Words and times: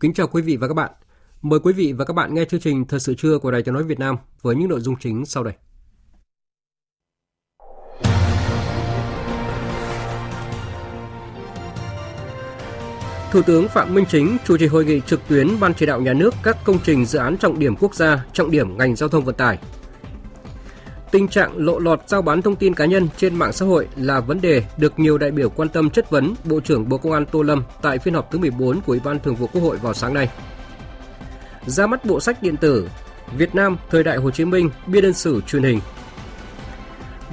Kính 0.00 0.14
chào 0.14 0.26
quý 0.26 0.42
vị 0.42 0.56
và 0.56 0.68
các 0.68 0.74
bạn. 0.74 0.90
Mời 1.42 1.60
quý 1.60 1.72
vị 1.72 1.92
và 1.92 2.04
các 2.04 2.14
bạn 2.14 2.34
nghe 2.34 2.44
chương 2.44 2.60
trình 2.60 2.84
Thời 2.84 3.00
sự 3.00 3.14
trưa 3.14 3.38
của 3.38 3.50
Đài 3.50 3.62
Tiếng 3.62 3.74
nói 3.74 3.84
Việt 3.84 3.98
Nam 3.98 4.16
với 4.42 4.56
những 4.56 4.68
nội 4.68 4.80
dung 4.80 4.96
chính 5.00 5.26
sau 5.26 5.44
đây. 5.44 5.54
Thủ 13.32 13.42
tướng 13.42 13.68
Phạm 13.68 13.94
Minh 13.94 14.04
Chính 14.08 14.36
chủ 14.46 14.56
trì 14.56 14.66
hội 14.66 14.84
nghị 14.84 15.00
trực 15.06 15.20
tuyến 15.28 15.60
Ban 15.60 15.74
chỉ 15.74 15.86
đạo 15.86 16.00
nhà 16.00 16.12
nước 16.12 16.34
các 16.42 16.56
công 16.64 16.78
trình 16.84 17.04
dự 17.04 17.18
án 17.18 17.38
trọng 17.38 17.58
điểm 17.58 17.76
quốc 17.76 17.94
gia, 17.94 18.24
trọng 18.32 18.50
điểm 18.50 18.78
ngành 18.78 18.96
giao 18.96 19.08
thông 19.08 19.24
vận 19.24 19.34
tải. 19.34 19.58
Tình 21.10 21.28
trạng 21.28 21.58
lộ 21.58 21.78
lọt 21.78 22.00
giao 22.06 22.22
bán 22.22 22.42
thông 22.42 22.56
tin 22.56 22.74
cá 22.74 22.84
nhân 22.84 23.08
trên 23.16 23.34
mạng 23.34 23.52
xã 23.52 23.66
hội 23.66 23.88
là 23.96 24.20
vấn 24.20 24.40
đề 24.40 24.64
được 24.76 24.98
nhiều 24.98 25.18
đại 25.18 25.30
biểu 25.30 25.48
quan 25.50 25.68
tâm 25.68 25.90
chất 25.90 26.10
vấn 26.10 26.34
Bộ 26.44 26.60
trưởng 26.60 26.88
Bộ 26.88 26.98
Công 26.98 27.12
an 27.12 27.26
Tô 27.26 27.42
Lâm 27.42 27.64
tại 27.82 27.98
phiên 27.98 28.14
họp 28.14 28.30
thứ 28.30 28.38
14 28.38 28.80
của 28.80 28.92
Ủy 28.92 29.00
ban 29.04 29.20
Thường 29.20 29.34
vụ 29.34 29.46
Quốc 29.52 29.62
hội 29.62 29.76
vào 29.76 29.94
sáng 29.94 30.14
nay. 30.14 30.28
Ra 31.66 31.86
mắt 31.86 32.04
bộ 32.04 32.20
sách 32.20 32.42
điện 32.42 32.56
tử 32.56 32.88
Việt 33.36 33.54
Nam 33.54 33.76
thời 33.90 34.04
đại 34.04 34.16
Hồ 34.16 34.30
Chí 34.30 34.44
Minh 34.44 34.70
biên 34.86 35.02
đơn 35.02 35.12
sử 35.12 35.40
truyền 35.46 35.62
hình. 35.62 35.80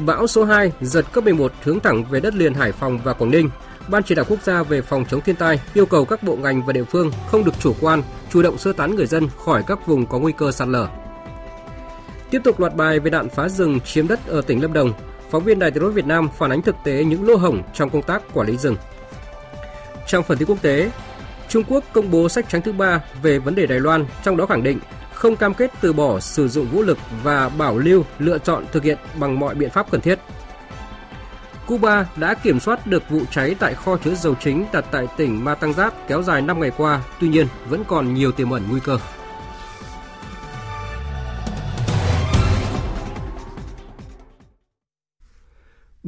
Bão 0.05 0.27
số 0.27 0.43
2 0.43 0.71
giật 0.81 1.05
cấp 1.11 1.23
11 1.23 1.51
hướng 1.63 1.79
thẳng 1.79 2.03
về 2.03 2.19
đất 2.19 2.35
liền 2.35 2.53
Hải 2.53 2.71
Phòng 2.71 2.99
và 3.03 3.13
Quảng 3.13 3.31
Ninh. 3.31 3.49
Ban 3.87 4.03
chỉ 4.03 4.15
đạo 4.15 4.25
quốc 4.29 4.43
gia 4.43 4.63
về 4.63 4.81
phòng 4.81 5.05
chống 5.09 5.21
thiên 5.21 5.35
tai 5.35 5.59
yêu 5.73 5.85
cầu 5.85 6.05
các 6.05 6.23
bộ 6.23 6.35
ngành 6.35 6.65
và 6.65 6.73
địa 6.73 6.83
phương 6.83 7.11
không 7.27 7.43
được 7.43 7.53
chủ 7.59 7.73
quan, 7.81 8.01
chủ 8.33 8.41
động 8.41 8.57
sơ 8.57 8.73
tán 8.73 8.95
người 8.95 9.05
dân 9.05 9.27
khỏi 9.45 9.63
các 9.67 9.87
vùng 9.87 10.05
có 10.05 10.19
nguy 10.19 10.33
cơ 10.37 10.51
sạt 10.51 10.67
lở. 10.67 10.87
Tiếp 12.29 12.41
tục 12.43 12.59
loạt 12.59 12.75
bài 12.75 12.99
về 12.99 13.09
đạn 13.09 13.29
phá 13.29 13.49
rừng 13.49 13.79
chiếm 13.79 14.07
đất 14.07 14.27
ở 14.27 14.41
tỉnh 14.41 14.61
Lâm 14.61 14.73
Đồng, 14.73 14.93
phóng 15.29 15.43
viên 15.43 15.59
Đài 15.59 15.71
Tiếng 15.71 15.83
nói 15.83 15.91
Việt 15.91 16.05
Nam 16.05 16.29
phản 16.37 16.51
ánh 16.51 16.61
thực 16.61 16.75
tế 16.83 17.03
những 17.03 17.27
lỗ 17.27 17.35
hổng 17.35 17.63
trong 17.73 17.89
công 17.89 18.01
tác 18.01 18.21
quản 18.33 18.47
lý 18.47 18.57
rừng. 18.57 18.75
Trong 20.07 20.23
phần 20.23 20.37
tin 20.37 20.47
quốc 20.47 20.61
tế, 20.61 20.91
Trung 21.49 21.63
Quốc 21.67 21.83
công 21.93 22.11
bố 22.11 22.29
sách 22.29 22.49
trắng 22.49 22.61
thứ 22.61 22.71
ba 22.71 23.03
về 23.21 23.39
vấn 23.39 23.55
đề 23.55 23.65
Đài 23.65 23.79
Loan, 23.79 24.05
trong 24.23 24.37
đó 24.37 24.45
khẳng 24.45 24.63
định 24.63 24.79
không 25.13 25.35
cam 25.35 25.53
kết 25.53 25.71
từ 25.81 25.93
bỏ 25.93 26.19
sử 26.19 26.47
dụng 26.47 26.67
vũ 26.67 26.81
lực 26.81 26.97
và 27.23 27.49
bảo 27.49 27.77
lưu 27.77 28.05
lựa 28.19 28.37
chọn 28.37 28.65
thực 28.71 28.83
hiện 28.83 28.97
bằng 29.19 29.39
mọi 29.39 29.55
biện 29.55 29.69
pháp 29.69 29.91
cần 29.91 30.01
thiết. 30.01 30.19
Cuba 31.67 32.05
đã 32.15 32.33
kiểm 32.33 32.59
soát 32.59 32.87
được 32.87 33.09
vụ 33.09 33.21
cháy 33.31 33.55
tại 33.59 33.73
kho 33.73 33.97
chứa 33.97 34.15
dầu 34.15 34.35
chính 34.39 34.65
đặt 34.73 34.85
tại 34.91 35.07
tỉnh 35.17 35.45
Matanzat 35.45 35.91
kéo 36.07 36.23
dài 36.23 36.41
5 36.41 36.59
ngày 36.59 36.71
qua, 36.77 37.01
tuy 37.19 37.27
nhiên 37.27 37.47
vẫn 37.69 37.83
còn 37.87 38.13
nhiều 38.13 38.31
tiềm 38.31 38.49
ẩn 38.49 38.63
nguy 38.69 38.79
cơ. 38.79 38.99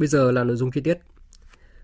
Bây 0.00 0.06
giờ 0.06 0.30
là 0.30 0.44
nội 0.44 0.56
dung 0.56 0.70
chi 0.70 0.80
tiết. 0.80 0.98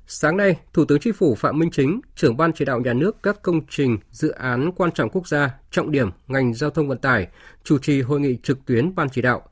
Sáng 0.07 0.37
nay, 0.37 0.61
Thủ 0.73 0.85
tướng 0.85 1.01
Chính 1.01 1.13
phủ 1.13 1.35
Phạm 1.35 1.59
Minh 1.59 1.71
Chính, 1.71 2.01
trưởng 2.15 2.37
ban 2.37 2.53
chỉ 2.53 2.65
đạo 2.65 2.81
nhà 2.81 2.93
nước 2.93 3.17
các 3.23 3.43
công 3.43 3.61
trình, 3.71 3.99
dự 4.11 4.31
án 4.31 4.73
quan 4.77 4.93
trọng 4.93 5.11
quốc 5.11 5.29
gia, 5.29 5.59
trọng 5.71 5.91
điểm 5.91 6.11
ngành 6.27 6.55
giao 6.55 6.71
thông 6.71 6.89
vận 6.89 6.99
tải, 6.99 7.29
chủ 7.65 7.79
trì 7.79 8.01
hội 8.03 8.21
nghị 8.21 8.37
trực 8.43 8.67
tuyến 8.67 8.95
ban 8.95 9.09
chỉ 9.11 9.23
đạo. 9.23 9.43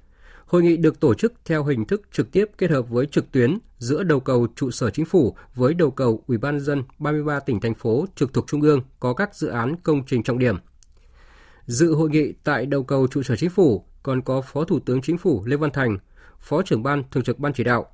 Hội 0.46 0.62
nghị 0.62 0.76
được 0.76 1.00
tổ 1.00 1.14
chức 1.14 1.32
theo 1.44 1.64
hình 1.64 1.84
thức 1.84 2.02
trực 2.12 2.32
tiếp 2.32 2.50
kết 2.58 2.70
hợp 2.70 2.88
với 2.88 3.06
trực 3.06 3.32
tuyến 3.32 3.58
giữa 3.78 4.02
đầu 4.02 4.20
cầu 4.20 4.46
trụ 4.56 4.70
sở 4.70 4.90
chính 4.90 5.04
phủ 5.04 5.36
với 5.54 5.74
đầu 5.74 5.90
cầu 5.90 6.22
Ủy 6.26 6.38
ban 6.38 6.60
dân 6.60 6.82
33 6.98 7.40
tỉnh 7.40 7.60
thành 7.60 7.74
phố 7.74 8.06
trực 8.14 8.32
thuộc 8.32 8.46
trung 8.46 8.60
ương 8.60 8.80
có 9.00 9.14
các 9.14 9.34
dự 9.34 9.48
án 9.48 9.76
công 9.82 10.02
trình 10.06 10.22
trọng 10.22 10.38
điểm. 10.38 10.56
Dự 11.66 11.94
hội 11.94 12.10
nghị 12.10 12.32
tại 12.44 12.66
đầu 12.66 12.82
cầu 12.82 13.06
trụ 13.06 13.22
sở 13.22 13.36
chính 13.36 13.50
phủ 13.50 13.84
còn 14.02 14.22
có 14.22 14.40
Phó 14.40 14.64
Thủ 14.64 14.78
tướng 14.80 15.02
Chính 15.02 15.18
phủ 15.18 15.42
Lê 15.46 15.56
Văn 15.56 15.70
Thành, 15.70 15.98
Phó 16.38 16.62
trưởng 16.62 16.82
ban 16.82 17.02
thường 17.10 17.24
trực 17.24 17.38
ban 17.38 17.52
chỉ 17.52 17.64
đạo, 17.64 17.86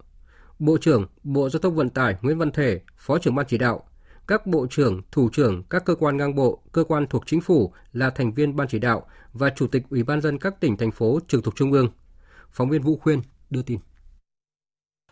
Bộ 0.61 0.79
trưởng 0.79 1.07
Bộ 1.23 1.51
Giao 1.51 1.61
thông 1.61 1.75
Vận 1.75 1.91
tải 1.91 2.17
Nguyễn 2.23 2.39
Văn 2.39 2.51
Thể, 2.53 2.81
Phó 2.97 3.19
trưởng 3.19 3.35
ban 3.35 3.47
chỉ 3.49 3.59
đạo, 3.59 3.85
các 4.27 4.47
bộ 4.47 4.67
trưởng, 4.71 5.03
thủ 5.13 5.29
trưởng 5.33 5.63
các 5.71 5.85
cơ 5.85 5.95
quan 5.95 6.17
ngang 6.17 6.35
bộ, 6.35 6.63
cơ 6.73 6.85
quan 6.85 7.07
thuộc 7.07 7.23
chính 7.27 7.41
phủ 7.41 7.73
là 7.93 8.11
thành 8.11 8.35
viên 8.35 8.57
ban 8.57 8.69
chỉ 8.69 8.79
đạo 8.79 9.07
và 9.33 9.51
chủ 9.57 9.67
tịch 9.67 9.83
Ủy 9.91 10.03
ban 10.03 10.21
dân 10.21 10.39
các 10.39 10.61
tỉnh 10.61 10.77
thành 10.77 10.91
phố 10.91 11.19
trực 11.29 11.45
thuộc 11.45 11.57
trung 11.57 11.73
ương. 11.73 11.89
Phóng 12.51 12.71
viên 12.71 12.83
Vũ 12.83 12.97
Khuyên 12.97 13.23
đưa 13.51 13.63
tin. 13.63 13.79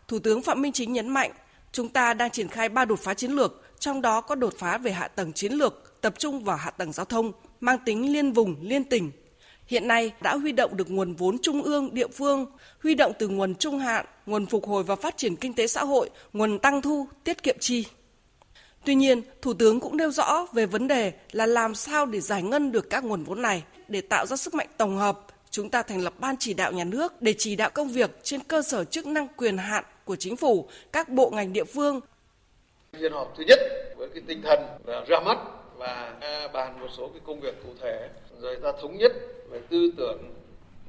Thủ 0.07 0.19
tướng 0.19 0.41
Phạm 0.41 0.61
Minh 0.61 0.71
Chính 0.71 0.93
nhấn 0.93 1.09
mạnh, 1.09 1.31
chúng 1.71 1.89
ta 1.89 2.13
đang 2.13 2.31
triển 2.31 2.47
khai 2.47 2.69
ba 2.69 2.85
đột 2.85 2.99
phá 2.99 3.13
chiến 3.13 3.31
lược, 3.31 3.63
trong 3.79 4.01
đó 4.01 4.21
có 4.21 4.35
đột 4.35 4.53
phá 4.57 4.77
về 4.77 4.91
hạ 4.91 5.07
tầng 5.07 5.33
chiến 5.33 5.53
lược, 5.53 6.01
tập 6.01 6.13
trung 6.17 6.43
vào 6.43 6.57
hạ 6.57 6.71
tầng 6.71 6.91
giao 6.91 7.05
thông, 7.05 7.31
mang 7.59 7.77
tính 7.85 8.13
liên 8.13 8.31
vùng, 8.31 8.55
liên 8.61 8.83
tỉnh, 8.83 9.11
hiện 9.69 9.87
nay 9.87 10.11
đã 10.21 10.35
huy 10.35 10.51
động 10.51 10.77
được 10.77 10.91
nguồn 10.91 11.13
vốn 11.13 11.37
trung 11.41 11.63
ương, 11.63 11.93
địa 11.93 12.07
phương, 12.07 12.45
huy 12.83 12.95
động 12.95 13.11
từ 13.19 13.27
nguồn 13.27 13.55
trung 13.55 13.79
hạn, 13.79 14.05
nguồn 14.25 14.45
phục 14.45 14.67
hồi 14.67 14.83
và 14.83 14.95
phát 14.95 15.17
triển 15.17 15.35
kinh 15.35 15.53
tế 15.53 15.67
xã 15.67 15.83
hội, 15.83 16.09
nguồn 16.33 16.59
tăng 16.59 16.81
thu, 16.81 17.07
tiết 17.23 17.43
kiệm 17.43 17.55
chi. 17.59 17.85
Tuy 18.85 18.95
nhiên, 18.95 19.21
Thủ 19.41 19.53
tướng 19.53 19.79
cũng 19.79 19.97
nêu 19.97 20.11
rõ 20.11 20.47
về 20.53 20.65
vấn 20.65 20.87
đề 20.87 21.13
là 21.31 21.45
làm 21.45 21.75
sao 21.75 22.05
để 22.05 22.19
giải 22.19 22.43
ngân 22.43 22.71
được 22.71 22.89
các 22.89 23.03
nguồn 23.03 23.23
vốn 23.23 23.41
này 23.41 23.63
để 23.87 24.01
tạo 24.01 24.25
ra 24.25 24.35
sức 24.35 24.53
mạnh 24.53 24.67
tổng 24.77 24.97
hợp. 24.97 25.19
Chúng 25.51 25.69
ta 25.69 25.81
thành 25.83 26.01
lập 26.01 26.13
ban 26.19 26.35
chỉ 26.39 26.53
đạo 26.53 26.71
nhà 26.71 26.83
nước 26.83 27.21
để 27.21 27.33
chỉ 27.37 27.55
đạo 27.55 27.69
công 27.69 27.89
việc 27.89 28.11
trên 28.23 28.39
cơ 28.39 28.61
sở 28.61 28.83
chức 28.83 29.07
năng 29.07 29.27
quyền 29.37 29.57
hạn 29.57 29.83
của 30.05 30.15
chính 30.15 30.35
phủ, 30.35 30.67
các 30.91 31.09
bộ 31.09 31.29
ngành 31.29 31.53
địa 31.53 31.63
phương. 31.63 31.99
Phiên 32.99 33.11
họp 33.11 33.33
thứ 33.37 33.43
nhất 33.47 33.59
với 33.97 34.09
cái 34.13 34.23
tinh 34.27 34.41
thần 34.43 34.59
là 34.85 35.05
ra 35.07 35.19
mắt 35.19 35.37
và 35.79 36.13
bàn 36.53 36.79
một 36.79 36.87
số 36.97 37.07
cái 37.07 37.21
công 37.25 37.39
việc 37.39 37.55
cụ 37.63 37.69
thể, 37.81 38.09
rồi 38.41 38.57
ta 38.63 38.71
thống 38.81 38.97
nhất 38.97 39.11
về 39.49 39.59
tư 39.69 39.91
tưởng, 39.97 40.21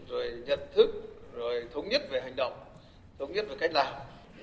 rồi 0.08 0.32
nhận 0.46 0.60
thức, 0.74 0.90
rồi 1.34 1.64
thống 1.74 1.88
nhất 1.88 2.02
về 2.10 2.20
hành 2.20 2.36
động, 2.36 2.52
thống 3.18 3.32
nhất 3.32 3.46
về 3.48 3.56
cách 3.60 3.72
làm, 3.74 3.94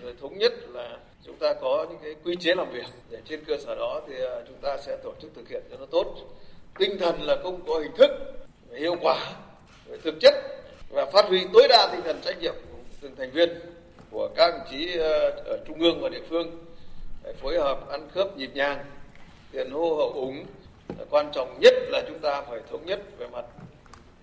rồi 0.04 0.14
thống 0.22 0.38
nhất 0.38 0.54
là 0.70 0.98
chúng 1.26 1.36
ta 1.36 1.54
có 1.54 1.86
những 1.90 2.00
cái 2.04 2.16
quy 2.24 2.36
chế 2.40 2.56
làm 2.56 2.72
việc 2.72 2.86
để 3.10 3.18
trên 3.30 3.46
cơ 3.46 3.58
sở 3.66 3.76
đó 3.76 4.02
thì 4.08 4.16
à, 4.16 4.42
chúng 4.48 4.58
ta 4.62 4.78
sẽ 4.78 4.98
tổ 5.04 5.14
chức 5.22 5.32
thực 5.36 5.50
hiện 5.50 5.64
cho 5.72 5.78
nó 5.78 5.86
tốt. 5.86 6.16
Tinh 6.80 6.98
thần 7.00 7.22
là 7.22 7.36
không 7.44 7.62
có 7.68 7.80
hình 7.80 7.96
thức 7.98 8.12
hiệu 8.76 8.96
quả, 9.02 9.34
về 9.86 9.98
thực 10.04 10.16
chất 10.22 10.34
và 10.90 11.06
phát 11.06 11.26
huy 11.26 11.46
tối 11.54 11.68
đa 11.70 11.90
tinh 11.92 12.02
thần 12.04 12.22
trách 12.22 12.42
nhiệm 12.42 12.54
của 12.54 12.78
từng 13.02 13.16
thành 13.16 13.32
viên, 13.32 13.50
của 14.12 14.30
các 14.36 14.52
đồng 14.52 14.68
chí 14.72 15.00
à, 15.00 15.20
ở 15.46 15.58
trung 15.68 15.80
ương 15.80 16.02
và 16.02 16.10
địa 16.10 16.24
phương 16.30 16.66
để 17.24 17.34
phối 17.42 17.60
hợp 17.60 17.90
ăn 17.90 18.10
khớp 18.14 18.38
nhịp 18.38 18.50
nhàng 18.54 18.86
tiền 19.52 19.72
hô 19.72 19.96
hậu 19.96 20.12
ủng 20.12 20.46
quan 21.10 21.32
trọng 21.34 21.60
nhất 21.60 21.74
là 21.90 22.04
chúng 22.08 22.20
ta 22.20 22.42
phải 22.50 22.60
thống 22.72 22.86
nhất 22.86 23.00
về 23.18 23.28
mặt 23.28 23.46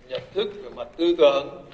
nhận 0.07 0.21
thức, 0.33 0.47
về 0.63 0.69
mặt 0.75 0.87
tư 0.97 1.15
tưởng. 1.17 1.65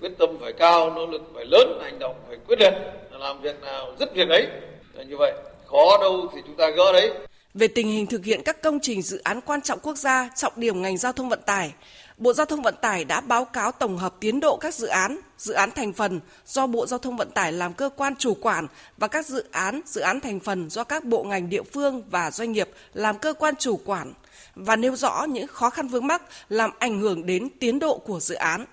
Quyết 0.00 0.12
tâm 0.18 0.38
phải 0.40 0.52
cao, 0.52 0.90
nỗ 0.90 1.06
lực 1.06 1.22
phải 1.34 1.44
lớn, 1.50 1.78
hành 1.82 1.98
động 1.98 2.16
phải 2.28 2.36
quyết 2.46 2.60
liệt. 2.60 2.72
Làm 3.10 3.40
việc 3.40 3.62
nào 3.62 3.94
rất 3.98 4.14
việc 4.14 4.28
ấy 4.28 4.46
là 4.94 5.02
như 5.02 5.16
vậy. 5.18 5.32
Khó 5.66 5.98
đâu 6.00 6.28
thì 6.34 6.40
chúng 6.46 6.56
ta 6.56 6.70
gỡ 6.70 6.92
đấy. 6.92 7.12
Về 7.54 7.68
tình 7.68 7.88
hình 7.88 8.06
thực 8.06 8.24
hiện 8.24 8.42
các 8.44 8.62
công 8.62 8.78
trình 8.82 9.02
dự 9.02 9.20
án 9.24 9.40
quan 9.40 9.62
trọng 9.62 9.78
quốc 9.82 9.96
gia, 9.96 10.30
trọng 10.36 10.52
điểm 10.56 10.82
ngành 10.82 10.96
giao 10.96 11.12
thông 11.12 11.28
vận 11.28 11.40
tải 11.46 11.72
Bộ 12.18 12.32
Giao 12.32 12.46
thông 12.46 12.62
Vận 12.62 12.74
tải 12.80 13.04
đã 13.04 13.20
báo 13.20 13.44
cáo 13.44 13.72
tổng 13.72 13.98
hợp 13.98 14.14
tiến 14.20 14.40
độ 14.40 14.56
các 14.56 14.74
dự 14.74 14.86
án, 14.86 15.20
dự 15.38 15.54
án 15.54 15.70
thành 15.70 15.92
phần 15.92 16.20
do 16.46 16.66
Bộ 16.66 16.86
Giao 16.86 16.98
thông 16.98 17.16
Vận 17.16 17.30
tải 17.30 17.52
làm 17.52 17.74
cơ 17.74 17.90
quan 17.96 18.16
chủ 18.16 18.34
quản 18.34 18.66
và 18.96 19.08
các 19.08 19.26
dự 19.26 19.44
án, 19.50 19.80
dự 19.86 20.00
án 20.00 20.20
thành 20.20 20.40
phần 20.40 20.70
do 20.70 20.84
các 20.84 21.04
bộ 21.04 21.22
ngành 21.22 21.48
địa 21.48 21.62
phương 21.62 22.02
và 22.10 22.30
doanh 22.30 22.52
nghiệp 22.52 22.68
làm 22.94 23.18
cơ 23.18 23.32
quan 23.32 23.54
chủ 23.56 23.80
quản 23.84 24.12
và 24.54 24.76
nêu 24.76 24.96
rõ 24.96 25.24
những 25.28 25.46
khó 25.46 25.70
khăn 25.70 25.88
vướng 25.88 26.06
mắc 26.06 26.22
làm 26.48 26.70
ảnh 26.78 27.00
hưởng 27.00 27.26
đến 27.26 27.48
tiến 27.60 27.78
độ 27.78 27.98
của 27.98 28.20
dự 28.20 28.34
án. 28.34 28.64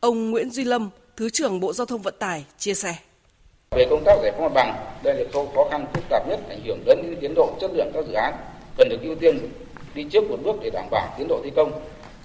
Ông 0.00 0.30
Nguyễn 0.30 0.50
Duy 0.50 0.64
Lâm, 0.64 0.90
Thứ 1.16 1.30
trưởng 1.30 1.60
Bộ 1.60 1.72
Giao 1.72 1.86
thông 1.86 2.02
Vận 2.02 2.14
tải 2.18 2.44
chia 2.58 2.74
sẻ. 2.74 2.96
Về 3.70 3.86
công 3.90 4.02
tác 4.04 4.14
giải 4.22 4.32
phóng 4.32 4.42
mặt 4.42 4.52
bằng, 4.54 4.86
đây 5.02 5.14
là 5.14 5.30
khâu 5.32 5.52
khó 5.54 5.68
khăn 5.70 5.86
phức 5.94 6.04
tạp 6.10 6.28
nhất 6.28 6.40
ảnh 6.48 6.60
hưởng 6.66 6.82
đến 6.86 7.16
tiến 7.20 7.34
độ 7.34 7.56
chất 7.60 7.70
lượng 7.74 7.90
các 7.94 8.04
dự 8.08 8.12
án, 8.12 8.34
cần 8.78 8.88
được 8.88 8.98
ưu 9.02 9.14
tiên 9.14 9.38
đi 9.94 10.04
trước 10.12 10.24
một 10.30 10.36
bước 10.44 10.56
để 10.62 10.70
đảm 10.70 10.84
bảo 10.90 11.14
tiến 11.18 11.28
độ 11.28 11.40
thi 11.44 11.50
công. 11.56 11.72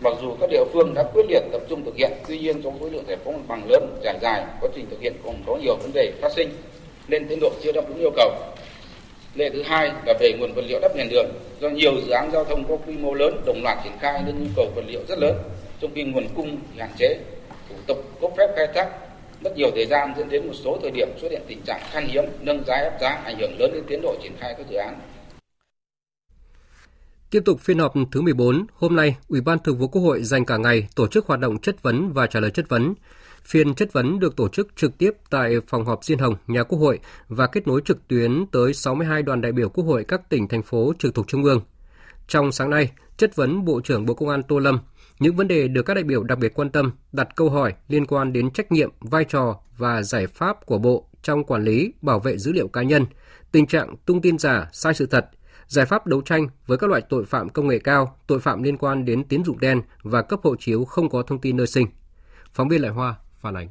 Mặc 0.02 0.14
dù 0.22 0.36
các 0.42 0.50
địa 0.50 0.64
phương 0.74 0.94
đã 0.94 1.04
quyết 1.14 1.26
liệt 1.30 1.44
tập 1.52 1.62
trung 1.70 1.86
thực 1.86 1.96
hiện, 1.96 2.12
tuy 2.28 2.40
nhiên 2.40 2.62
trong 2.64 2.80
khối 2.80 2.92
lượng 2.92 3.04
giải 3.08 3.18
phóng 3.26 3.34
mặt 3.34 3.44
bằng 3.48 3.70
lớn, 3.70 4.00
trải 4.04 4.18
dài, 4.22 4.44
quá 4.62 4.70
trình 4.76 4.86
thực 4.90 5.02
hiện 5.02 5.14
còn 5.26 5.36
có 5.48 5.58
nhiều 5.62 5.76
vấn 5.76 5.92
đề 5.94 6.12
phát 6.22 6.32
sinh, 6.36 6.50
nên 7.08 7.28
tiến 7.28 7.40
độ 7.42 7.52
chưa 7.64 7.72
đáp 7.72 7.82
ứng 7.88 8.00
yêu 8.00 8.12
cầu. 8.16 8.32
Lệ 9.36 9.50
thứ 9.50 9.62
hai 9.64 9.92
là 10.06 10.14
về 10.20 10.34
nguồn 10.40 10.54
vật 10.54 10.62
liệu 10.68 10.80
đắp 10.80 10.96
nền 10.96 11.10
đường 11.10 11.30
do 11.60 11.70
nhiều 11.70 11.92
dự 12.06 12.12
án 12.12 12.30
giao 12.34 12.44
thông 12.44 12.64
có 12.70 12.78
quy 12.88 12.98
mô 12.98 13.14
lớn 13.14 13.42
đồng 13.46 13.64
loạt 13.64 13.78
triển 13.84 13.94
khai 14.00 14.22
nên 14.26 14.36
nhu 14.40 14.50
cầu 14.56 14.66
vật 14.76 14.84
liệu 14.88 15.02
rất 15.08 15.20
lớn, 15.20 15.38
trong 15.82 15.92
khi 15.96 16.04
nguồn 16.04 16.28
cung 16.36 16.58
thì 16.74 16.80
hạn 16.80 16.90
chế, 16.98 17.18
thủ 17.70 17.76
tục 17.88 17.98
cấp 18.22 18.32
phép 18.38 18.48
khai 18.56 18.68
thác 18.76 18.90
mất 19.42 19.58
nhiều 19.58 19.72
thời 19.76 19.86
gian 19.86 20.14
dẫn 20.18 20.30
đến 20.30 20.48
một 20.48 20.54
số 20.64 20.78
thời 20.82 20.92
điểm 20.92 21.08
xuất 21.22 21.32
hiện 21.32 21.42
tình 21.48 21.62
trạng 21.66 21.82
khan 21.92 22.08
hiếm, 22.08 22.24
nâng 22.40 22.64
giá 22.68 22.76
ép 22.76 23.02
giá 23.02 23.22
ảnh 23.26 23.36
hưởng 23.40 23.56
lớn 23.60 23.72
đến 23.74 23.84
tiến 23.88 24.02
độ 24.02 24.16
triển 24.24 24.32
khai 24.40 24.54
các 24.58 24.66
dự 24.70 24.78
án. 24.78 25.00
Tiếp 27.32 27.42
tục 27.46 27.60
phiên 27.60 27.80
họp 27.80 27.94
thứ 28.12 28.22
14, 28.22 28.66
hôm 28.74 28.96
nay, 28.96 29.18
Ủy 29.28 29.42
ban 29.42 29.60
Thường 29.60 29.78
vụ 29.78 29.88
Quốc 29.88 30.02
hội 30.02 30.24
dành 30.24 30.46
cả 30.46 30.58
ngày 30.58 30.88
tổ 30.96 31.08
chức 31.08 31.26
hoạt 31.28 31.40
động 31.40 31.60
chất 31.60 31.84
vấn 31.84 32.14
và 32.14 32.28
trả 32.28 32.40
lời 32.40 32.52
chất 32.52 32.70
vấn. 32.70 32.94
Phiên 33.44 33.76
chất 33.76 33.94
vấn 33.94 34.20
được 34.20 34.36
tổ 34.36 34.50
chức 34.50 34.68
trực 34.76 34.98
tiếp 34.98 35.12
tại 35.30 35.54
phòng 35.68 35.86
họp 35.86 36.04
Diên 36.04 36.20
Hồng, 36.20 36.36
nhà 36.48 36.64
Quốc 36.64 36.80
hội 36.80 37.00
và 37.28 37.48
kết 37.48 37.68
nối 37.68 37.82
trực 37.86 38.08
tuyến 38.08 38.46
tới 38.52 38.74
62 38.74 39.24
đoàn 39.24 39.42
đại 39.42 39.52
biểu 39.52 39.70
Quốc 39.70 39.84
hội 39.84 40.06
các 40.08 40.30
tỉnh, 40.30 40.48
thành 40.48 40.64
phố 40.64 40.94
trực 41.00 41.16
thuộc 41.16 41.28
Trung 41.28 41.44
ương. 41.44 41.62
Trong 42.28 42.52
sáng 42.52 42.70
nay, 42.70 42.92
chất 43.18 43.36
vấn 43.36 43.66
Bộ 43.66 43.82
trưởng 43.82 44.06
Bộ 44.06 44.14
Công 44.14 44.30
an 44.30 44.44
Tô 44.44 44.60
Lâm, 44.60 44.80
những 45.20 45.36
vấn 45.36 45.48
đề 45.48 45.68
được 45.68 45.84
các 45.84 45.94
đại 45.94 46.04
biểu 46.04 46.24
đặc 46.24 46.40
biệt 46.40 46.54
quan 46.54 46.70
tâm, 46.70 46.92
đặt 47.12 47.28
câu 47.36 47.50
hỏi 47.50 47.74
liên 47.88 48.06
quan 48.06 48.34
đến 48.34 48.52
trách 48.52 48.72
nhiệm, 48.72 48.90
vai 49.00 49.24
trò 49.24 49.60
và 49.78 50.02
giải 50.02 50.28
pháp 50.28 50.66
của 50.66 50.78
Bộ 50.78 51.08
trong 51.24 51.44
quản 51.44 51.64
lý, 51.64 51.94
bảo 52.02 52.20
vệ 52.20 52.38
dữ 52.38 52.52
liệu 52.54 52.68
cá 52.68 52.82
nhân, 52.82 53.06
tình 53.52 53.68
trạng 53.68 53.96
tung 54.06 54.22
tin 54.22 54.38
giả, 54.38 54.70
sai 54.74 54.94
sự 54.94 55.06
thật, 55.06 55.30
giải 55.72 55.86
pháp 55.86 56.08
đấu 56.08 56.22
tranh 56.22 56.48
với 56.68 56.78
các 56.78 56.90
loại 56.90 57.02
tội 57.10 57.26
phạm 57.26 57.50
công 57.50 57.68
nghệ 57.68 57.80
cao, 57.80 58.18
tội 58.28 58.40
phạm 58.40 58.64
liên 58.64 58.78
quan 58.78 59.06
đến 59.06 59.24
tín 59.24 59.44
dụng 59.44 59.60
đen 59.60 59.82
và 60.04 60.22
cấp 60.22 60.40
hộ 60.44 60.56
chiếu 60.60 60.86
không 60.86 61.10
có 61.10 61.24
thông 61.24 61.42
tin 61.42 61.58
nơi 61.58 61.68
sinh. 61.68 61.88
Phóng 62.54 62.70
viên 62.70 62.82
Lại 62.82 62.92
Hoa 62.92 63.16
phản 63.42 63.58
ánh. 63.58 63.70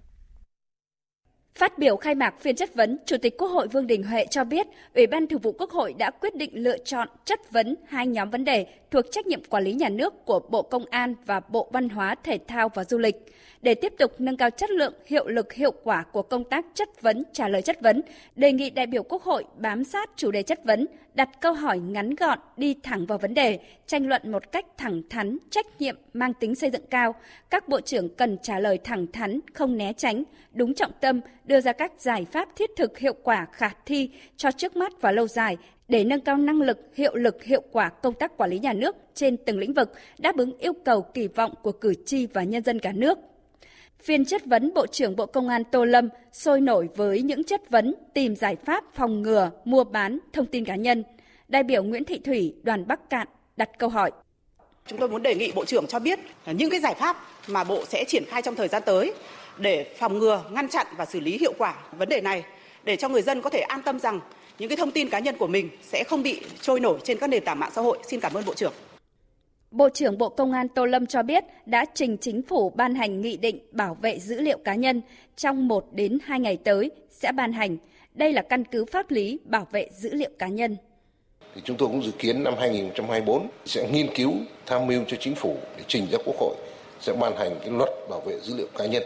Phát 1.55 1.79
biểu 1.79 1.97
khai 1.97 2.15
mạc 2.15 2.35
phiên 2.41 2.57
chất 2.57 2.75
vấn, 2.75 2.99
Chủ 3.07 3.17
tịch 3.23 3.39
Quốc 3.39 3.49
hội 3.49 3.69
Vương 3.69 3.87
Đình 3.87 4.03
Huệ 4.03 4.27
cho 4.31 4.45
biết, 4.45 4.67
Ủy 4.95 5.07
ban 5.07 5.27
Thường 5.27 5.41
vụ 5.41 5.53
Quốc 5.53 5.71
hội 5.71 5.93
đã 5.93 6.11
quyết 6.11 6.37
định 6.37 6.51
lựa 6.55 6.79
chọn 6.79 7.09
chất 7.25 7.53
vấn 7.53 7.75
hai 7.89 8.07
nhóm 8.07 8.31
vấn 8.31 8.45
đề 8.45 8.67
thuộc 8.91 9.05
trách 9.11 9.27
nhiệm 9.27 9.45
quản 9.45 9.65
lý 9.65 9.73
nhà 9.73 9.89
nước 9.89 10.15
của 10.25 10.41
Bộ 10.41 10.63
Công 10.63 10.85
an 10.91 11.15
và 11.27 11.41
Bộ 11.41 11.71
Văn 11.73 11.89
hóa, 11.89 12.15
Thể 12.25 12.39
thao 12.49 12.69
và 12.75 12.85
Du 12.85 12.99
lịch. 12.99 13.17
Để 13.63 13.75
tiếp 13.75 13.93
tục 13.99 14.13
nâng 14.19 14.37
cao 14.37 14.51
chất 14.51 14.71
lượng, 14.71 14.95
hiệu 15.07 15.29
lực, 15.29 15.53
hiệu 15.53 15.73
quả 15.83 16.05
của 16.13 16.23
công 16.23 16.45
tác 16.45 16.67
chất 16.75 17.03
vấn, 17.03 17.23
trả 17.33 17.49
lời 17.49 17.63
chất 17.63 17.81
vấn, 17.81 18.03
đề 18.37 18.53
nghị 18.53 18.71
đại 18.71 18.87
biểu 18.87 19.03
Quốc 19.03 19.23
hội 19.23 19.45
bám 19.57 19.85
sát 19.85 20.11
chủ 20.17 20.31
đề 20.31 20.43
chất 20.43 20.65
vấn, 20.65 20.87
đặt 21.15 21.41
câu 21.41 21.53
hỏi 21.53 21.79
ngắn 21.79 22.15
gọn, 22.15 22.39
đi 22.57 22.75
thẳng 22.83 23.07
vào 23.07 23.19
vấn 23.19 23.35
đề, 23.35 23.59
tranh 23.87 24.07
luận 24.07 24.33
một 24.33 24.53
cách 24.53 24.67
thẳng 24.79 25.03
thắn, 25.11 25.39
trách 25.51 25.67
nhiệm, 25.79 25.97
mang 26.13 26.35
tính 26.35 26.55
xây 26.55 26.71
dựng 26.71 26.87
cao. 26.91 27.15
Các 27.51 27.69
bộ 27.69 27.81
trưởng 27.81 28.15
cần 28.15 28.39
trả 28.43 28.59
lời 28.59 28.79
thẳng 28.85 29.07
thắn, 29.13 29.41
không 29.55 29.77
né 29.77 29.93
tránh, 29.93 30.25
đúng 30.53 30.75
trọng 30.75 30.93
tâm, 31.01 31.21
đưa 31.45 31.61
ra 31.61 31.73
các 31.73 31.93
giải 31.99 32.27
pháp 32.33 32.49
thiết 32.57 32.71
thực 32.77 32.99
hiệu 32.99 33.15
quả 33.23 33.47
khả 33.53 33.71
thi 33.87 34.11
cho 34.37 34.51
trước 34.51 34.77
mắt 34.77 34.93
và 35.01 35.13
lâu 35.13 35.29
dài 35.29 35.57
để 35.89 36.05
nâng 36.05 36.21
cao 36.21 36.37
năng 36.37 36.61
lực, 36.63 36.79
hiệu 36.95 37.15
lực, 37.15 37.45
hiệu 37.45 37.63
quả 37.73 37.89
công 37.89 38.15
tác 38.15 38.37
quản 38.37 38.51
lý 38.51 38.59
nhà 38.59 38.73
nước 38.73 38.97
trên 39.15 39.37
từng 39.37 39.59
lĩnh 39.59 39.75
vực, 39.75 39.93
đáp 40.19 40.37
ứng 40.37 40.59
yêu 40.59 40.73
cầu 40.85 41.03
kỳ 41.03 41.29
vọng 41.29 41.55
của 41.63 41.73
cử 41.73 41.95
tri 42.07 42.27
và 42.27 42.43
nhân 42.43 42.65
dân 42.65 42.79
cả 42.79 42.93
nước. 42.93 43.19
Phiên 44.05 44.25
chất 44.25 44.47
vấn 44.47 44.75
Bộ 44.75 44.87
trưởng 44.87 45.17
Bộ 45.17 45.27
Công 45.27 45.49
an 45.49 45.65
Tô 45.65 45.85
Lâm 45.85 46.09
sôi 46.33 46.61
nổi 46.61 46.89
với 46.97 47.23
những 47.23 47.45
chất 47.45 47.71
vấn 47.71 47.95
tìm 48.15 48.37
giải 48.37 48.57
pháp 48.67 48.85
phòng 48.95 49.23
ngừa, 49.23 49.51
mua 49.65 49.85
bán 49.85 50.19
thông 50.33 50.47
tin 50.47 50.65
cá 50.65 50.77
nhân. 50.77 51.05
Đại 51.49 51.63
biểu 51.63 51.83
Nguyễn 51.83 52.05
Thị 52.05 52.19
Thủy, 52.19 52.55
đoàn 52.63 52.87
Bắc 52.87 53.11
Cạn 53.11 53.29
đặt 53.57 53.71
câu 53.79 53.89
hỏi. 53.89 54.11
Chúng 54.87 54.99
tôi 54.99 55.09
muốn 55.09 55.23
đề 55.23 55.35
nghị 55.35 55.53
Bộ 55.53 55.65
trưởng 55.65 55.87
cho 55.87 55.99
biết 55.99 56.19
những 56.47 56.71
cái 56.71 56.81
giải 56.81 56.95
pháp 56.95 57.17
mà 57.49 57.65
Bộ 57.65 57.85
sẽ 57.89 58.05
triển 58.09 58.25
khai 58.29 58.43
trong 58.43 58.55
thời 58.55 58.69
gian 58.69 58.83
tới 58.87 59.15
để 59.59 59.95
phòng 59.99 60.19
ngừa, 60.19 60.45
ngăn 60.51 60.69
chặn 60.69 60.87
và 60.97 61.05
xử 61.05 61.21
lý 61.21 61.39
hiệu 61.39 61.53
quả 61.59 61.75
vấn 61.93 62.09
đề 62.09 62.21
này 62.21 62.45
để 62.85 62.97
cho 62.97 63.09
người 63.09 63.23
dân 63.23 63.43
có 63.43 63.51
thể 63.51 63.61
an 63.61 63.83
tâm 63.83 63.99
rằng 63.99 64.21
những 64.59 64.69
cái 64.69 64.77
thông 64.77 64.91
tin 64.91 65.09
cá 65.09 65.19
nhân 65.19 65.37
của 65.39 65.47
mình 65.47 65.69
sẽ 65.83 66.05
không 66.05 66.23
bị 66.23 66.41
trôi 66.61 66.81
nổi 66.81 66.99
trên 67.05 67.19
các 67.19 67.27
nền 67.27 67.45
tảng 67.45 67.59
mạng 67.59 67.71
xã 67.75 67.83
hội. 67.83 67.99
Xin 68.07 68.21
cảm 68.21 68.35
ơn 68.35 68.45
Bộ 68.45 68.55
trưởng. 68.55 68.73
Bộ 69.71 69.89
trưởng 69.89 70.19
Bộ 70.19 70.29
Công 70.29 70.53
an 70.53 70.69
Tô 70.69 70.85
Lâm 70.85 71.07
cho 71.07 71.23
biết 71.23 71.45
đã 71.67 71.85
trình 71.95 72.17
chính 72.21 72.43
phủ 72.43 72.71
ban 72.71 72.95
hành 72.95 73.21
nghị 73.21 73.37
định 73.37 73.59
bảo 73.73 73.97
vệ 74.03 74.19
dữ 74.19 74.41
liệu 74.41 74.59
cá 74.65 74.75
nhân 74.75 75.03
trong 75.37 75.69
1 75.69 75.87
đến 75.93 76.19
2 76.25 76.41
ngày 76.41 76.57
tới 76.65 76.91
sẽ 77.11 77.33
ban 77.33 77.53
hành. 77.53 77.77
Đây 78.15 78.33
là 78.33 78.43
căn 78.43 78.65
cứ 78.65 78.85
pháp 78.85 79.11
lý 79.11 79.39
bảo 79.45 79.67
vệ 79.71 79.89
dữ 79.93 80.15
liệu 80.15 80.31
cá 80.39 80.49
nhân. 80.49 80.77
Thì 81.55 81.61
chúng 81.65 81.77
tôi 81.77 81.89
cũng 81.89 82.03
dự 82.03 82.11
kiến 82.19 82.45
năm 82.45 82.55
2024 82.59 83.49
sẽ 83.65 83.91
nghiên 83.93 84.15
cứu, 84.15 84.33
tham 84.67 84.87
mưu 84.87 85.05
cho 85.07 85.17
chính 85.21 85.35
phủ 85.35 85.57
để 85.77 85.83
trình 85.87 86.07
ra 86.11 86.19
Quốc 86.25 86.37
hội 86.41 86.55
sẽ 87.01 87.13
ban 87.21 87.37
hành 87.37 87.51
cái 87.61 87.71
luật 87.71 87.91
bảo 88.11 88.21
vệ 88.21 88.41
dữ 88.41 88.57
liệu 88.57 88.69
cá 88.79 88.87
nhân 88.87 89.03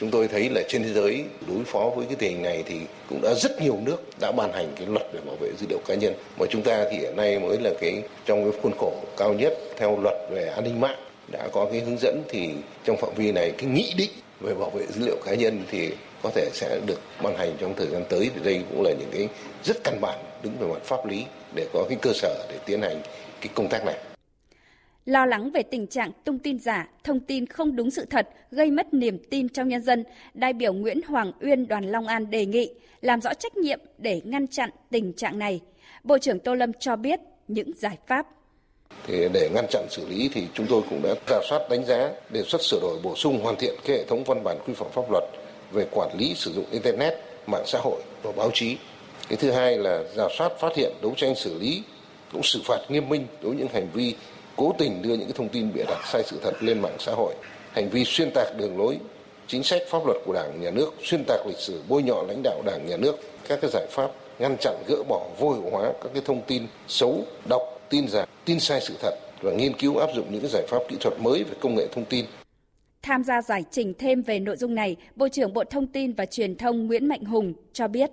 chúng 0.00 0.10
tôi 0.10 0.28
thấy 0.28 0.48
là 0.48 0.62
trên 0.68 0.82
thế 0.82 0.92
giới 0.92 1.24
đối 1.46 1.64
phó 1.64 1.90
với 1.96 2.06
cái 2.06 2.16
tình 2.18 2.32
hình 2.32 2.42
này 2.42 2.62
thì 2.66 2.76
cũng 3.08 3.20
đã 3.22 3.34
rất 3.34 3.62
nhiều 3.62 3.78
nước 3.84 3.96
đã 4.20 4.32
ban 4.32 4.52
hành 4.52 4.72
cái 4.76 4.86
luật 4.86 5.06
về 5.12 5.20
bảo 5.26 5.36
vệ 5.40 5.48
dữ 5.60 5.66
liệu 5.70 5.78
cá 5.86 5.94
nhân 5.94 6.14
mà 6.38 6.46
chúng 6.50 6.62
ta 6.62 6.84
thì 6.90 6.98
hiện 6.98 7.16
nay 7.16 7.38
mới 7.38 7.58
là 7.60 7.70
cái, 7.80 8.02
trong 8.26 8.50
cái 8.50 8.60
khuôn 8.62 8.72
khổ 8.78 8.92
cao 9.16 9.34
nhất 9.34 9.52
theo 9.76 9.98
luật 10.02 10.14
về 10.30 10.44
an 10.44 10.64
ninh 10.64 10.80
mạng 10.80 10.98
đã 11.32 11.48
có 11.52 11.68
cái 11.72 11.80
hướng 11.80 11.98
dẫn 11.98 12.22
thì 12.28 12.50
trong 12.84 12.96
phạm 12.96 13.10
vi 13.16 13.32
này 13.32 13.52
cái 13.58 13.70
nghị 13.70 13.92
định 13.96 14.10
về 14.40 14.54
bảo 14.54 14.70
vệ 14.70 14.86
dữ 14.86 15.06
liệu 15.06 15.16
cá 15.24 15.34
nhân 15.34 15.62
thì 15.70 15.90
có 16.22 16.30
thể 16.34 16.50
sẽ 16.52 16.80
được 16.86 17.00
ban 17.22 17.36
hành 17.36 17.52
trong 17.60 17.74
thời 17.76 17.86
gian 17.86 18.04
tới 18.08 18.30
thì 18.34 18.40
đây 18.44 18.62
cũng 18.70 18.82
là 18.82 18.90
những 18.90 19.10
cái 19.12 19.28
rất 19.64 19.76
căn 19.84 20.00
bản 20.00 20.18
đứng 20.42 20.52
về 20.60 20.66
mặt 20.66 20.82
pháp 20.84 21.06
lý 21.06 21.24
để 21.54 21.66
có 21.72 21.84
cái 21.88 21.98
cơ 22.02 22.12
sở 22.14 22.46
để 22.48 22.58
tiến 22.66 22.82
hành 22.82 23.00
cái 23.40 23.48
công 23.54 23.68
tác 23.68 23.84
này. 23.84 24.07
Lo 25.08 25.26
lắng 25.26 25.50
về 25.50 25.62
tình 25.62 25.86
trạng 25.86 26.10
tung 26.24 26.38
tin 26.38 26.58
giả, 26.58 26.88
thông 27.04 27.20
tin 27.20 27.46
không 27.46 27.76
đúng 27.76 27.90
sự 27.90 28.04
thật 28.10 28.28
gây 28.50 28.70
mất 28.70 28.94
niềm 28.94 29.18
tin 29.30 29.48
trong 29.48 29.68
nhân 29.68 29.82
dân, 29.82 30.04
đại 30.34 30.52
biểu 30.52 30.72
Nguyễn 30.72 31.00
Hoàng 31.02 31.32
Uyên 31.40 31.68
đoàn 31.68 31.84
Long 31.90 32.06
An 32.06 32.30
đề 32.30 32.46
nghị 32.46 32.70
làm 33.00 33.20
rõ 33.20 33.34
trách 33.34 33.56
nhiệm 33.56 33.80
để 33.98 34.20
ngăn 34.24 34.46
chặn 34.46 34.70
tình 34.90 35.12
trạng 35.12 35.38
này. 35.38 35.60
Bộ 36.04 36.18
trưởng 36.18 36.38
Tô 36.38 36.54
Lâm 36.54 36.72
cho 36.72 36.96
biết 36.96 37.20
những 37.48 37.70
giải 37.76 37.98
pháp. 38.06 38.26
Thì 39.06 39.28
để 39.32 39.50
ngăn 39.54 39.66
chặn 39.70 39.86
xử 39.90 40.08
lý 40.08 40.30
thì 40.34 40.46
chúng 40.54 40.66
tôi 40.66 40.82
cũng 40.90 41.02
đã 41.02 41.14
giả 41.28 41.40
soát 41.48 41.60
đánh 41.70 41.84
giá, 41.84 42.10
đề 42.30 42.42
xuất 42.42 42.62
sửa 42.62 42.80
đổi 42.80 42.98
bổ 43.02 43.16
sung 43.16 43.40
hoàn 43.42 43.56
thiện 43.56 43.74
cái 43.84 43.96
hệ 43.96 44.04
thống 44.04 44.24
văn 44.24 44.44
bản 44.44 44.58
quy 44.66 44.74
phạm 44.74 44.88
pháp 44.92 45.10
luật 45.10 45.24
về 45.72 45.86
quản 45.90 46.08
lý 46.18 46.34
sử 46.34 46.52
dụng 46.52 46.64
internet, 46.70 47.14
mạng 47.46 47.64
xã 47.66 47.78
hội 47.82 48.02
và 48.22 48.32
báo 48.32 48.50
chí. 48.54 48.76
Cái 49.28 49.36
thứ 49.36 49.50
hai 49.50 49.78
là 49.78 50.04
giả 50.16 50.24
soát 50.38 50.52
phát 50.60 50.76
hiện 50.76 50.92
đấu 51.02 51.14
tranh 51.16 51.34
xử 51.34 51.58
lý 51.58 51.82
cũng 52.32 52.42
xử 52.42 52.60
phạt 52.64 52.78
nghiêm 52.88 53.08
minh 53.08 53.26
đối 53.42 53.50
với 53.50 53.58
những 53.58 53.68
hành 53.72 53.88
vi 53.94 54.14
cố 54.58 54.74
tình 54.78 55.02
đưa 55.02 55.14
những 55.14 55.24
cái 55.24 55.32
thông 55.36 55.48
tin 55.48 55.72
bịa 55.72 55.84
đặt 55.88 56.00
sai 56.12 56.22
sự 56.26 56.40
thật 56.42 56.54
lên 56.60 56.80
mạng 56.82 56.96
xã 56.98 57.12
hội, 57.12 57.34
hành 57.72 57.88
vi 57.88 58.04
xuyên 58.04 58.30
tạc 58.34 58.46
đường 58.58 58.78
lối, 58.78 58.98
chính 59.46 59.62
sách 59.62 59.82
pháp 59.90 60.06
luật 60.06 60.16
của 60.24 60.32
Đảng, 60.32 60.60
Nhà 60.60 60.70
nước, 60.70 60.94
xuyên 61.02 61.24
tạc 61.26 61.46
lịch 61.46 61.58
sử, 61.58 61.82
bôi 61.88 62.02
nhọ 62.02 62.22
lãnh 62.28 62.42
đạo 62.42 62.62
Đảng, 62.66 62.86
Nhà 62.86 62.96
nước, 62.96 63.16
các 63.48 63.58
cái 63.62 63.70
giải 63.72 63.86
pháp 63.90 64.10
ngăn 64.38 64.56
chặn 64.60 64.74
gỡ 64.88 65.02
bỏ 65.08 65.26
vô 65.38 65.52
hiệu 65.52 65.70
hóa 65.70 65.92
các 66.02 66.10
cái 66.14 66.22
thông 66.26 66.42
tin 66.46 66.66
xấu, 66.88 67.24
độc, 67.48 67.62
tin 67.90 68.08
giả, 68.08 68.24
tin 68.44 68.60
sai 68.60 68.80
sự 68.80 68.94
thật 69.02 69.14
và 69.42 69.52
nghiên 69.52 69.72
cứu 69.72 69.96
áp 69.96 70.08
dụng 70.14 70.26
những 70.30 70.40
cái 70.40 70.50
giải 70.52 70.66
pháp 70.68 70.78
kỹ 70.88 70.96
thuật 71.00 71.20
mới 71.20 71.44
về 71.44 71.54
công 71.60 71.74
nghệ 71.74 71.86
thông 71.92 72.04
tin. 72.04 72.24
Tham 73.02 73.24
gia 73.24 73.42
giải 73.42 73.64
trình 73.70 73.94
thêm 73.98 74.22
về 74.22 74.38
nội 74.38 74.56
dung 74.56 74.74
này, 74.74 74.96
Bộ 75.16 75.28
trưởng 75.28 75.52
Bộ 75.52 75.64
Thông 75.64 75.86
tin 75.86 76.12
và 76.12 76.26
Truyền 76.26 76.56
thông 76.56 76.86
Nguyễn 76.86 77.08
Mạnh 77.08 77.24
Hùng 77.24 77.52
cho 77.72 77.88
biết. 77.88 78.10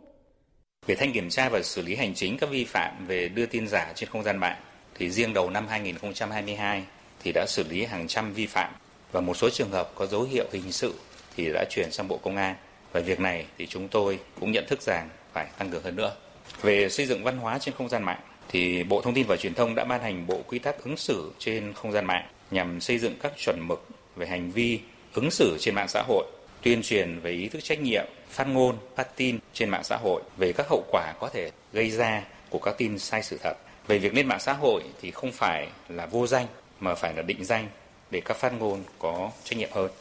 Về 0.88 0.96
thanh 0.96 1.14
kiểm 1.14 1.30
tra 1.30 1.50
và 1.50 1.62
xử 1.62 1.82
lý 1.82 1.96
hành 1.96 2.14
chính 2.14 2.38
các 2.38 2.50
vi 2.50 2.66
phạm 2.66 3.08
về 3.08 3.30
đưa 3.30 3.46
tin 3.46 3.68
giả 3.68 3.92
trên 3.96 4.10
không 4.10 4.24
gian 4.24 4.38
mạng, 4.38 4.58
thì 4.96 5.10
riêng 5.10 5.34
đầu 5.34 5.50
năm 5.50 5.68
2022 5.68 6.84
thì 7.24 7.32
đã 7.32 7.46
xử 7.48 7.64
lý 7.70 7.86
hàng 7.86 8.08
trăm 8.08 8.34
vi 8.34 8.46
phạm 8.46 8.74
và 9.12 9.22
một 9.22 9.38
số 9.38 9.50
trường 9.50 9.72
hợp 9.72 9.92
có 9.96 10.06
dấu 10.06 10.24
hiệu 10.24 10.46
hình 10.52 10.72
sự 10.72 10.94
thì 11.38 11.52
đã 11.54 11.66
chuyển 11.70 11.92
sang 11.92 12.08
Bộ 12.08 12.18
Công 12.18 12.38
an. 12.38 12.56
Và 12.92 13.02
việc 13.02 13.20
này 13.20 13.46
thì 13.58 13.68
chúng 13.68 13.88
tôi 13.88 14.20
cũng 14.40 14.52
nhận 14.52 14.66
thức 14.68 14.82
rằng 14.82 15.10
phải 15.34 15.48
tăng 15.58 15.70
cường 15.70 15.84
hơn 15.84 15.96
nữa. 15.96 16.16
Về 16.62 16.90
xây 16.90 17.06
dựng 17.06 17.24
văn 17.24 17.38
hóa 17.38 17.60
trên 17.60 17.76
không 17.78 17.90
gian 17.90 18.04
mạng 18.04 18.20
thì 18.50 18.84
Bộ 18.84 19.02
Thông 19.02 19.14
tin 19.14 19.28
và 19.28 19.38
Truyền 19.38 19.54
thông 19.54 19.76
đã 19.76 19.84
ban 19.84 20.02
hành 20.02 20.28
bộ 20.28 20.42
quy 20.48 20.60
tắc 20.60 20.84
ứng 20.84 20.98
xử 20.98 21.32
trên 21.40 21.74
không 21.74 21.92
gian 21.92 22.06
mạng 22.06 22.26
nhằm 22.52 22.82
xây 22.82 22.98
dựng 22.98 23.16
các 23.22 23.32
chuẩn 23.38 23.60
mực 23.68 23.88
về 24.16 24.28
hành 24.28 24.52
vi 24.52 24.80
ứng 25.14 25.32
xử 25.32 25.58
trên 25.60 25.76
mạng 25.76 25.88
xã 25.88 26.04
hội, 26.08 26.26
tuyên 26.62 26.82
truyền 26.82 27.20
về 27.20 27.32
ý 27.32 27.48
thức 27.48 27.64
trách 27.64 27.80
nhiệm, 27.80 28.06
phát 28.30 28.48
ngôn, 28.48 28.76
phát 28.96 29.16
tin 29.16 29.40
trên 29.54 29.70
mạng 29.70 29.84
xã 29.84 29.98
hội 29.98 30.22
về 30.38 30.54
các 30.54 30.68
hậu 30.70 30.84
quả 30.92 31.14
có 31.20 31.30
thể 31.34 31.52
gây 31.74 31.92
ra 31.92 32.24
của 32.50 32.60
các 32.60 32.76
tin 32.78 33.00
sai 33.00 33.24
sự 33.24 33.38
thật 33.44 33.54
về 33.88 33.98
việc 33.98 34.14
lên 34.14 34.28
mạng 34.28 34.40
xã 34.40 34.54
hội 34.54 34.84
thì 35.02 35.12
không 35.12 35.32
phải 35.32 35.68
là 35.90 36.06
vô 36.06 36.28
danh 36.28 36.46
mà 36.80 36.96
phải 36.96 37.14
là 37.14 37.22
định 37.22 37.46
danh 37.46 37.68
để 38.12 38.22
các 38.26 38.38
phát 38.38 38.54
ngôn 38.60 38.80
có 39.00 39.32
trách 39.44 39.58
nhiệm 39.60 39.70
hơn. 39.72 39.92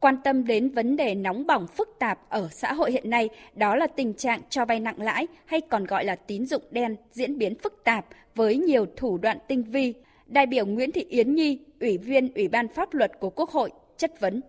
Quan 0.00 0.16
tâm 0.24 0.46
đến 0.46 0.70
vấn 0.70 0.96
đề 0.96 1.14
nóng 1.14 1.46
bỏng 1.46 1.66
phức 1.66 1.88
tạp 1.98 2.18
ở 2.28 2.48
xã 2.52 2.72
hội 2.72 2.92
hiện 2.92 3.10
nay, 3.10 3.28
đó 3.54 3.76
là 3.76 3.86
tình 3.86 4.14
trạng 4.14 4.40
cho 4.50 4.64
vay 4.64 4.80
nặng 4.80 5.02
lãi 5.02 5.26
hay 5.46 5.60
còn 5.60 5.84
gọi 5.84 6.04
là 6.04 6.16
tín 6.16 6.46
dụng 6.46 6.62
đen 6.70 6.96
diễn 7.12 7.38
biến 7.38 7.54
phức 7.62 7.84
tạp 7.84 8.06
với 8.34 8.56
nhiều 8.56 8.86
thủ 8.96 9.18
đoạn 9.18 9.38
tinh 9.48 9.62
vi. 9.62 9.94
Đại 10.26 10.46
biểu 10.46 10.66
Nguyễn 10.66 10.92
Thị 10.92 11.06
Yến 11.08 11.34
Nhi, 11.34 11.58
Ủy 11.80 11.98
viên 11.98 12.34
Ủy 12.34 12.48
ban 12.48 12.68
Pháp 12.68 12.94
luật 12.94 13.12
của 13.20 13.30
Quốc 13.30 13.50
hội, 13.50 13.70
chất 13.96 14.20
vấn. 14.20 14.40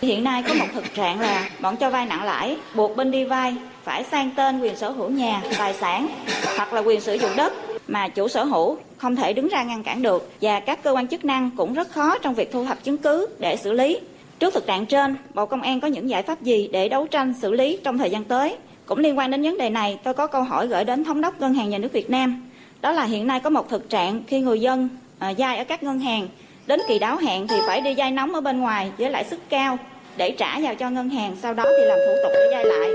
Hiện 0.00 0.24
nay 0.24 0.42
có 0.48 0.54
một 0.54 0.66
thực 0.74 0.94
trạng 0.94 1.20
là 1.20 1.50
bọn 1.60 1.76
cho 1.76 1.90
vay 1.90 2.06
nặng 2.06 2.24
lãi 2.24 2.56
buộc 2.74 2.96
bên 2.96 3.10
đi 3.10 3.24
vay 3.24 3.54
phải 3.84 4.04
sang 4.04 4.30
tên 4.36 4.60
quyền 4.60 4.76
sở 4.76 4.90
hữu 4.90 5.10
nhà, 5.10 5.42
tài 5.58 5.74
sản 5.74 6.08
hoặc 6.56 6.72
là 6.72 6.80
quyền 6.80 7.00
sử 7.00 7.14
dụng 7.14 7.30
đất 7.36 7.52
mà 7.88 8.08
chủ 8.08 8.28
sở 8.28 8.44
hữu 8.44 8.78
không 8.96 9.16
thể 9.16 9.32
đứng 9.32 9.48
ra 9.48 9.62
ngăn 9.62 9.82
cản 9.82 10.02
được 10.02 10.30
và 10.40 10.60
các 10.60 10.82
cơ 10.82 10.92
quan 10.92 11.08
chức 11.08 11.24
năng 11.24 11.50
cũng 11.56 11.74
rất 11.74 11.90
khó 11.90 12.18
trong 12.18 12.34
việc 12.34 12.52
thu 12.52 12.64
thập 12.64 12.84
chứng 12.84 12.98
cứ 12.98 13.26
để 13.38 13.56
xử 13.56 13.72
lý. 13.72 13.98
Trước 14.38 14.54
thực 14.54 14.66
trạng 14.66 14.86
trên, 14.86 15.16
Bộ 15.34 15.46
Công 15.46 15.62
an 15.62 15.80
có 15.80 15.88
những 15.88 16.10
giải 16.10 16.22
pháp 16.22 16.42
gì 16.42 16.68
để 16.72 16.88
đấu 16.88 17.06
tranh 17.06 17.34
xử 17.40 17.52
lý 17.52 17.78
trong 17.84 17.98
thời 17.98 18.10
gian 18.10 18.24
tới 18.24 18.56
Cũng 18.86 18.98
liên 18.98 19.18
quan 19.18 19.30
đến 19.30 19.42
vấn 19.42 19.58
đề 19.58 19.70
này, 19.70 19.98
tôi 20.02 20.14
có 20.14 20.26
câu 20.26 20.42
hỏi 20.42 20.66
gửi 20.66 20.84
đến 20.84 21.04
Thống 21.04 21.20
đốc 21.20 21.40
Ngân 21.40 21.54
hàng 21.54 21.70
Nhà 21.70 21.78
nước 21.78 21.92
Việt 21.92 22.10
Nam. 22.10 22.42
Đó 22.80 22.92
là 22.92 23.04
hiện 23.04 23.26
nay 23.26 23.40
có 23.40 23.50
một 23.50 23.68
thực 23.68 23.90
trạng 23.90 24.22
khi 24.26 24.40
người 24.40 24.60
dân 24.60 24.88
à, 25.18 25.32
vay 25.38 25.56
ở 25.58 25.64
các 25.64 25.82
ngân 25.82 25.98
hàng, 25.98 26.28
đến 26.66 26.80
kỳ 26.88 26.98
đáo 26.98 27.16
hạn 27.16 27.46
thì 27.48 27.56
phải 27.66 27.80
đi 27.80 27.94
vay 27.96 28.10
nóng 28.10 28.34
ở 28.34 28.40
bên 28.40 28.60
ngoài 28.60 28.92
với 28.98 29.10
lãi 29.10 29.24
suất 29.24 29.40
cao 29.48 29.78
để 30.16 30.30
trả 30.30 30.60
vào 30.60 30.74
cho 30.74 30.90
ngân 30.90 31.10
hàng, 31.10 31.36
sau 31.42 31.54
đó 31.54 31.64
thì 31.64 31.84
làm 31.84 31.98
thủ 31.98 32.14
tục 32.22 32.32
để 32.34 32.48
vay 32.50 32.64
lại. 32.64 32.88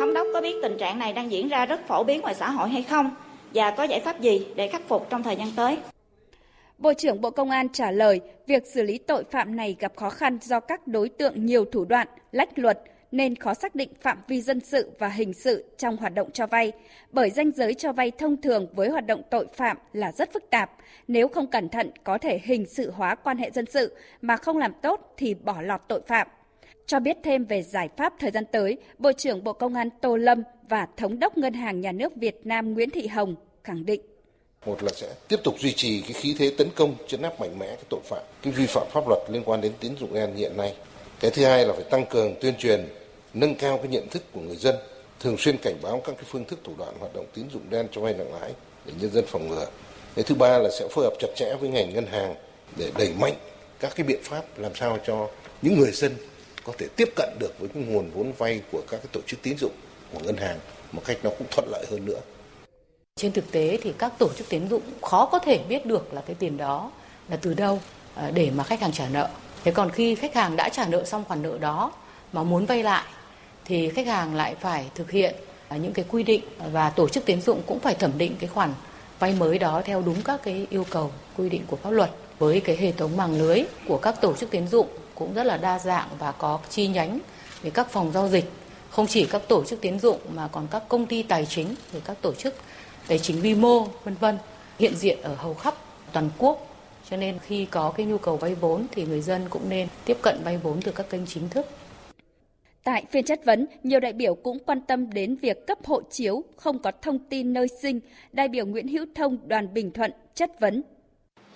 Thống 0.00 0.14
đốc 0.14 0.26
có 0.32 0.40
biết 0.40 0.54
tình 0.62 0.78
trạng 0.78 0.98
này 0.98 1.12
đang 1.12 1.30
diễn 1.30 1.48
ra 1.48 1.66
rất 1.66 1.86
phổ 1.88 2.04
biến 2.04 2.20
ngoài 2.20 2.34
xã 2.34 2.50
hội 2.50 2.68
hay 2.68 2.82
không? 2.82 3.10
Và 3.54 3.70
có 3.70 3.84
giải 3.84 4.00
pháp 4.00 4.20
gì 4.20 4.46
để 4.54 4.68
khắc 4.68 4.88
phục 4.88 5.10
trong 5.10 5.22
thời 5.22 5.36
gian 5.36 5.48
tới? 5.56 5.78
Bộ 6.78 6.92
trưởng 6.94 7.20
Bộ 7.20 7.30
Công 7.30 7.50
an 7.50 7.68
trả 7.68 7.90
lời, 7.90 8.20
việc 8.46 8.66
xử 8.66 8.82
lý 8.82 8.98
tội 8.98 9.24
phạm 9.30 9.56
này 9.56 9.76
gặp 9.78 9.92
khó 9.96 10.10
khăn 10.10 10.38
do 10.42 10.60
các 10.60 10.86
đối 10.86 11.08
tượng 11.08 11.46
nhiều 11.46 11.64
thủ 11.64 11.84
đoạn, 11.84 12.08
lách 12.32 12.58
luật 12.58 12.78
nên 13.12 13.36
khó 13.36 13.54
xác 13.54 13.74
định 13.74 13.88
phạm 14.00 14.18
vi 14.28 14.40
dân 14.40 14.60
sự 14.60 14.90
và 14.98 15.08
hình 15.08 15.32
sự 15.32 15.64
trong 15.78 15.96
hoạt 15.96 16.14
động 16.14 16.30
cho 16.30 16.46
vay, 16.46 16.72
bởi 17.12 17.30
danh 17.30 17.50
giới 17.56 17.74
cho 17.74 17.92
vay 17.92 18.10
thông 18.10 18.42
thường 18.42 18.66
với 18.74 18.88
hoạt 18.88 19.06
động 19.06 19.22
tội 19.30 19.46
phạm 19.54 19.76
là 19.92 20.12
rất 20.12 20.32
phức 20.32 20.50
tạp. 20.50 20.70
Nếu 21.08 21.28
không 21.28 21.46
cẩn 21.46 21.68
thận 21.68 21.90
có 22.04 22.18
thể 22.18 22.40
hình 22.44 22.66
sự 22.66 22.90
hóa 22.90 23.14
quan 23.14 23.38
hệ 23.38 23.50
dân 23.50 23.66
sự 23.66 23.96
mà 24.20 24.36
không 24.36 24.58
làm 24.58 24.72
tốt 24.82 25.14
thì 25.16 25.34
bỏ 25.34 25.62
lọt 25.62 25.80
tội 25.88 26.00
phạm. 26.06 26.28
Cho 26.86 27.00
biết 27.00 27.16
thêm 27.22 27.44
về 27.44 27.62
giải 27.62 27.88
pháp 27.96 28.14
thời 28.18 28.30
gian 28.30 28.44
tới, 28.52 28.78
Bộ 28.98 29.12
trưởng 29.12 29.44
Bộ 29.44 29.52
Công 29.52 29.74
an 29.74 29.88
Tô 30.00 30.16
Lâm 30.16 30.42
và 30.68 30.86
Thống 30.96 31.18
đốc 31.18 31.38
Ngân 31.38 31.52
hàng 31.54 31.80
Nhà 31.80 31.92
nước 31.92 32.16
Việt 32.16 32.40
Nam 32.44 32.74
Nguyễn 32.74 32.90
Thị 32.90 33.06
Hồng 33.06 33.34
khẳng 33.64 33.86
định 33.86 34.00
một 34.66 34.82
là 34.82 34.92
sẽ 34.94 35.06
tiếp 35.28 35.40
tục 35.44 35.54
duy 35.58 35.72
trì 35.72 36.00
cái 36.00 36.12
khí 36.12 36.34
thế 36.38 36.52
tấn 36.58 36.68
công 36.74 36.94
chấn 37.06 37.22
áp 37.22 37.40
mạnh 37.40 37.58
mẽ 37.58 37.66
cái 37.66 37.84
tội 37.90 38.00
phạm 38.04 38.22
cái 38.42 38.52
vi 38.52 38.66
phạm 38.66 38.86
pháp 38.90 39.08
luật 39.08 39.20
liên 39.28 39.42
quan 39.44 39.60
đến 39.60 39.72
tín 39.80 39.92
dụng 40.00 40.14
đen 40.14 40.34
hiện 40.34 40.56
nay 40.56 40.74
cái 41.20 41.30
thứ 41.30 41.44
hai 41.44 41.66
là 41.66 41.72
phải 41.72 41.84
tăng 41.84 42.06
cường 42.06 42.34
tuyên 42.40 42.54
truyền, 42.58 42.88
nâng 43.34 43.54
cao 43.54 43.78
cái 43.78 43.88
nhận 43.88 44.08
thức 44.08 44.22
của 44.32 44.40
người 44.40 44.56
dân, 44.56 44.76
thường 45.20 45.36
xuyên 45.38 45.56
cảnh 45.58 45.76
báo 45.82 46.02
các 46.04 46.12
cái 46.16 46.24
phương 46.28 46.44
thức 46.44 46.58
thủ 46.64 46.72
đoạn 46.78 46.94
hoạt 46.98 47.14
động 47.14 47.26
tín 47.34 47.44
dụng 47.52 47.62
đen 47.70 47.88
cho 47.92 48.00
vay 48.00 48.14
nặng 48.14 48.34
lãi 48.40 48.52
để 48.84 48.92
nhân 49.00 49.10
dân 49.12 49.24
phòng 49.28 49.48
ngừa 49.48 49.66
cái 50.14 50.24
thứ 50.24 50.34
ba 50.34 50.58
là 50.58 50.70
sẽ 50.78 50.88
phối 50.90 51.04
hợp 51.04 51.12
chặt 51.18 51.28
chẽ 51.36 51.54
với 51.60 51.68
ngành 51.68 51.94
ngân 51.94 52.06
hàng 52.06 52.34
để 52.76 52.90
đẩy 52.98 53.12
mạnh 53.20 53.34
các 53.80 53.92
cái 53.96 54.06
biện 54.06 54.20
pháp 54.22 54.58
làm 54.58 54.74
sao 54.74 54.98
cho 55.06 55.28
những 55.62 55.78
người 55.78 55.90
dân 55.92 56.16
có 56.64 56.72
thể 56.78 56.86
tiếp 56.96 57.08
cận 57.16 57.28
được 57.38 57.58
với 57.58 57.68
cái 57.74 57.82
nguồn 57.82 58.10
vốn 58.10 58.32
vay 58.38 58.60
của 58.72 58.82
các 58.90 58.96
cái 58.96 59.06
tổ 59.12 59.20
chức 59.26 59.42
tín 59.42 59.58
dụng 59.58 59.72
của 60.12 60.20
ngân 60.24 60.36
hàng 60.36 60.58
một 60.92 61.02
cách 61.04 61.18
nó 61.22 61.30
cũng 61.38 61.46
thuận 61.50 61.68
lợi 61.70 61.86
hơn 61.90 62.04
nữa 62.04 62.20
trên 63.16 63.32
thực 63.32 63.50
tế 63.52 63.78
thì 63.82 63.92
các 63.98 64.12
tổ 64.18 64.28
chức 64.36 64.48
tín 64.48 64.68
dụng 64.68 64.82
khó 65.02 65.28
có 65.32 65.38
thể 65.38 65.58
biết 65.68 65.86
được 65.86 66.14
là 66.14 66.20
cái 66.20 66.36
tiền 66.38 66.56
đó 66.56 66.90
là 67.28 67.36
từ 67.36 67.54
đâu 67.54 67.80
à, 68.14 68.30
để 68.34 68.50
mà 68.50 68.64
khách 68.64 68.80
hàng 68.80 68.92
trả 68.92 69.08
nợ. 69.08 69.28
Thế 69.66 69.72
còn 69.72 69.90
khi 69.90 70.14
khách 70.14 70.34
hàng 70.34 70.56
đã 70.56 70.68
trả 70.68 70.86
nợ 70.86 71.04
xong 71.04 71.24
khoản 71.28 71.42
nợ 71.42 71.58
đó 71.58 71.92
mà 72.32 72.42
muốn 72.42 72.66
vay 72.66 72.82
lại, 72.82 73.04
thì 73.64 73.88
khách 73.88 74.06
hàng 74.06 74.34
lại 74.34 74.54
phải 74.60 74.86
thực 74.94 75.10
hiện 75.10 75.34
à, 75.68 75.76
những 75.76 75.92
cái 75.92 76.04
quy 76.08 76.22
định 76.22 76.42
và 76.72 76.90
tổ 76.90 77.08
chức 77.08 77.24
tín 77.24 77.40
dụng 77.40 77.62
cũng 77.66 77.80
phải 77.80 77.94
thẩm 77.94 78.18
định 78.18 78.36
cái 78.38 78.48
khoản 78.48 78.74
vay 79.18 79.32
mới 79.32 79.58
đó 79.58 79.82
theo 79.84 80.02
đúng 80.02 80.22
các 80.22 80.40
cái 80.42 80.66
yêu 80.70 80.86
cầu, 80.90 81.10
quy 81.36 81.48
định 81.48 81.62
của 81.66 81.76
pháp 81.76 81.90
luật. 81.90 82.10
Với 82.38 82.60
cái 82.60 82.76
hệ 82.76 82.92
thống 82.92 83.16
mạng 83.16 83.38
lưới 83.38 83.62
của 83.88 83.98
các 83.98 84.20
tổ 84.20 84.34
chức 84.34 84.50
tín 84.50 84.68
dụng 84.68 84.86
cũng 85.14 85.34
rất 85.34 85.44
là 85.44 85.56
đa 85.56 85.78
dạng 85.78 86.08
và 86.18 86.32
có 86.32 86.58
chi 86.70 86.86
nhánh 86.86 87.18
về 87.62 87.70
các 87.70 87.90
phòng 87.90 88.12
giao 88.12 88.28
dịch, 88.28 88.52
không 88.90 89.06
chỉ 89.06 89.24
các 89.24 89.42
tổ 89.48 89.64
chức 89.64 89.80
tín 89.80 89.98
dụng 89.98 90.20
mà 90.34 90.48
còn 90.48 90.66
các 90.70 90.82
công 90.88 91.06
ty 91.06 91.22
tài 91.22 91.46
chính, 91.46 91.74
rồi 91.92 92.02
các 92.04 92.16
tổ 92.22 92.32
chức 92.32 92.54
tài 93.08 93.18
chính 93.18 93.40
vi 93.40 93.54
mô, 93.54 93.86
vân 94.04 94.14
vân 94.14 94.38
hiện 94.78 94.96
diện 94.96 95.22
ở 95.22 95.34
hầu 95.34 95.54
khắp 95.54 95.74
toàn 96.12 96.30
quốc 96.38 96.75
cho 97.10 97.16
nên 97.16 97.38
khi 97.38 97.66
có 97.70 97.92
cái 97.96 98.06
nhu 98.06 98.18
cầu 98.18 98.36
vay 98.36 98.54
vốn 98.54 98.86
thì 98.92 99.04
người 99.04 99.20
dân 99.20 99.42
cũng 99.50 99.68
nên 99.68 99.88
tiếp 100.04 100.16
cận 100.22 100.36
vay 100.44 100.58
vốn 100.58 100.80
từ 100.82 100.92
các 100.92 101.10
kênh 101.10 101.26
chính 101.26 101.48
thức. 101.48 101.66
Tại 102.84 103.04
phiên 103.10 103.24
chất 103.24 103.44
vấn, 103.44 103.66
nhiều 103.82 104.00
đại 104.00 104.12
biểu 104.12 104.34
cũng 104.34 104.58
quan 104.66 104.80
tâm 104.80 105.10
đến 105.10 105.36
việc 105.36 105.66
cấp 105.66 105.78
hộ 105.84 106.02
chiếu 106.10 106.44
không 106.56 106.78
có 106.78 106.92
thông 107.02 107.18
tin 107.18 107.52
nơi 107.52 107.66
sinh. 107.82 108.00
Đại 108.32 108.48
biểu 108.48 108.66
Nguyễn 108.66 108.88
Hữu 108.88 109.06
Thông 109.14 109.38
đoàn 109.46 109.74
Bình 109.74 109.90
Thuận 109.90 110.10
chất 110.34 110.60
vấn. 110.60 110.82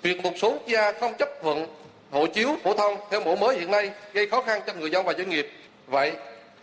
Việc 0.02 0.22
một 0.22 0.32
số 0.36 0.50
quốc 0.50 0.66
gia 0.68 0.92
không 0.92 1.12
chấp 1.18 1.28
thuận 1.42 1.66
hộ 2.10 2.26
chiếu 2.26 2.56
phổ 2.62 2.74
thông 2.74 2.96
theo 3.10 3.20
mẫu 3.20 3.36
mới 3.36 3.58
hiện 3.58 3.70
nay 3.70 3.90
gây 4.12 4.28
khó 4.28 4.42
khăn 4.42 4.62
cho 4.66 4.74
người 4.74 4.90
dân 4.90 5.06
và 5.06 5.12
doanh 5.12 5.30
nghiệp. 5.30 5.46
Vậy, 5.86 6.12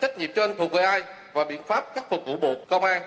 trách 0.01 0.17
nhiệm 0.17 0.29
trên 0.35 0.51
thuộc 0.57 0.71
về 0.71 0.81
ai 0.81 1.01
và 1.33 1.45
biện 1.45 1.61
pháp 1.67 1.85
khắc 1.95 2.09
phục 2.09 2.19
của 2.25 2.37
Bộ 2.41 2.55
Công 2.69 2.83
an 2.83 3.01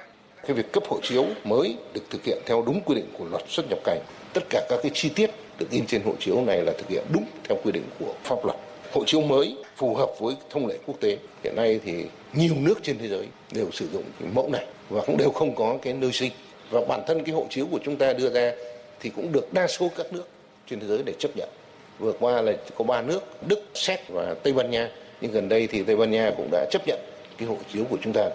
cái 0.46 0.56
việc 0.56 0.72
cấp 0.72 0.82
hộ 0.88 1.00
chiếu 1.02 1.26
mới 1.44 1.76
được 1.94 2.00
thực 2.10 2.24
hiện 2.24 2.38
theo 2.46 2.62
đúng 2.66 2.80
quy 2.80 2.94
định 2.94 3.06
của 3.18 3.24
luật 3.24 3.42
xuất 3.48 3.66
nhập 3.70 3.78
cảnh 3.84 3.98
tất 4.32 4.40
cả 4.50 4.66
các 4.68 4.80
cái 4.82 4.90
chi 4.94 5.10
tiết 5.14 5.30
được 5.60 5.66
in 5.70 5.86
trên 5.86 6.02
hộ 6.02 6.12
chiếu 6.20 6.44
này 6.44 6.62
là 6.64 6.72
thực 6.78 6.88
hiện 6.88 7.04
đúng 7.12 7.24
theo 7.48 7.58
quy 7.64 7.72
định 7.72 7.84
của 7.98 8.14
pháp 8.24 8.44
luật. 8.44 8.56
Hộ 8.92 9.04
chiếu 9.06 9.20
mới 9.20 9.56
phù 9.76 9.94
hợp 9.94 10.10
với 10.20 10.34
thông 10.50 10.66
lệ 10.66 10.74
quốc 10.86 11.00
tế. 11.00 11.16
Hiện 11.44 11.56
nay 11.56 11.80
thì 11.84 12.04
nhiều 12.34 12.54
nước 12.56 12.74
trên 12.82 12.98
thế 12.98 13.08
giới 13.08 13.26
đều 13.52 13.70
sử 13.72 13.88
dụng 13.92 14.02
cái 14.20 14.28
mẫu 14.34 14.48
này 14.48 14.66
và 14.88 15.02
cũng 15.06 15.16
đều 15.16 15.30
không 15.30 15.54
có 15.54 15.78
cái 15.82 15.92
nơi 15.92 16.12
sinh. 16.12 16.32
Và 16.70 16.80
bản 16.88 17.00
thân 17.06 17.24
cái 17.24 17.34
hộ 17.34 17.46
chiếu 17.50 17.66
của 17.70 17.78
chúng 17.84 17.96
ta 17.96 18.12
đưa 18.12 18.30
ra 18.30 18.52
thì 19.00 19.10
cũng 19.10 19.32
được 19.32 19.52
đa 19.52 19.66
số 19.66 19.90
các 19.96 20.12
nước 20.12 20.28
trên 20.70 20.80
thế 20.80 20.86
giới 20.86 21.02
để 21.06 21.12
chấp 21.18 21.30
nhận. 21.36 21.48
Vừa 21.98 22.12
qua 22.12 22.42
là 22.42 22.52
có 22.74 22.84
ba 22.84 23.02
nước, 23.02 23.22
đức, 23.48 23.62
séc 23.74 24.08
và 24.08 24.34
tây 24.42 24.52
ban 24.52 24.70
nha. 24.70 24.90
Nhưng 25.20 25.32
gần 25.32 25.48
đây 25.48 25.66
thì 25.66 25.82
tây 25.82 25.96
ban 25.96 26.10
nha 26.10 26.32
cũng 26.36 26.48
đã 26.52 26.66
chấp 26.70 26.82
nhận 26.86 26.98
cái 27.38 27.48
hộ 27.48 27.56
chiếu 27.72 27.84
của 27.90 27.98
chúng 28.02 28.12
ta. 28.12 28.30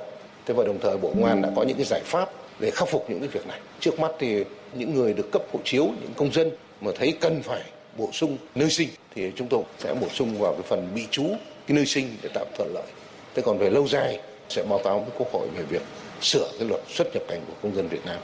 Thế 0.45 0.53
và 0.53 0.63
đồng 0.63 0.79
thời 0.81 0.97
bộ 0.97 1.09
công 1.09 1.25
an 1.25 1.41
đã 1.41 1.49
có 1.55 1.63
những 1.63 1.77
cái 1.77 1.85
giải 1.85 2.01
pháp 2.05 2.29
để 2.59 2.71
khắc 2.71 2.89
phục 2.89 3.09
những 3.09 3.19
cái 3.19 3.27
việc 3.27 3.47
này. 3.47 3.59
Trước 3.79 3.99
mắt 3.99 4.11
thì 4.19 4.43
những 4.73 4.95
người 4.95 5.13
được 5.13 5.31
cấp 5.31 5.41
hộ 5.53 5.59
chiếu, 5.63 5.83
những 5.85 6.13
công 6.15 6.33
dân 6.33 6.51
mà 6.81 6.91
thấy 6.95 7.13
cần 7.21 7.41
phải 7.43 7.63
bổ 7.97 8.09
sung 8.11 8.37
nơi 8.55 8.69
sinh 8.69 8.89
thì 9.15 9.31
chúng 9.35 9.47
tôi 9.47 9.63
sẽ 9.79 9.93
bổ 10.01 10.07
sung 10.09 10.39
vào 10.39 10.53
cái 10.53 10.61
phần 10.61 10.91
bị 10.95 11.05
trú 11.11 11.23
cái 11.67 11.75
nơi 11.75 11.85
sinh 11.85 12.07
để 12.21 12.29
tạo 12.33 12.45
thuận 12.57 12.73
lợi 12.73 12.87
thế 13.35 13.41
còn 13.45 13.57
về 13.57 13.69
lâu 13.69 13.87
dài 13.87 14.19
sẽ 14.49 14.63
báo 14.69 14.79
cáo 14.83 14.99
với 14.99 15.09
quốc 15.17 15.27
hội 15.33 15.47
về 15.55 15.63
việc 15.63 15.81
sửa 16.21 16.51
cái 16.59 16.69
luật 16.69 16.81
xuất 16.87 17.07
nhập 17.13 17.23
cảnh 17.27 17.41
của 17.47 17.53
công 17.61 17.75
dân 17.75 17.87
Việt 17.87 18.05
Nam. 18.05 18.19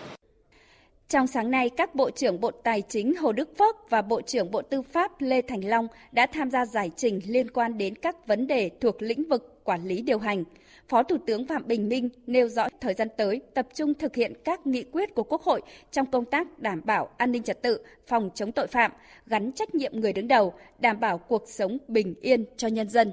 Trong 1.10 1.28
sáng 1.28 1.52
nay, 1.52 1.70
các 1.70 1.96
Bộ 1.96 2.12
trưởng 2.12 2.42
Bộ 2.42 2.52
Tài 2.52 2.82
chính 2.82 3.16
Hồ 3.16 3.32
Đức 3.32 3.50
Phước 3.60 3.90
và 3.90 4.02
Bộ 4.02 4.22
trưởng 4.22 4.52
Bộ 4.52 4.62
Tư 4.62 4.82
pháp 4.82 5.22
Lê 5.22 5.42
Thành 5.42 5.70
Long 5.70 5.88
đã 6.12 6.28
tham 6.34 6.52
gia 6.52 6.66
giải 6.66 6.92
trình 6.96 7.20
liên 7.28 7.52
quan 7.52 7.78
đến 7.78 7.96
các 7.96 8.28
vấn 8.28 8.48
đề 8.48 8.70
thuộc 8.82 9.02
lĩnh 9.02 9.30
vực 9.30 9.62
quản 9.64 9.88
lý 9.88 10.02
điều 10.02 10.20
hành. 10.20 10.44
Phó 10.90 11.04
Thủ 11.04 11.18
tướng 11.28 11.48
Phạm 11.48 11.68
Bình 11.68 11.90
Minh 11.90 12.10
nêu 12.28 12.48
rõ 12.48 12.68
thời 12.82 12.94
gian 12.94 13.08
tới 13.18 13.42
tập 13.54 13.68
trung 13.76 13.94
thực 13.94 14.16
hiện 14.16 14.34
các 14.46 14.68
nghị 14.68 14.84
quyết 14.84 15.16
của 15.16 15.24
Quốc 15.24 15.42
hội 15.42 15.62
trong 15.92 16.12
công 16.12 16.26
tác 16.26 16.60
đảm 16.60 16.82
bảo 16.86 17.10
an 17.18 17.32
ninh 17.32 17.44
trật 17.44 17.62
tự, 17.62 17.80
phòng 18.08 18.30
chống 18.36 18.52
tội 18.52 18.68
phạm, 18.68 18.92
gắn 19.26 19.52
trách 19.52 19.76
nhiệm 19.76 19.92
người 20.00 20.14
đứng 20.14 20.28
đầu, 20.28 20.54
đảm 20.80 21.00
bảo 21.00 21.18
cuộc 21.18 21.44
sống 21.48 21.78
bình 21.88 22.16
yên 22.22 22.46
cho 22.58 22.68
nhân 22.68 22.90
dân. 22.90 23.12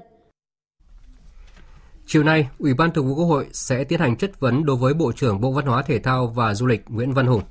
Chiều 2.05 2.23
nay, 2.23 2.49
Ủy 2.59 2.73
ban 2.73 2.91
Thường 2.91 3.07
vụ 3.07 3.15
Quốc 3.15 3.25
hội 3.25 3.47
sẽ 3.51 3.83
tiến 3.83 3.99
hành 3.99 4.17
chất 4.17 4.39
vấn 4.39 4.65
đối 4.65 4.75
với 4.75 4.93
Bộ 4.93 5.11
trưởng 5.11 5.41
Bộ 5.41 5.51
Văn 5.51 5.65
hóa 5.65 5.81
Thể 5.81 5.99
thao 5.99 6.27
và 6.27 6.53
Du 6.53 6.65
lịch 6.67 6.81
Nguyễn 6.87 7.13
Văn 7.13 7.27
Hùng. 7.27 7.41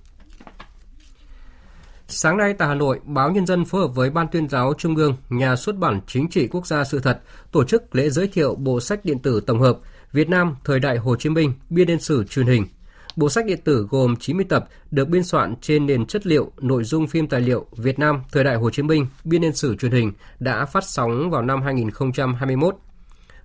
Sáng 2.10 2.36
nay 2.36 2.54
tại 2.58 2.68
Hà 2.68 2.74
Nội, 2.74 3.00
báo 3.04 3.30
Nhân 3.30 3.46
dân 3.46 3.64
phối 3.64 3.80
hợp 3.80 3.94
với 3.94 4.10
Ban 4.10 4.28
tuyên 4.28 4.48
giáo 4.48 4.74
Trung 4.78 4.96
ương, 4.96 5.16
Nhà 5.28 5.56
xuất 5.56 5.76
bản 5.76 6.00
Chính 6.06 6.28
trị 6.28 6.48
Quốc 6.48 6.66
gia 6.66 6.84
Sự 6.84 7.00
thật 7.00 7.20
tổ 7.52 7.64
chức 7.64 7.94
lễ 7.94 8.10
giới 8.10 8.28
thiệu 8.28 8.54
bộ 8.54 8.80
sách 8.80 9.04
điện 9.04 9.18
tử 9.18 9.40
tổng 9.40 9.60
hợp 9.60 9.78
Việt 10.12 10.28
Nam 10.28 10.56
thời 10.64 10.80
đại 10.80 10.96
Hồ 10.96 11.16
Chí 11.16 11.28
Minh 11.28 11.52
biên 11.70 11.86
niên 11.86 12.00
sử 12.00 12.24
truyền 12.24 12.46
hình. 12.46 12.66
Bộ 13.16 13.28
sách 13.28 13.46
điện 13.46 13.58
tử 13.64 13.86
gồm 13.90 14.16
90 14.16 14.46
tập 14.48 14.68
được 14.90 15.08
biên 15.08 15.24
soạn 15.24 15.54
trên 15.60 15.86
nền 15.86 16.06
chất 16.06 16.26
liệu 16.26 16.52
nội 16.60 16.84
dung 16.84 17.06
phim 17.06 17.26
tài 17.26 17.40
liệu 17.40 17.66
Việt 17.76 17.98
Nam 17.98 18.20
thời 18.32 18.44
đại 18.44 18.56
Hồ 18.56 18.70
Chí 18.70 18.82
Minh 18.82 19.06
biên 19.24 19.40
niên 19.40 19.52
sử 19.52 19.76
truyền 19.76 19.92
hình 19.92 20.12
đã 20.38 20.64
phát 20.64 20.84
sóng 20.84 21.30
vào 21.30 21.42
năm 21.42 21.62
2021. 21.62 22.76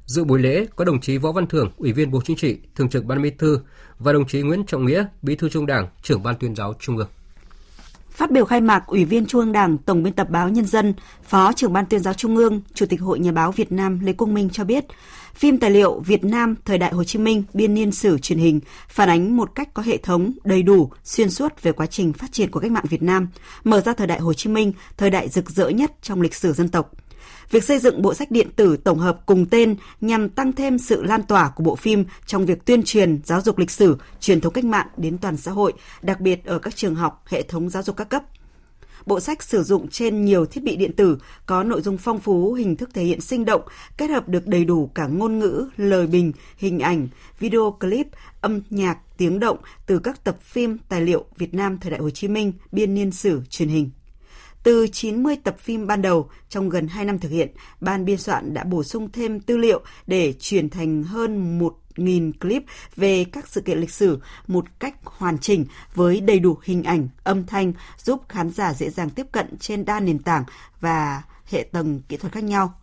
Dự 0.06 0.24
buổi 0.24 0.40
lễ 0.40 0.66
có 0.76 0.86
đồng 0.86 1.02
chí 1.02 1.18
Võ 1.18 1.32
Văn 1.32 1.48
Thưởng, 1.48 1.72
Ủy 1.78 1.94
viên 1.94 2.12
Bộ 2.12 2.22
Chính 2.26 2.38
trị, 2.38 2.58
Thường 2.76 2.90
trực 2.90 3.06
Ban 3.06 3.22
Bí 3.22 3.30
thư 3.30 3.60
và 4.00 4.14
đồng 4.14 4.28
chí 4.28 4.42
Nguyễn 4.42 4.66
Trọng 4.66 4.86
Nghĩa, 4.86 5.06
Bí 5.22 5.36
thư 5.36 5.50
Trung 5.50 5.66
Đảng, 5.66 5.88
trưởng 6.02 6.24
Ban 6.24 6.36
tuyên 6.40 6.56
giáo 6.56 6.74
Trung 6.80 6.98
ương. 6.98 7.08
Biểu 8.34 8.46
khai 8.46 8.62
mạc, 8.62 8.84
Ủy 8.88 9.06
viên 9.06 9.26
Trung 9.26 9.42
ương 9.42 9.52
Đảng, 9.52 9.78
Tổng 9.78 10.04
biên 10.04 10.14
tập 10.14 10.30
báo 10.30 10.50
Nhân 10.50 10.66
dân, 10.66 10.94
Phó 11.24 11.54
trưởng 11.54 11.74
Ban 11.74 11.86
tuyên 11.86 12.02
giáo 12.02 12.14
Trung 12.14 12.38
ương, 12.38 12.62
Chủ 12.74 12.86
tịch 12.86 13.02
Hội 13.02 13.20
Nhà 13.20 13.32
báo 13.32 13.52
Việt 13.52 13.72
Nam 13.72 14.00
Lê 14.00 14.14
Quốc 14.14 14.28
Minh 14.28 14.50
cho 14.50 14.64
biết, 14.64 14.86
phim 15.36 15.58
tài 15.58 15.72
liệu 15.72 16.00
Việt 16.00 16.24
Nam 16.24 16.56
thời 16.66 16.78
đại 16.78 16.94
Hồ 16.94 17.04
Chí 17.04 17.20
Minh 17.20 17.44
biên 17.54 17.74
niên 17.74 17.92
sử 17.92 18.18
truyền 18.18 18.40
hình 18.40 18.60
phản 18.88 19.10
ánh 19.10 19.38
một 19.38 19.56
cách 19.56 19.74
có 19.74 19.84
hệ 19.84 19.98
thống, 19.98 20.32
đầy 20.44 20.64
đủ, 20.64 20.90
xuyên 21.04 21.30
suốt 21.30 21.62
về 21.62 21.72
quá 21.72 21.86
trình 21.86 22.14
phát 22.14 22.32
triển 22.32 22.52
của 22.52 22.60
cách 22.60 22.72
mạng 22.72 22.86
Việt 22.90 23.04
Nam, 23.04 23.28
mở 23.64 23.82
ra 23.82 23.94
thời 23.94 24.08
đại 24.08 24.20
Hồ 24.20 24.34
Chí 24.34 24.50
Minh, 24.50 24.74
thời 24.98 25.10
đại 25.10 25.30
rực 25.30 25.50
rỡ 25.50 25.70
nhất 25.70 25.92
trong 26.02 26.22
lịch 26.22 26.36
sử 26.36 26.54
dân 26.54 26.70
tộc– 26.70 26.92
Việc 27.52 27.64
xây 27.64 27.80
dựng 27.80 28.02
bộ 28.02 28.14
sách 28.14 28.32
điện 28.32 28.48
tử 28.56 28.78
tổng 28.78 29.00
hợp 29.00 29.20
cùng 29.26 29.46
tên 29.46 29.76
nhằm 30.02 30.30
tăng 30.30 30.54
thêm 30.54 30.78
sự 30.78 31.04
lan 31.04 31.24
tỏa 31.24 31.50
của 31.50 31.64
bộ 31.64 31.76
phim 31.76 32.06
trong 32.26 32.46
việc 32.46 32.66
tuyên 32.66 32.84
truyền 32.84 33.20
giáo 33.26 33.42
dục 33.42 33.58
lịch 33.58 33.72
sử, 33.72 33.98
truyền 34.20 34.42
thống 34.42 34.54
cách 34.54 34.66
mạng 34.66 34.88
đến 34.98 35.18
toàn 35.18 35.38
xã 35.38 35.52
hội, 35.52 35.74
đặc 36.02 36.20
biệt 36.20 36.46
ở 36.46 36.60
các 36.60 36.76
trường 36.76 36.96
học, 36.96 37.24
hệ 37.28 37.44
thống 37.44 37.70
giáo 37.70 37.84
dục 37.84 37.98
các 37.98 38.10
cấp. 38.10 38.24
Bộ 39.06 39.20
sách 39.20 39.44
sử 39.44 39.64
dụng 39.64 39.88
trên 39.88 40.26
nhiều 40.26 40.46
thiết 40.46 40.64
bị 40.64 40.76
điện 40.76 40.94
tử, 40.94 41.18
có 41.46 41.64
nội 41.64 41.82
dung 41.82 41.98
phong 41.98 42.20
phú, 42.20 42.54
hình 42.54 42.76
thức 42.76 42.90
thể 42.94 43.04
hiện 43.04 43.22
sinh 43.22 43.46
động, 43.46 43.62
kết 43.98 44.10
hợp 44.10 44.30
được 44.30 44.48
đầy 44.48 44.66
đủ 44.66 44.90
cả 44.96 45.08
ngôn 45.08 45.40
ngữ, 45.40 45.70
lời 45.78 46.08
bình, 46.08 46.32
hình 46.58 46.80
ảnh, 46.80 47.08
video 47.40 47.78
clip, 47.80 48.08
âm 48.42 48.62
nhạc, 48.70 48.98
tiếng 49.18 49.40
động 49.40 49.58
từ 49.86 50.00
các 50.00 50.24
tập 50.24 50.38
phim, 50.42 50.78
tài 50.90 51.02
liệu 51.02 51.26
Việt 51.38 51.54
Nam 51.54 51.78
thời 51.82 51.92
đại 51.92 52.00
Hồ 52.00 52.10
Chí 52.10 52.28
Minh, 52.28 52.54
biên 52.72 52.94
niên 52.94 53.12
sử, 53.12 53.42
truyền 53.50 53.70
hình. 53.70 53.90
Từ 54.64 54.88
90 54.88 55.36
tập 55.44 55.56
phim 55.60 55.88
ban 55.88 56.02
đầu 56.02 56.30
trong 56.50 56.70
gần 56.70 56.88
2 56.88 57.06
năm 57.06 57.20
thực 57.20 57.30
hiện, 57.32 57.50
ban 57.82 58.06
biên 58.06 58.18
soạn 58.18 58.54
đã 58.54 58.64
bổ 58.64 58.84
sung 58.84 59.12
thêm 59.12 59.40
tư 59.40 59.58
liệu 59.58 59.82
để 60.08 60.34
chuyển 60.40 60.70
thành 60.70 61.04
hơn 61.04 61.60
1.000 61.60 62.32
clip 62.42 62.64
về 62.96 63.26
các 63.32 63.48
sự 63.48 63.62
kiện 63.62 63.78
lịch 63.78 63.92
sử 63.92 64.20
một 64.48 64.66
cách 64.80 64.96
hoàn 65.04 65.38
chỉnh 65.38 65.66
với 65.96 66.22
đầy 66.22 66.40
đủ 66.40 66.58
hình 66.64 66.84
ảnh, 66.84 67.08
âm 67.24 67.46
thanh 67.46 67.74
giúp 67.98 68.22
khán 68.30 68.50
giả 68.50 68.74
dễ 68.74 68.90
dàng 68.90 69.10
tiếp 69.10 69.28
cận 69.32 69.58
trên 69.58 69.86
đa 69.86 70.00
nền 70.00 70.20
tảng 70.20 70.44
và 70.80 71.22
hệ 71.46 71.64
tầng 71.64 72.02
kỹ 72.10 72.18
thuật 72.18 72.34
khác 72.34 72.44
nhau. 72.44 72.74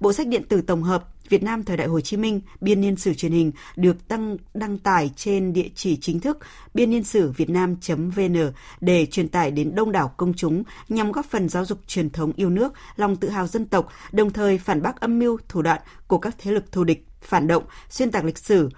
Bộ 0.00 0.12
sách 0.12 0.26
điện 0.26 0.44
tử 0.48 0.60
tổng 0.60 0.82
hợp 0.82 1.04
Việt 1.30 1.42
Nam 1.42 1.62
thời 1.62 1.76
đại 1.76 1.86
Hồ 1.86 2.00
Chí 2.00 2.16
Minh 2.16 2.40
biên 2.60 2.80
niên 2.80 2.96
sử 2.96 3.14
truyền 3.14 3.32
hình 3.32 3.52
được 3.76 4.08
tăng 4.08 4.36
đăng 4.54 4.78
tải 4.78 5.10
trên 5.16 5.52
địa 5.52 5.68
chỉ 5.74 5.96
chính 5.96 6.20
thức 6.20 6.38
biên 6.74 6.90
niên 6.90 7.04
sử 7.04 7.30
việt 7.30 7.50
nam.vn 7.50 8.52
để 8.80 9.06
truyền 9.06 9.28
tải 9.28 9.50
đến 9.50 9.74
đông 9.74 9.92
đảo 9.92 10.14
công 10.16 10.34
chúng 10.34 10.62
nhằm 10.88 11.12
góp 11.12 11.26
phần 11.26 11.48
giáo 11.48 11.64
dục 11.64 11.78
truyền 11.86 12.10
thống 12.10 12.32
yêu 12.36 12.50
nước, 12.50 12.72
lòng 12.96 13.16
tự 13.16 13.28
hào 13.28 13.46
dân 13.46 13.66
tộc, 13.66 13.88
đồng 14.12 14.30
thời 14.30 14.58
phản 14.58 14.82
bác 14.82 15.00
âm 15.00 15.18
mưu 15.18 15.38
thủ 15.48 15.62
đoạn 15.62 15.80
của 16.06 16.18
các 16.18 16.34
thế 16.38 16.52
lực 16.52 16.72
thù 16.72 16.84
địch, 16.84 17.06
phản 17.20 17.46
động, 17.46 17.64
xuyên 17.90 18.10
tạc 18.10 18.24
lịch 18.24 18.38
sử 18.38 18.68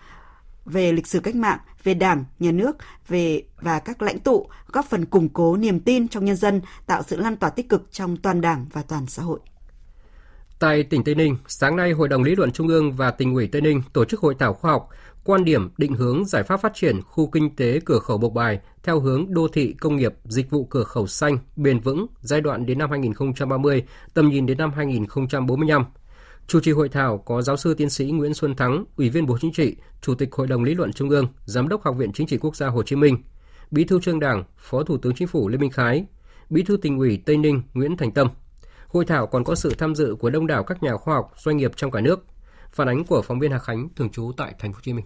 về 0.65 0.93
lịch 0.93 1.07
sử 1.07 1.21
cách 1.21 1.35
mạng, 1.35 1.59
về 1.85 1.95
Đảng, 1.95 2.25
nhà 2.39 2.51
nước, 2.51 2.77
về 3.09 3.43
và 3.61 3.79
các 3.79 4.03
lãnh 4.03 4.19
tụ, 4.19 4.47
góp 4.67 4.87
phần 4.87 5.05
củng 5.05 5.29
cố 5.29 5.57
niềm 5.57 5.81
tin 5.81 6.09
trong 6.09 6.25
nhân 6.25 6.37
dân, 6.37 6.61
tạo 6.87 7.03
sự 7.03 7.17
lan 7.17 7.37
tỏa 7.37 7.51
tích 7.51 7.69
cực 7.69 7.93
trong 7.93 8.17
toàn 8.17 8.41
Đảng 8.41 8.67
và 8.73 8.83
toàn 8.83 9.07
xã 9.07 9.23
hội. 9.23 9.41
Tại 10.63 10.83
tỉnh 10.83 11.05
Tây 11.05 11.15
Ninh, 11.15 11.37
sáng 11.47 11.77
nay 11.77 11.93
Hội 11.93 12.09
đồng 12.09 12.23
Lý 12.23 12.35
luận 12.35 12.53
Trung 12.53 12.69
ương 12.69 12.93
và 12.93 13.11
tỉnh 13.11 13.35
ủy 13.35 13.47
Tây 13.47 13.63
Ninh 13.63 13.83
tổ 13.93 14.05
chức 14.05 14.21
hội 14.21 14.35
thảo 14.39 14.55
khoa 14.55 14.73
học 14.73 14.89
quan 15.25 15.45
điểm 15.45 15.71
định 15.79 15.95
hướng 15.95 16.25
giải 16.25 16.43
pháp 16.43 16.57
phát 16.57 16.73
triển 16.75 17.03
khu 17.03 17.27
kinh 17.27 17.57
tế 17.57 17.81
cửa 17.85 17.99
khẩu 17.99 18.19
Bộc 18.19 18.33
Bài 18.33 18.61
theo 18.83 19.01
hướng 19.01 19.35
đô 19.35 19.49
thị 19.49 19.75
công 19.81 19.97
nghiệp 19.97 20.15
dịch 20.25 20.51
vụ 20.51 20.65
cửa 20.65 20.85
khẩu 20.85 21.07
xanh 21.07 21.39
bền 21.57 21.81
vững 21.81 22.07
giai 22.21 22.41
đoạn 22.41 22.67
đến 22.67 22.79
năm 22.79 22.91
2030, 22.91 23.83
tầm 24.15 24.29
nhìn 24.29 24.47
đến 24.47 24.59
năm 24.59 24.73
2045. 24.77 25.85
Chủ 26.47 26.61
trì 26.61 26.73
hội 26.73 26.89
thảo 26.89 27.19
có 27.19 27.43
giáo 27.43 27.57
sư 27.57 27.75
tiến 27.75 27.91
sĩ 27.91 28.05
Nguyễn 28.05 28.35
Xuân 28.35 28.55
Thắng, 28.55 28.85
Ủy 28.97 29.09
viên 29.09 29.27
Bộ 29.27 29.39
Chính 29.41 29.53
trị, 29.53 29.77
Chủ 30.01 30.15
tịch 30.15 30.29
Hội 30.33 30.47
đồng 30.47 30.65
Lý 30.65 30.75
luận 30.75 30.93
Trung 30.93 31.11
ương, 31.11 31.27
Giám 31.45 31.69
đốc 31.69 31.83
Học 31.83 31.97
viện 31.99 32.13
Chính 32.13 32.27
trị 32.27 32.39
Quốc 32.39 32.57
gia 32.57 32.67
Hồ 32.67 32.83
Chí 32.83 32.97
Minh, 32.97 33.17
Bí 33.71 33.85
thư 33.85 34.01
Trung 34.01 34.21
Đảng, 34.21 34.45
Phó 34.57 34.83
Thủ 34.83 34.97
tướng 34.97 35.15
Chính 35.15 35.29
phủ 35.29 35.49
Lê 35.49 35.59
Minh 35.59 35.71
Khái, 35.71 36.05
Bí 36.51 36.63
thư 36.63 36.77
tỉnh 36.77 36.99
ủy 36.99 37.23
Tây 37.27 37.37
Ninh 37.37 37.63
Nguyễn 37.75 37.97
Thành 37.97 38.13
Tâm. 38.13 38.29
Hội 38.93 39.05
thảo 39.05 39.27
còn 39.27 39.45
có 39.45 39.55
sự 39.55 39.73
tham 39.79 39.95
dự 39.95 40.17
của 40.21 40.31
đông 40.31 40.47
đảo 40.47 40.65
các 40.65 40.83
nhà 40.83 40.97
khoa 40.97 41.15
học, 41.15 41.33
doanh 41.37 41.57
nghiệp 41.57 41.71
trong 41.77 41.91
cả 41.91 42.01
nước. 42.01 42.25
Phản 42.71 42.89
ánh 42.89 43.05
của 43.05 43.23
phóng 43.23 43.39
viên 43.39 43.51
Hà 43.51 43.59
Khánh 43.59 43.89
thường 43.97 44.11
trú 44.11 44.33
tại 44.37 44.55
thành 44.59 44.73
phố 44.73 44.77
Hồ 44.77 44.81
Chí 44.83 44.93
Minh. 44.93 45.05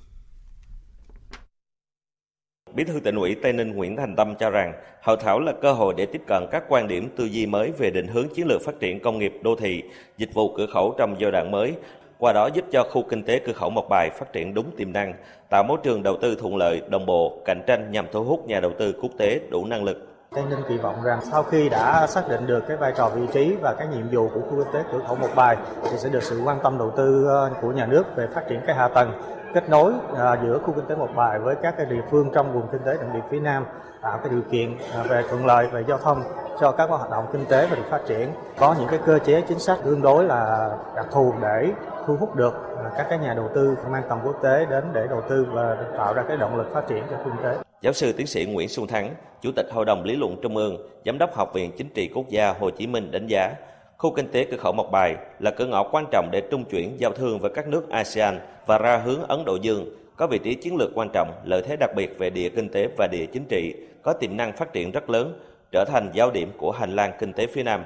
Bí 2.75 2.85
thư 2.85 3.01
tỉnh 3.01 3.17
ủy 3.17 3.37
Tây 3.43 3.53
Ninh 3.53 3.73
Nguyễn 3.73 3.97
Thành 3.97 4.17
Tâm 4.17 4.35
cho 4.39 4.51
rằng 4.51 4.73
hội 5.03 5.17
thảo 5.21 5.41
là 5.41 5.53
cơ 5.63 5.73
hội 5.73 5.95
để 5.97 6.07
tiếp 6.07 6.23
cận 6.27 6.47
các 6.53 6.65
quan 6.69 6.89
điểm 6.89 7.09
tư 7.17 7.25
duy 7.25 7.47
mới 7.47 7.73
về 7.79 7.91
định 7.91 8.07
hướng 8.07 8.29
chiến 8.29 8.47
lược 8.47 8.63
phát 8.65 8.81
triển 8.81 9.01
công 9.01 9.19
nghiệp 9.19 9.33
đô 9.43 9.57
thị, 9.57 9.83
dịch 10.19 10.35
vụ 10.35 10.55
cửa 10.57 10.67
khẩu 10.75 10.95
trong 10.99 11.17
giai 11.21 11.31
đoạn 11.31 11.51
mới, 11.51 11.75
qua 12.19 12.33
đó 12.33 12.49
giúp 12.55 12.65
cho 12.73 12.89
khu 12.91 13.03
kinh 13.11 13.23
tế 13.23 13.41
cửa 13.47 13.53
khẩu 13.53 13.71
Mộc 13.71 13.87
Bài 13.91 14.11
phát 14.19 14.33
triển 14.33 14.55
đúng 14.55 14.77
tiềm 14.77 14.93
năng, 14.93 15.15
tạo 15.51 15.63
môi 15.63 15.79
trường 15.83 16.03
đầu 16.03 16.19
tư 16.23 16.37
thuận 16.41 16.57
lợi, 16.57 16.83
đồng 16.91 17.07
bộ, 17.07 17.43
cạnh 17.45 17.63
tranh 17.67 17.93
nhằm 17.93 18.07
thu 18.13 18.25
hút 18.25 18.47
nhà 18.47 18.61
đầu 18.61 18.73
tư 18.79 18.95
quốc 19.03 19.11
tế 19.19 19.41
đủ 19.51 19.67
năng 19.67 19.85
lực. 19.85 20.16
Tây 20.37 20.45
Ninh 20.51 20.63
kỳ 20.69 20.79
vọng 20.79 21.03
rằng 21.03 21.21
sau 21.23 21.43
khi 21.43 21.69
đã 21.69 22.07
xác 22.07 22.29
định 22.29 22.47
được 22.47 22.65
cái 22.69 22.77
vai 22.77 22.93
trò 22.97 23.09
vị 23.09 23.27
trí 23.33 23.57
và 23.63 23.75
cái 23.79 23.87
nhiệm 23.89 24.09
vụ 24.13 24.29
của 24.35 24.41
khu 24.41 24.65
kinh 24.65 24.73
tế 24.73 24.85
cửa 24.93 25.01
khẩu 25.07 25.17
một 25.17 25.29
Bài, 25.37 25.57
thì 25.83 25.99
sẽ 25.99 26.09
được 26.09 26.23
sự 26.23 26.43
quan 26.45 26.59
tâm 26.63 26.79
đầu 26.79 26.91
tư 26.91 27.27
ờ, 27.29 27.51
của 27.61 27.73
nhà 27.73 27.87
nước 27.87 28.17
về 28.17 28.27
phát 28.35 28.49
triển 28.49 28.61
cái 28.67 28.77
hạ 28.77 28.89
tầng 28.89 29.13
kết 29.55 29.69
nối 29.69 29.93
ờ, 30.15 30.37
giữa 30.43 30.59
khu 30.59 30.73
kinh 30.73 30.87
tế 30.87 30.97
một 30.97 31.09
Bài 31.17 31.39
với 31.39 31.55
các 31.63 31.75
cái 31.77 31.87
địa 31.87 32.03
phương 32.11 32.31
trong 32.35 32.53
vùng 32.53 32.69
kinh 32.73 32.81
tế 32.85 32.97
trọng 32.97 33.13
điểm 33.13 33.23
phía 33.31 33.41
Nam, 33.41 33.67
tạo 34.03 34.19
cái 34.19 34.29
điều 34.31 34.43
kiện 34.51 34.79
ờ, 34.95 35.03
về 35.03 35.23
thuận 35.31 35.47
lợi 35.47 35.67
về 35.67 35.85
giao 35.89 35.99
thông 35.99 36.23
cho 36.61 36.73
các 36.73 36.91
hoạt 36.91 37.11
động 37.11 37.27
kinh 37.33 37.47
tế 37.47 37.67
và 37.71 37.77
được 37.77 37.87
phát 37.91 38.01
triển 38.07 38.33
có 38.59 38.75
những 38.79 38.89
cái 38.89 38.99
cơ 39.07 39.19
chế 39.19 39.41
chính 39.41 39.59
sách 39.59 39.79
tương 39.85 40.03
đối 40.03 40.25
là 40.25 40.71
đặc 40.97 41.07
thù 41.11 41.35
để 41.43 41.73
thu 42.07 42.17
hút 42.17 42.37
được 42.37 42.55
các 42.97 43.07
cái 43.11 43.19
nhà 43.19 43.35
đầu 43.35 43.49
tư 43.55 43.77
mang 43.91 44.03
tầm 44.09 44.19
quốc 44.25 44.37
tế 44.43 44.67
đến 44.71 44.85
để 44.93 45.07
đầu 45.11 45.23
tư 45.29 45.47
và 45.53 45.77
tạo 45.99 46.15
ra 46.15 46.23
cái 46.29 46.37
động 46.37 46.57
lực 46.57 46.67
phát 46.75 46.87
triển 46.89 47.05
cho 47.11 47.17
kinh 47.25 47.43
tế. 47.43 47.66
Giáo 47.83 47.93
sư 47.93 48.13
tiến 48.13 48.27
sĩ 48.27 48.45
Nguyễn 48.45 48.69
Xuân 48.69 48.87
Thắng, 48.87 49.15
Chủ 49.43 49.53
tịch 49.57 49.67
Hội 49.71 49.85
đồng 49.85 50.05
Lý 50.05 50.17
luận 50.17 50.37
Trung 50.43 50.57
ương, 50.57 50.89
Giám 51.05 51.19
đốc 51.19 51.35
Học 51.35 51.55
viện 51.55 51.71
Chính 51.77 51.89
trị 51.89 52.11
Quốc 52.15 52.29
gia 52.29 52.53
Hồ 52.53 52.71
Chí 52.71 52.87
Minh 52.87 53.11
đánh 53.11 53.27
giá 53.27 53.55
Khu 53.99 54.11
kinh 54.15 54.29
tế 54.33 54.45
cửa 54.51 54.57
khẩu 54.57 54.73
Mộc 54.73 54.91
Bài 54.91 55.17
là 55.39 55.51
cửa 55.51 55.67
ngõ 55.67 55.89
quan 55.93 56.05
trọng 56.13 56.29
để 56.33 56.43
trung 56.51 56.65
chuyển 56.65 56.97
giao 57.01 57.13
thương 57.13 57.39
với 57.39 57.51
các 57.55 57.69
nước 57.69 57.91
ASEAN 57.91 58.41
và 58.67 58.79
ra 58.79 58.97
hướng 58.97 59.23
Ấn 59.23 59.45
Độ 59.45 59.57
Dương, 59.57 59.87
có 60.17 60.27
vị 60.27 60.39
trí 60.39 60.55
chiến 60.55 60.77
lược 60.77 60.91
quan 60.95 61.09
trọng, 61.13 61.33
lợi 61.45 61.63
thế 61.63 61.77
đặc 61.77 61.91
biệt 61.97 62.19
về 62.19 62.31
địa 62.31 62.49
kinh 62.49 62.69
tế 62.69 62.89
và 62.97 63.09
địa 63.13 63.27
chính 63.33 63.45
trị, 63.49 63.75
có 64.03 64.13
tiềm 64.13 64.37
năng 64.37 64.57
phát 64.57 64.73
triển 64.73 64.91
rất 64.91 65.11
lớn, 65.11 65.41
trở 65.73 65.85
thành 65.85 66.11
giao 66.15 66.31
điểm 66.31 66.53
của 66.59 66.71
hành 66.71 66.97
lang 66.97 67.13
kinh 67.19 67.33
tế 67.33 67.47
phía 67.47 67.63
Nam. 67.63 67.85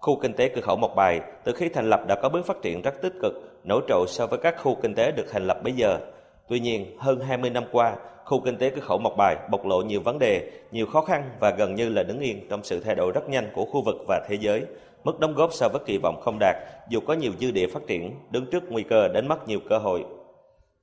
Khu 0.00 0.20
kinh 0.20 0.32
tế 0.32 0.48
cửa 0.48 0.60
khẩu 0.60 0.76
Mộc 0.76 0.94
Bài 0.96 1.20
từ 1.44 1.52
khi 1.52 1.68
thành 1.68 1.90
lập 1.90 2.00
đã 2.08 2.14
có 2.14 2.28
bước 2.28 2.46
phát 2.46 2.62
triển 2.62 2.82
rất 2.82 3.02
tích 3.02 3.14
cực, 3.22 3.32
nổi 3.64 3.82
trội 3.88 4.06
so 4.08 4.26
với 4.26 4.38
các 4.38 4.54
khu 4.62 4.74
kinh 4.82 4.94
tế 4.94 5.12
được 5.12 5.26
thành 5.30 5.46
lập 5.46 5.62
bây 5.62 5.72
giờ. 5.72 5.98
Tuy 6.48 6.60
nhiên, 6.60 6.96
hơn 6.98 7.20
20 7.20 7.50
năm 7.50 7.64
qua, 7.72 7.96
khu 8.28 8.40
kinh 8.44 8.56
tế 8.56 8.70
cửa 8.70 8.80
khẩu 8.80 8.98
Mộc 8.98 9.16
Bài 9.16 9.36
bộc 9.50 9.66
lộ 9.66 9.82
nhiều 9.82 10.00
vấn 10.00 10.18
đề, 10.18 10.50
nhiều 10.72 10.86
khó 10.86 11.00
khăn 11.00 11.30
và 11.40 11.50
gần 11.50 11.74
như 11.74 11.88
là 11.88 12.02
đứng 12.02 12.20
yên 12.20 12.46
trong 12.50 12.64
sự 12.64 12.80
thay 12.80 12.94
đổi 12.94 13.12
rất 13.12 13.28
nhanh 13.28 13.50
của 13.54 13.64
khu 13.64 13.82
vực 13.82 13.96
và 14.08 14.20
thế 14.28 14.36
giới, 14.40 14.62
Mức 15.04 15.20
đóng 15.20 15.34
góp 15.34 15.52
so 15.52 15.68
với 15.68 15.82
kỳ 15.86 15.98
vọng 15.98 16.20
không 16.24 16.38
đạt, 16.40 16.56
dù 16.88 17.00
có 17.00 17.14
nhiều 17.14 17.32
dư 17.40 17.50
địa 17.50 17.66
phát 17.66 17.80
triển, 17.86 18.14
đứng 18.30 18.46
trước 18.50 18.62
nguy 18.68 18.82
cơ 18.82 19.08
đánh 19.08 19.28
mất 19.28 19.48
nhiều 19.48 19.60
cơ 19.68 19.78
hội. 19.78 20.04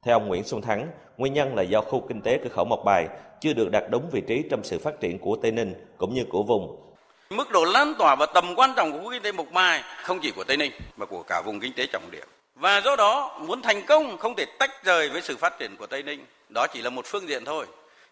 Theo 0.05 0.15
ông 0.15 0.27
Nguyễn 0.27 0.43
Xuân 0.43 0.61
Thắng, 0.61 0.87
nguyên 1.17 1.33
nhân 1.33 1.55
là 1.55 1.63
do 1.63 1.81
khu 1.81 2.05
kinh 2.09 2.21
tế 2.21 2.39
cửa 2.43 2.49
khẩu 2.49 2.65
Mộc 2.65 2.79
Bài 2.85 3.07
chưa 3.41 3.53
được 3.53 3.71
đặt 3.71 3.83
đúng 3.89 4.09
vị 4.11 4.21
trí 4.27 4.43
trong 4.51 4.63
sự 4.63 4.79
phát 4.79 4.99
triển 4.99 5.19
của 5.19 5.37
Tây 5.41 5.51
Ninh 5.51 5.73
cũng 5.97 6.13
như 6.13 6.25
của 6.29 6.43
vùng. 6.43 6.93
Mức 7.29 7.51
độ 7.51 7.65
lan 7.65 7.93
tỏa 7.99 8.15
và 8.15 8.25
tầm 8.25 8.45
quan 8.55 8.73
trọng 8.75 8.91
của 8.91 8.99
khu 8.99 9.11
kinh 9.11 9.23
tế 9.23 9.31
Mộc 9.31 9.51
Bài 9.53 9.81
không 10.03 10.19
chỉ 10.21 10.31
của 10.31 10.43
Tây 10.43 10.57
Ninh 10.57 10.71
mà 10.97 11.05
của 11.05 11.23
cả 11.23 11.41
vùng 11.45 11.59
kinh 11.59 11.73
tế 11.77 11.85
trọng 11.91 12.11
điểm. 12.11 12.25
Và 12.55 12.81
do 12.81 12.95
đó 12.95 13.39
muốn 13.39 13.61
thành 13.61 13.85
công 13.85 14.17
không 14.17 14.35
thể 14.35 14.45
tách 14.59 14.83
rời 14.83 15.09
với 15.09 15.21
sự 15.21 15.37
phát 15.37 15.59
triển 15.59 15.75
của 15.77 15.87
Tây 15.87 16.03
Ninh. 16.03 16.25
Đó 16.49 16.67
chỉ 16.67 16.81
là 16.81 16.89
một 16.89 17.05
phương 17.05 17.29
diện 17.29 17.45
thôi. 17.45 17.65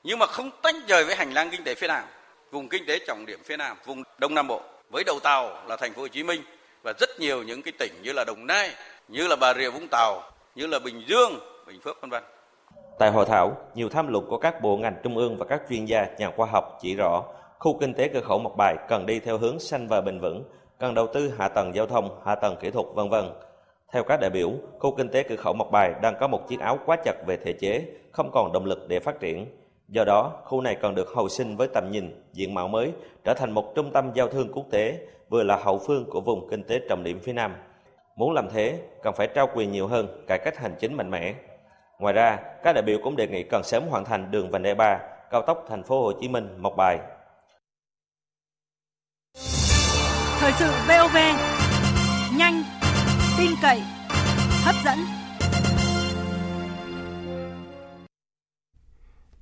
Nhưng 0.04 0.20
mà 0.20 0.26
không 0.26 0.52
tách 0.62 0.76
rời 0.88 1.06
với 1.06 1.16
hành 1.16 1.34
lang 1.34 1.50
kinh 1.52 1.64
tế 1.64 1.76
phía 1.76 1.88
Nam, 1.88 2.04
vùng 2.52 2.70
kinh 2.70 2.86
tế 2.88 3.00
trọng 3.08 3.26
điểm 3.26 3.40
phía 3.46 3.58
Nam, 3.58 3.78
vùng 3.86 4.04
Đông 4.18 4.36
Nam 4.36 4.48
Bộ 4.48 4.62
với 4.90 5.04
đầu 5.04 5.20
tàu 5.20 5.58
là 5.68 5.76
thành 5.76 5.94
phố 5.94 6.02
Hồ 6.02 6.08
Chí 6.08 6.24
Minh 6.24 6.42
và 6.84 6.94
rất 7.00 7.10
nhiều 7.20 7.44
những 7.44 7.62
cái 7.62 7.74
tỉnh 7.80 7.92
như 8.04 8.12
là 8.14 8.24
Đồng 8.28 8.48
Nai, 8.48 8.72
như 9.08 9.28
là 9.28 9.36
Bà 9.36 9.54
Rịa 9.54 9.70
Vũng 9.70 9.88
Tàu, 9.88 10.24
như 10.56 10.68
là 10.68 10.80
Bình 10.80 11.04
Dương, 11.08 11.40
Bình 11.68 11.82
Phước 11.82 12.02
vân 12.02 12.10
vân. 12.10 12.24
Tại 13.00 13.12
hội 13.12 13.26
thảo, 13.26 13.58
nhiều 13.76 13.90
tham 13.90 14.08
luận 14.08 14.26
của 14.30 14.38
các 14.38 14.62
bộ 14.62 14.78
ngành 14.78 14.96
trung 15.04 15.18
ương 15.18 15.38
và 15.38 15.46
các 15.50 15.62
chuyên 15.70 15.86
gia, 15.86 16.06
nhà 16.18 16.32
khoa 16.36 16.48
học 16.48 16.78
chỉ 16.82 16.96
rõ 16.96 17.24
khu 17.60 17.78
kinh 17.80 17.94
tế 17.94 18.10
cửa 18.14 18.22
khẩu 18.22 18.40
Mộc 18.40 18.58
Bài 18.58 18.76
cần 18.90 19.06
đi 19.06 19.20
theo 19.20 19.38
hướng 19.38 19.60
xanh 19.60 19.88
và 19.88 20.02
bền 20.02 20.20
vững, 20.20 20.44
cần 20.80 20.94
đầu 20.94 21.08
tư 21.14 21.34
hạ 21.40 21.48
tầng 21.48 21.76
giao 21.76 21.88
thông, 21.88 22.22
hạ 22.26 22.36
tầng 22.36 22.56
kỹ 22.62 22.70
thuật 22.70 22.86
vân 22.94 23.10
vân. 23.10 23.30
Theo 23.94 24.04
các 24.04 24.20
đại 24.20 24.30
biểu, 24.30 24.52
khu 24.80 24.96
kinh 24.96 25.10
tế 25.10 25.24
cửa 25.24 25.36
khẩu 25.36 25.54
Mộc 25.54 25.72
Bài 25.72 25.94
đang 26.02 26.16
có 26.20 26.28
một 26.28 26.48
chiếc 26.48 26.60
áo 26.60 26.80
quá 26.86 26.98
chặt 27.06 27.14
về 27.26 27.38
thể 27.38 27.54
chế, 27.54 27.86
không 28.12 28.32
còn 28.34 28.52
động 28.54 28.66
lực 28.66 28.86
để 28.88 29.00
phát 29.00 29.20
triển. 29.20 29.46
Do 29.88 30.04
đó, 30.04 30.32
khu 30.46 30.62
này 30.62 30.76
cần 30.82 30.96
được 30.96 31.10
hồi 31.10 31.30
sinh 31.30 31.58
với 31.58 31.68
tầm 31.74 31.92
nhìn, 31.92 32.24
diện 32.34 32.54
mạo 32.54 32.68
mới, 32.68 32.92
trở 33.24 33.34
thành 33.34 33.52
một 33.52 33.76
trung 33.76 33.92
tâm 33.94 34.12
giao 34.14 34.28
thương 34.28 34.52
quốc 34.54 34.66
tế, 34.72 35.00
vừa 35.30 35.44
là 35.44 35.56
hậu 35.56 35.80
phương 35.88 36.06
của 36.10 36.22
vùng 36.22 36.50
kinh 36.50 36.64
tế 36.64 36.80
trọng 36.90 37.04
điểm 37.04 37.20
phía 37.20 37.34
Nam. 37.34 37.56
Muốn 38.16 38.34
làm 38.34 38.48
thế, 38.54 38.80
cần 39.04 39.14
phải 39.14 39.28
trao 39.28 39.50
quyền 39.56 39.72
nhiều 39.72 39.88
hơn, 39.88 40.24
cải 40.28 40.40
cách 40.46 40.58
hành 40.58 40.76
chính 40.80 40.94
mạnh 40.94 41.12
mẽ. 41.12 41.34
Ngoài 42.00 42.14
ra, 42.14 42.40
các 42.64 42.74
đại 42.74 42.84
biểu 42.84 42.98
cũng 43.04 43.16
đề 43.16 43.28
nghị 43.28 43.44
cần 43.44 43.64
sớm 43.64 43.84
hoàn 43.90 44.06
thành 44.06 44.32
đường 44.32 44.52
vành 44.52 44.64
đai 44.64 44.76
3, 44.76 45.00
cao 45.32 45.42
tốc 45.42 45.66
thành 45.70 45.84
phố 45.84 46.02
Hồ 46.02 46.12
Chí 46.22 46.28
Minh 46.28 46.58
Mộc 46.58 46.74
Bài. 46.78 47.00
Thời 50.40 50.52
sự 50.52 50.66
VOV, 50.88 51.18
nhanh, 52.38 52.64
tin 53.44 53.56
cậy, 53.62 53.82
hấp 54.64 54.76
dẫn. 54.86 54.98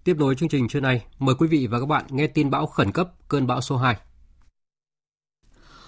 Tiếp 0.03 0.15
nối 0.19 0.35
chương 0.35 0.49
trình 0.49 0.67
trưa 0.67 0.79
nay, 0.79 1.05
mời 1.19 1.35
quý 1.39 1.47
vị 1.47 1.67
và 1.67 1.79
các 1.79 1.85
bạn 1.85 2.05
nghe 2.09 2.27
tin 2.27 2.49
bão 2.49 2.65
khẩn 2.65 2.91
cấp 2.91 3.09
cơn 3.27 3.47
bão 3.47 3.61
số 3.61 3.77
2. 3.77 3.95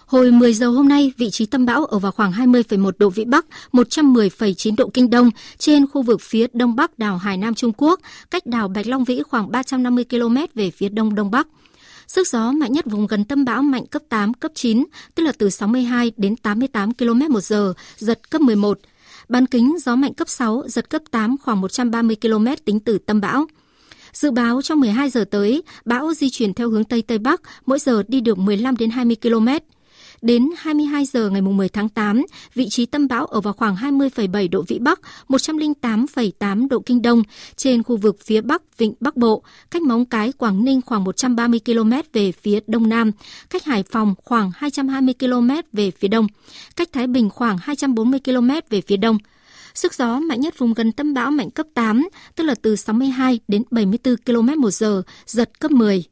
Hồi 0.06 0.32
10 0.32 0.54
giờ 0.54 0.68
hôm 0.68 0.88
nay, 0.88 1.12
vị 1.18 1.30
trí 1.30 1.46
tâm 1.46 1.66
bão 1.66 1.86
ở 1.86 2.00
vào 2.00 2.12
khoảng 2.12 2.32
20,1 2.32 2.92
độ 2.98 3.10
Vĩ 3.10 3.26
Bắc, 3.26 3.46
110,9 3.72 4.76
độ 4.78 4.90
Kinh 4.94 5.10
Đông 5.10 5.30
trên 5.58 5.88
khu 5.88 6.02
vực 6.02 6.22
phía 6.22 6.48
đông 6.54 6.76
bắc 6.76 7.00
đảo 7.00 7.18
Hải 7.18 7.38
Nam 7.38 7.56
Trung 7.56 7.72
Quốc, 7.78 8.00
cách 8.32 8.46
đảo 8.46 8.68
Bạch 8.68 8.88
Long 8.88 9.04
Vĩ 9.04 9.24
khoảng 9.24 9.52
350 9.52 10.06
km 10.10 10.38
về 10.56 10.72
phía 10.72 10.90
đông 10.90 11.16
đông 11.16 11.32
bắc. 11.32 11.48
Sức 12.16 12.28
gió 12.28 12.52
mạnh 12.52 12.72
nhất 12.72 12.86
vùng 12.86 13.08
gần 13.08 13.26
tâm 13.26 13.46
bão 13.46 13.62
mạnh 13.62 13.86
cấp 13.86 14.02
8, 14.10 14.34
cấp 14.34 14.52
9, 14.56 14.86
tức 15.16 15.24
là 15.24 15.32
từ 15.38 15.50
62 15.50 16.12
đến 16.18 16.36
88 16.36 16.94
km 16.94 17.20
một 17.34 17.40
giờ, 17.40 17.74
giật 17.98 18.30
cấp 18.30 18.42
11. 18.42 18.80
Bán 19.30 19.46
kính 19.46 19.76
gió 19.86 19.96
mạnh 19.96 20.14
cấp 20.14 20.30
6, 20.30 20.64
giật 20.68 20.90
cấp 20.90 21.02
8 21.12 21.36
khoảng 21.38 21.62
130 21.62 22.16
km 22.22 22.46
tính 22.66 22.80
từ 22.80 22.98
tâm 22.98 23.22
bão. 23.22 23.46
Dự 24.14 24.32
báo 24.32 24.62
trong 24.62 24.80
12 24.80 25.10
giờ 25.10 25.26
tới, 25.32 25.64
bão 25.86 26.14
di 26.14 26.30
chuyển 26.30 26.54
theo 26.54 26.70
hướng 26.70 26.84
Tây 26.84 27.02
Tây 27.02 27.18
Bắc, 27.18 27.42
mỗi 27.66 27.80
giờ 27.80 28.04
đi 28.08 28.22
được 28.22 28.38
15 28.38 28.78
đến 28.78 28.90
20 28.90 29.16
km. 29.22 29.48
Đến 30.24 30.50
22 30.58 31.06
giờ 31.06 31.30
ngày 31.30 31.42
10 31.42 31.70
tháng 31.70 31.90
8, 31.90 32.26
vị 32.54 32.70
trí 32.70 32.86
tâm 32.86 33.08
bão 33.08 33.26
ở 33.26 33.42
vào 33.42 33.54
khoảng 33.54 33.76
20,7 33.76 34.50
độ 34.50 34.62
Vĩ 34.68 34.80
Bắc, 34.80 35.00
108,8 35.28 36.68
độ 36.68 36.80
Kinh 36.80 37.02
Đông, 37.02 37.24
trên 37.56 37.84
khu 37.84 37.98
vực 37.98 38.18
phía 38.26 38.42
Bắc 38.42 38.78
Vịnh 38.78 38.94
Bắc 39.00 39.18
Bộ, 39.18 39.44
cách 39.72 39.82
Móng 39.82 40.06
Cái, 40.06 40.32
Quảng 40.32 40.66
Ninh 40.66 40.82
khoảng 40.86 41.04
130 41.04 41.60
km 41.66 41.92
về 42.14 42.32
phía 42.32 42.60
Đông 42.68 42.90
Nam, 42.90 43.12
cách 43.50 43.66
Hải 43.66 43.84
Phòng 43.84 44.16
khoảng 44.24 44.52
220 44.56 45.14
km 45.20 45.50
về 45.74 45.92
phía 45.92 46.08
Đông, 46.08 46.28
cách 46.76 46.90
Thái 46.94 47.08
Bình 47.08 47.30
khoảng 47.30 47.58
240 47.62 48.20
km 48.26 48.50
về 48.70 48.82
phía 48.82 48.98
Đông. 48.98 49.18
Sức 49.74 49.94
gió 49.94 50.20
mạnh 50.20 50.42
nhất 50.42 50.58
vùng 50.58 50.74
gần 50.74 50.92
tâm 50.92 51.14
bão 51.14 51.32
mạnh 51.32 51.50
cấp 51.50 51.66
8, 51.74 52.10
tức 52.36 52.44
là 52.44 52.56
từ 52.62 52.76
62 52.76 53.40
đến 53.48 53.64
74 53.72 54.16
km 54.26 54.62
một 54.62 54.72
giờ, 54.72 55.02
giật 55.26 55.60
cấp 55.60 55.72
10. 55.72 56.04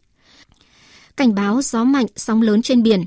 Cảnh 1.17 1.35
báo 1.35 1.61
gió 1.61 1.83
mạnh, 1.83 2.05
sóng 2.15 2.41
lớn 2.41 2.61
trên 2.61 2.83
biển. 2.83 3.05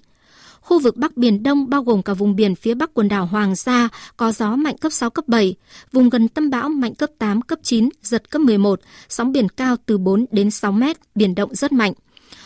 Khu 0.65 0.81
vực 0.81 0.97
Bắc 0.97 1.17
Biển 1.17 1.43
Đông 1.43 1.71
bao 1.71 1.83
gồm 1.83 2.03
cả 2.03 2.15
vùng 2.15 2.37
biển 2.37 2.55
phía 2.55 2.75
Bắc 2.75 2.95
quần 2.95 3.09
đảo 3.09 3.27
Hoàng 3.27 3.57
Sa 3.57 3.89
có 4.17 4.33
gió 4.33 4.57
mạnh 4.57 4.79
cấp 4.79 4.93
6, 4.93 5.11
cấp 5.11 5.29
7. 5.29 5.55
Vùng 5.93 6.09
gần 6.09 6.29
tâm 6.29 6.51
bão 6.51 6.69
mạnh 6.69 6.95
cấp 6.95 7.11
8, 7.19 7.43
cấp 7.43 7.59
9, 7.63 7.89
giật 8.03 8.31
cấp 8.31 8.43
11. 8.43 8.81
Sóng 9.09 9.33
biển 9.33 9.49
cao 9.49 9.77
từ 9.87 9.99
4 9.99 10.27
đến 10.31 10.51
6 10.51 10.73
mét, 10.73 10.97
biển 11.15 11.35
động 11.35 11.55
rất 11.55 11.73
mạnh. 11.73 11.93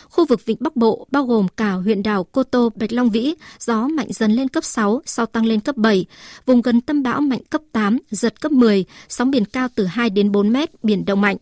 Khu 0.09 0.25
vực 0.25 0.45
Vịnh 0.45 0.57
Bắc 0.59 0.75
Bộ 0.75 1.07
bao 1.11 1.25
gồm 1.25 1.47
cả 1.57 1.71
huyện 1.71 2.03
đảo 2.03 2.23
Cô 2.31 2.43
Tô, 2.43 2.69
Bạch 2.75 2.91
Long 2.91 3.09
Vĩ, 3.09 3.35
gió 3.59 3.87
mạnh 3.87 4.07
dần 4.09 4.31
lên 4.31 4.47
cấp 4.47 4.63
6, 4.63 5.01
sau 5.05 5.25
tăng 5.25 5.45
lên 5.45 5.59
cấp 5.59 5.77
7. 5.77 6.05
Vùng 6.45 6.61
gần 6.61 6.81
tâm 6.81 7.03
bão 7.03 7.21
mạnh 7.21 7.41
cấp 7.49 7.61
8, 7.71 7.97
giật 8.09 8.41
cấp 8.41 8.51
10, 8.51 8.85
sóng 9.09 9.31
biển 9.31 9.45
cao 9.45 9.67
từ 9.75 9.85
2 9.85 10.09
đến 10.09 10.31
4 10.31 10.53
mét, 10.53 10.83
biển 10.83 11.05
động 11.05 11.21
mạnh. 11.21 11.37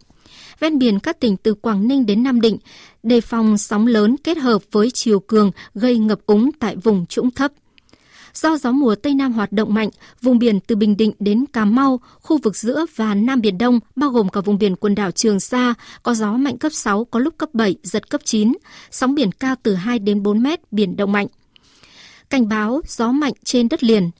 Ven 0.60 0.80
biển 0.80 1.00
các 1.00 1.20
tỉnh 1.20 1.38
từ 1.38 1.54
Quảng 1.54 1.88
Ninh 1.88 2.06
đến 2.06 2.24
Nam 2.24 2.42
Định, 2.42 2.58
đề 3.04 3.22
phòng 3.22 3.58
sóng 3.58 3.88
lớn 3.88 4.16
kết 4.24 4.38
hợp 4.38 4.62
với 4.72 4.92
chiều 4.92 5.20
cường 5.20 5.52
gây 5.76 5.98
ngập 5.98 6.20
úng 6.26 6.52
tại 6.60 6.76
vùng 6.76 7.06
trũng 7.06 7.32
thấp. 7.32 7.52
Do 8.34 8.58
gió 8.58 8.72
mùa 8.72 8.96
Tây 8.96 9.14
Nam 9.14 9.34
hoạt 9.34 9.52
động 9.52 9.74
mạnh, 9.74 9.90
vùng 10.22 10.40
biển 10.40 10.60
từ 10.60 10.76
Bình 10.76 10.98
Định 10.98 11.12
đến 11.20 11.46
Cà 11.54 11.66
Mau, 11.66 12.00
khu 12.22 12.38
vực 12.38 12.56
giữa 12.56 12.86
và 12.96 13.16
Nam 13.16 13.42
Biển 13.42 13.58
Đông, 13.58 13.80
bao 13.96 14.10
gồm 14.10 14.30
cả 14.30 14.42
vùng 14.42 14.58
biển 14.58 14.76
quần 14.76 14.96
đảo 14.96 15.12
Trường 15.12 15.40
Sa, 15.40 15.74
có 16.04 16.14
gió 16.14 16.34
mạnh 16.34 16.58
cấp 16.58 16.72
6, 16.74 17.06
có 17.06 17.20
lúc 17.20 17.38
cấp 17.38 17.50
7, 17.54 17.76
giật 17.84 18.10
cấp 18.10 18.22
9, 18.24 18.54
sóng 18.92 19.16
biển 19.16 19.32
cao 19.32 19.56
từ 19.64 19.76
2 19.76 20.00
đến 20.00 20.24
4 20.24 20.44
mét, 20.44 20.60
biển 20.72 20.96
động 20.96 21.12
mạnh. 21.12 21.28
Cảnh 22.30 22.50
báo 22.50 22.82
gió 22.88 23.12
mạnh 23.12 23.34
trên 23.44 23.70
đất 23.70 23.84
liền, 23.84 24.12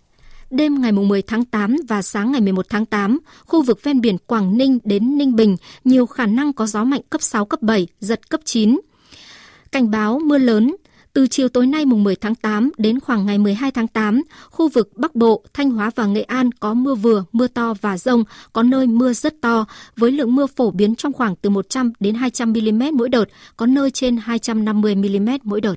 Đêm 0.50 0.82
ngày 0.82 0.92
10 0.92 1.22
tháng 1.22 1.46
8 1.46 1.76
và 1.88 2.02
sáng 2.02 2.32
ngày 2.32 2.42
11 2.42 2.66
tháng 2.70 2.86
8, 2.86 3.20
khu 3.46 3.62
vực 3.64 3.84
ven 3.84 4.02
biển 4.02 4.18
Quảng 4.18 4.58
Ninh 4.58 4.80
đến 4.84 5.18
Ninh 5.18 5.36
Bình 5.36 5.58
nhiều 5.84 6.06
khả 6.06 6.26
năng 6.26 6.54
có 6.54 6.66
gió 6.66 6.84
mạnh 6.84 7.02
cấp 7.10 7.22
6, 7.22 7.46
cấp 7.46 7.62
7, 7.62 7.88
giật 8.00 8.30
cấp 8.30 8.42
9. 8.46 8.80
Cảnh 9.72 9.92
báo 9.92 10.20
mưa 10.20 10.38
lớn, 10.38 10.76
từ 11.14 11.28
chiều 11.28 11.50
tối 11.50 11.68
nay 11.68 11.86
mùng 11.86 12.04
10 12.04 12.16
tháng 12.16 12.36
8 12.36 12.72
đến 12.78 13.00
khoảng 13.00 13.26
ngày 13.26 13.38
12 13.38 13.72
tháng 13.72 13.88
8, 13.88 14.22
khu 14.50 14.70
vực 14.70 14.90
Bắc 14.96 15.16
Bộ, 15.16 15.44
Thanh 15.54 15.70
Hóa 15.70 15.92
và 15.96 16.06
Nghệ 16.06 16.22
An 16.22 16.52
có 16.52 16.74
mưa 16.74 16.96
vừa, 16.96 17.24
mưa 17.32 17.48
to 17.48 17.74
và 17.82 17.98
rông, 17.98 18.24
có 18.54 18.64
nơi 18.64 18.88
mưa 18.88 19.14
rất 19.14 19.34
to, 19.42 19.66
với 19.98 20.12
lượng 20.12 20.36
mưa 20.36 20.48
phổ 20.48 20.72
biến 20.72 20.96
trong 20.96 21.14
khoảng 21.14 21.36
từ 21.36 21.50
100 21.50 21.92
đến 22.00 22.16
200 22.16 22.54
mm 22.54 22.84
mỗi 22.94 23.10
đợt, 23.10 23.26
có 23.58 23.66
nơi 23.66 23.92
trên 23.92 24.18
250 24.18 24.96
mm 24.96 25.30
mỗi 25.44 25.62
đợt. 25.62 25.76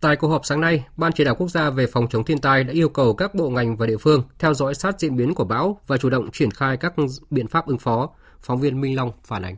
Tại 0.00 0.16
cuộc 0.16 0.28
họp 0.28 0.46
sáng 0.46 0.60
nay, 0.60 0.84
Ban 0.96 1.12
chỉ 1.12 1.24
đạo 1.24 1.34
quốc 1.34 1.48
gia 1.48 1.70
về 1.70 1.86
phòng 1.86 2.06
chống 2.10 2.24
thiên 2.24 2.38
tai 2.38 2.64
đã 2.64 2.72
yêu 2.72 2.88
cầu 2.88 3.14
các 3.14 3.34
bộ 3.34 3.50
ngành 3.50 3.76
và 3.76 3.86
địa 3.86 3.96
phương 3.96 4.22
theo 4.38 4.54
dõi 4.54 4.74
sát 4.74 5.00
diễn 5.00 5.16
biến 5.16 5.34
của 5.34 5.44
bão 5.44 5.80
và 5.86 5.96
chủ 5.96 6.10
động 6.10 6.30
triển 6.32 6.50
khai 6.50 6.76
các 6.76 6.94
biện 7.30 7.48
pháp 7.48 7.66
ứng 7.66 7.78
phó. 7.78 8.10
Phóng 8.42 8.60
viên 8.60 8.80
Minh 8.80 8.96
Long 8.96 9.12
phản 9.24 9.42
ánh. 9.42 9.56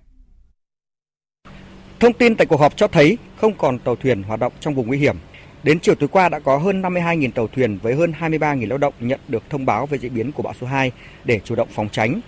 Thông 2.00 2.12
tin 2.12 2.34
tại 2.34 2.46
cuộc 2.46 2.60
họp 2.60 2.76
cho 2.76 2.88
thấy 2.88 3.18
không 3.40 3.54
còn 3.58 3.78
tàu 3.78 3.96
thuyền 3.96 4.22
hoạt 4.22 4.40
động 4.40 4.52
trong 4.60 4.74
vùng 4.74 4.86
nguy 4.86 4.98
hiểm. 4.98 5.16
Đến 5.62 5.80
chiều 5.80 5.94
tối 5.94 6.08
qua 6.08 6.28
đã 6.28 6.38
có 6.38 6.56
hơn 6.56 6.82
52.000 6.82 7.32
tàu 7.32 7.48
thuyền 7.48 7.78
với 7.82 7.94
hơn 7.94 8.12
23.000 8.18 8.68
lao 8.68 8.78
động 8.78 8.94
nhận 9.00 9.20
được 9.28 9.42
thông 9.50 9.66
báo 9.66 9.86
về 9.86 9.98
diễn 9.98 10.14
biến 10.14 10.32
của 10.32 10.42
bão 10.42 10.54
số 10.60 10.66
2 10.66 10.92
để 11.24 11.40
chủ 11.44 11.54
động 11.54 11.68
phòng 11.74 11.88
tránh. 11.92 12.20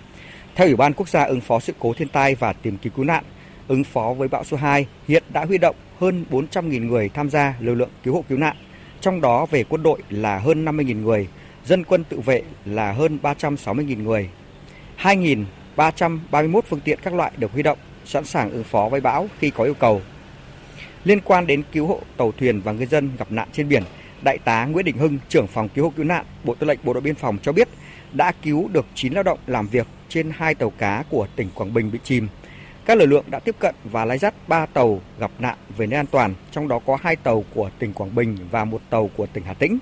Theo 0.55 0.66
Ủy 0.66 0.77
ban 0.77 0.92
Quốc 0.92 1.09
gia 1.09 1.25
ứng 1.25 1.40
phó 1.40 1.61
sự 1.61 1.73
cố 1.79 1.92
thiên 1.92 2.09
tai 2.09 2.35
và 2.35 2.53
tìm 2.53 2.77
kiếm 2.79 2.92
cứu 2.96 3.05
nạn, 3.05 3.25
ứng 3.68 3.85
phó 3.85 4.12
với 4.12 4.29
bão 4.29 4.44
số 4.44 4.57
2 4.57 4.87
hiện 5.09 5.23
đã 5.33 5.44
huy 5.44 5.59
động 5.59 5.77
hơn 6.01 6.25
400.000 6.31 6.87
người 6.87 7.09
tham 7.09 7.31
gia 7.31 7.55
lực 7.61 7.75
lượng 7.75 7.91
cứu 8.03 8.15
hộ 8.15 8.25
cứu 8.29 8.39
nạn, 8.39 8.57
trong 9.01 9.21
đó 9.21 9.47
về 9.47 9.65
quân 9.65 9.83
đội 9.83 10.03
là 10.11 10.39
hơn 10.39 10.65
50.000 10.65 11.03
người, 11.03 11.29
dân 11.65 11.85
quân 11.85 12.05
tự 12.05 12.21
vệ 12.21 12.43
là 12.65 12.93
hơn 12.93 13.19
360.000 13.23 14.03
người. 14.03 14.29
2.331 14.99 16.61
phương 16.69 16.81
tiện 16.81 16.99
các 17.03 17.15
loại 17.15 17.33
được 17.37 17.53
huy 17.53 17.63
động, 17.63 17.79
sẵn 18.05 18.25
sàng 18.25 18.51
ứng 18.51 18.65
phó 18.65 18.89
với 18.89 19.01
bão 19.01 19.29
khi 19.39 19.51
có 19.51 19.65
yêu 19.65 19.75
cầu. 19.75 20.03
Liên 21.05 21.21
quan 21.21 21.47
đến 21.47 21.63
cứu 21.73 21.87
hộ 21.87 22.01
tàu 22.17 22.33
thuyền 22.33 22.61
và 22.61 22.73
ngư 22.73 22.87
dân 22.87 23.11
gặp 23.19 23.33
nạn 23.33 23.49
trên 23.53 23.69
biển, 23.69 23.83
Đại 24.23 24.39
tá 24.39 24.65
Nguyễn 24.65 24.85
Đình 24.85 24.97
Hưng, 24.97 25.19
trưởng 25.29 25.47
phòng 25.47 25.69
cứu 25.69 25.85
hộ 25.85 25.93
cứu 25.97 26.05
nạn, 26.05 26.25
Bộ 26.45 26.55
Tư 26.55 26.67
lệnh 26.67 26.79
Bộ 26.83 26.93
đội 26.93 27.01
Biên 27.01 27.15
phòng 27.15 27.39
cho 27.43 27.53
biết 27.53 27.69
đã 28.13 28.33
cứu 28.43 28.69
được 28.73 28.87
9 28.95 29.13
lao 29.13 29.23
động 29.23 29.39
làm 29.47 29.67
việc 29.67 29.87
trên 30.09 30.31
hai 30.35 30.55
tàu 30.55 30.71
cá 30.71 31.05
của 31.11 31.27
tỉnh 31.37 31.49
Quảng 31.55 31.75
Bình 31.75 31.91
bị 31.91 31.99
chìm 32.05 32.29
các 32.90 32.98
lực 32.98 33.07
lượng 33.07 33.24
đã 33.31 33.38
tiếp 33.38 33.55
cận 33.59 33.74
và 33.85 34.05
lái 34.05 34.18
dắt 34.18 34.35
3 34.48 34.66
tàu 34.66 35.00
gặp 35.20 35.31
nạn 35.38 35.57
về 35.76 35.87
nơi 35.87 35.96
an 35.96 36.07
toàn, 36.07 36.35
trong 36.53 36.68
đó 36.68 36.81
có 36.87 36.98
2 37.00 37.16
tàu 37.16 37.44
của 37.55 37.70
tỉnh 37.79 37.92
Quảng 37.92 38.14
Bình 38.14 38.37
và 38.50 38.64
một 38.64 38.81
tàu 38.90 39.11
của 39.16 39.26
tỉnh 39.26 39.44
Hà 39.46 39.55
Tĩnh. 39.55 39.79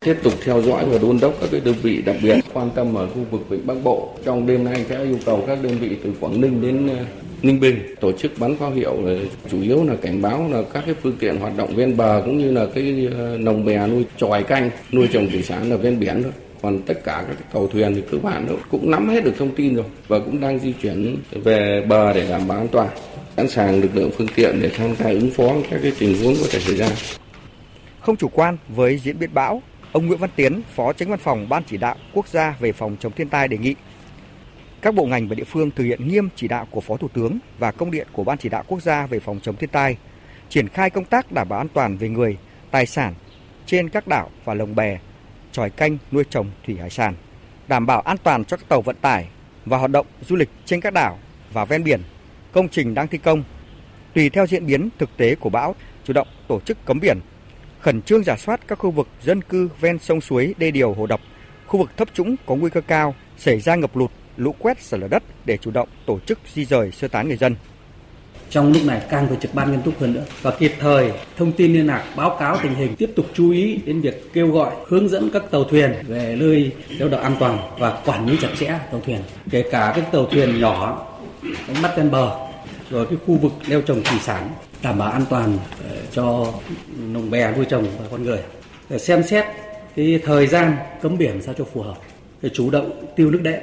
Tiếp 0.00 0.16
tục 0.22 0.32
theo 0.44 0.62
dõi 0.62 0.84
và 0.86 0.98
đôn 0.98 1.18
đốc 1.20 1.34
các 1.40 1.60
đơn 1.64 1.74
vị 1.82 2.02
đặc 2.02 2.16
biệt 2.22 2.40
quan 2.52 2.70
tâm 2.74 2.94
ở 2.94 3.06
khu 3.06 3.24
vực 3.30 3.48
Vịnh 3.48 3.66
Bắc 3.66 3.74
Bộ. 3.84 4.14
Trong 4.24 4.46
đêm 4.46 4.64
nay 4.64 4.84
sẽ 4.88 5.04
yêu 5.04 5.18
cầu 5.26 5.44
các 5.46 5.58
đơn 5.62 5.78
vị 5.78 5.96
từ 6.04 6.12
Quảng 6.20 6.40
Ninh 6.40 6.62
đến 6.62 6.88
ờ, 6.88 7.04
Ninh 7.42 7.60
Bình 7.60 7.94
tổ 8.00 8.12
chức 8.12 8.32
bắn 8.38 8.56
pháo 8.56 8.70
hiệu 8.70 8.96
ờ, 9.06 9.18
chủ 9.50 9.62
yếu 9.62 9.84
là 9.84 9.94
cảnh 10.02 10.22
báo 10.22 10.48
là 10.50 10.62
các 10.72 10.82
cái 10.86 10.94
phương 11.02 11.16
tiện 11.20 11.36
hoạt 11.36 11.56
động 11.56 11.74
ven 11.76 11.96
bờ 11.96 12.22
cũng 12.24 12.38
như 12.38 12.52
là 12.52 12.66
cái 12.74 13.08
ờ, 13.18 13.38
nồng 13.38 13.64
bè 13.64 13.86
nuôi 13.86 14.04
tròi 14.16 14.42
canh 14.42 14.70
nuôi 14.92 15.08
trồng 15.12 15.30
thủy 15.30 15.42
sản 15.42 15.70
ở 15.70 15.76
ven 15.76 16.00
biển 16.00 16.22
thôi 16.22 16.32
còn 16.64 16.82
tất 16.82 17.04
cả 17.04 17.24
các 17.28 17.52
tàu 17.52 17.66
thuyền 17.66 17.94
thì 17.94 18.02
cơ 18.10 18.18
bản 18.18 18.46
cũng 18.70 18.90
nắm 18.90 19.08
hết 19.08 19.24
được 19.24 19.34
thông 19.38 19.54
tin 19.54 19.74
rồi 19.74 19.84
và 20.08 20.18
cũng 20.18 20.40
đang 20.40 20.58
di 20.58 20.72
chuyển 20.72 21.16
về 21.30 21.84
bờ 21.88 22.12
để 22.12 22.28
đảm 22.30 22.48
bảo 22.48 22.58
an 22.58 22.68
toàn 22.68 22.88
sẵn 23.36 23.48
sàng 23.48 23.80
lực 23.80 23.96
lượng 23.96 24.10
phương 24.18 24.28
tiện 24.34 24.62
để 24.62 24.70
tham 24.76 24.96
gia 24.96 25.10
ứng 25.10 25.30
phó 25.30 25.54
các 25.70 25.80
cái 25.82 25.92
tình 25.98 26.22
huống 26.22 26.34
có 26.40 26.46
thể 26.50 26.60
xảy 26.60 26.76
ra. 26.76 26.88
Không 28.00 28.16
chủ 28.16 28.28
quan 28.28 28.56
với 28.68 28.98
diễn 28.98 29.18
biến 29.18 29.30
bão 29.34 29.62
ông 29.92 30.06
Nguyễn 30.06 30.18
Văn 30.18 30.30
Tiến 30.36 30.62
phó 30.74 30.92
tránh 30.92 31.10
văn 31.10 31.18
phòng 31.18 31.48
ban 31.48 31.62
chỉ 31.66 31.76
đạo 31.76 31.96
quốc 32.12 32.28
gia 32.28 32.56
về 32.60 32.72
phòng 32.72 32.96
chống 33.00 33.12
thiên 33.12 33.28
tai 33.28 33.48
đề 33.48 33.58
nghị 33.58 33.74
các 34.82 34.94
bộ 34.94 35.06
ngành 35.06 35.28
và 35.28 35.34
địa 35.34 35.44
phương 35.44 35.70
thực 35.70 35.84
hiện 35.84 36.08
nghiêm 36.08 36.28
chỉ 36.36 36.48
đạo 36.48 36.66
của 36.70 36.80
Phó 36.80 36.96
Thủ 36.96 37.08
tướng 37.08 37.38
và 37.58 37.70
công 37.70 37.90
điện 37.90 38.06
của 38.12 38.24
Ban 38.24 38.38
chỉ 38.38 38.48
đạo 38.48 38.64
quốc 38.66 38.82
gia 38.82 39.06
về 39.06 39.20
phòng 39.20 39.40
chống 39.42 39.56
thiên 39.56 39.70
tai, 39.70 39.96
triển 40.48 40.68
khai 40.68 40.90
công 40.90 41.04
tác 41.04 41.32
đảm 41.32 41.48
bảo 41.48 41.60
an 41.60 41.68
toàn 41.74 41.96
về 41.96 42.08
người, 42.08 42.36
tài 42.70 42.86
sản 42.86 43.14
trên 43.66 43.88
các 43.88 44.08
đảo 44.08 44.30
và 44.44 44.54
lồng 44.54 44.74
bè 44.74 44.98
tròi 45.54 45.70
canh 45.70 45.98
nuôi 46.12 46.24
trồng 46.30 46.50
thủy 46.66 46.76
hải 46.80 46.90
sản, 46.90 47.14
đảm 47.68 47.86
bảo 47.86 48.00
an 48.00 48.16
toàn 48.22 48.44
cho 48.44 48.56
các 48.56 48.68
tàu 48.68 48.82
vận 48.82 48.96
tải 48.96 49.28
và 49.64 49.78
hoạt 49.78 49.90
động 49.90 50.06
du 50.20 50.36
lịch 50.36 50.48
trên 50.64 50.80
các 50.80 50.92
đảo 50.92 51.18
và 51.52 51.64
ven 51.64 51.84
biển, 51.84 52.00
công 52.52 52.68
trình 52.68 52.94
đang 52.94 53.08
thi 53.08 53.18
công. 53.18 53.44
Tùy 54.14 54.30
theo 54.30 54.46
diễn 54.46 54.66
biến 54.66 54.88
thực 54.98 55.16
tế 55.16 55.34
của 55.34 55.50
bão, 55.50 55.74
chủ 56.04 56.12
động 56.12 56.28
tổ 56.48 56.60
chức 56.60 56.84
cấm 56.84 57.00
biển, 57.00 57.18
khẩn 57.80 58.02
trương 58.02 58.24
giả 58.24 58.36
soát 58.36 58.60
các 58.68 58.78
khu 58.78 58.90
vực 58.90 59.08
dân 59.22 59.42
cư 59.42 59.68
ven 59.80 59.98
sông 59.98 60.20
suối, 60.20 60.54
đê 60.58 60.70
điều, 60.70 60.92
hồ 60.92 61.06
đập, 61.06 61.20
khu 61.66 61.78
vực 61.78 61.96
thấp 61.96 62.08
trũng 62.14 62.36
có 62.46 62.54
nguy 62.54 62.70
cơ 62.70 62.80
cao 62.80 63.14
xảy 63.36 63.60
ra 63.60 63.74
ngập 63.74 63.96
lụt, 63.96 64.10
lũ 64.36 64.54
quét, 64.58 64.82
sạt 64.82 65.00
lở 65.00 65.08
đất 65.08 65.22
để 65.44 65.56
chủ 65.56 65.70
động 65.70 65.88
tổ 66.06 66.18
chức 66.18 66.38
di 66.54 66.64
rời 66.64 66.90
sơ 66.92 67.08
tán 67.08 67.28
người 67.28 67.36
dân 67.36 67.56
trong 68.54 68.72
lúc 68.72 68.84
này 68.84 69.02
càng 69.10 69.28
phải 69.28 69.36
trực 69.40 69.54
ban 69.54 69.70
nghiêm 69.70 69.82
túc 69.82 70.00
hơn 70.00 70.12
nữa. 70.12 70.22
Và 70.42 70.50
kịp 70.50 70.72
thời 70.80 71.12
thông 71.36 71.52
tin 71.52 71.72
liên 71.72 71.86
lạc, 71.86 72.04
báo 72.16 72.36
cáo 72.40 72.58
tình 72.62 72.74
hình, 72.74 72.96
tiếp 72.96 73.10
tục 73.16 73.26
chú 73.34 73.50
ý 73.50 73.78
đến 73.84 74.00
việc 74.00 74.32
kêu 74.32 74.50
gọi, 74.50 74.72
hướng 74.86 75.08
dẫn 75.08 75.30
các 75.32 75.50
tàu 75.50 75.64
thuyền 75.64 75.92
về 76.08 76.36
nơi 76.40 76.70
neo 76.98 77.08
đậu 77.08 77.20
an 77.20 77.36
toàn 77.40 77.58
và 77.78 77.98
quản 78.04 78.28
lý 78.28 78.36
chặt 78.42 78.48
chẽ 78.58 78.66
tàu 78.66 79.00
thuyền. 79.06 79.18
Kể 79.50 79.64
cả 79.70 79.92
các 79.96 80.12
tàu 80.12 80.26
thuyền 80.26 80.60
nhỏ 80.60 81.06
đánh 81.42 81.82
bắt 81.82 81.92
ven 81.96 82.10
bờ, 82.10 82.30
rồi 82.90 83.06
cái 83.06 83.18
khu 83.26 83.34
vực 83.34 83.52
neo 83.68 83.80
trồng 83.80 84.02
thủy 84.02 84.18
sản, 84.22 84.50
đảm 84.82 84.98
bảo 84.98 85.10
an 85.10 85.24
toàn 85.30 85.58
ờ, 85.90 85.96
cho 86.12 86.52
lồng 87.12 87.30
bè 87.30 87.52
nuôi 87.56 87.64
trồng 87.64 87.84
và 87.98 88.06
con 88.10 88.24
người. 88.24 88.38
Để 88.90 88.98
xem 88.98 89.22
xét 89.22 89.44
cái 89.96 90.20
thời 90.24 90.46
gian 90.46 90.76
cấm 91.02 91.18
biển 91.18 91.42
sao 91.42 91.54
cho 91.58 91.64
phù 91.74 91.82
hợp. 91.82 91.96
Để 92.42 92.50
chủ 92.54 92.70
động 92.70 92.90
tiêu 93.16 93.30
nước 93.30 93.40
đệm, 93.42 93.60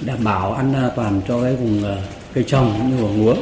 đảm 0.00 0.24
bảo 0.24 0.52
an 0.52 0.90
toàn 0.96 1.20
cho 1.28 1.42
cái 1.42 1.56
vùng 1.56 1.84
ờ, 1.84 1.98
cây 2.34 2.44
trồng 2.44 2.74
cũng 2.78 2.90
như 2.90 2.96
vùng 2.96 3.26
lúa 3.26 3.34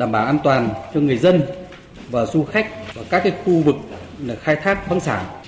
đảm 0.00 0.12
bảo 0.12 0.26
an 0.26 0.38
toàn 0.44 0.68
cho 0.94 1.00
người 1.00 1.18
dân 1.18 1.42
và 2.10 2.26
du 2.26 2.44
khách 2.44 2.94
và 2.94 3.02
các 3.10 3.20
cái 3.24 3.32
khu 3.44 3.62
vực 3.62 3.76
khai 4.40 4.56
thác 4.56 4.88
khoáng 4.88 5.00
sản. 5.00 5.42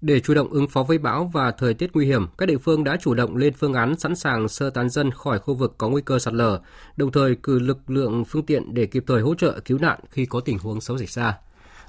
Để 0.00 0.20
chủ 0.20 0.34
động 0.34 0.48
ứng 0.50 0.68
phó 0.68 0.82
với 0.82 0.98
bão 0.98 1.30
và 1.32 1.50
thời 1.50 1.74
tiết 1.74 1.90
nguy 1.94 2.06
hiểm, 2.06 2.26
các 2.38 2.46
địa 2.46 2.58
phương 2.58 2.84
đã 2.84 2.96
chủ 3.00 3.14
động 3.14 3.36
lên 3.36 3.54
phương 3.54 3.74
án 3.74 3.98
sẵn 3.98 4.16
sàng 4.16 4.48
sơ 4.48 4.70
tán 4.70 4.88
dân 4.88 5.10
khỏi 5.10 5.38
khu 5.38 5.54
vực 5.54 5.74
có 5.78 5.88
nguy 5.88 6.02
cơ 6.02 6.18
sạt 6.18 6.34
lở, 6.34 6.60
đồng 6.96 7.12
thời 7.12 7.34
cử 7.34 7.58
lực 7.58 7.90
lượng 7.90 8.24
phương 8.24 8.46
tiện 8.46 8.74
để 8.74 8.86
kịp 8.86 9.04
thời 9.06 9.22
hỗ 9.22 9.34
trợ 9.34 9.60
cứu 9.64 9.78
nạn 9.78 10.00
khi 10.10 10.26
có 10.26 10.40
tình 10.40 10.58
huống 10.58 10.80
xấu 10.80 10.98
xảy 10.98 11.06
ra. 11.06 11.38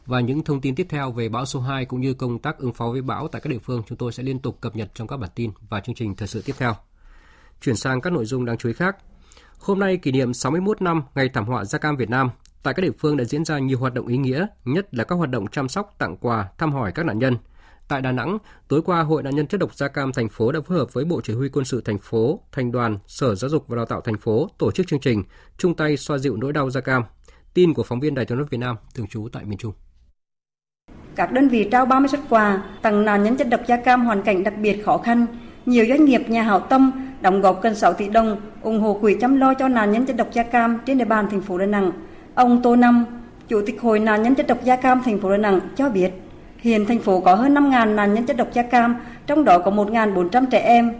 Và 0.05 0.19
những 0.19 0.43
thông 0.43 0.61
tin 0.61 0.75
tiếp 0.75 0.87
theo 0.89 1.11
về 1.11 1.29
bão 1.29 1.45
số 1.45 1.59
2 1.59 1.85
cũng 1.85 2.01
như 2.01 2.13
công 2.13 2.39
tác 2.39 2.57
ứng 2.57 2.73
phó 2.73 2.89
với 2.91 3.01
bão 3.01 3.27
tại 3.27 3.41
các 3.41 3.49
địa 3.49 3.59
phương 3.63 3.83
chúng 3.87 3.97
tôi 3.97 4.11
sẽ 4.11 4.23
liên 4.23 4.39
tục 4.39 4.57
cập 4.61 4.75
nhật 4.75 4.91
trong 4.93 5.07
các 5.07 5.17
bản 5.17 5.29
tin 5.35 5.51
và 5.69 5.79
chương 5.79 5.95
trình 5.95 6.15
thời 6.15 6.27
sự 6.27 6.41
tiếp 6.45 6.53
theo. 6.57 6.75
Chuyển 7.61 7.75
sang 7.75 8.01
các 8.01 8.13
nội 8.13 8.25
dung 8.25 8.45
đáng 8.45 8.57
chú 8.57 8.69
ý 8.69 8.73
khác. 8.73 8.97
Hôm 9.57 9.79
nay 9.79 9.97
kỷ 9.97 10.11
niệm 10.11 10.33
61 10.33 10.81
năm 10.81 11.01
ngày 11.15 11.29
thảm 11.29 11.45
họa 11.45 11.65
da 11.65 11.79
cam 11.79 11.97
Việt 11.97 12.09
Nam, 12.09 12.29
Tại 12.67 12.73
các 12.73 12.81
địa 12.81 12.91
phương 12.99 13.17
đã 13.17 13.23
diễn 13.23 13.45
ra 13.45 13.59
nhiều 13.59 13.79
hoạt 13.79 13.93
động 13.93 14.07
ý 14.07 14.17
nghĩa, 14.17 14.45
nhất 14.65 14.93
là 14.95 15.03
các 15.03 15.15
hoạt 15.15 15.29
động 15.29 15.47
chăm 15.47 15.69
sóc, 15.69 15.95
tặng 15.97 16.17
quà, 16.17 16.47
thăm 16.57 16.73
hỏi 16.73 16.91
các 16.91 17.05
nạn 17.05 17.19
nhân. 17.19 17.37
Tại 17.87 18.01
Đà 18.01 18.11
Nẵng, 18.11 18.37
tối 18.67 18.81
qua 18.81 19.01
Hội 19.01 19.23
nạn 19.23 19.35
nhân 19.35 19.47
chất 19.47 19.59
độc 19.59 19.75
da 19.75 19.87
cam 19.87 20.13
thành 20.13 20.29
phố 20.29 20.51
đã 20.51 20.59
phối 20.61 20.77
hợp 20.77 20.93
với 20.93 21.05
Bộ 21.05 21.21
Chỉ 21.23 21.33
huy 21.33 21.49
quân 21.49 21.65
sự 21.65 21.81
thành 21.81 21.97
phố, 21.97 22.39
thành 22.51 22.71
đoàn, 22.71 22.97
Sở 23.07 23.35
Giáo 23.35 23.49
dục 23.49 23.67
và 23.67 23.75
Đào 23.75 23.85
tạo 23.85 24.01
thành 24.01 24.17
phố 24.17 24.49
tổ 24.57 24.71
chức 24.71 24.87
chương 24.87 24.99
trình 24.99 25.23
chung 25.57 25.75
tay 25.75 25.97
xoa 25.97 26.17
dịu 26.17 26.37
nỗi 26.37 26.53
đau 26.53 26.69
da 26.69 26.81
cam. 26.81 27.03
Tin 27.53 27.73
của 27.73 27.83
phóng 27.83 27.99
viên 27.99 28.15
Đài 28.15 28.25
tiếng 28.25 28.37
nói 28.37 28.47
Việt 28.51 28.57
Nam 28.57 28.75
thường 28.95 29.07
trú 29.07 29.27
tại 29.33 29.45
miền 29.45 29.57
Trung. 29.57 29.73
Các 31.15 31.31
đơn 31.31 31.49
vị 31.49 31.67
trao 31.71 31.85
30 31.85 32.07
xuất 32.07 32.21
quà 32.29 32.63
tặng 32.81 33.05
nạn 33.05 33.23
nhân 33.23 33.37
chất 33.37 33.49
độc 33.49 33.61
da 33.67 33.77
cam 33.77 34.05
hoàn 34.05 34.23
cảnh 34.23 34.43
đặc 34.43 34.53
biệt 34.61 34.85
khó 34.85 34.97
khăn. 34.97 35.25
Nhiều 35.65 35.85
doanh 35.89 36.05
nghiệp 36.05 36.21
nhà 36.27 36.43
hảo 36.43 36.59
tâm 36.59 37.06
đóng 37.21 37.41
góp 37.41 37.61
gần 37.61 37.75
6 37.75 37.93
tỷ 37.93 38.09
đồng 38.09 38.37
ủng 38.61 38.81
hộ 38.81 38.93
quỹ 38.93 39.15
chăm 39.21 39.37
lo 39.37 39.53
cho 39.53 39.67
nạn 39.67 39.91
nhân 39.91 40.05
chất 40.05 40.15
độc 40.15 40.27
da 40.33 40.43
cam 40.43 40.79
trên 40.85 40.97
địa 40.97 41.05
bàn 41.05 41.27
thành 41.31 41.41
phố 41.41 41.57
Đà 41.57 41.65
Nẵng. 41.65 41.91
Ông 42.35 42.61
Tô 42.61 42.75
Năm, 42.75 43.05
Chủ 43.47 43.61
tịch 43.65 43.81
Hội 43.81 43.99
nạn 43.99 44.23
nhân 44.23 44.35
chất 44.35 44.47
độc 44.47 44.63
da 44.63 44.75
cam 44.75 45.01
thành 45.05 45.19
phố 45.19 45.31
Đà 45.31 45.37
Nẵng 45.37 45.59
cho 45.75 45.89
biết, 45.89 46.09
hiện 46.57 46.85
thành 46.85 46.99
phố 46.99 47.19
có 47.19 47.35
hơn 47.35 47.53
5.000 47.53 47.95
nạn 47.95 48.13
nhân 48.13 48.25
chất 48.25 48.37
độc 48.37 48.53
da 48.53 48.61
cam, 48.61 48.95
trong 49.27 49.43
đó 49.43 49.59
có 49.59 49.71
1.400 49.71 50.45
trẻ 50.51 50.59
em. 50.59 50.91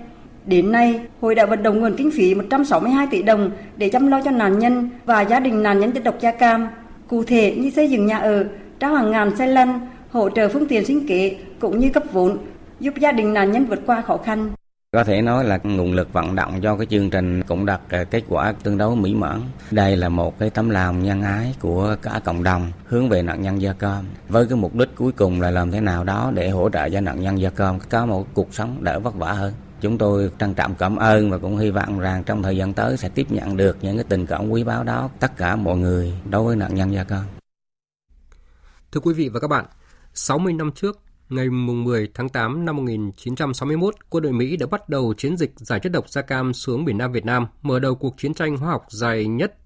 Đến 0.46 0.72
nay, 0.72 1.00
hội 1.22 1.36
đã 1.36 1.46
vận 1.46 1.64
động 1.64 1.80
nguồn 1.80 1.96
kinh 1.98 2.12
phí 2.12 2.36
162 2.36 3.08
tỷ 3.08 3.24
đồng 3.24 3.52
để 3.78 3.90
chăm 3.90 4.08
lo 4.08 4.22
cho 4.22 4.32
nạn 4.32 4.60
nhân 4.60 4.90
và 5.06 5.22
gia 5.22 5.40
đình 5.40 5.64
nạn 5.64 5.80
nhân 5.80 5.92
chất 5.92 6.04
độc 6.04 6.20
da 6.20 6.32
cam. 6.32 6.68
Cụ 7.08 7.24
thể 7.24 7.56
như 7.56 7.70
xây 7.70 7.90
dựng 7.90 8.06
nhà 8.06 8.18
ở, 8.18 8.46
trao 8.80 8.94
hàng 8.94 9.12
ngàn 9.12 9.36
xe 9.36 9.48
lăn, 9.48 9.80
hỗ 10.12 10.30
trợ 10.30 10.50
phương 10.50 10.68
tiện 10.68 10.86
sinh 10.86 11.08
kế 11.08 11.36
cũng 11.60 11.80
như 11.80 11.90
cấp 11.90 12.04
vốn 12.12 12.38
giúp 12.80 12.94
gia 13.00 13.12
đình 13.12 13.34
nạn 13.34 13.52
nhân 13.52 13.66
vượt 13.66 13.80
qua 13.86 14.02
khó 14.02 14.18
khăn. 14.18 14.50
Có 14.92 15.04
thể 15.04 15.22
nói 15.22 15.44
là 15.44 15.60
nguồn 15.64 15.94
lực 15.94 16.14
vận 16.14 16.36
động 16.36 16.62
cho 16.62 16.78
cái 16.78 16.86
chương 16.86 17.10
trình 17.10 17.44
cũng 17.44 17.66
đạt 17.66 17.82
à, 17.90 18.04
kết 18.04 18.24
quả 18.30 18.54
tương 18.64 18.78
đối 18.78 18.96
mỹ 18.96 19.16
mãn. 19.16 19.42
Đây 19.72 19.98
là 19.98 20.10
một 20.10 20.40
cái 20.40 20.50
tấm 20.50 20.70
lòng 20.70 21.04
nhân 21.04 21.22
ái 21.22 21.56
của 21.60 21.96
cả 22.02 22.22
cộng 22.26 22.44
đồng 22.44 22.72
hướng 22.86 23.10
về 23.10 23.22
nạn 23.22 23.42
nhân 23.42 23.62
da 23.62 23.74
cam. 23.74 24.06
Với 24.30 24.48
cái 24.48 24.58
mục 24.58 24.76
đích 24.76 24.96
cuối 24.96 25.12
cùng 25.12 25.42
là 25.42 25.52
làm 25.52 25.72
thế 25.72 25.82
nào 25.82 26.04
đó 26.04 26.32
để 26.36 26.50
hỗ 26.50 26.70
trợ 26.70 26.90
cho 26.90 27.02
nạn 27.02 27.22
nhân 27.22 27.42
da 27.42 27.50
cam 27.50 27.80
có 27.90 28.06
một 28.06 28.28
cuộc 28.34 28.54
sống 28.54 28.84
đỡ 28.84 29.00
vất 29.00 29.16
vả 29.16 29.34
hơn. 29.34 29.54
Chúng 29.82 29.98
tôi 29.98 30.32
trân 30.40 30.54
trọng 30.54 30.76
cảm 30.76 30.96
ơn 30.96 31.32
và 31.32 31.38
cũng 31.38 31.58
hy 31.58 31.72
vọng 31.72 32.00
rằng 32.00 32.24
trong 32.24 32.44
thời 32.44 32.58
gian 32.58 32.74
tới 32.74 32.98
sẽ 32.98 33.10
tiếp 33.10 33.32
nhận 33.32 33.58
được 33.58 33.78
những 33.82 33.98
cái 33.98 34.06
tình 34.10 34.26
cảm 34.26 34.50
quý 34.50 34.64
báu 34.64 34.84
đó 34.84 35.10
tất 35.20 35.38
cả 35.38 35.56
mọi 35.56 35.78
người 35.78 36.14
đối 36.30 36.44
với 36.44 36.56
nạn 36.56 36.76
nhân 36.76 36.94
da 36.94 37.04
cam. 37.04 37.24
Thưa 38.92 39.00
quý 39.00 39.14
vị 39.14 39.30
và 39.30 39.40
các 39.40 39.48
bạn, 39.48 39.66
60 40.14 40.54
năm 40.54 40.72
trước, 40.76 41.02
ngày 41.30 41.50
10 41.50 42.08
tháng 42.14 42.30
8 42.30 42.66
năm 42.66 42.76
1961, 42.76 43.96
quân 44.10 44.24
đội 44.24 44.34
Mỹ 44.34 44.58
đã 44.58 44.68
bắt 44.68 44.90
đầu 44.90 45.14
chiến 45.18 45.38
dịch 45.38 45.54
giải 45.56 45.80
chất 45.80 45.92
độc 45.92 46.10
da 46.10 46.22
cam 46.22 46.54
xuống 46.54 46.86
miền 46.86 46.98
Nam 46.98 47.12
Việt 47.12 47.26
Nam, 47.26 47.48
mở 47.62 47.80
đầu 47.80 47.96
cuộc 47.96 48.16
chiến 48.18 48.34
tranh 48.34 48.58
hóa 48.58 48.72
học 48.72 48.86
dài 48.90 49.28
nhất, 49.28 49.58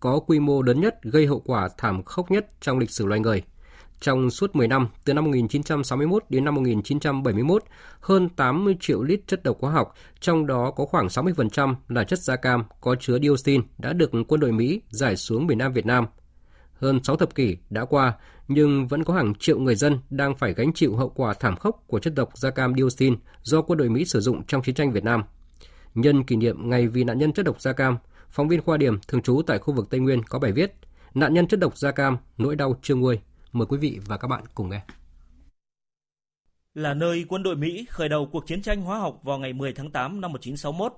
có 0.00 0.20
quy 0.20 0.40
mô 0.40 0.62
lớn 0.62 0.80
nhất, 0.80 1.02
gây 1.02 1.26
hậu 1.26 1.40
quả 1.40 1.68
thảm 1.78 2.02
khốc 2.02 2.30
nhất 2.30 2.46
trong 2.60 2.78
lịch 2.78 2.90
sử 2.90 3.06
loài 3.06 3.20
người. 3.20 3.42
Trong 4.00 4.30
suốt 4.30 4.56
10 4.56 4.68
năm, 4.68 4.88
từ 5.04 5.14
năm 5.14 5.24
1961 5.24 6.24
đến 6.28 6.44
năm 6.44 6.54
1971, 6.54 7.62
hơn 8.00 8.28
80 8.28 8.76
triệu 8.80 9.02
lít 9.02 9.20
chất 9.26 9.42
độc 9.42 9.56
hóa 9.60 9.72
học, 9.72 9.94
trong 10.20 10.46
đó 10.46 10.70
có 10.70 10.84
khoảng 10.84 11.06
60% 11.06 11.74
là 11.88 12.04
chất 12.04 12.18
da 12.18 12.36
cam 12.36 12.64
có 12.80 12.96
chứa 13.00 13.18
dioxin 13.18 13.62
đã 13.78 13.92
được 13.92 14.10
quân 14.28 14.40
đội 14.40 14.52
Mỹ 14.52 14.82
giải 14.88 15.16
xuống 15.16 15.46
miền 15.46 15.58
Nam 15.58 15.72
Việt 15.72 15.86
Nam. 15.86 16.06
Hơn 16.80 17.00
6 17.04 17.16
thập 17.16 17.34
kỷ 17.34 17.56
đã 17.70 17.84
qua, 17.84 18.12
nhưng 18.50 18.86
vẫn 18.86 19.04
có 19.04 19.14
hàng 19.14 19.34
triệu 19.34 19.58
người 19.58 19.74
dân 19.74 19.98
đang 20.10 20.34
phải 20.34 20.54
gánh 20.54 20.72
chịu 20.72 20.96
hậu 20.96 21.08
quả 21.08 21.34
thảm 21.34 21.56
khốc 21.56 21.84
của 21.86 21.98
chất 21.98 22.14
độc 22.14 22.38
da 22.38 22.50
cam 22.50 22.74
dioxin 22.74 23.16
do 23.42 23.62
quân 23.62 23.78
đội 23.78 23.88
Mỹ 23.88 24.04
sử 24.04 24.20
dụng 24.20 24.42
trong 24.46 24.62
chiến 24.62 24.74
tranh 24.74 24.92
Việt 24.92 25.04
Nam. 25.04 25.22
Nhân 25.94 26.24
kỷ 26.24 26.36
niệm 26.36 26.70
Ngày 26.70 26.88
vì 26.88 27.04
nạn 27.04 27.18
nhân 27.18 27.32
chất 27.32 27.46
độc 27.46 27.60
da 27.60 27.72
cam, 27.72 27.98
phóng 28.28 28.48
viên 28.48 28.62
Khoa 28.62 28.76
Điểm 28.76 28.98
thường 29.08 29.22
trú 29.22 29.42
tại 29.46 29.58
khu 29.58 29.74
vực 29.74 29.90
Tây 29.90 30.00
Nguyên 30.00 30.22
có 30.22 30.38
bài 30.38 30.52
viết 30.52 30.72
Nạn 31.14 31.34
nhân 31.34 31.46
chất 31.46 31.60
độc 31.60 31.78
da 31.78 31.90
cam, 31.92 32.16
nỗi 32.38 32.56
đau 32.56 32.74
chưa 32.82 32.94
nguôi. 32.94 33.18
Mời 33.52 33.66
quý 33.66 33.78
vị 33.78 34.00
và 34.06 34.16
các 34.16 34.28
bạn 34.28 34.44
cùng 34.54 34.70
nghe. 34.70 34.80
Là 36.74 36.94
nơi 36.94 37.24
quân 37.28 37.42
đội 37.42 37.56
Mỹ 37.56 37.86
khởi 37.90 38.08
đầu 38.08 38.28
cuộc 38.32 38.46
chiến 38.46 38.62
tranh 38.62 38.82
hóa 38.82 38.98
học 38.98 39.20
vào 39.22 39.38
ngày 39.38 39.52
10 39.52 39.72
tháng 39.72 39.90
8 39.90 40.20
năm 40.20 40.32
1961, 40.32 40.92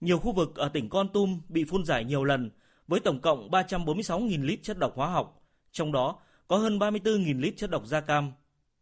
nhiều 0.00 0.18
khu 0.18 0.32
vực 0.32 0.56
ở 0.56 0.68
tỉnh 0.68 0.88
Con 0.88 1.08
Tum 1.08 1.40
bị 1.48 1.64
phun 1.64 1.84
giải 1.84 2.04
nhiều 2.04 2.24
lần 2.24 2.50
với 2.88 3.00
tổng 3.00 3.20
cộng 3.20 3.50
346.000 3.50 4.44
lít 4.44 4.62
chất 4.62 4.78
độc 4.78 4.92
hóa 4.96 5.08
học, 5.08 5.42
trong 5.72 5.92
đó 5.92 6.18
có 6.48 6.56
hơn 6.56 6.78
34.000 6.78 7.40
lít 7.40 7.54
chất 7.56 7.70
độc 7.70 7.86
da 7.86 8.00
cam. 8.00 8.32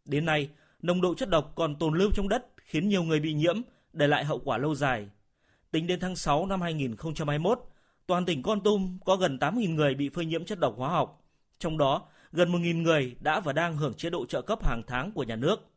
Đến 0.05 0.25
nay, 0.25 0.49
nồng 0.81 1.01
độ 1.01 1.13
chất 1.13 1.29
độc 1.29 1.53
còn 1.55 1.75
tồn 1.75 1.97
lưu 1.97 2.11
trong 2.15 2.29
đất 2.29 2.45
khiến 2.57 2.89
nhiều 2.89 3.03
người 3.03 3.19
bị 3.19 3.33
nhiễm, 3.33 3.61
để 3.93 4.07
lại 4.07 4.25
hậu 4.25 4.39
quả 4.39 4.57
lâu 4.57 4.75
dài. 4.75 5.07
Tính 5.71 5.87
đến 5.87 5.99
tháng 5.99 6.15
6 6.15 6.45
năm 6.45 6.61
2021, 6.61 7.59
toàn 8.07 8.25
tỉnh 8.25 8.43
Con 8.43 8.61
Tum 8.61 8.97
có 9.05 9.15
gần 9.15 9.37
8.000 9.37 9.75
người 9.75 9.95
bị 9.95 10.09
phơi 10.09 10.25
nhiễm 10.25 10.45
chất 10.45 10.59
độc 10.59 10.73
hóa 10.77 10.89
học, 10.89 11.25
trong 11.59 11.77
đó 11.77 12.07
gần 12.31 12.51
1.000 12.51 12.81
người 12.81 13.15
đã 13.19 13.39
và 13.39 13.53
đang 13.53 13.77
hưởng 13.77 13.93
chế 13.93 14.09
độ 14.09 14.25
trợ 14.25 14.41
cấp 14.41 14.65
hàng 14.65 14.81
tháng 14.87 15.11
của 15.11 15.23
nhà 15.23 15.35
nước. 15.35 15.69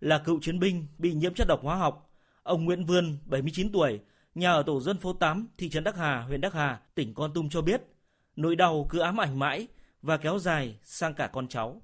Là 0.00 0.18
cựu 0.18 0.40
chiến 0.40 0.58
binh 0.58 0.86
bị 0.98 1.12
nhiễm 1.12 1.34
chất 1.34 1.48
độc 1.48 1.62
hóa 1.62 1.76
học, 1.76 2.10
ông 2.42 2.64
Nguyễn 2.64 2.84
Vươn, 2.84 3.18
79 3.26 3.72
tuổi, 3.72 4.00
nhà 4.34 4.52
ở 4.52 4.62
tổ 4.62 4.80
dân 4.80 4.98
phố 4.98 5.12
8, 5.12 5.48
thị 5.58 5.68
trấn 5.68 5.84
Đắc 5.84 5.96
Hà, 5.96 6.20
huyện 6.20 6.40
Đắc 6.40 6.54
Hà, 6.54 6.80
tỉnh 6.94 7.14
Con 7.14 7.32
Tum 7.34 7.48
cho 7.48 7.62
biết, 7.62 7.82
nỗi 8.36 8.56
đau 8.56 8.86
cứ 8.90 8.98
ám 8.98 9.20
ảnh 9.20 9.38
mãi 9.38 9.66
và 10.02 10.16
kéo 10.16 10.38
dài 10.38 10.78
sang 10.84 11.14
cả 11.14 11.26
con 11.26 11.48
cháu. 11.48 11.82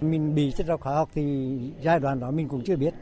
Mình 0.00 0.34
bị 0.34 0.52
chất 0.56 0.66
độc 0.66 0.82
hóa 0.82 0.94
học 0.94 1.10
thì 1.14 1.56
giai 1.80 2.00
đoạn 2.00 2.20
đó 2.20 2.30
mình 2.30 2.48
cũng 2.48 2.64
chưa 2.64 2.76
biết. 2.76 2.94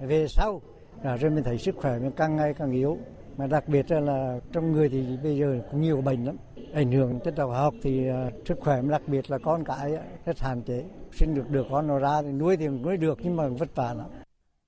Về 0.00 0.26
sau, 0.28 0.62
rồi 1.02 1.30
mình 1.30 1.44
thấy 1.44 1.58
sức 1.58 1.76
khỏe 1.76 1.98
mình 1.98 2.12
càng 2.16 2.36
ngày 2.36 2.54
càng 2.54 2.72
yếu. 2.72 2.98
Mà 3.36 3.46
đặc 3.46 3.68
biệt 3.68 3.90
là 3.90 4.40
trong 4.52 4.72
người 4.72 4.88
thì 4.88 5.16
bây 5.22 5.38
giờ 5.38 5.60
cũng 5.70 5.80
nhiều 5.80 6.00
bệnh 6.00 6.24
lắm. 6.24 6.36
Ảnh 6.74 6.92
hưởng 6.92 7.20
chất 7.24 7.34
độc 7.36 7.48
hóa 7.48 7.60
học 7.60 7.74
thì 7.82 8.10
uh, 8.10 8.46
sức 8.46 8.58
khỏe 8.60 8.82
đặc 8.82 9.02
biệt 9.06 9.30
là 9.30 9.38
con 9.38 9.64
cái 9.64 9.92
rất 10.24 10.40
hạn 10.40 10.62
chế. 10.62 10.84
Sinh 11.12 11.34
được 11.34 11.50
được 11.50 11.66
con 11.70 11.86
nó 11.86 11.98
ra 11.98 12.22
thì 12.22 12.28
nuôi 12.28 12.56
thì 12.56 12.68
nuôi 12.68 12.96
được 12.96 13.18
nhưng 13.22 13.36
mà 13.36 13.48
vất 13.48 13.74
vả 13.74 13.94
lắm. 13.94 14.06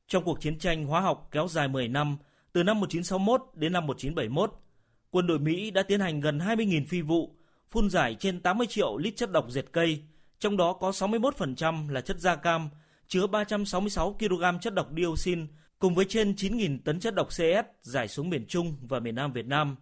Trong 0.07 0.25
cuộc 0.25 0.41
chiến 0.41 0.59
tranh 0.59 0.87
hóa 0.87 1.01
học 1.01 1.29
kéo 1.31 1.49
dài 1.49 1.69
10 1.69 1.89
năm, 1.89 2.17
từ 2.53 2.63
năm 2.63 2.81
1961 2.81 3.51
đến 3.55 3.73
năm 3.73 3.87
1971, 3.87 4.53
quân 5.11 5.27
đội 5.27 5.39
Mỹ 5.39 5.71
đã 5.71 5.83
tiến 5.83 6.01
hành 6.01 6.21
gần 6.21 6.39
20.000 6.39 6.85
phi 6.89 7.01
vụ, 7.01 7.31
phun 7.73 7.91
giải 7.91 8.17
trên 8.21 8.41
80 8.41 8.67
triệu 8.67 8.97
lít 8.97 9.17
chất 9.17 9.33
độc 9.33 9.47
diệt 9.51 9.67
cây, 9.73 10.03
trong 10.39 10.57
đó 10.57 10.73
có 10.73 10.91
61% 10.91 11.91
là 11.91 12.01
chất 12.01 12.19
da 12.19 12.37
cam, 12.37 12.69
chứa 13.09 13.27
366 13.27 14.17
kg 14.19 14.45
chất 14.61 14.75
độc 14.75 14.89
dioxin 14.97 15.47
cùng 15.79 15.95
với 15.95 16.05
trên 16.09 16.33
9.000 16.33 16.79
tấn 16.85 17.01
chất 17.01 17.15
độc 17.15 17.29
CS 17.29 17.67
giải 17.81 18.09
xuống 18.09 18.31
miền 18.31 18.47
Trung 18.47 18.77
và 18.81 19.01
miền 19.01 19.15
Nam 19.15 19.33
Việt 19.33 19.47
Nam. 19.47 19.77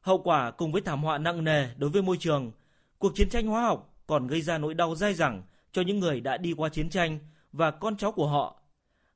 Hậu 0.00 0.18
quả 0.18 0.50
cùng 0.50 0.72
với 0.72 0.82
thảm 0.82 1.02
họa 1.02 1.18
nặng 1.18 1.44
nề 1.44 1.68
đối 1.76 1.90
với 1.90 2.02
môi 2.02 2.16
trường, 2.16 2.52
cuộc 2.98 3.12
chiến 3.14 3.28
tranh 3.28 3.46
hóa 3.46 3.62
học 3.62 3.94
còn 4.06 4.26
gây 4.26 4.42
ra 4.42 4.58
nỗi 4.58 4.74
đau 4.74 4.94
dai 4.94 5.14
dẳng 5.14 5.42
cho 5.72 5.82
những 5.82 6.00
người 6.00 6.20
đã 6.20 6.36
đi 6.36 6.52
qua 6.56 6.68
chiến 6.68 6.90
tranh 6.90 7.18
và 7.52 7.70
con 7.70 7.96
cháu 7.96 8.12
của 8.12 8.28
họ. 8.28 8.62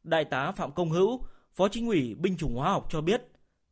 Đại 0.05 0.25
tá 0.25 0.53
Phạm 0.53 0.73
Công 0.73 0.91
Hữu, 0.91 1.21
Phó 1.55 1.69
Chính 1.69 1.87
ủy 1.87 2.15
Binh 2.15 2.37
chủng 2.37 2.55
hóa 2.55 2.71
học 2.71 2.87
cho 2.91 3.01
biết, 3.01 3.23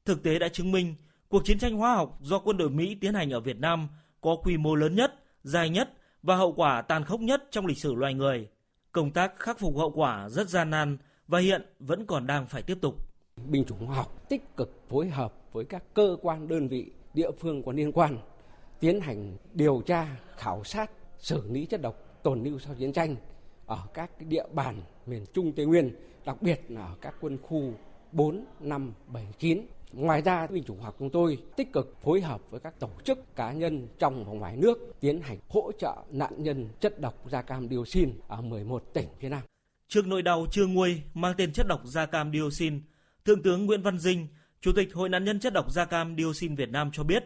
thực 0.05 0.23
tế 0.23 0.39
đã 0.39 0.49
chứng 0.49 0.73
minh 0.73 0.95
cuộc 1.29 1.45
chiến 1.45 1.59
tranh 1.59 1.77
hóa 1.77 1.95
học 1.95 2.19
do 2.21 2.39
quân 2.39 2.57
đội 2.57 2.71
Mỹ 2.71 2.95
tiến 2.95 3.15
hành 3.15 3.31
ở 3.31 3.41
Việt 3.41 3.59
Nam 3.59 3.89
có 4.21 4.37
quy 4.45 4.57
mô 4.57 4.75
lớn 4.75 4.95
nhất, 4.95 5.15
dài 5.43 5.71
nhất 5.71 5.91
và 6.23 6.37
hậu 6.37 6.53
quả 6.53 6.83
tàn 6.83 7.05
khốc 7.05 7.21
nhất 7.21 7.43
trong 7.51 7.67
lịch 7.67 7.79
sử 7.79 7.95
loài 7.95 8.15
người. 8.15 8.49
Công 8.93 9.11
tác 9.11 9.39
khắc 9.39 9.59
phục 9.59 9.77
hậu 9.77 9.91
quả 9.91 10.29
rất 10.29 10.49
gian 10.49 10.71
nan 10.71 10.99
và 11.29 11.39
hiện 11.39 11.63
vẫn 11.79 12.07
còn 12.07 12.27
đang 12.27 12.47
phải 12.47 12.63
tiếp 12.63 12.79
tục. 12.81 12.95
Binh 13.47 13.65
chủng 13.65 13.87
hóa 13.87 13.97
học 13.97 14.29
tích 14.29 14.57
cực 14.57 14.83
phối 14.89 15.09
hợp 15.09 15.35
với 15.53 15.65
các 15.65 15.83
cơ 15.95 16.17
quan 16.23 16.49
đơn 16.49 16.69
vị 16.69 16.91
địa 17.15 17.31
phương 17.41 17.63
có 17.63 17.73
liên 17.73 17.93
quan 17.93 18.19
tiến 18.81 19.01
hành 19.01 19.37
điều 19.55 19.83
tra, 19.87 20.17
khảo 20.37 20.65
sát, 20.65 20.91
xử 21.19 21.51
lý 21.51 21.67
chất 21.67 21.83
độc 21.83 22.23
tồn 22.23 22.43
lưu 22.45 22.59
sau 22.59 22.75
chiến 22.75 22.93
tranh 22.93 23.17
ở 23.67 23.79
các 23.95 24.11
địa 24.29 24.45
bàn 24.53 24.83
miền 25.07 25.25
Trung 25.33 25.53
Tây 25.53 25.67
Nguyên, 25.67 25.97
đặc 26.25 26.43
biệt 26.43 26.61
là 26.69 26.81
ở 26.81 26.95
các 27.01 27.15
quân 27.21 27.39
khu 27.43 27.73
4, 28.13 28.45
5, 28.61 28.93
7, 29.07 29.27
9 29.39 29.67
Ngoài 29.93 30.23
ra, 30.23 30.47
binh 30.47 30.65
chủng 30.65 30.81
học 30.81 30.97
chúng 30.99 31.11
tôi 31.11 31.39
tích 31.57 31.73
cực 31.73 31.97
phối 32.03 32.21
hợp 32.21 32.41
với 32.51 32.61
các 32.61 32.81
tổ 32.81 32.91
chức 33.05 33.37
cá 33.37 33.53
nhân 33.53 33.89
trong 33.99 34.25
và 34.25 34.33
ngoài 34.33 34.57
nước 34.57 34.79
tiến 35.01 35.21
hành 35.21 35.39
hỗ 35.49 35.73
trợ 35.79 35.97
nạn 36.11 36.33
nhân 36.39 36.69
chất 36.81 37.01
độc 37.01 37.15
da 37.31 37.43
cam 37.43 37.69
dioxin 37.69 38.13
ở 38.29 38.41
11 38.41 38.85
tỉnh 38.95 39.09
phía 39.21 39.29
Nam. 39.29 39.43
Trước 39.89 40.07
nỗi 40.07 40.23
đau 40.23 40.47
chưa 40.51 40.67
nguôi 40.67 41.03
mang 41.15 41.35
tên 41.39 41.53
chất 41.53 41.67
độc 41.67 41.81
da 41.85 42.07
cam 42.07 42.33
dioxin, 42.33 42.81
Thượng 43.25 43.43
tướng 43.43 43.67
Nguyễn 43.67 43.83
Văn 43.83 43.99
Dinh, 43.99 44.27
Chủ 44.61 44.73
tịch 44.77 44.95
Hội 44.95 45.09
nạn 45.09 45.25
nhân 45.25 45.41
chất 45.41 45.53
độc 45.53 45.71
da 45.71 45.85
cam 45.85 46.17
dioxin 46.17 46.55
Việt 46.55 46.71
Nam 46.71 46.91
cho 46.93 47.05
biết, 47.05 47.25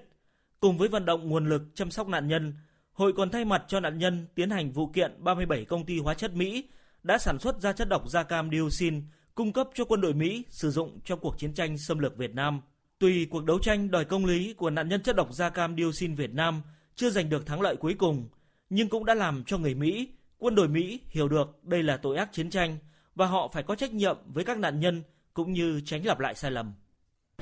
cùng 0.60 0.78
với 0.78 0.88
vận 0.88 1.04
động 1.04 1.28
nguồn 1.28 1.48
lực 1.48 1.62
chăm 1.74 1.90
sóc 1.90 2.08
nạn 2.08 2.28
nhân, 2.28 2.54
hội 2.92 3.12
còn 3.12 3.30
thay 3.30 3.44
mặt 3.44 3.64
cho 3.68 3.80
nạn 3.80 3.98
nhân 3.98 4.26
tiến 4.34 4.50
hành 4.50 4.72
vụ 4.72 4.86
kiện 4.86 5.24
37 5.24 5.64
công 5.64 5.86
ty 5.86 5.98
hóa 5.98 6.14
chất 6.14 6.34
Mỹ 6.34 6.64
đã 7.02 7.18
sản 7.18 7.38
xuất 7.38 7.60
ra 7.60 7.72
chất 7.72 7.88
độc 7.88 8.08
da 8.08 8.22
cam 8.22 8.50
dioxin 8.50 9.02
cung 9.34 9.52
cấp 9.52 9.68
cho 9.74 9.84
quân 9.84 10.00
đội 10.00 10.14
Mỹ 10.14 10.44
sử 10.48 10.70
dụng 10.70 11.00
trong 11.04 11.18
cuộc 11.20 11.38
chiến 11.38 11.54
tranh 11.54 11.78
xâm 11.78 11.98
lược 11.98 12.16
Việt 12.16 12.34
Nam. 12.34 12.60
Tuy 12.98 13.26
cuộc 13.26 13.44
đấu 13.44 13.58
tranh 13.58 13.90
đòi 13.90 14.04
công 14.04 14.26
lý 14.26 14.54
của 14.54 14.70
nạn 14.70 14.88
nhân 14.88 15.02
chất 15.02 15.16
độc 15.16 15.32
da 15.32 15.50
cam 15.50 15.76
dioxin 15.76 16.14
Việt 16.14 16.34
Nam 16.34 16.62
chưa 16.94 17.10
giành 17.10 17.28
được 17.28 17.46
thắng 17.46 17.60
lợi 17.60 17.76
cuối 17.76 17.94
cùng, 17.94 18.28
nhưng 18.70 18.88
cũng 18.88 19.04
đã 19.04 19.14
làm 19.14 19.44
cho 19.46 19.58
người 19.58 19.74
Mỹ, 19.74 20.08
quân 20.38 20.54
đội 20.54 20.68
Mỹ 20.68 21.00
hiểu 21.08 21.28
được 21.28 21.64
đây 21.64 21.82
là 21.82 21.96
tội 21.96 22.16
ác 22.16 22.32
chiến 22.32 22.50
tranh 22.50 22.78
và 23.14 23.26
họ 23.26 23.48
phải 23.52 23.62
có 23.62 23.74
trách 23.74 23.92
nhiệm 23.92 24.16
với 24.26 24.44
các 24.44 24.58
nạn 24.58 24.80
nhân 24.80 25.02
cũng 25.34 25.52
như 25.52 25.80
tránh 25.84 26.06
lặp 26.06 26.20
lại 26.20 26.34
sai 26.34 26.50
lầm. 26.50 26.72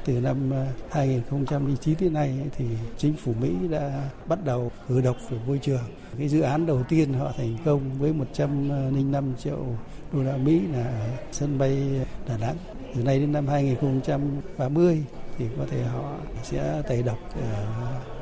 Từ 0.04 0.20
năm 0.20 0.50
ờ, 0.50 0.66
2009 0.90 1.94
đến 2.00 2.12
nay 2.12 2.38
thì 2.56 2.64
chính 2.98 3.14
phủ 3.16 3.34
Mỹ 3.40 3.50
đã 3.70 4.10
bắt 4.26 4.44
đầu 4.44 4.72
khử 4.88 5.00
độc 5.00 5.16
về 5.30 5.38
môi 5.46 5.58
trường. 5.62 5.82
Cái 6.18 6.28
dự 6.28 6.40
án 6.40 6.66
đầu 6.66 6.82
tiên 6.88 7.12
họ 7.12 7.32
thành 7.36 7.56
công 7.64 7.98
với 7.98 8.12
105 8.12 9.12
ờ, 9.14 9.38
triệu 9.38 9.66
đô 10.12 10.22
la 10.22 10.36
Mỹ 10.36 10.60
là 10.72 10.84
ở 10.84 11.08
sân 11.32 11.58
bay 11.58 12.00
Đà 12.28 12.36
Nẵng. 12.36 12.56
Từ 12.94 13.02
nay 13.02 13.18
đến 13.18 13.32
năm 13.32 13.46
2030 13.46 15.04
thì 15.38 15.46
có 15.58 15.64
thể 15.70 15.82
họ 15.82 16.16
sẽ 16.42 16.82
tẩy 16.88 17.02
độc 17.02 17.18
ở 17.34 17.64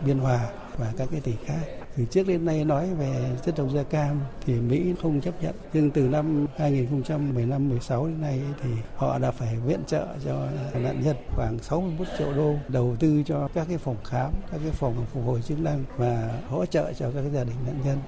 Biên 0.06 0.18
Hòa 0.18 0.48
và 0.76 0.92
các 0.98 1.08
cái 1.10 1.20
tỉnh 1.20 1.36
khác. 1.44 1.60
Từ 1.96 2.04
trước 2.04 2.26
đến 2.26 2.44
nay 2.44 2.64
nói 2.64 2.94
về 2.94 3.36
chất 3.44 3.54
độc 3.58 3.68
da 3.74 3.82
cam 3.82 4.20
thì 4.46 4.54
Mỹ 4.54 4.94
không 5.02 5.20
chấp 5.20 5.42
nhận. 5.42 5.54
Nhưng 5.72 5.90
từ 5.90 6.08
năm 6.08 6.46
2015-16 6.58 8.06
đến 8.06 8.20
nay 8.20 8.40
thì 8.62 8.70
họ 8.96 9.18
đã 9.18 9.30
phải 9.30 9.56
viện 9.66 9.80
trợ 9.86 10.06
cho 10.24 10.46
nạn 10.74 11.02
nhân 11.04 11.16
khoảng 11.36 11.58
61 11.58 12.06
triệu 12.18 12.32
đô 12.32 12.54
đầu 12.68 12.96
tư 12.98 13.22
cho 13.26 13.48
các 13.54 13.66
cái 13.68 13.78
phòng 13.78 13.96
khám, 14.04 14.32
các 14.52 14.60
cái 14.62 14.72
phòng 14.72 15.06
phục 15.12 15.24
hồi 15.26 15.42
chức 15.42 15.60
năng 15.60 15.84
và 15.96 16.40
hỗ 16.48 16.66
trợ 16.66 16.92
cho 16.92 17.10
các 17.10 17.24
gia 17.32 17.44
đình 17.44 17.56
nạn 17.66 17.80
nhân. 17.84 17.98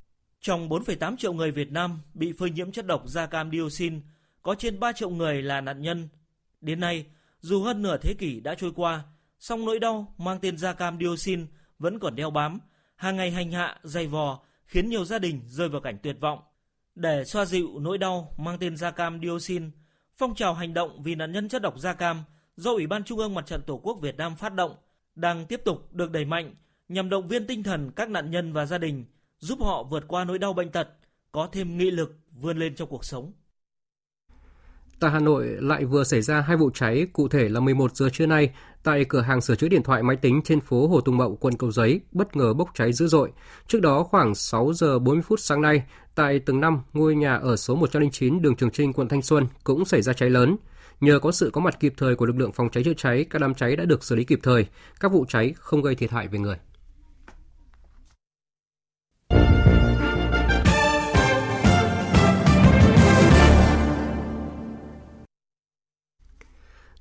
Trong 0.40 0.68
4,8 0.68 1.16
triệu 1.16 1.32
người 1.32 1.50
Việt 1.50 1.72
Nam 1.72 2.00
bị 2.14 2.32
phơi 2.32 2.50
nhiễm 2.50 2.72
chất 2.72 2.86
độc 2.86 3.02
da 3.06 3.26
cam 3.26 3.50
dioxin, 3.50 4.00
có 4.42 4.54
trên 4.54 4.80
3 4.80 4.92
triệu 4.92 5.10
người 5.10 5.42
là 5.42 5.60
nạn 5.60 5.82
nhân. 5.82 6.08
Đến 6.60 6.80
nay, 6.80 7.06
dù 7.40 7.62
hơn 7.62 7.82
nửa 7.82 7.98
thế 7.98 8.14
kỷ 8.14 8.40
đã 8.40 8.54
trôi 8.54 8.72
qua, 8.76 9.02
song 9.38 9.64
nỗi 9.64 9.78
đau 9.78 10.14
mang 10.18 10.38
tên 10.40 10.56
da 10.56 10.72
cam 10.72 10.98
dioxin 11.00 11.46
vẫn 11.78 11.98
còn 11.98 12.16
đeo 12.16 12.30
bám, 12.30 12.58
hàng 12.96 13.16
ngày 13.16 13.30
hành 13.30 13.52
hạ, 13.52 13.78
dày 13.82 14.06
vò, 14.06 14.40
khiến 14.64 14.88
nhiều 14.88 15.04
gia 15.04 15.18
đình 15.18 15.40
rơi 15.46 15.68
vào 15.68 15.80
cảnh 15.80 15.98
tuyệt 16.02 16.16
vọng. 16.20 16.38
Để 16.94 17.24
xoa 17.24 17.44
dịu 17.44 17.78
nỗi 17.78 17.98
đau 17.98 18.34
mang 18.38 18.58
tên 18.58 18.76
da 18.76 18.90
cam 18.90 19.20
dioxin, 19.22 19.70
phong 20.16 20.34
trào 20.34 20.54
hành 20.54 20.74
động 20.74 21.02
vì 21.02 21.14
nạn 21.14 21.32
nhân 21.32 21.48
chất 21.48 21.62
độc 21.62 21.78
da 21.78 21.92
cam 21.92 22.24
do 22.56 22.70
Ủy 22.70 22.86
ban 22.86 23.04
Trung 23.04 23.18
ương 23.18 23.34
Mặt 23.34 23.46
trận 23.46 23.62
Tổ 23.66 23.80
quốc 23.82 23.98
Việt 24.00 24.16
Nam 24.16 24.36
phát 24.36 24.54
động 24.54 24.76
đang 25.14 25.46
tiếp 25.46 25.60
tục 25.64 25.92
được 25.92 26.10
đẩy 26.10 26.24
mạnh 26.24 26.54
nhằm 26.88 27.08
động 27.08 27.28
viên 27.28 27.46
tinh 27.46 27.62
thần 27.62 27.90
các 27.96 28.08
nạn 28.08 28.30
nhân 28.30 28.52
và 28.52 28.66
gia 28.66 28.78
đình, 28.78 29.04
giúp 29.40 29.58
họ 29.60 29.82
vượt 29.82 30.04
qua 30.08 30.24
nỗi 30.24 30.38
đau 30.38 30.52
bệnh 30.52 30.70
tật, 30.70 30.88
có 31.32 31.48
thêm 31.52 31.78
nghị 31.78 31.90
lực 31.90 32.18
vươn 32.40 32.58
lên 32.58 32.74
trong 32.74 32.88
cuộc 32.88 33.04
sống. 33.04 33.32
Tại 35.00 35.10
Hà 35.10 35.18
Nội 35.18 35.46
lại 35.60 35.84
vừa 35.84 36.04
xảy 36.04 36.22
ra 36.22 36.40
hai 36.40 36.56
vụ 36.56 36.70
cháy, 36.74 37.06
cụ 37.12 37.28
thể 37.28 37.48
là 37.48 37.60
11 37.60 37.96
giờ 37.96 38.08
trưa 38.12 38.26
nay 38.26 38.52
tại 38.82 39.04
cửa 39.04 39.20
hàng 39.20 39.40
sửa 39.40 39.54
chữa 39.54 39.68
điện 39.68 39.82
thoại 39.82 40.02
máy 40.02 40.16
tính 40.16 40.40
trên 40.44 40.60
phố 40.60 40.88
Hồ 40.88 41.00
Tùng 41.00 41.16
Mậu, 41.16 41.36
quận 41.36 41.56
Cầu 41.56 41.72
Giấy, 41.72 42.00
bất 42.12 42.36
ngờ 42.36 42.54
bốc 42.54 42.70
cháy 42.74 42.92
dữ 42.92 43.06
dội. 43.06 43.30
Trước 43.66 43.80
đó 43.80 44.02
khoảng 44.02 44.34
6 44.34 44.72
giờ 44.72 44.98
40 44.98 45.22
phút 45.22 45.40
sáng 45.40 45.62
nay, 45.62 45.82
tại 46.14 46.38
tầng 46.38 46.60
5 46.60 46.80
ngôi 46.92 47.14
nhà 47.14 47.36
ở 47.36 47.56
số 47.56 47.74
109 47.74 48.42
đường 48.42 48.56
Trường 48.56 48.70
Trinh, 48.70 48.92
quận 48.92 49.08
Thanh 49.08 49.22
Xuân 49.22 49.46
cũng 49.64 49.84
xảy 49.84 50.02
ra 50.02 50.12
cháy 50.12 50.30
lớn. 50.30 50.56
Nhờ 51.00 51.18
có 51.18 51.32
sự 51.32 51.50
có 51.52 51.60
mặt 51.60 51.80
kịp 51.80 51.94
thời 51.96 52.16
của 52.16 52.26
lực 52.26 52.36
lượng 52.36 52.52
phòng 52.52 52.68
cháy 52.70 52.84
chữa 52.84 52.94
cháy, 52.96 53.24
các 53.30 53.38
đám 53.38 53.54
cháy 53.54 53.76
đã 53.76 53.84
được 53.84 54.04
xử 54.04 54.16
lý 54.16 54.24
kịp 54.24 54.40
thời, 54.42 54.66
các 55.00 55.12
vụ 55.12 55.24
cháy 55.28 55.54
không 55.58 55.82
gây 55.82 55.94
thiệt 55.94 56.10
hại 56.10 56.28
về 56.28 56.38
người. 56.38 56.56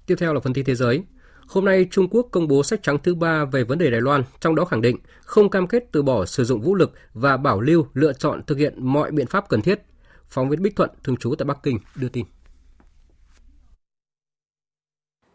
Tiếp 0.09 0.15
theo 0.19 0.33
là 0.33 0.39
phần 0.39 0.53
tin 0.53 0.65
thế 0.65 0.75
giới. 0.75 1.03
Hôm 1.47 1.65
nay, 1.65 1.87
Trung 1.91 2.07
Quốc 2.11 2.27
công 2.31 2.47
bố 2.47 2.63
sách 2.63 2.83
trắng 2.83 2.97
thứ 3.03 3.15
ba 3.15 3.45
về 3.45 3.63
vấn 3.63 3.77
đề 3.77 3.91
Đài 3.91 4.01
Loan, 4.01 4.23
trong 4.39 4.55
đó 4.55 4.65
khẳng 4.65 4.81
định 4.81 4.97
không 5.21 5.49
cam 5.49 5.67
kết 5.67 5.83
từ 5.91 6.01
bỏ 6.03 6.25
sử 6.25 6.43
dụng 6.43 6.61
vũ 6.61 6.75
lực 6.75 6.93
và 7.13 7.37
bảo 7.37 7.61
lưu 7.61 7.87
lựa 7.93 8.13
chọn 8.13 8.41
thực 8.47 8.57
hiện 8.57 8.73
mọi 8.77 9.11
biện 9.11 9.27
pháp 9.27 9.49
cần 9.49 9.61
thiết. 9.61 9.81
Phóng 10.27 10.49
viên 10.49 10.61
Bích 10.61 10.75
Thuận, 10.75 10.89
thường 11.03 11.17
trú 11.17 11.35
tại 11.35 11.45
Bắc 11.45 11.63
Kinh, 11.63 11.79
đưa 11.95 12.09
tin. 12.09 12.25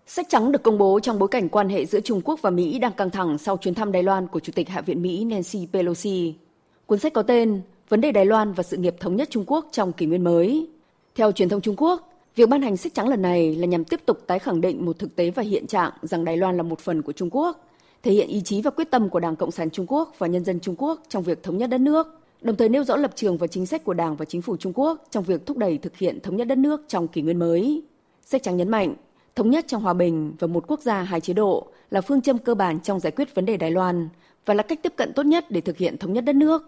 Sách 0.06 0.26
trắng 0.28 0.52
được 0.52 0.62
công 0.62 0.78
bố 0.78 1.00
trong 1.00 1.18
bối 1.18 1.28
cảnh 1.28 1.48
quan 1.48 1.68
hệ 1.68 1.86
giữa 1.86 2.00
Trung 2.00 2.20
Quốc 2.24 2.42
và 2.42 2.50
Mỹ 2.50 2.78
đang 2.78 2.92
căng 2.92 3.10
thẳng 3.10 3.38
sau 3.38 3.56
chuyến 3.56 3.74
thăm 3.74 3.92
Đài 3.92 4.02
Loan 4.02 4.26
của 4.26 4.40
Chủ 4.40 4.52
tịch 4.56 4.68
Hạ 4.68 4.80
viện 4.80 5.02
Mỹ 5.02 5.24
Nancy 5.24 5.68
Pelosi. 5.72 6.34
Cuốn 6.86 6.98
sách 6.98 7.12
có 7.12 7.22
tên 7.22 7.62
Vấn 7.88 8.00
đề 8.00 8.12
Đài 8.12 8.26
Loan 8.26 8.52
và 8.52 8.62
sự 8.62 8.76
nghiệp 8.76 8.94
thống 9.00 9.16
nhất 9.16 9.28
Trung 9.30 9.44
Quốc 9.46 9.68
trong 9.72 9.92
kỷ 9.92 10.06
nguyên 10.06 10.24
mới. 10.24 10.68
Theo 11.14 11.32
truyền 11.32 11.48
thông 11.48 11.60
Trung 11.60 11.76
Quốc, 11.78 12.13
Việc 12.36 12.48
ban 12.48 12.62
hành 12.62 12.76
sách 12.76 12.94
trắng 12.94 13.08
lần 13.08 13.22
này 13.22 13.56
là 13.56 13.66
nhằm 13.66 13.84
tiếp 13.84 14.00
tục 14.06 14.18
tái 14.26 14.38
khẳng 14.38 14.60
định 14.60 14.84
một 14.84 14.98
thực 14.98 15.16
tế 15.16 15.30
và 15.30 15.42
hiện 15.42 15.66
trạng 15.66 15.92
rằng 16.02 16.24
Đài 16.24 16.36
Loan 16.36 16.56
là 16.56 16.62
một 16.62 16.80
phần 16.80 17.02
của 17.02 17.12
Trung 17.12 17.28
Quốc, 17.32 17.68
thể 18.02 18.12
hiện 18.12 18.28
ý 18.28 18.40
chí 18.40 18.62
và 18.62 18.70
quyết 18.70 18.90
tâm 18.90 19.08
của 19.08 19.20
Đảng 19.20 19.36
Cộng 19.36 19.50
sản 19.50 19.70
Trung 19.70 19.86
Quốc 19.88 20.14
và 20.18 20.26
nhân 20.26 20.44
dân 20.44 20.60
Trung 20.60 20.74
Quốc 20.78 21.02
trong 21.08 21.22
việc 21.22 21.42
thống 21.42 21.58
nhất 21.58 21.66
đất 21.66 21.80
nước, 21.80 22.06
đồng 22.40 22.56
thời 22.56 22.68
nêu 22.68 22.84
rõ 22.84 22.96
lập 22.96 23.10
trường 23.14 23.36
và 23.36 23.46
chính 23.46 23.66
sách 23.66 23.84
của 23.84 23.94
Đảng 23.94 24.16
và 24.16 24.24
chính 24.24 24.42
phủ 24.42 24.56
Trung 24.56 24.72
Quốc 24.74 25.06
trong 25.10 25.24
việc 25.24 25.46
thúc 25.46 25.56
đẩy 25.56 25.78
thực 25.78 25.96
hiện 25.96 26.20
thống 26.20 26.36
nhất 26.36 26.44
đất 26.44 26.58
nước 26.58 26.84
trong 26.88 27.08
kỷ 27.08 27.22
nguyên 27.22 27.38
mới. 27.38 27.82
Sách 28.24 28.42
trắng 28.42 28.56
nhấn 28.56 28.68
mạnh, 28.68 28.94
thống 29.36 29.50
nhất 29.50 29.64
trong 29.68 29.82
hòa 29.82 29.94
bình 29.94 30.32
và 30.38 30.46
một 30.46 30.64
quốc 30.66 30.80
gia 30.80 31.02
hai 31.02 31.20
chế 31.20 31.32
độ 31.32 31.66
là 31.90 32.00
phương 32.00 32.22
châm 32.22 32.38
cơ 32.38 32.54
bản 32.54 32.80
trong 32.80 33.00
giải 33.00 33.12
quyết 33.16 33.34
vấn 33.34 33.46
đề 33.46 33.56
Đài 33.56 33.70
Loan 33.70 34.08
và 34.46 34.54
là 34.54 34.62
cách 34.62 34.82
tiếp 34.82 34.92
cận 34.96 35.12
tốt 35.12 35.26
nhất 35.26 35.50
để 35.50 35.60
thực 35.60 35.76
hiện 35.76 35.98
thống 35.98 36.12
nhất 36.12 36.24
đất 36.24 36.36
nước. 36.36 36.62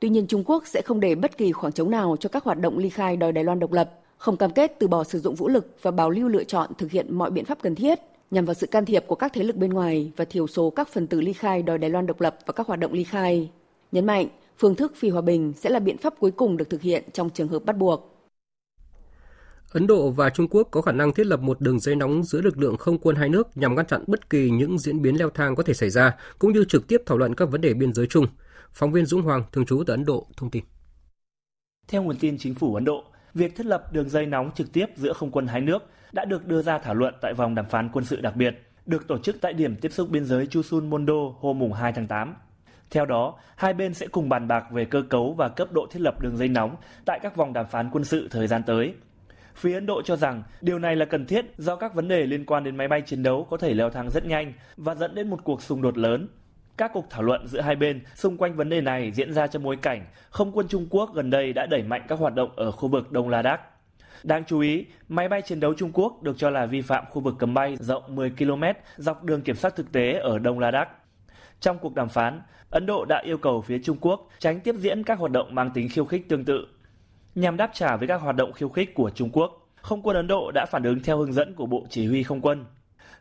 Tuy 0.00 0.08
nhiên 0.08 0.26
Trung 0.26 0.44
Quốc 0.46 0.66
sẽ 0.66 0.82
không 0.82 1.00
để 1.00 1.14
bất 1.14 1.38
kỳ 1.38 1.52
khoảng 1.52 1.72
trống 1.72 1.90
nào 1.90 2.16
cho 2.20 2.28
các 2.28 2.44
hoạt 2.44 2.58
động 2.58 2.78
ly 2.78 2.88
khai 2.88 3.16
đòi 3.16 3.32
Đài 3.32 3.44
Loan 3.44 3.60
độc 3.60 3.72
lập 3.72 3.90
không 4.18 4.36
cam 4.36 4.50
kết 4.50 4.76
từ 4.78 4.88
bỏ 4.88 5.04
sử 5.04 5.20
dụng 5.20 5.34
vũ 5.34 5.48
lực 5.48 5.66
và 5.82 5.90
bảo 5.90 6.10
lưu 6.10 6.28
lựa 6.28 6.44
chọn 6.44 6.70
thực 6.78 6.90
hiện 6.90 7.14
mọi 7.14 7.30
biện 7.30 7.44
pháp 7.44 7.58
cần 7.62 7.74
thiết 7.74 7.98
nhằm 8.30 8.44
vào 8.44 8.54
sự 8.54 8.66
can 8.66 8.84
thiệp 8.84 9.04
của 9.06 9.14
các 9.14 9.32
thế 9.34 9.42
lực 9.42 9.56
bên 9.56 9.70
ngoài 9.70 10.12
và 10.16 10.24
thiểu 10.24 10.46
số 10.46 10.70
các 10.70 10.88
phần 10.88 11.06
tử 11.06 11.20
ly 11.20 11.32
khai 11.32 11.62
đòi 11.62 11.78
Đài 11.78 11.90
Loan 11.90 12.06
độc 12.06 12.20
lập 12.20 12.38
và 12.46 12.52
các 12.52 12.66
hoạt 12.66 12.80
động 12.80 12.92
ly 12.92 13.04
khai. 13.04 13.50
Nhấn 13.92 14.06
mạnh, 14.06 14.28
phương 14.58 14.74
thức 14.74 14.92
phi 14.96 15.08
hòa 15.08 15.22
bình 15.22 15.52
sẽ 15.56 15.70
là 15.70 15.78
biện 15.78 15.98
pháp 15.98 16.14
cuối 16.18 16.30
cùng 16.30 16.56
được 16.56 16.70
thực 16.70 16.82
hiện 16.82 17.04
trong 17.12 17.30
trường 17.30 17.48
hợp 17.48 17.64
bắt 17.64 17.76
buộc. 17.76 18.14
Ấn 19.72 19.86
Độ 19.86 20.10
và 20.10 20.30
Trung 20.30 20.48
Quốc 20.48 20.68
có 20.70 20.82
khả 20.82 20.92
năng 20.92 21.12
thiết 21.12 21.26
lập 21.26 21.40
một 21.40 21.60
đường 21.60 21.80
dây 21.80 21.96
nóng 21.96 22.22
giữa 22.22 22.40
lực 22.40 22.58
lượng 22.58 22.76
không 22.76 22.98
quân 22.98 23.16
hai 23.16 23.28
nước 23.28 23.56
nhằm 23.56 23.74
ngăn 23.74 23.86
chặn 23.86 24.04
bất 24.06 24.30
kỳ 24.30 24.50
những 24.50 24.78
diễn 24.78 25.02
biến 25.02 25.18
leo 25.18 25.30
thang 25.30 25.56
có 25.56 25.62
thể 25.62 25.74
xảy 25.74 25.90
ra, 25.90 26.16
cũng 26.38 26.52
như 26.52 26.64
trực 26.64 26.88
tiếp 26.88 27.02
thảo 27.06 27.18
luận 27.18 27.34
các 27.34 27.50
vấn 27.50 27.60
đề 27.60 27.74
biên 27.74 27.92
giới 27.92 28.06
chung. 28.06 28.26
Phóng 28.72 28.92
viên 28.92 29.06
Dũng 29.06 29.22
Hoàng, 29.22 29.44
thường 29.52 29.66
trú 29.66 29.84
tại 29.86 29.94
Ấn 29.94 30.04
Độ, 30.04 30.26
thông 30.36 30.50
tin. 30.50 30.64
Theo 31.88 32.02
nguồn 32.02 32.16
tin 32.16 32.38
chính 32.38 32.54
phủ 32.54 32.74
Ấn 32.74 32.84
Độ, 32.84 33.04
việc 33.34 33.56
thiết 33.56 33.66
lập 33.66 33.92
đường 33.92 34.08
dây 34.08 34.26
nóng 34.26 34.50
trực 34.54 34.72
tiếp 34.72 34.86
giữa 34.96 35.12
không 35.12 35.30
quân 35.30 35.46
hai 35.46 35.60
nước 35.60 35.90
đã 36.12 36.24
được 36.24 36.46
đưa 36.46 36.62
ra 36.62 36.78
thảo 36.78 36.94
luận 36.94 37.14
tại 37.20 37.34
vòng 37.34 37.54
đàm 37.54 37.66
phán 37.66 37.88
quân 37.92 38.04
sự 38.04 38.20
đặc 38.20 38.36
biệt, 38.36 38.62
được 38.86 39.08
tổ 39.08 39.18
chức 39.18 39.40
tại 39.40 39.52
điểm 39.52 39.76
tiếp 39.76 39.92
xúc 39.92 40.10
biên 40.10 40.24
giới 40.24 40.46
Chusun 40.46 40.90
Mondo 40.90 41.14
hôm 41.40 41.72
2 41.72 41.92
tháng 41.92 42.06
8. 42.06 42.34
Theo 42.90 43.06
đó, 43.06 43.34
hai 43.56 43.74
bên 43.74 43.94
sẽ 43.94 44.06
cùng 44.06 44.28
bàn 44.28 44.48
bạc 44.48 44.64
về 44.70 44.84
cơ 44.84 45.02
cấu 45.02 45.32
và 45.32 45.48
cấp 45.48 45.72
độ 45.72 45.86
thiết 45.90 46.00
lập 46.00 46.20
đường 46.22 46.36
dây 46.36 46.48
nóng 46.48 46.76
tại 47.04 47.18
các 47.22 47.36
vòng 47.36 47.52
đàm 47.52 47.66
phán 47.66 47.90
quân 47.90 48.04
sự 48.04 48.28
thời 48.30 48.46
gian 48.46 48.62
tới. 48.62 48.94
Phía 49.54 49.74
Ấn 49.74 49.86
Độ 49.86 50.02
cho 50.02 50.16
rằng 50.16 50.42
điều 50.60 50.78
này 50.78 50.96
là 50.96 51.04
cần 51.04 51.26
thiết 51.26 51.44
do 51.58 51.76
các 51.76 51.94
vấn 51.94 52.08
đề 52.08 52.26
liên 52.26 52.46
quan 52.46 52.64
đến 52.64 52.76
máy 52.76 52.88
bay 52.88 53.02
chiến 53.06 53.22
đấu 53.22 53.46
có 53.50 53.56
thể 53.56 53.74
leo 53.74 53.90
thang 53.90 54.10
rất 54.10 54.26
nhanh 54.26 54.52
và 54.76 54.94
dẫn 54.94 55.14
đến 55.14 55.30
một 55.30 55.40
cuộc 55.44 55.62
xung 55.62 55.82
đột 55.82 55.98
lớn 55.98 56.28
các 56.78 56.90
cuộc 56.94 57.10
thảo 57.10 57.22
luận 57.22 57.46
giữa 57.46 57.60
hai 57.60 57.76
bên 57.76 58.00
xung 58.14 58.36
quanh 58.36 58.56
vấn 58.56 58.68
đề 58.68 58.80
này 58.80 59.12
diễn 59.12 59.32
ra 59.32 59.46
trong 59.46 59.62
bối 59.62 59.76
cảnh 59.76 60.06
không 60.30 60.52
quân 60.52 60.68
Trung 60.68 60.86
Quốc 60.90 61.14
gần 61.14 61.30
đây 61.30 61.52
đã 61.52 61.66
đẩy 61.66 61.82
mạnh 61.82 62.02
các 62.08 62.18
hoạt 62.18 62.34
động 62.34 62.50
ở 62.56 62.70
khu 62.70 62.88
vực 62.88 63.12
Đông 63.12 63.28
Ladakh. 63.28 63.60
Đáng 64.22 64.44
chú 64.46 64.60
ý, 64.60 64.86
máy 65.08 65.28
bay 65.28 65.42
chiến 65.42 65.60
đấu 65.60 65.74
Trung 65.74 65.90
Quốc 65.92 66.22
được 66.22 66.38
cho 66.38 66.50
là 66.50 66.66
vi 66.66 66.80
phạm 66.80 67.04
khu 67.10 67.20
vực 67.20 67.34
cấm 67.38 67.54
bay 67.54 67.76
rộng 67.80 68.14
10 68.14 68.30
km 68.30 68.62
dọc 68.96 69.24
đường 69.24 69.42
kiểm 69.42 69.56
soát 69.56 69.76
thực 69.76 69.92
tế 69.92 70.12
ở 70.12 70.38
Đông 70.38 70.58
Ladakh. 70.58 70.88
Trong 71.60 71.78
cuộc 71.78 71.94
đàm 71.94 72.08
phán, 72.08 72.42
Ấn 72.70 72.86
Độ 72.86 73.04
đã 73.04 73.22
yêu 73.24 73.38
cầu 73.38 73.60
phía 73.60 73.78
Trung 73.84 73.96
Quốc 74.00 74.28
tránh 74.38 74.60
tiếp 74.60 74.74
diễn 74.78 75.02
các 75.02 75.18
hoạt 75.18 75.32
động 75.32 75.54
mang 75.54 75.70
tính 75.74 75.88
khiêu 75.88 76.04
khích 76.04 76.28
tương 76.28 76.44
tự. 76.44 76.66
Nhằm 77.34 77.56
đáp 77.56 77.70
trả 77.74 77.96
với 77.96 78.08
các 78.08 78.20
hoạt 78.20 78.36
động 78.36 78.52
khiêu 78.52 78.68
khích 78.68 78.94
của 78.94 79.10
Trung 79.10 79.30
Quốc, 79.32 79.68
không 79.76 80.02
quân 80.02 80.16
Ấn 80.16 80.26
Độ 80.26 80.50
đã 80.54 80.66
phản 80.66 80.82
ứng 80.82 81.02
theo 81.02 81.18
hướng 81.18 81.32
dẫn 81.32 81.54
của 81.54 81.66
Bộ 81.66 81.86
Chỉ 81.90 82.06
huy 82.06 82.22
Không 82.22 82.40
quân. 82.40 82.64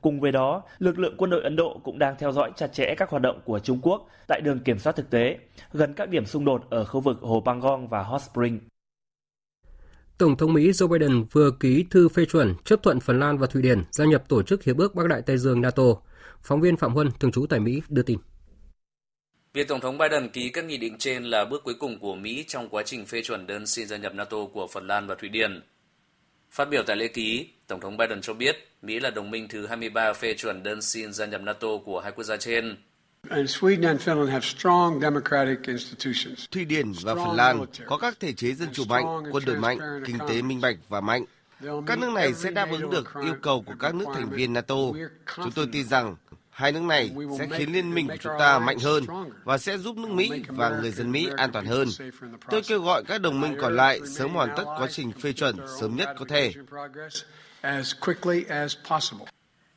Cùng 0.02 0.20
với 0.20 0.32
đó, 0.32 0.64
lực 0.80 1.00
lượng 1.00 1.16
quân 1.18 1.30
đội 1.30 1.44
Ấn 1.44 1.56
Độ 1.56 1.82
cũng 1.84 2.00
đang 2.00 2.16
theo 2.20 2.32
dõi 2.32 2.52
chặt 2.56 2.68
chẽ 2.68 2.96
các 2.98 3.10
hoạt 3.10 3.22
động 3.22 3.42
của 3.46 3.60
Trung 3.60 3.80
Quốc 3.82 4.10
tại 4.28 4.42
đường 4.42 4.60
kiểm 4.60 4.80
soát 4.80 4.96
thực 4.96 5.10
tế, 5.10 5.38
gần 5.74 5.94
các 5.94 6.10
điểm 6.10 6.26
xung 6.26 6.46
đột 6.46 6.70
ở 6.70 6.86
khu 6.86 7.00
vực 7.00 7.18
Hồ 7.22 7.44
Pangong 7.46 7.88
và 7.88 8.04
Hot 8.04 8.22
Spring. 8.22 8.60
Tổng 10.18 10.38
thống 10.38 10.54
Mỹ 10.54 10.72
Joe 10.72 10.88
Biden 10.88 11.24
vừa 11.32 11.52
ký 11.60 11.86
thư 11.92 12.10
phê 12.10 12.26
chuẩn 12.26 12.56
chấp 12.66 12.84
thuận 12.84 13.00
Phần 13.00 13.20
Lan 13.20 13.38
và 13.38 13.48
Thụy 13.48 13.62
Điển 13.62 13.84
gia 13.92 14.06
nhập 14.06 14.24
Tổ 14.30 14.44
chức 14.44 14.64
Hiệp 14.64 14.78
ước 14.78 14.96
Bắc 14.96 15.08
Đại 15.08 15.22
Tây 15.22 15.38
Dương 15.38 15.62
NATO. 15.62 15.84
Phóng 16.42 16.62
viên 16.62 16.78
Phạm 16.78 16.94
Huân, 16.94 17.10
thường 17.20 17.32
trú 17.32 17.46
tại 17.50 17.60
Mỹ, 17.60 17.82
đưa 17.90 18.02
tin. 18.02 18.20
Việc 19.54 19.68
Tổng 19.68 19.80
thống 19.80 19.98
Biden 19.98 20.30
ký 20.30 20.50
các 20.50 20.66
nghị 20.66 20.78
định 20.78 20.96
trên 20.98 21.24
là 21.24 21.46
bước 21.46 21.64
cuối 21.64 21.74
cùng 21.80 22.00
của 22.00 22.16
Mỹ 22.16 22.46
trong 22.48 22.70
quá 22.70 22.84
trình 22.86 23.06
phê 23.06 23.22
chuẩn 23.24 23.48
đơn 23.48 23.66
xin 23.66 23.88
gia 23.88 23.98
nhập 23.98 24.14
NATO 24.16 24.38
của 24.54 24.68
Phần 24.68 24.88
Lan 24.88 25.08
và 25.08 25.16
Thụy 25.16 25.30
Điển. 25.30 25.62
Phát 26.52 26.70
biểu 26.70 26.84
tại 26.88 26.96
lễ 26.96 27.08
ký, 27.08 27.50
Tổng 27.68 27.80
thống 27.80 27.98
Biden 27.98 28.22
cho 28.22 28.34
biết 28.34 28.68
Mỹ 28.82 29.00
là 29.00 29.10
đồng 29.10 29.32
minh 29.32 29.48
thứ 29.48 29.68
23 29.68 30.14
phê 30.14 30.34
chuẩn 30.34 30.64
đơn 30.64 30.82
xin 30.82 31.14
gia 31.14 31.26
nhập 31.26 31.42
NATO 31.42 31.68
của 31.86 32.00
hai 32.00 32.12
quốc 32.12 32.24
gia 32.24 32.38
trên. 32.38 32.78
Thụy 36.52 36.66
Điển 36.66 36.92
và 37.04 37.16
Phần 37.16 37.36
Lan 37.36 37.66
có 37.86 37.98
các 37.98 38.20
thể 38.20 38.34
chế 38.34 38.54
dân 38.54 38.70
chủ 38.74 38.86
mạnh, 38.86 39.06
quân 39.32 39.44
đội 39.46 39.56
mạnh, 39.56 39.80
kinh 40.06 40.18
tế 40.30 40.42
minh 40.42 40.62
bạch 40.62 40.78
và 40.90 41.02
mạnh. 41.02 41.26
Các 41.88 42.00
nước 42.00 42.12
này 42.12 42.34
sẽ 42.34 42.52
đáp 42.52 42.68
ứng 42.72 42.90
được 42.90 43.14
yêu 43.24 43.36
cầu 43.42 43.64
của 43.68 43.74
các 43.80 43.96
nước 43.96 44.06
thành 44.16 44.30
viên 44.30 44.54
NATO. 44.54 44.76
Chúng 45.36 45.52
tôi 45.52 45.68
tin 45.72 45.88
rằng 45.88 46.16
hai 46.58 46.72
nước 46.72 46.82
này 46.82 47.12
sẽ 47.40 47.48
khiến 47.58 47.74
liên 47.74 47.94
minh 47.94 48.08
của 48.08 48.18
chúng 48.20 48.34
ta 48.40 48.60
mạnh 48.60 48.80
hơn 48.80 49.04
và 49.44 49.58
sẽ 49.58 49.78
giúp 49.78 49.98
nước 49.98 50.10
Mỹ 50.10 50.32
và 50.48 50.70
người 50.70 50.92
dân 50.92 51.12
Mỹ 51.12 51.30
an 51.38 51.52
toàn 51.52 51.66
hơn. 51.66 51.88
Tôi 52.50 52.62
kêu 52.68 52.82
gọi 52.82 53.04
các 53.08 53.22
đồng 53.22 53.42
minh 53.42 53.56
còn 53.62 53.76
lại 53.76 54.00
sớm 54.06 54.32
hoàn 54.34 54.50
tất 54.58 54.64
quá 54.78 54.88
trình 54.92 55.12
phê 55.12 55.34
chuẩn 55.34 55.56
sớm 55.80 55.96
nhất 55.96 56.10
có 56.18 56.26
thể. 56.30 56.52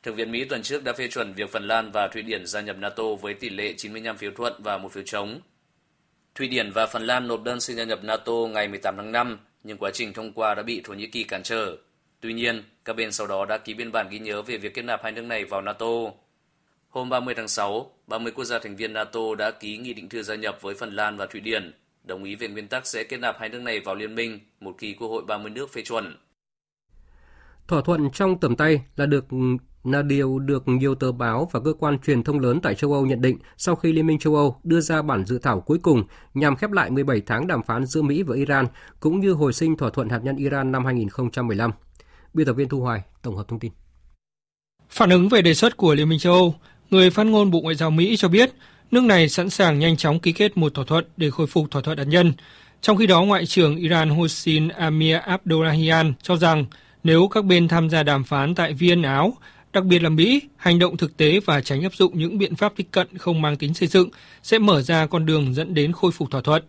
Thượng 0.03 0.15
viện 0.15 0.31
Mỹ 0.31 0.45
tuần 0.45 0.61
trước 0.61 0.83
đã 0.83 0.93
phê 0.93 1.07
chuẩn 1.07 1.33
việc 1.33 1.51
Phần 1.51 1.67
Lan 1.67 1.91
và 1.91 2.07
Thụy 2.07 2.21
Điển 2.21 2.45
gia 2.45 2.61
nhập 2.61 2.77
NATO 2.77 3.03
với 3.21 3.33
tỷ 3.33 3.49
lệ 3.49 3.73
95 3.77 4.17
phiếu 4.17 4.31
thuận 4.37 4.53
và 4.63 4.77
một 4.77 4.91
phiếu 4.91 5.03
chống. 5.05 5.39
Thụy 6.35 6.47
Điển 6.47 6.71
và 6.71 6.85
Phần 6.85 7.03
Lan 7.03 7.27
nộp 7.27 7.43
đơn 7.43 7.61
xin 7.61 7.77
gia 7.77 7.83
nhập 7.83 8.03
NATO 8.03 8.33
ngày 8.33 8.67
18 8.67 8.97
tháng 8.97 9.11
5, 9.11 9.39
nhưng 9.63 9.77
quá 9.77 9.91
trình 9.93 10.13
thông 10.13 10.33
qua 10.33 10.55
đã 10.55 10.63
bị 10.63 10.81
Thổ 10.83 10.93
Nhĩ 10.93 11.07
Kỳ 11.07 11.23
cản 11.23 11.43
trở. 11.43 11.77
Tuy 12.19 12.33
nhiên, 12.33 12.63
các 12.85 12.95
bên 12.95 13.11
sau 13.11 13.27
đó 13.27 13.45
đã 13.45 13.57
ký 13.57 13.73
biên 13.73 13.91
bản 13.91 14.09
ghi 14.09 14.19
nhớ 14.19 14.41
về 14.41 14.57
việc 14.57 14.73
kết 14.73 14.81
nạp 14.81 15.03
hai 15.03 15.11
nước 15.11 15.21
này 15.21 15.45
vào 15.45 15.61
NATO. 15.61 15.87
Hôm 16.91 17.09
30 17.09 17.33
tháng 17.37 17.47
6, 17.47 17.91
30 18.07 18.31
quốc 18.35 18.45
gia 18.45 18.59
thành 18.59 18.75
viên 18.75 18.93
NATO 18.93 19.35
đã 19.37 19.51
ký 19.51 19.77
nghị 19.77 19.93
định 19.93 20.09
thư 20.09 20.23
gia 20.23 20.35
nhập 20.35 20.57
với 20.61 20.75
Phần 20.75 20.93
Lan 20.93 21.17
và 21.17 21.25
Thụy 21.25 21.41
Điển, 21.41 21.73
đồng 22.03 22.23
ý 22.23 22.35
về 22.35 22.47
nguyên 22.47 22.67
tắc 22.67 22.87
sẽ 22.87 23.03
kết 23.03 23.17
nạp 23.17 23.35
hai 23.39 23.49
nước 23.49 23.59
này 23.61 23.79
vào 23.79 23.95
liên 23.95 24.15
minh 24.15 24.39
một 24.59 24.75
khi 24.77 24.93
Quốc 24.93 25.07
hội 25.07 25.23
30 25.27 25.51
nước 25.51 25.73
phê 25.73 25.81
chuẩn. 25.81 26.17
Thỏa 27.67 27.81
thuận 27.81 28.11
trong 28.11 28.39
tầm 28.39 28.55
tay 28.55 28.81
là 28.95 29.05
được 29.05 29.25
là 29.83 30.01
điều 30.01 30.39
được 30.39 30.67
nhiều 30.67 30.95
tờ 30.95 31.11
báo 31.11 31.49
và 31.51 31.59
cơ 31.59 31.73
quan 31.79 31.99
truyền 31.99 32.23
thông 32.23 32.39
lớn 32.39 32.59
tại 32.61 32.75
châu 32.75 32.93
Âu 32.93 33.05
nhận 33.05 33.21
định 33.21 33.37
sau 33.57 33.75
khi 33.75 33.93
Liên 33.93 34.07
minh 34.07 34.19
châu 34.19 34.35
Âu 34.35 34.59
đưa 34.63 34.81
ra 34.81 35.01
bản 35.01 35.25
dự 35.25 35.39
thảo 35.39 35.61
cuối 35.61 35.79
cùng 35.81 36.03
nhằm 36.33 36.55
khép 36.55 36.71
lại 36.71 36.89
17 36.89 37.21
tháng 37.25 37.47
đàm 37.47 37.63
phán 37.63 37.85
giữa 37.85 38.01
Mỹ 38.01 38.23
và 38.23 38.35
Iran 38.35 38.65
cũng 38.99 39.19
như 39.19 39.33
hồi 39.33 39.53
sinh 39.53 39.77
thỏa 39.77 39.89
thuận 39.89 40.09
hạt 40.09 40.19
nhân 40.23 40.35
Iran 40.35 40.71
năm 40.71 40.85
2015. 40.85 41.71
Biên 42.33 42.47
tập 42.47 42.53
viên 42.53 42.69
Thu 42.69 42.79
Hoài 42.79 43.01
tổng 43.21 43.35
hợp 43.35 43.47
thông 43.47 43.59
tin. 43.59 43.71
Phản 44.89 45.09
ứng 45.09 45.29
về 45.29 45.41
đề 45.41 45.53
xuất 45.53 45.77
của 45.77 45.95
Liên 45.95 46.09
minh 46.09 46.19
châu 46.19 46.33
Âu, 46.33 46.55
người 46.91 47.09
phát 47.09 47.23
ngôn 47.23 47.51
Bộ 47.51 47.61
Ngoại 47.61 47.75
giao 47.75 47.91
Mỹ 47.91 48.17
cho 48.17 48.27
biết 48.27 48.51
nước 48.91 49.03
này 49.03 49.29
sẵn 49.29 49.49
sàng 49.49 49.79
nhanh 49.79 49.97
chóng 49.97 50.19
ký 50.19 50.31
kết 50.31 50.57
một 50.57 50.73
thỏa 50.73 50.85
thuận 50.85 51.05
để 51.17 51.29
khôi 51.29 51.47
phục 51.47 51.71
thỏa 51.71 51.81
thuận 51.81 51.97
hạt 51.97 52.03
nhân. 52.03 52.33
Trong 52.81 52.97
khi 52.97 53.07
đó, 53.07 53.21
Ngoại 53.21 53.45
trưởng 53.45 53.75
Iran 53.75 54.09
Hossein 54.09 54.67
Amir 54.67 55.15
Abdollahian 55.15 56.13
cho 56.21 56.35
rằng 56.37 56.65
nếu 57.03 57.27
các 57.27 57.45
bên 57.45 57.67
tham 57.67 57.89
gia 57.89 58.03
đàm 58.03 58.23
phán 58.23 58.55
tại 58.55 58.73
Viên, 58.73 59.01
Áo, 59.01 59.33
đặc 59.73 59.83
biệt 59.83 60.03
là 60.03 60.09
Mỹ, 60.09 60.41
hành 60.57 60.79
động 60.79 60.97
thực 60.97 61.17
tế 61.17 61.39
và 61.45 61.61
tránh 61.61 61.83
áp 61.83 61.95
dụng 61.95 62.19
những 62.19 62.37
biện 62.37 62.55
pháp 62.55 62.73
tích 62.75 62.91
cận 62.91 63.07
không 63.17 63.41
mang 63.41 63.57
tính 63.57 63.73
xây 63.73 63.87
dựng 63.87 64.09
sẽ 64.43 64.59
mở 64.59 64.81
ra 64.81 65.05
con 65.05 65.25
đường 65.25 65.53
dẫn 65.53 65.73
đến 65.73 65.91
khôi 65.91 66.11
phục 66.11 66.31
thỏa 66.31 66.41
thuận. 66.41 66.63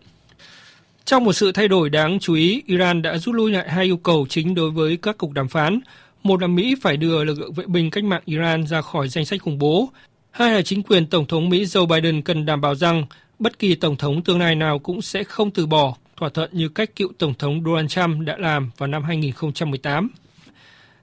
Trong 1.05 1.23
một 1.23 1.33
sự 1.33 1.51
thay 1.51 1.67
đổi 1.67 1.89
đáng 1.89 2.19
chú 2.19 2.33
ý, 2.33 2.61
Iran 2.65 3.01
đã 3.01 3.17
rút 3.17 3.35
lui 3.35 3.51
lại 3.51 3.69
hai 3.69 3.85
yêu 3.85 3.97
cầu 3.97 4.25
chính 4.29 4.55
đối 4.55 4.71
với 4.71 4.97
các 4.97 5.17
cuộc 5.17 5.33
đàm 5.33 5.47
phán. 5.47 5.79
Một 6.23 6.41
là 6.41 6.47
Mỹ 6.47 6.75
phải 6.81 6.97
đưa 6.97 7.23
lực 7.23 7.39
lượng 7.39 7.53
vệ 7.53 7.65
binh 7.67 7.89
cách 7.89 8.03
mạng 8.03 8.21
Iran 8.25 8.67
ra 8.67 8.81
khỏi 8.81 9.09
danh 9.09 9.25
sách 9.25 9.41
khủng 9.41 9.59
bố. 9.59 9.89
Hai 10.33 10.51
là 10.51 10.61
chính 10.61 10.83
quyền 10.83 11.05
Tổng 11.05 11.25
thống 11.25 11.49
Mỹ 11.49 11.63
Joe 11.63 11.85
Biden 11.85 12.21
cần 12.21 12.45
đảm 12.45 12.61
bảo 12.61 12.75
rằng 12.75 13.05
bất 13.39 13.59
kỳ 13.59 13.75
Tổng 13.75 13.95
thống 13.95 14.23
tương 14.23 14.39
lai 14.39 14.55
nào 14.55 14.79
cũng 14.79 15.01
sẽ 15.01 15.23
không 15.23 15.51
từ 15.51 15.65
bỏ 15.65 15.95
thỏa 16.17 16.29
thuận 16.29 16.49
như 16.53 16.69
cách 16.69 16.95
cựu 16.95 17.09
Tổng 17.17 17.33
thống 17.33 17.63
Donald 17.65 17.89
Trump 17.89 18.27
đã 18.27 18.37
làm 18.37 18.71
vào 18.77 18.87
năm 18.87 19.03
2018. 19.03 20.09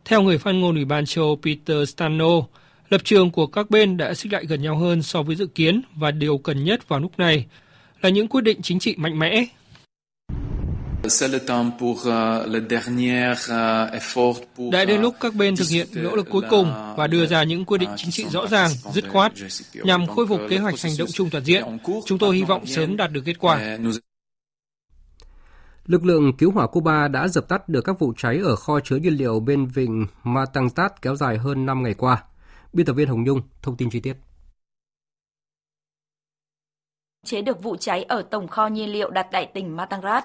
Theo 0.04 0.22
người 0.22 0.38
phát 0.38 0.52
ngôn 0.52 0.74
Ủy 0.74 0.84
ban 0.84 1.06
châu 1.06 1.24
Âu 1.24 1.40
Peter 1.42 1.88
Stano, 1.88 2.40
lập 2.88 3.00
trường 3.04 3.30
của 3.30 3.46
các 3.46 3.70
bên 3.70 3.96
đã 3.96 4.14
xích 4.14 4.32
lại 4.32 4.44
gần 4.46 4.62
nhau 4.62 4.76
hơn 4.76 5.02
so 5.02 5.22
với 5.22 5.36
dự 5.36 5.46
kiến 5.46 5.82
và 5.94 6.10
điều 6.10 6.38
cần 6.38 6.64
nhất 6.64 6.88
vào 6.88 7.00
lúc 7.00 7.18
này 7.18 7.46
là 8.00 8.08
những 8.08 8.28
quyết 8.28 8.44
định 8.44 8.62
chính 8.62 8.78
trị 8.78 8.94
mạnh 8.96 9.18
mẽ. 9.18 9.46
Đã 14.72 14.84
đến 14.84 15.00
lúc 15.00 15.14
các 15.20 15.34
bên 15.34 15.56
thực 15.56 15.68
hiện 15.68 15.86
nỗ 15.94 16.16
lực 16.16 16.26
cuối 16.30 16.42
cùng 16.50 16.94
và 16.96 17.06
đưa 17.06 17.26
ra 17.26 17.44
những 17.44 17.64
quyết 17.64 17.78
định 17.78 17.90
chính 17.96 18.10
trị 18.10 18.24
rõ 18.28 18.46
ràng, 18.46 18.70
dứt 18.92 19.04
khoát 19.08 19.32
nhằm 19.74 20.06
khôi 20.06 20.26
phục 20.26 20.40
kế 20.50 20.58
hoạch 20.58 20.80
hành 20.80 20.92
động 20.98 21.08
chung 21.12 21.30
toàn 21.30 21.44
diện. 21.44 21.78
Chúng 22.06 22.18
tôi 22.18 22.36
hy 22.36 22.42
vọng 22.42 22.66
sớm 22.66 22.96
đạt 22.96 23.12
được 23.12 23.22
kết 23.24 23.38
quả. 23.38 23.78
Lực 25.86 26.04
lượng 26.04 26.36
cứu 26.36 26.50
hỏa 26.52 26.66
Cuba 26.66 27.08
đã 27.08 27.28
dập 27.28 27.48
tắt 27.48 27.68
được 27.68 27.80
các 27.80 27.98
vụ 27.98 28.12
cháy 28.16 28.40
ở 28.44 28.56
kho 28.56 28.80
chứa 28.80 28.96
nhiên 28.96 29.14
liệu 29.14 29.40
bên 29.40 29.66
vịnh 29.66 30.06
Matanzat 30.22 30.90
kéo 31.02 31.16
dài 31.16 31.38
hơn 31.38 31.66
5 31.66 31.82
ngày 31.82 31.94
qua. 31.94 32.24
Biên 32.72 32.86
tập 32.86 32.92
viên 32.92 33.08
Hồng 33.08 33.24
Nhung 33.24 33.42
thông 33.62 33.76
tin 33.76 33.90
chi 33.90 34.00
tiết. 34.00 34.16
Chế 37.26 37.42
được 37.42 37.62
vụ 37.62 37.76
cháy 37.76 38.02
ở 38.02 38.22
tổng 38.22 38.48
kho 38.48 38.66
nhiên 38.66 38.92
liệu 38.92 39.10
đặt 39.10 39.26
tại 39.32 39.50
tỉnh 39.54 39.76
Matanzat. 39.76 40.22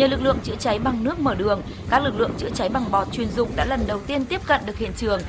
Nhờ 0.00 0.06
lực 0.06 0.22
lượng 0.22 0.38
chữa 0.42 0.54
cháy 0.58 0.78
bằng 0.78 1.04
nước 1.04 1.20
mở 1.20 1.34
đường, 1.34 1.62
các 1.90 2.02
lực 2.02 2.20
lượng 2.20 2.30
chữa 2.38 2.50
cháy 2.54 2.68
bằng 2.68 2.90
bọt 2.90 3.12
chuyên 3.12 3.28
dụng 3.28 3.48
đã 3.56 3.64
lần 3.64 3.80
đầu 3.86 4.00
tiên 4.06 4.24
tiếp 4.24 4.40
cận 4.46 4.60
được 4.66 4.76
hiện 4.76 4.92
trường. 4.96 5.20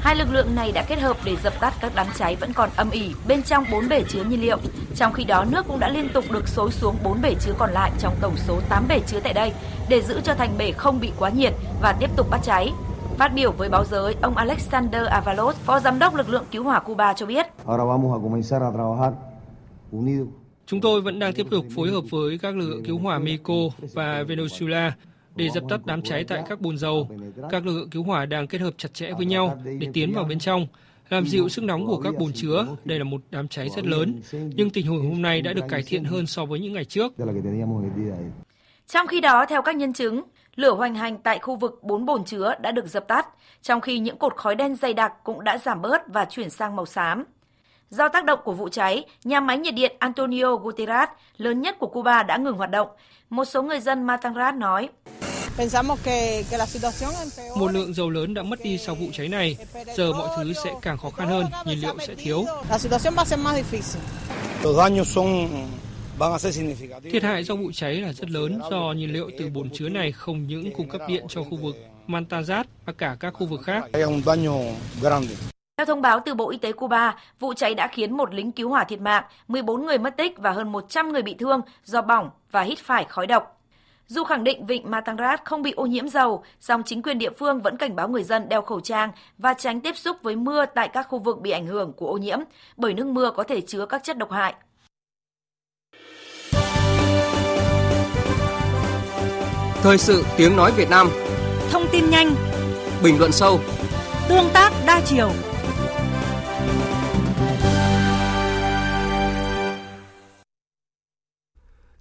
Hai 0.00 0.16
lực 0.16 0.28
lượng 0.32 0.54
này 0.54 0.72
đã 0.72 0.84
kết 0.88 1.00
hợp 1.00 1.16
để 1.24 1.36
dập 1.36 1.52
tắt 1.60 1.74
các 1.80 1.92
đám 1.94 2.06
cháy 2.16 2.36
vẫn 2.36 2.52
còn 2.52 2.70
âm 2.76 2.90
ỉ 2.90 3.14
bên 3.28 3.42
trong 3.42 3.64
bốn 3.72 3.88
bể 3.88 4.02
chứa 4.08 4.24
nhiên 4.24 4.40
liệu. 4.40 4.58
Trong 4.96 5.12
khi 5.12 5.24
đó, 5.24 5.44
nước 5.50 5.66
cũng 5.68 5.80
đã 5.80 5.88
liên 5.88 6.08
tục 6.08 6.24
được 6.30 6.48
xối 6.48 6.70
xuống 6.70 6.96
bốn 7.04 7.22
bể 7.22 7.34
chứa 7.40 7.52
còn 7.58 7.70
lại 7.70 7.90
trong 7.98 8.14
tổng 8.20 8.36
số 8.36 8.60
8 8.68 8.84
bể 8.88 9.00
chứa 9.06 9.20
tại 9.20 9.32
đây 9.32 9.52
để 9.88 10.02
giữ 10.02 10.20
cho 10.24 10.34
thành 10.34 10.58
bể 10.58 10.72
không 10.72 11.00
bị 11.00 11.12
quá 11.18 11.30
nhiệt 11.30 11.52
và 11.82 11.92
tiếp 11.92 12.10
tục 12.16 12.26
bắt 12.30 12.40
cháy. 12.42 12.72
Phát 13.18 13.28
biểu 13.34 13.52
với 13.52 13.68
báo 13.68 13.84
giới, 13.84 14.14
ông 14.22 14.36
Alexander 14.36 15.06
Avalos, 15.06 15.56
phó 15.56 15.80
giám 15.80 15.98
đốc 15.98 16.14
lực 16.14 16.28
lượng 16.28 16.44
cứu 16.50 16.64
hỏa 16.64 16.80
Cuba 16.80 17.12
cho 17.12 17.26
biết. 17.26 17.46
Chúng 20.70 20.80
tôi 20.80 21.00
vẫn 21.00 21.18
đang 21.18 21.32
tiếp 21.32 21.46
tục 21.50 21.66
phối 21.74 21.90
hợp 21.90 22.04
với 22.10 22.38
các 22.38 22.56
lực 22.56 22.68
lượng 22.68 22.84
cứu 22.84 22.98
hỏa 22.98 23.18
Mexico 23.18 23.54
và 23.92 24.22
Venezuela 24.22 24.90
để 25.36 25.48
dập 25.48 25.64
tắt 25.68 25.80
đám 25.86 26.02
cháy 26.02 26.24
tại 26.24 26.42
các 26.48 26.60
bồn 26.60 26.78
dầu. 26.78 27.08
Các 27.50 27.66
lực 27.66 27.76
lượng 27.76 27.90
cứu 27.90 28.02
hỏa 28.02 28.26
đang 28.26 28.46
kết 28.46 28.60
hợp 28.60 28.74
chặt 28.76 28.94
chẽ 28.94 29.12
với 29.16 29.26
nhau 29.26 29.58
để 29.78 29.88
tiến 29.92 30.12
vào 30.12 30.24
bên 30.24 30.38
trong, 30.38 30.66
làm 31.08 31.26
dịu 31.26 31.48
sức 31.48 31.64
nóng 31.64 31.86
của 31.86 32.00
các 32.00 32.14
bồn 32.18 32.32
chứa. 32.32 32.66
Đây 32.84 32.98
là 32.98 33.04
một 33.04 33.20
đám 33.30 33.48
cháy 33.48 33.68
rất 33.76 33.86
lớn, 33.86 34.20
nhưng 34.32 34.70
tình 34.70 34.86
hình 34.86 35.10
hôm 35.10 35.22
nay 35.22 35.42
đã 35.42 35.52
được 35.52 35.64
cải 35.68 35.82
thiện 35.86 36.04
hơn 36.04 36.26
so 36.26 36.44
với 36.44 36.60
những 36.60 36.72
ngày 36.72 36.84
trước. 36.84 37.12
Trong 38.86 39.06
khi 39.06 39.20
đó, 39.20 39.46
theo 39.48 39.62
các 39.62 39.76
nhân 39.76 39.92
chứng, 39.92 40.22
lửa 40.56 40.74
hoành 40.74 40.94
hành 40.94 41.18
tại 41.22 41.38
khu 41.38 41.56
vực 41.56 41.78
bốn 41.82 42.06
bồn 42.06 42.24
chứa 42.24 42.54
đã 42.60 42.72
được 42.72 42.86
dập 42.86 43.08
tắt, 43.08 43.26
trong 43.62 43.80
khi 43.80 43.98
những 43.98 44.18
cột 44.18 44.36
khói 44.36 44.54
đen 44.54 44.76
dày 44.76 44.94
đặc 44.94 45.12
cũng 45.24 45.44
đã 45.44 45.58
giảm 45.58 45.82
bớt 45.82 46.02
và 46.12 46.24
chuyển 46.24 46.50
sang 46.50 46.76
màu 46.76 46.86
xám. 46.86 47.24
Do 47.90 48.08
tác 48.08 48.24
động 48.24 48.40
của 48.44 48.52
vụ 48.52 48.68
cháy, 48.68 49.04
nhà 49.24 49.40
máy 49.40 49.58
nhiệt 49.58 49.74
điện 49.74 49.96
Antonio 49.98 50.56
Guterres 50.56 51.08
lớn 51.36 51.62
nhất 51.62 51.76
của 51.78 51.86
Cuba 51.86 52.22
đã 52.22 52.36
ngừng 52.36 52.56
hoạt 52.56 52.70
động. 52.70 52.88
Một 53.30 53.44
số 53.44 53.62
người 53.62 53.80
dân 53.80 54.06
Matanzat 54.06 54.58
nói. 54.58 54.88
Một 57.56 57.72
lượng 57.72 57.94
dầu 57.94 58.10
lớn 58.10 58.34
đã 58.34 58.42
mất 58.42 58.58
đi 58.62 58.78
sau 58.78 58.94
vụ 58.94 59.06
cháy 59.12 59.28
này. 59.28 59.56
Giờ 59.96 60.12
mọi 60.12 60.28
thứ 60.36 60.52
sẽ 60.64 60.74
càng 60.82 60.98
khó 60.98 61.10
khăn 61.10 61.28
hơn, 61.28 61.46
nhiên 61.66 61.80
liệu 61.80 61.98
sẽ 62.06 62.14
thiếu. 62.14 62.44
Thiệt 67.10 67.22
hại 67.22 67.44
do 67.44 67.54
vụ 67.54 67.70
cháy 67.72 67.94
là 67.94 68.12
rất 68.12 68.30
lớn 68.30 68.60
do 68.70 68.92
nhiên 68.96 69.12
liệu 69.12 69.30
từ 69.38 69.48
bồn 69.48 69.70
chứa 69.70 69.88
này 69.88 70.12
không 70.12 70.46
những 70.46 70.74
cung 70.76 70.88
cấp 70.88 71.00
điện 71.08 71.24
cho 71.28 71.42
khu 71.42 71.56
vực 71.56 71.76
Mantazat 72.08 72.64
mà 72.86 72.92
cả 72.92 73.16
các 73.20 73.34
khu 73.34 73.46
vực 73.46 73.60
khác. 73.64 73.84
Theo 75.78 75.84
thông 75.84 76.02
báo 76.02 76.20
từ 76.20 76.34
Bộ 76.34 76.50
Y 76.50 76.58
tế 76.58 76.72
Cuba, 76.72 77.14
vụ 77.40 77.54
cháy 77.54 77.74
đã 77.74 77.88
khiến 77.88 78.16
một 78.16 78.34
lính 78.34 78.52
cứu 78.52 78.68
hỏa 78.68 78.84
thiệt 78.84 79.00
mạng, 79.00 79.24
14 79.48 79.86
người 79.86 79.98
mất 79.98 80.16
tích 80.16 80.38
và 80.38 80.50
hơn 80.50 80.72
100 80.72 81.12
người 81.12 81.22
bị 81.22 81.34
thương 81.34 81.60
do 81.84 82.02
bỏng 82.02 82.30
và 82.50 82.62
hít 82.62 82.78
phải 82.78 83.04
khói 83.04 83.26
độc. 83.26 83.60
Dù 84.06 84.24
khẳng 84.24 84.44
định 84.44 84.66
vịnh 84.66 84.90
Matanzat 84.90 85.36
không 85.44 85.62
bị 85.62 85.72
ô 85.72 85.86
nhiễm 85.86 86.08
dầu, 86.08 86.44
song 86.60 86.82
chính 86.86 87.02
quyền 87.02 87.18
địa 87.18 87.30
phương 87.38 87.60
vẫn 87.60 87.76
cảnh 87.76 87.96
báo 87.96 88.08
người 88.08 88.22
dân 88.22 88.48
đeo 88.48 88.62
khẩu 88.62 88.80
trang 88.80 89.10
và 89.38 89.54
tránh 89.54 89.80
tiếp 89.80 89.96
xúc 89.96 90.16
với 90.22 90.36
mưa 90.36 90.66
tại 90.66 90.88
các 90.88 91.06
khu 91.08 91.18
vực 91.18 91.40
bị 91.40 91.50
ảnh 91.50 91.66
hưởng 91.66 91.92
của 91.92 92.06
ô 92.06 92.16
nhiễm, 92.16 92.38
bởi 92.76 92.94
nước 92.94 93.06
mưa 93.06 93.30
có 93.30 93.42
thể 93.42 93.60
chứa 93.60 93.86
các 93.86 94.04
chất 94.04 94.18
độc 94.18 94.30
hại. 94.30 94.54
Thời 99.82 99.98
sự 99.98 100.24
tiếng 100.36 100.56
nói 100.56 100.72
Việt 100.76 100.90
Nam 100.90 101.10
Thông 101.70 101.86
tin 101.92 102.10
nhanh 102.10 102.34
Bình 103.02 103.18
luận 103.18 103.32
sâu 103.32 103.60
Tương 104.28 104.50
tác 104.52 104.72
đa 104.86 105.00
chiều 105.06 105.30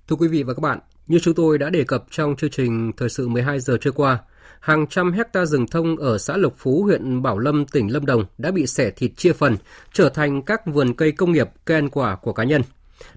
Thưa 0.10 0.16
quý 0.16 0.28
vị 0.28 0.44
và 0.44 0.54
các 0.54 0.62
bạn, 0.62 0.80
như 1.08 1.20
chúng 1.20 1.34
tôi 1.34 1.58
đã 1.58 1.70
đề 1.70 1.84
cập 1.84 2.04
trong 2.12 2.36
chương 2.36 2.50
trình 2.50 2.92
Thời 2.98 3.10
sự 3.10 3.28
12 3.28 3.60
giờ 3.60 3.78
trưa 3.82 3.92
qua, 3.92 4.20
hàng 4.60 4.88
trăm 4.88 5.12
hecta 5.12 5.46
rừng 5.46 5.68
thông 5.68 5.98
ở 5.98 6.18
xã 6.18 6.38
Lộc 6.38 6.54
Phú, 6.58 6.84
huyện 6.84 7.22
Bảo 7.22 7.40
Lâm, 7.40 7.66
tỉnh 7.66 7.94
Lâm 7.94 8.06
Đồng 8.06 8.26
đã 8.38 8.52
bị 8.52 8.68
xẻ 8.68 8.92
thịt 8.92 9.12
chia 9.18 9.34
phần, 9.34 9.58
trở 9.94 10.10
thành 10.10 10.42
các 10.42 10.66
vườn 10.66 10.94
cây 10.94 11.12
công 11.12 11.32
nghiệp, 11.32 11.50
cây 11.66 11.78
ăn 11.78 11.90
quả 11.90 12.16
của 12.16 12.34
cá 12.34 12.44
nhân. 12.44 12.62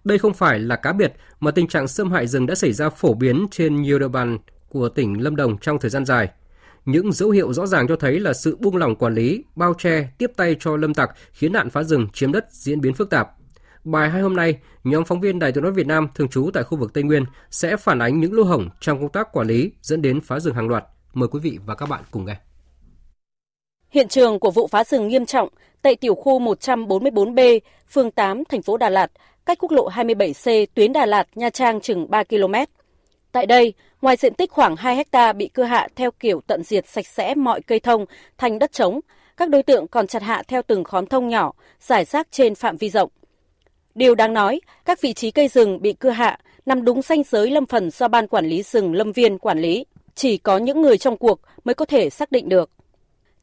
Đây 0.04 0.18
không 0.18 0.34
phải 0.34 0.58
là 0.58 0.76
cá 0.76 0.92
biệt 0.92 1.12
mà 1.40 1.50
tình 1.50 1.68
trạng 1.68 1.88
xâm 1.88 2.12
hại 2.12 2.26
rừng 2.26 2.46
đã 2.46 2.54
xảy 2.54 2.72
ra 2.72 2.90
phổ 2.90 3.14
biến 3.14 3.46
trên 3.50 3.82
nhiều 3.82 3.98
địa 3.98 4.08
bàn 4.08 4.38
của 4.68 4.88
tỉnh 4.88 5.22
Lâm 5.22 5.36
Đồng 5.36 5.58
trong 5.58 5.78
thời 5.78 5.90
gian 5.90 6.04
dài. 6.04 6.28
Những 6.84 7.12
dấu 7.12 7.30
hiệu 7.30 7.52
rõ 7.52 7.66
ràng 7.66 7.88
cho 7.88 7.96
thấy 7.96 8.20
là 8.20 8.32
sự 8.32 8.56
buông 8.56 8.76
lỏng 8.76 8.96
quản 8.96 9.14
lý, 9.14 9.44
bao 9.56 9.74
che, 9.78 10.08
tiếp 10.18 10.30
tay 10.36 10.56
cho 10.60 10.76
lâm 10.76 10.94
tặc 10.94 11.10
khiến 11.32 11.52
nạn 11.52 11.70
phá 11.70 11.82
rừng 11.82 12.06
chiếm 12.12 12.32
đất 12.32 12.46
diễn 12.50 12.80
biến 12.80 12.94
phức 12.94 13.10
tạp. 13.10 13.30
Bài 13.84 14.10
hai 14.10 14.22
hôm 14.22 14.36
nay, 14.36 14.58
nhóm 14.84 15.04
phóng 15.04 15.20
viên 15.20 15.38
Đài 15.38 15.52
tiếng 15.52 15.64
nói 15.64 15.72
Việt 15.72 15.86
Nam 15.86 16.08
thường 16.14 16.28
trú 16.28 16.50
tại 16.54 16.62
khu 16.62 16.78
vực 16.78 16.94
Tây 16.94 17.04
Nguyên 17.04 17.24
sẽ 17.50 17.76
phản 17.76 17.98
ánh 17.98 18.20
những 18.20 18.32
lỗ 18.32 18.42
hổng 18.42 18.68
trong 18.80 19.00
công 19.00 19.12
tác 19.12 19.32
quản 19.32 19.46
lý 19.46 19.70
dẫn 19.82 20.02
đến 20.02 20.20
phá 20.20 20.40
rừng 20.40 20.54
hàng 20.54 20.68
loạt. 20.68 20.84
Mời 21.14 21.28
quý 21.28 21.40
vị 21.42 21.58
và 21.66 21.74
các 21.74 21.88
bạn 21.88 22.02
cùng 22.10 22.24
nghe. 22.24 22.36
Hiện 23.90 24.08
trường 24.08 24.38
của 24.38 24.50
vụ 24.50 24.66
phá 24.66 24.84
rừng 24.84 25.08
nghiêm 25.08 25.26
trọng 25.26 25.48
tại 25.82 25.96
tiểu 25.96 26.14
khu 26.14 26.40
144B, 26.40 27.60
phường 27.90 28.10
8, 28.10 28.44
thành 28.44 28.62
phố 28.62 28.76
Đà 28.76 28.88
Lạt, 28.88 29.10
cách 29.46 29.58
quốc 29.58 29.72
lộ 29.72 29.88
27C 29.90 30.66
tuyến 30.74 30.92
Đà 30.92 31.06
Lạt 31.06 31.26
Nha 31.34 31.50
Trang 31.50 31.80
chừng 31.80 32.10
3 32.10 32.24
km. 32.24 32.54
Tại 33.32 33.46
đây, 33.46 33.74
Ngoài 34.02 34.16
diện 34.16 34.34
tích 34.34 34.50
khoảng 34.50 34.76
2 34.76 34.96
hecta 34.96 35.32
bị 35.32 35.48
cưa 35.48 35.64
hạ 35.64 35.88
theo 35.96 36.10
kiểu 36.10 36.40
tận 36.46 36.62
diệt 36.62 36.88
sạch 36.88 37.06
sẽ 37.06 37.34
mọi 37.34 37.60
cây 37.60 37.80
thông 37.80 38.04
thành 38.38 38.58
đất 38.58 38.72
trống, 38.72 39.00
các 39.36 39.50
đối 39.50 39.62
tượng 39.62 39.88
còn 39.88 40.06
chặt 40.06 40.22
hạ 40.22 40.42
theo 40.48 40.62
từng 40.62 40.84
khóm 40.84 41.06
thông 41.06 41.28
nhỏ, 41.28 41.52
giải 41.80 42.04
rác 42.04 42.28
trên 42.30 42.54
phạm 42.54 42.76
vi 42.76 42.90
rộng. 42.90 43.10
Điều 43.94 44.14
đáng 44.14 44.34
nói, 44.34 44.60
các 44.84 45.00
vị 45.00 45.12
trí 45.12 45.30
cây 45.30 45.48
rừng 45.48 45.82
bị 45.82 45.92
cưa 45.92 46.10
hạ 46.10 46.38
nằm 46.66 46.84
đúng 46.84 47.02
ranh 47.02 47.22
giới 47.24 47.50
lâm 47.50 47.66
phần 47.66 47.90
do 47.90 48.08
Ban 48.08 48.26
Quản 48.26 48.46
lý 48.46 48.62
rừng 48.62 48.94
Lâm 48.94 49.12
Viên 49.12 49.38
quản 49.38 49.58
lý. 49.58 49.86
Chỉ 50.14 50.38
có 50.38 50.58
những 50.58 50.82
người 50.82 50.98
trong 50.98 51.16
cuộc 51.16 51.40
mới 51.64 51.74
có 51.74 51.84
thể 51.84 52.10
xác 52.10 52.32
định 52.32 52.48
được. 52.48 52.70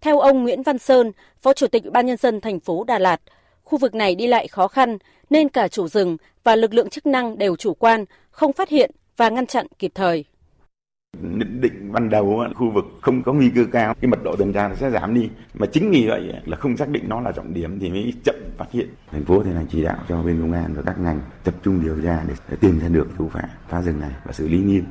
Theo 0.02 0.20
ông 0.20 0.44
Nguyễn 0.44 0.64
Văn 0.64 0.78
Sơn, 0.78 1.12
Phó 1.42 1.54
Chủ 1.54 1.68
tịch 1.68 1.84
ban 1.92 2.06
nhân 2.06 2.18
dân 2.18 2.42
thành 2.42 2.60
phố 2.60 2.84
Đà 2.84 3.00
Lạt, 3.00 3.22
khu 3.64 3.78
vực 3.78 3.96
này 3.96 4.16
đi 4.16 4.28
lại 4.28 4.48
khó 4.48 4.68
khăn 4.68 4.98
nên 5.30 5.50
cả 5.50 5.68
chủ 5.68 5.88
rừng 5.88 6.18
và 6.44 6.56
lực 6.56 6.74
lượng 6.74 6.90
chức 6.90 7.06
năng 7.06 7.38
đều 7.38 7.56
chủ 7.56 7.74
quan, 7.74 8.06
không 8.30 8.54
phát 8.54 8.70
hiện 8.70 8.92
và 9.18 9.30
ngăn 9.30 9.46
chặn 9.46 9.68
kịp 9.80 9.92
thời. 9.96 10.26
Nhận 11.22 11.62
định 11.62 11.92
ban 11.92 12.10
đầu 12.10 12.44
khu 12.56 12.72
vực 12.72 12.86
không 13.02 13.24
có 13.24 13.34
nguy 13.34 13.50
cơ 13.56 13.66
cao, 13.72 13.94
cái 14.02 14.10
mật 14.10 14.24
độ 14.24 14.36
tuần 14.36 14.54
tra 14.54 14.76
sẽ 14.76 14.90
giảm 14.90 15.14
đi. 15.14 15.30
Mà 15.54 15.68
chính 15.74 15.92
vì 15.92 16.08
vậy 16.08 16.34
là 16.46 16.58
không 16.58 16.78
xác 16.78 16.90
định 16.90 17.04
nó 17.08 17.22
là 17.22 17.32
trọng 17.32 17.54
điểm 17.54 17.80
thì 17.80 17.90
mới 17.90 18.14
chậm 18.24 18.36
phát 18.58 18.66
hiện. 18.72 18.88
Thành 19.12 19.26
phố 19.26 19.44
thì 19.44 19.52
là 19.52 19.64
chỉ 19.72 19.84
đạo 19.84 19.98
cho 20.10 20.24
bên 20.24 20.42
công 20.42 20.54
an 20.54 20.74
và 20.76 20.82
các 20.86 21.00
ngành 21.00 21.22
tập 21.44 21.54
trung 21.64 21.82
điều 21.84 21.96
tra 22.04 22.24
để 22.50 22.58
tìm 22.62 22.80
ra 22.80 22.88
được 22.88 23.08
thủ 23.18 23.30
phạm 23.30 23.50
phá 23.68 23.82
rừng 23.82 24.00
này 24.00 24.12
và 24.26 24.34
xử 24.34 24.48
lý 24.48 24.58
nghiêm. 24.58 24.86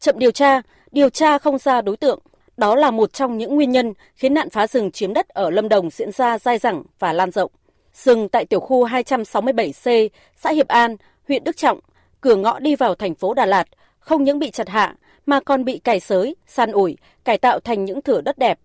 Chậm 0.00 0.18
điều 0.18 0.30
tra, 0.30 0.62
điều 0.92 1.10
tra 1.10 1.38
không 1.38 1.58
ra 1.58 1.80
đối 1.80 1.96
tượng, 1.96 2.18
đó 2.56 2.74
là 2.74 2.90
một 2.90 3.12
trong 3.12 3.38
những 3.38 3.54
nguyên 3.54 3.70
nhân 3.70 3.92
khiến 4.14 4.34
nạn 4.34 4.50
phá 4.50 4.66
rừng 4.66 4.90
chiếm 4.90 5.14
đất 5.14 5.28
ở 5.28 5.50
Lâm 5.50 5.68
Đồng 5.68 5.90
diễn 5.90 6.12
ra 6.12 6.38
dai 6.38 6.58
dẳng 6.58 6.82
và 6.98 7.12
lan 7.12 7.30
rộng. 7.30 7.50
Rừng 7.94 8.28
tại 8.28 8.44
tiểu 8.44 8.60
khu 8.60 8.86
267C, 8.86 10.08
xã 10.36 10.50
Hiệp 10.50 10.68
An, 10.68 10.96
huyện 11.28 11.44
Đức 11.44 11.56
Trọng, 11.56 11.80
cửa 12.20 12.36
ngõ 12.36 12.58
đi 12.58 12.76
vào 12.76 12.94
thành 12.94 13.14
phố 13.14 13.34
Đà 13.34 13.46
Lạt, 13.46 13.64
không 13.98 14.24
những 14.24 14.38
bị 14.38 14.50
chặt 14.50 14.68
hạ 14.68 14.94
mà 15.26 15.40
còn 15.40 15.64
bị 15.64 15.78
cày 15.78 16.00
sới, 16.00 16.36
san 16.46 16.72
ủi, 16.72 16.96
cải 17.24 17.38
tạo 17.38 17.60
thành 17.60 17.84
những 17.84 18.02
thửa 18.02 18.20
đất 18.20 18.38
đẹp. 18.38 18.58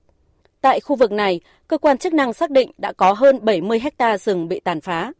Tại 0.61 0.79
khu 0.79 0.95
vực 0.95 1.11
này, 1.11 1.39
cơ 1.67 1.77
quan 1.77 1.97
chức 1.97 2.13
năng 2.13 2.33
xác 2.33 2.51
định 2.51 2.71
đã 2.77 2.91
có 2.91 3.13
hơn 3.13 3.39
70 3.41 3.79
hecta 3.79 4.17
rừng 4.17 4.47
bị 4.47 4.59
tàn 4.59 4.81
phá. 4.81 5.11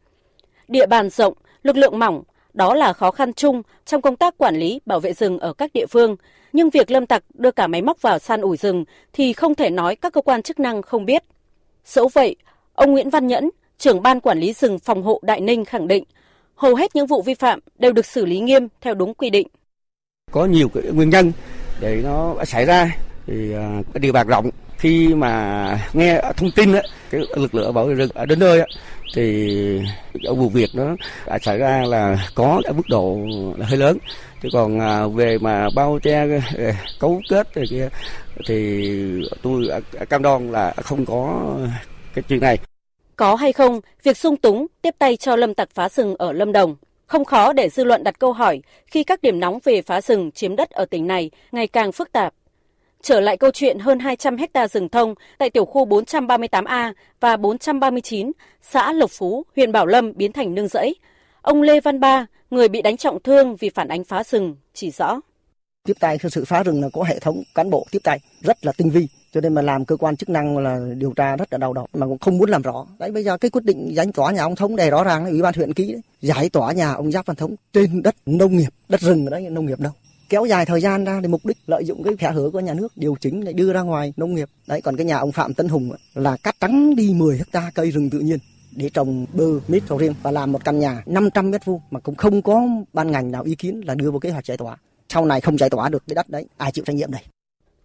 Địa 0.68 0.86
bàn 0.86 1.10
rộng, 1.10 1.34
lực 1.64 1.78
lượng 1.78 2.00
mỏng, 2.00 2.24
đó 2.54 2.74
là 2.74 2.94
khó 2.94 3.12
khăn 3.12 3.34
chung 3.34 3.62
trong 3.86 4.02
công 4.02 4.16
tác 4.16 4.38
quản 4.38 4.56
lý 4.56 4.82
bảo 4.86 5.00
vệ 5.00 5.14
rừng 5.14 5.40
ở 5.40 5.54
các 5.54 5.72
địa 5.74 5.86
phương. 5.86 6.16
Nhưng 6.54 6.70
việc 6.70 6.92
lâm 6.92 7.06
tặc 7.06 7.24
đưa 7.34 7.52
cả 7.52 7.68
máy 7.68 7.82
móc 7.82 8.02
vào 8.02 8.20
san 8.20 8.42
ủi 8.42 8.58
rừng 8.58 8.86
thì 9.14 9.34
không 9.34 9.56
thể 9.56 9.70
nói 9.70 9.96
các 9.96 10.14
cơ 10.14 10.22
quan 10.22 10.42
chức 10.42 10.60
năng 10.60 10.82
không 10.82 11.06
biết. 11.06 11.24
Dẫu 11.86 12.08
vậy, 12.08 12.36
ông 12.74 12.92
Nguyễn 12.92 13.10
Văn 13.10 13.28
Nhẫn, 13.28 13.50
trưởng 13.78 14.02
ban 14.02 14.20
quản 14.20 14.40
lý 14.40 14.54
rừng 14.54 14.80
phòng 14.80 15.04
hộ 15.04 15.20
Đại 15.24 15.42
Ninh 15.42 15.66
khẳng 15.66 15.88
định, 15.88 16.04
hầu 16.56 16.76
hết 16.76 16.96
những 16.96 17.08
vụ 17.08 17.22
vi 17.22 17.34
phạm 17.34 17.60
đều 17.80 17.92
được 17.92 18.06
xử 18.06 18.26
lý 18.26 18.40
nghiêm 18.40 18.68
theo 18.82 18.94
đúng 18.94 19.14
quy 19.14 19.30
định. 19.30 19.48
Có 20.32 20.46
nhiều 20.46 20.70
cái 20.74 20.84
nguyên 20.84 21.10
nhân 21.10 21.32
để 21.80 22.02
nó 22.04 22.36
xảy 22.46 22.66
ra 22.66 22.98
thì 23.28 23.54
à, 23.54 23.82
cái 23.94 24.00
địa 24.00 24.12
bàn 24.12 24.28
rộng. 24.28 24.50
Khi 24.78 25.08
mà 25.08 25.88
nghe 25.94 26.22
thông 26.38 26.52
tin 26.52 26.74
ấy, 26.74 26.88
cái 27.12 27.22
lực 27.36 27.56
lượng 27.56 27.74
bảo 27.74 27.86
vệ 27.86 27.94
rừng 27.94 28.10
ở 28.14 28.26
đến 28.26 28.40
nơi 28.40 28.60
ấy, 28.60 28.70
thì 29.16 29.82
ở 30.24 30.34
vụ 30.34 30.50
việc 30.50 30.70
nó 30.74 30.96
đã 31.28 31.40
xảy 31.42 31.58
ra 31.58 31.84
là 31.88 32.28
có 32.36 32.62
ở 32.64 32.74
mức 32.74 32.90
độ 32.90 33.20
là 33.58 33.66
hơi 33.66 33.78
lớn. 33.78 33.98
Chứ 34.44 34.50
còn 34.54 34.80
à, 34.80 35.08
về 35.08 35.38
mà 35.38 35.68
bao 35.76 36.00
che 36.04 36.28
à, 36.58 36.74
cấu 37.00 37.22
kết 37.30 37.48
thì 37.54 37.62
kia 37.70 37.90
thì 38.48 38.90
tôi 39.42 39.70
cam 40.10 40.22
đoan 40.22 40.52
là 40.52 40.74
không 40.84 41.06
có 41.06 41.56
cái 42.14 42.24
chuyện 42.30 42.42
này. 42.42 42.58
Có 43.16 43.36
hay 43.36 43.54
không 43.54 43.82
việc 44.04 44.18
sung 44.18 44.38
túng 44.38 44.68
tiếp 44.82 44.96
tay 45.00 45.18
cho 45.18 45.36
lâm 45.36 45.54
tặc 45.54 45.70
phá 45.74 45.90
rừng 45.90 46.16
ở 46.20 46.32
Lâm 46.32 46.52
Đồng 46.52 46.76
không 47.12 47.26
khó 47.26 47.54
để 47.54 47.70
dư 47.70 47.84
luận 47.84 48.04
đặt 48.04 48.20
câu 48.20 48.34
hỏi 48.34 48.62
khi 48.88 49.04
các 49.04 49.22
điểm 49.22 49.40
nóng 49.40 49.60
về 49.64 49.82
phá 49.82 50.02
rừng 50.02 50.32
chiếm 50.32 50.56
đất 50.56 50.70
ở 50.70 50.86
tỉnh 50.86 51.08
này 51.08 51.30
ngày 51.52 51.68
càng 51.68 51.92
phức 51.92 52.12
tạp. 52.12 52.34
Trở 53.02 53.20
lại 53.20 53.38
câu 53.38 53.52
chuyện 53.52 53.80
hơn 53.80 54.00
200 54.00 54.38
hecta 54.38 54.68
rừng 54.68 54.90
thông 54.90 55.16
tại 55.38 55.50
tiểu 55.50 55.66
khu 55.66 55.86
438A 55.86 56.94
và 57.20 57.38
439, 57.38 58.32
xã 58.62 58.94
Lộc 58.94 59.12
Phú, 59.12 59.44
huyện 59.56 59.72
Bảo 59.72 59.86
Lâm 59.86 60.14
biến 60.16 60.32
thành 60.32 60.56
nương 60.56 60.68
rẫy. 60.68 60.96
Ông 61.42 61.62
Lê 61.62 61.80
Văn 61.80 62.00
Ba, 62.00 62.26
người 62.50 62.68
bị 62.68 62.82
đánh 62.82 62.98
trọng 62.98 63.20
thương 63.20 63.56
vì 63.56 63.70
phản 63.70 63.88
ánh 63.88 64.04
phá 64.04 64.24
rừng, 64.24 64.56
chỉ 64.74 64.92
rõ. 64.92 65.20
Tiếp 65.88 65.94
tay 66.00 66.18
cho 66.22 66.30
sự 66.30 66.46
phá 66.46 66.64
rừng 66.64 66.82
là 66.82 66.90
có 66.94 67.04
hệ 67.04 67.20
thống 67.20 67.44
cán 67.56 67.70
bộ 67.70 67.86
tiếp 67.92 68.00
tay 68.04 68.20
rất 68.42 68.66
là 68.66 68.72
tinh 68.78 68.90
vi 68.90 69.08
cho 69.34 69.42
nên 69.42 69.54
mà 69.54 69.62
làm 69.62 69.86
cơ 69.86 69.98
quan 69.98 70.16
chức 70.16 70.30
năng 70.30 70.58
là 70.58 70.80
điều 70.98 71.14
tra 71.16 71.36
rất 71.36 71.54
là 71.54 71.58
đau 71.58 71.74
đầu, 71.74 71.88
mà 71.94 72.08
cũng 72.08 72.20
không 72.20 72.38
muốn 72.38 72.50
làm 72.50 72.62
rõ. 72.62 72.86
Đấy, 73.00 73.12
bây 73.12 73.24
giờ 73.24 73.38
cái 73.38 73.52
quyết 73.52 73.66
định 73.66 73.96
giải 73.96 74.08
tỏa 74.14 74.32
nhà 74.32 74.42
ông 74.42 74.56
thống 74.56 74.76
đề 74.76 74.90
rõ 74.90 75.04
ràng 75.04 75.24
là 75.24 75.30
ủy 75.30 75.42
ban 75.42 75.54
huyện 75.54 75.74
ký 75.74 75.92
đấy, 75.92 76.02
giải 76.22 76.50
tỏa 76.50 76.72
nhà 76.72 76.94
ông 76.94 77.12
giáp 77.12 77.26
văn 77.26 77.36
thống 77.36 77.56
trên 77.74 78.02
đất 78.02 78.16
nông 78.26 78.58
nghiệp, 78.58 78.70
đất 78.90 79.02
rừng 79.02 79.26
ở 79.26 79.30
đấy, 79.30 79.50
nông 79.50 79.66
nghiệp 79.66 79.80
đâu. 79.80 79.92
Kéo 80.30 80.46
dài 80.46 80.66
thời 80.66 80.82
gian 80.82 81.06
ra 81.06 81.20
để 81.20 81.28
mục 81.28 81.46
đích 81.46 81.58
lợi 81.68 81.86
dụng 81.86 82.04
cái 82.04 82.14
khẽ 82.18 82.32
hở 82.32 82.50
của 82.54 82.60
nhà 82.60 82.74
nước 82.74 82.98
điều 82.98 83.16
chỉnh 83.22 83.44
để 83.44 83.54
đưa 83.54 83.74
ra 83.74 83.82
ngoài 83.82 84.14
nông 84.18 84.36
nghiệp. 84.36 84.50
Đấy, 84.68 84.82
còn 84.82 84.96
cái 84.96 85.06
nhà 85.06 85.18
ông 85.18 85.32
phạm 85.32 85.54
tấn 85.54 85.68
hùng 85.68 85.92
là 86.14 86.38
cắt 86.44 86.56
trắng 86.60 86.96
đi 86.96 87.14
10 87.14 87.38
hecta 87.38 87.72
cây 87.76 87.92
rừng 87.92 88.10
tự 88.10 88.20
nhiên 88.20 88.40
để 88.76 88.90
trồng 88.90 89.26
bơ, 89.34 89.46
mít 89.68 89.84
sầu 89.90 89.98
riêng 89.98 90.14
và 90.22 90.32
làm 90.32 90.52
một 90.52 90.66
căn 90.66 90.80
nhà 90.80 91.04
500 91.06 91.52
mét 91.52 91.66
vuông 91.66 91.82
mà 91.92 92.00
cũng 92.00 92.16
không 92.16 92.42
có 92.42 92.68
ban 92.94 93.12
ngành 93.12 93.32
nào 93.32 93.44
ý 93.44 93.56
kiến 93.56 93.82
là 93.86 93.96
đưa 93.96 94.12
vào 94.12 94.20
kế 94.20 94.30
hoạch 94.30 94.46
giải 94.46 94.58
tỏa. 94.58 94.78
Sau 95.10 95.26
này 95.26 95.42
không 95.42 95.58
giải 95.58 95.70
tỏa 95.70 95.90
được 95.90 96.04
cái 96.08 96.16
đất 96.16 96.30
đấy, 96.30 96.46
ai 96.58 96.72
chịu 96.72 96.86
trách 96.86 96.96
nhiệm 96.96 97.12
đây? 97.12 97.22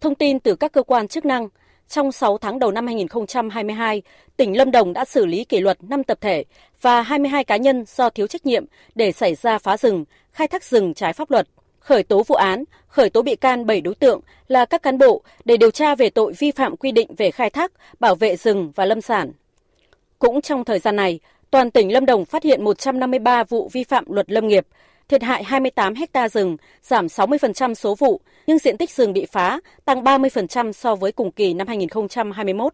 Thông 0.01 0.15
tin 0.15 0.39
từ 0.39 0.55
các 0.55 0.71
cơ 0.71 0.83
quan 0.83 1.07
chức 1.07 1.25
năng, 1.25 1.47
trong 1.89 2.11
6 2.11 2.37
tháng 2.37 2.59
đầu 2.59 2.71
năm 2.71 2.85
2022, 2.87 4.01
tỉnh 4.37 4.57
Lâm 4.57 4.71
Đồng 4.71 4.93
đã 4.93 5.05
xử 5.05 5.25
lý 5.25 5.43
kỷ 5.43 5.59
luật 5.59 5.77
5 5.83 6.03
tập 6.03 6.17
thể 6.21 6.43
và 6.81 7.01
22 7.01 7.43
cá 7.43 7.57
nhân 7.57 7.83
do 7.87 8.09
thiếu 8.09 8.27
trách 8.27 8.45
nhiệm 8.45 8.65
để 8.95 9.11
xảy 9.11 9.35
ra 9.35 9.57
phá 9.57 9.77
rừng, 9.77 10.05
khai 10.31 10.47
thác 10.47 10.63
rừng 10.63 10.93
trái 10.93 11.13
pháp 11.13 11.31
luật, 11.31 11.47
khởi 11.79 12.03
tố 12.03 12.23
vụ 12.23 12.35
án, 12.35 12.63
khởi 12.87 13.09
tố 13.09 13.21
bị 13.21 13.35
can 13.35 13.65
7 13.65 13.81
đối 13.81 13.95
tượng 13.95 14.21
là 14.47 14.65
các 14.65 14.83
cán 14.83 14.97
bộ 14.97 15.21
để 15.45 15.57
điều 15.57 15.71
tra 15.71 15.95
về 15.95 16.09
tội 16.09 16.33
vi 16.37 16.51
phạm 16.51 16.77
quy 16.77 16.91
định 16.91 17.15
về 17.17 17.31
khai 17.31 17.49
thác, 17.49 17.71
bảo 17.99 18.15
vệ 18.15 18.35
rừng 18.35 18.71
và 18.75 18.85
lâm 18.85 19.01
sản. 19.01 19.31
Cũng 20.19 20.41
trong 20.41 20.65
thời 20.65 20.79
gian 20.79 20.95
này, 20.95 21.19
toàn 21.51 21.71
tỉnh 21.71 21.93
Lâm 21.93 22.05
Đồng 22.05 22.25
phát 22.25 22.43
hiện 22.43 22.63
153 22.63 23.43
vụ 23.43 23.69
vi 23.73 23.83
phạm 23.83 24.05
luật 24.11 24.31
lâm 24.31 24.47
nghiệp, 24.47 24.67
thiệt 25.09 25.23
hại 25.23 25.43
28 25.43 25.95
hecta 25.95 26.29
rừng, 26.29 26.57
giảm 26.81 27.07
60% 27.07 27.73
số 27.73 27.95
vụ, 27.95 28.21
nhưng 28.47 28.59
diện 28.59 28.77
tích 28.77 28.91
rừng 28.91 29.13
bị 29.13 29.25
phá 29.31 29.59
tăng 29.85 30.03
30% 30.03 30.71
so 30.71 30.95
với 30.95 31.11
cùng 31.11 31.31
kỳ 31.31 31.53
năm 31.53 31.67
2021. 31.67 32.73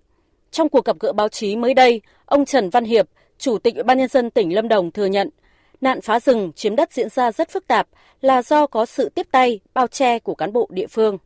Trong 0.51 0.69
cuộc 0.69 0.85
gặp 0.85 0.99
gỡ 0.99 1.13
báo 1.13 1.29
chí 1.29 1.55
mới 1.55 1.73
đây, 1.73 2.01
ông 2.25 2.45
Trần 2.45 2.69
Văn 2.69 2.85
Hiệp, 2.85 3.05
Chủ 3.37 3.57
tịch 3.57 3.75
Ủy 3.75 3.83
ban 3.83 3.97
nhân 3.97 4.07
dân 4.07 4.29
tỉnh 4.29 4.55
Lâm 4.55 4.67
Đồng 4.67 4.91
thừa 4.91 5.05
nhận, 5.05 5.29
nạn 5.81 6.01
phá 6.01 6.19
rừng 6.19 6.51
chiếm 6.55 6.75
đất 6.75 6.93
diễn 6.93 7.09
ra 7.09 7.31
rất 7.31 7.49
phức 7.49 7.67
tạp 7.67 7.87
là 8.21 8.41
do 8.41 8.67
có 8.67 8.85
sự 8.85 9.09
tiếp 9.09 9.27
tay, 9.31 9.59
bao 9.73 9.87
che 9.87 10.19
của 10.19 10.35
cán 10.35 10.53
bộ 10.53 10.67
địa 10.71 10.87
phương. 10.87 11.17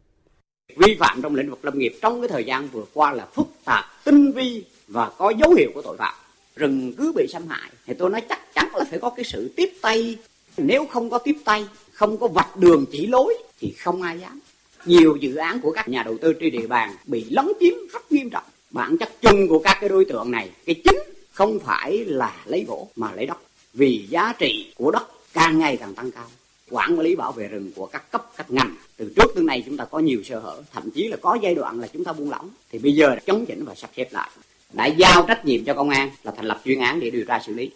Vi 0.77 0.97
phạm 0.99 1.21
trong 1.21 1.35
lĩnh 1.35 1.49
vực 1.49 1.65
lâm 1.65 1.79
nghiệp 1.79 1.93
trong 2.01 2.21
cái 2.21 2.27
thời 2.27 2.43
gian 2.43 2.67
vừa 2.71 2.85
qua 2.93 3.13
là 3.13 3.25
phức 3.25 3.47
tạp, 3.65 3.85
tinh 4.03 4.31
vi 4.31 4.63
và 4.87 5.11
có 5.17 5.33
dấu 5.39 5.53
hiệu 5.53 5.71
của 5.73 5.81
tội 5.81 5.97
phạm. 5.97 6.13
Rừng 6.55 6.93
cứ 6.97 7.11
bị 7.15 7.27
xâm 7.27 7.47
hại 7.47 7.69
thì 7.85 7.93
tôi 7.93 8.09
nói 8.09 8.21
chắc 8.29 8.39
chắn 8.55 8.67
là 8.75 8.85
phải 8.89 8.99
có 8.99 9.09
cái 9.09 9.25
sự 9.25 9.53
tiếp 9.55 9.69
tay 9.81 10.17
nếu 10.57 10.85
không 10.85 11.09
có 11.09 11.17
tiếp 11.17 11.35
tay, 11.45 11.65
không 11.91 12.17
có 12.17 12.27
vạch 12.27 12.57
đường 12.57 12.85
chỉ 12.91 13.07
lối 13.07 13.37
thì 13.59 13.71
không 13.71 14.01
ai 14.01 14.19
dám. 14.19 14.39
Nhiều 14.85 15.15
dự 15.15 15.35
án 15.35 15.59
của 15.59 15.71
các 15.71 15.89
nhà 15.89 16.03
đầu 16.03 16.17
tư 16.21 16.33
trên 16.33 16.51
địa 16.51 16.67
bàn 16.67 16.95
bị 17.05 17.25
lấn 17.29 17.47
chiếm 17.59 17.73
rất 17.93 18.11
nghiêm 18.11 18.29
trọng. 18.29 18.43
Bản 18.71 18.97
chất 18.97 19.21
chung 19.21 19.47
của 19.47 19.59
các 19.59 19.77
cái 19.79 19.89
đối 19.89 20.05
tượng 20.05 20.31
này, 20.31 20.49
cái 20.65 20.75
chính 20.83 20.99
không 21.31 21.59
phải 21.59 22.05
là 22.05 22.35
lấy 22.45 22.65
gỗ 22.67 22.87
mà 22.95 23.11
lấy 23.11 23.25
đất. 23.25 23.37
Vì 23.73 24.05
giá 24.09 24.33
trị 24.39 24.71
của 24.75 24.91
đất 24.91 25.07
càng 25.33 25.59
ngày 25.59 25.77
càng 25.77 25.93
tăng 25.93 26.11
cao. 26.11 26.25
Quản 26.71 26.99
lý 26.99 27.15
bảo 27.15 27.31
vệ 27.31 27.47
rừng 27.47 27.71
của 27.75 27.85
các 27.85 28.11
cấp, 28.11 28.31
các 28.37 28.51
ngành. 28.51 28.75
Từ 28.97 29.13
trước 29.15 29.31
tới 29.35 29.43
nay 29.43 29.63
chúng 29.65 29.77
ta 29.77 29.85
có 29.85 29.99
nhiều 29.99 30.23
sơ 30.23 30.39
hở, 30.39 30.61
thậm 30.73 30.91
chí 30.91 31.07
là 31.07 31.17
có 31.21 31.37
giai 31.41 31.55
đoạn 31.55 31.79
là 31.79 31.87
chúng 31.93 32.03
ta 32.03 32.13
buông 32.13 32.29
lỏng. 32.29 32.49
Thì 32.71 32.79
bây 32.79 32.93
giờ 32.95 33.15
chống 33.25 33.45
chỉnh 33.45 33.65
và 33.65 33.75
sắp 33.75 33.89
xếp 33.97 34.07
lại. 34.11 34.29
Đã 34.73 34.85
giao 34.85 35.25
trách 35.27 35.45
nhiệm 35.45 35.63
cho 35.63 35.73
công 35.73 35.89
an 35.89 36.09
là 36.23 36.31
thành 36.31 36.45
lập 36.45 36.61
chuyên 36.65 36.79
án 36.79 36.99
để 36.99 37.09
điều 37.09 37.25
tra 37.25 37.39
xử 37.45 37.53
lý. 37.53 37.71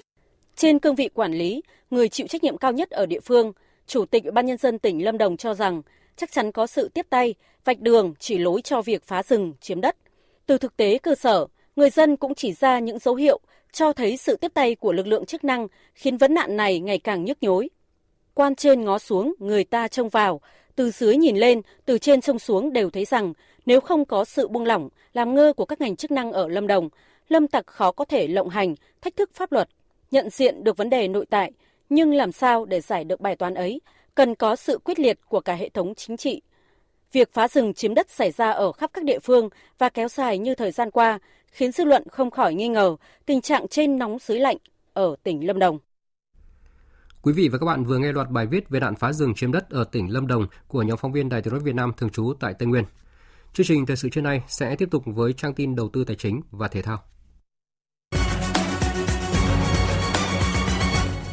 Trên 0.56 0.80
cương 0.80 0.96
vị 0.96 1.10
quản 1.14 1.34
lý, 1.34 1.62
người 1.90 2.10
chịu 2.10 2.28
trách 2.28 2.44
nhiệm 2.44 2.58
cao 2.58 2.72
nhất 2.72 2.90
ở 2.90 3.06
địa 3.06 3.20
phương, 3.20 3.54
Chủ 3.88 4.06
tịch 4.06 4.24
Ủy 4.24 4.32
ban 4.32 4.46
nhân 4.46 4.58
dân 4.58 4.80
tỉnh 4.80 5.06
Lâm 5.06 5.18
Đồng 5.18 5.38
cho 5.38 5.54
rằng 5.54 5.82
chắc 6.16 6.32
chắn 6.32 6.52
có 6.52 6.68
sự 6.68 6.90
tiếp 6.94 7.06
tay, 7.10 7.36
vạch 7.66 7.80
đường 7.80 8.14
chỉ 8.20 8.38
lối 8.38 8.62
cho 8.62 8.82
việc 8.82 9.04
phá 9.04 9.24
rừng, 9.24 9.54
chiếm 9.62 9.82
đất. 9.82 9.96
Từ 10.46 10.58
thực 10.58 10.78
tế 10.78 10.98
cơ 10.98 11.16
sở, 11.16 11.48
người 11.76 11.90
dân 11.90 12.18
cũng 12.18 12.36
chỉ 12.36 12.54
ra 12.54 12.80
những 12.80 13.00
dấu 13.00 13.16
hiệu 13.16 13.40
cho 13.72 13.94
thấy 13.94 14.18
sự 14.18 14.36
tiếp 14.36 14.52
tay 14.54 14.76
của 14.76 14.94
lực 14.94 15.08
lượng 15.08 15.26
chức 15.26 15.44
năng 15.44 15.68
khiến 15.94 16.18
vấn 16.18 16.34
nạn 16.34 16.58
này 16.58 16.80
ngày 16.80 17.00
càng 17.00 17.26
nhức 17.26 17.44
nhối. 17.44 17.70
Quan 18.34 18.56
trên 18.56 18.86
ngó 18.86 19.00
xuống, 19.00 19.34
người 19.40 19.64
ta 19.64 19.88
trông 19.88 20.10
vào, 20.10 20.42
từ 20.76 20.92
dưới 20.92 21.18
nhìn 21.18 21.38
lên, 21.38 21.62
từ 21.86 21.98
trên 21.98 22.22
trông 22.22 22.40
xuống 22.40 22.74
đều 22.74 22.90
thấy 22.90 23.06
rằng 23.06 23.34
nếu 23.66 23.82
không 23.82 24.06
có 24.06 24.26
sự 24.26 24.48
buông 24.48 24.66
lỏng, 24.66 24.90
làm 25.14 25.36
ngơ 25.36 25.54
của 25.54 25.66
các 25.66 25.82
ngành 25.82 25.96
chức 25.96 26.12
năng 26.12 26.32
ở 26.32 26.48
Lâm 26.48 26.68
Đồng, 26.68 26.90
lâm 27.30 27.48
tặc 27.48 27.68
khó 27.68 27.92
có 27.92 28.06
thể 28.06 28.28
lộng 28.28 28.50
hành, 28.50 28.76
thách 29.02 29.16
thức 29.16 29.30
pháp 29.34 29.52
luật 29.52 29.70
nhận 30.12 30.30
diện 30.30 30.64
được 30.64 30.78
vấn 30.78 30.90
đề 30.90 31.08
nội 31.08 31.26
tại, 31.30 31.52
nhưng 31.90 32.14
làm 32.14 32.32
sao 32.32 32.66
để 32.66 32.82
giải 32.82 33.04
được 33.04 33.22
bài 33.22 33.36
toán 33.36 33.54
ấy 33.54 33.82
cần 34.16 34.36
có 34.36 34.56
sự 34.56 34.80
quyết 34.84 35.00
liệt 35.00 35.20
của 35.30 35.40
cả 35.40 35.54
hệ 35.54 35.70
thống 35.70 35.96
chính 35.96 36.18
trị. 36.18 36.42
Việc 37.12 37.34
phá 37.34 37.48
rừng 37.48 37.74
chiếm 37.74 37.94
đất 37.94 38.10
xảy 38.10 38.32
ra 38.32 38.52
ở 38.52 38.72
khắp 38.72 38.90
các 38.94 39.04
địa 39.04 39.20
phương 39.20 39.50
và 39.78 39.90
kéo 39.90 40.08
dài 40.08 40.38
như 40.38 40.56
thời 40.56 40.72
gian 40.72 40.92
qua 40.92 41.20
khiến 41.52 41.72
dư 41.72 41.84
luận 41.84 42.04
không 42.12 42.32
khỏi 42.32 42.54
nghi 42.54 42.68
ngờ 42.68 42.96
tình 43.26 43.42
trạng 43.42 43.68
trên 43.68 43.98
nóng 43.98 44.18
dưới 44.22 44.40
lạnh 44.40 44.58
ở 44.94 45.16
tỉnh 45.24 45.48
Lâm 45.48 45.60
Đồng. 45.60 45.80
Quý 47.22 47.34
vị 47.34 47.50
và 47.50 47.58
các 47.58 47.66
bạn 47.66 47.84
vừa 47.86 47.98
nghe 47.98 48.12
loạt 48.12 48.30
bài 48.30 48.48
viết 48.48 48.70
về 48.70 48.80
nạn 48.80 48.96
phá 48.96 49.14
rừng 49.14 49.34
chiếm 49.36 49.52
đất 49.52 49.70
ở 49.70 49.84
tỉnh 49.84 50.14
Lâm 50.14 50.28
Đồng 50.28 50.48
của 50.68 50.84
nhóm 50.84 50.98
phóng 50.98 51.12
viên 51.12 51.30
Đài 51.30 51.42
Tiếng 51.42 51.54
nói 51.54 51.64
Việt 51.64 51.76
Nam 51.76 51.92
thường 51.98 52.10
trú 52.10 52.34
tại 52.40 52.54
Tây 52.60 52.68
Nguyên. 52.68 52.84
Chương 53.54 53.66
trình 53.66 53.86
thời 53.86 53.98
sự 53.98 54.10
trưa 54.10 54.22
nay 54.22 54.42
sẽ 54.48 54.76
tiếp 54.76 54.88
tục 54.92 55.04
với 55.06 55.34
trang 55.34 55.54
tin 55.54 55.76
đầu 55.76 55.90
tư 55.94 56.04
tài 56.04 56.16
chính 56.16 56.42
và 56.52 56.68
thể 56.68 56.82
thao. 56.82 57.04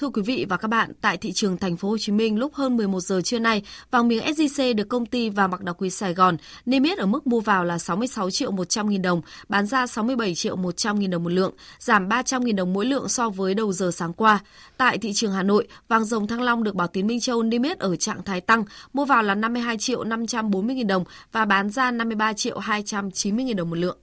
Thưa 0.00 0.08
quý 0.08 0.22
vị 0.22 0.46
và 0.48 0.56
các 0.56 0.68
bạn, 0.68 0.92
tại 1.00 1.16
thị 1.16 1.32
trường 1.32 1.56
thành 1.56 1.76
phố 1.76 1.88
Hồ 1.88 1.98
Chí 1.98 2.12
Minh 2.12 2.38
lúc 2.38 2.54
hơn 2.54 2.76
11 2.76 3.00
giờ 3.00 3.20
trưa 3.24 3.38
nay, 3.38 3.62
vàng 3.90 4.08
miếng 4.08 4.24
SJC 4.24 4.74
được 4.74 4.88
công 4.88 5.06
ty 5.06 5.30
vàng 5.30 5.50
bạc 5.50 5.62
đá 5.62 5.72
quý 5.72 5.90
Sài 5.90 6.14
Gòn 6.14 6.36
niêm 6.66 6.82
yết 6.82 6.98
ở 6.98 7.06
mức 7.06 7.26
mua 7.26 7.40
vào 7.40 7.64
là 7.64 7.78
66 7.78 8.30
triệu 8.30 8.50
100 8.50 8.88
nghìn 8.88 9.02
đồng, 9.02 9.20
bán 9.48 9.66
ra 9.66 9.86
67 9.86 10.34
triệu 10.34 10.56
100 10.56 10.98
nghìn 10.98 11.10
đồng 11.10 11.22
một 11.22 11.32
lượng, 11.32 11.52
giảm 11.78 12.08
300 12.08 12.44
nghìn 12.44 12.56
đồng 12.56 12.72
mỗi 12.72 12.86
lượng 12.86 13.08
so 13.08 13.30
với 13.30 13.54
đầu 13.54 13.72
giờ 13.72 13.90
sáng 13.90 14.12
qua. 14.12 14.40
Tại 14.76 14.98
thị 14.98 15.12
trường 15.14 15.32
Hà 15.32 15.42
Nội, 15.42 15.68
vàng 15.88 16.04
dòng 16.04 16.26
Thăng 16.26 16.42
Long 16.42 16.64
được 16.64 16.74
Bảo 16.74 16.88
Tín 16.88 17.06
Minh 17.06 17.20
Châu 17.20 17.42
niêm 17.42 17.62
yết 17.62 17.78
ở 17.78 17.96
trạng 17.96 18.22
thái 18.22 18.40
tăng, 18.40 18.64
mua 18.92 19.04
vào 19.04 19.22
là 19.22 19.34
52 19.34 19.78
triệu 19.78 20.04
540 20.04 20.76
nghìn 20.76 20.86
đồng 20.86 21.04
và 21.32 21.44
bán 21.44 21.70
ra 21.70 21.90
53 21.90 22.32
triệu 22.32 22.58
290 22.58 23.44
nghìn 23.44 23.56
đồng 23.56 23.70
một 23.70 23.76
lượng. 23.76 23.98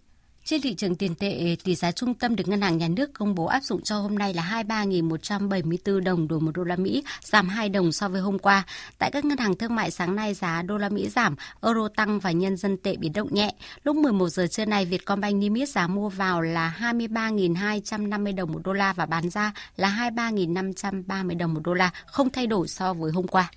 Trên 0.48 0.62
thị 0.62 0.74
trường 0.74 0.96
tiền 0.96 1.16
tệ, 1.16 1.56
tỷ 1.64 1.76
giá 1.76 1.92
trung 1.92 2.14
tâm 2.14 2.36
được 2.36 2.48
Ngân 2.48 2.62
hàng 2.62 2.78
Nhà 2.78 2.88
nước 2.88 3.14
công 3.14 3.36
bố 3.36 3.46
áp 3.46 3.64
dụng 3.64 3.82
cho 3.82 4.00
hôm 4.00 4.16
nay 4.16 4.34
là 4.34 4.64
23.174 4.68 6.00
đồng 6.00 6.28
đổi 6.28 6.40
một 6.40 6.52
đô 6.54 6.64
la 6.64 6.76
Mỹ, 6.76 7.04
giảm 7.22 7.50
2 7.50 7.70
đồng 7.70 7.92
so 7.92 8.10
với 8.10 8.22
hôm 8.22 8.40
qua. 8.40 8.64
Tại 8.98 9.12
các 9.12 9.26
ngân 9.26 9.38
hàng 9.38 9.56
thương 9.56 9.76
mại 9.76 9.92
sáng 9.92 10.16
nay 10.16 10.34
giá 10.34 10.62
đô 10.62 10.78
la 10.78 10.90
Mỹ 10.90 11.10
giảm, 11.10 11.36
euro 11.62 11.88
tăng 11.96 12.20
và 12.20 12.32
nhân 12.32 12.58
dân 12.58 12.78
tệ 12.78 12.96
biến 12.96 13.14
động 13.14 13.34
nhẹ. 13.34 13.54
Lúc 13.84 13.96
11 13.96 14.30
giờ 14.30 14.48
trưa 14.48 14.66
nay, 14.66 14.86
Vietcombank 14.86 15.36
niêm 15.36 15.54
yết 15.54 15.70
giá 15.70 15.88
mua 15.88 16.10
vào 16.10 16.42
là 16.42 16.76
23.250 16.80 18.36
đồng 18.36 18.52
một 18.52 18.62
đô 18.64 18.74
la 18.74 18.94
và 18.94 19.06
bán 19.06 19.30
ra 19.30 19.54
là 19.76 20.12
23.530 20.16 21.38
đồng 21.38 21.54
một 21.54 21.62
đô 21.64 21.74
la, 21.74 21.92
không 22.06 22.30
thay 22.30 22.48
đổi 22.48 22.68
so 22.68 22.94
với 22.94 23.12
hôm 23.12 23.28
qua. 23.28 23.52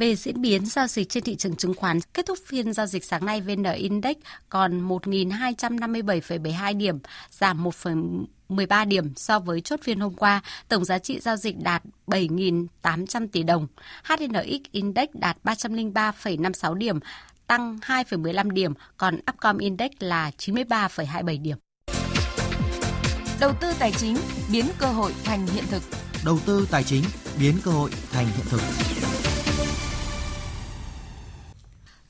Về 0.00 0.16
diễn 0.16 0.40
biến 0.40 0.66
giao 0.66 0.86
dịch 0.86 1.08
trên 1.08 1.24
thị 1.24 1.36
trường 1.36 1.56
chứng 1.56 1.74
khoán, 1.74 2.00
kết 2.14 2.26
thúc 2.26 2.38
phiên 2.46 2.72
giao 2.72 2.86
dịch 2.86 3.04
sáng 3.04 3.26
nay 3.26 3.40
VN 3.40 3.62
Index 3.62 4.16
còn 4.48 4.88
1.257,72 4.88 6.76
điểm, 6.76 6.98
giảm 7.30 7.64
1,13 7.64 8.88
điểm 8.88 9.14
so 9.16 9.38
với 9.38 9.60
chốt 9.60 9.80
phiên 9.82 10.00
hôm 10.00 10.14
qua. 10.14 10.42
Tổng 10.68 10.84
giá 10.84 10.98
trị 10.98 11.20
giao 11.20 11.36
dịch 11.36 11.56
đạt 11.62 11.82
7.800 12.06 13.28
tỷ 13.32 13.42
đồng. 13.42 13.66
HNX 14.04 14.60
Index 14.72 15.08
đạt 15.14 15.36
303,56 15.44 16.74
điểm, 16.74 16.98
tăng 17.46 17.78
2,15 17.86 18.50
điểm, 18.50 18.72
còn 18.96 19.18
Upcom 19.30 19.58
Index 19.58 19.90
là 19.98 20.30
93,27 20.38 21.42
điểm. 21.42 21.56
Đầu 23.40 23.52
tư 23.60 23.72
tài 23.78 23.92
chính 23.92 24.16
biến 24.52 24.64
cơ 24.78 24.86
hội 24.86 25.12
thành 25.24 25.46
hiện 25.46 25.64
thực. 25.70 25.82
Đầu 26.24 26.38
tư 26.46 26.68
tài 26.70 26.84
chính 26.84 27.04
biến 27.40 27.54
cơ 27.64 27.70
hội 27.70 27.90
thành 28.12 28.26
hiện 28.26 28.46
thực. 28.50 28.60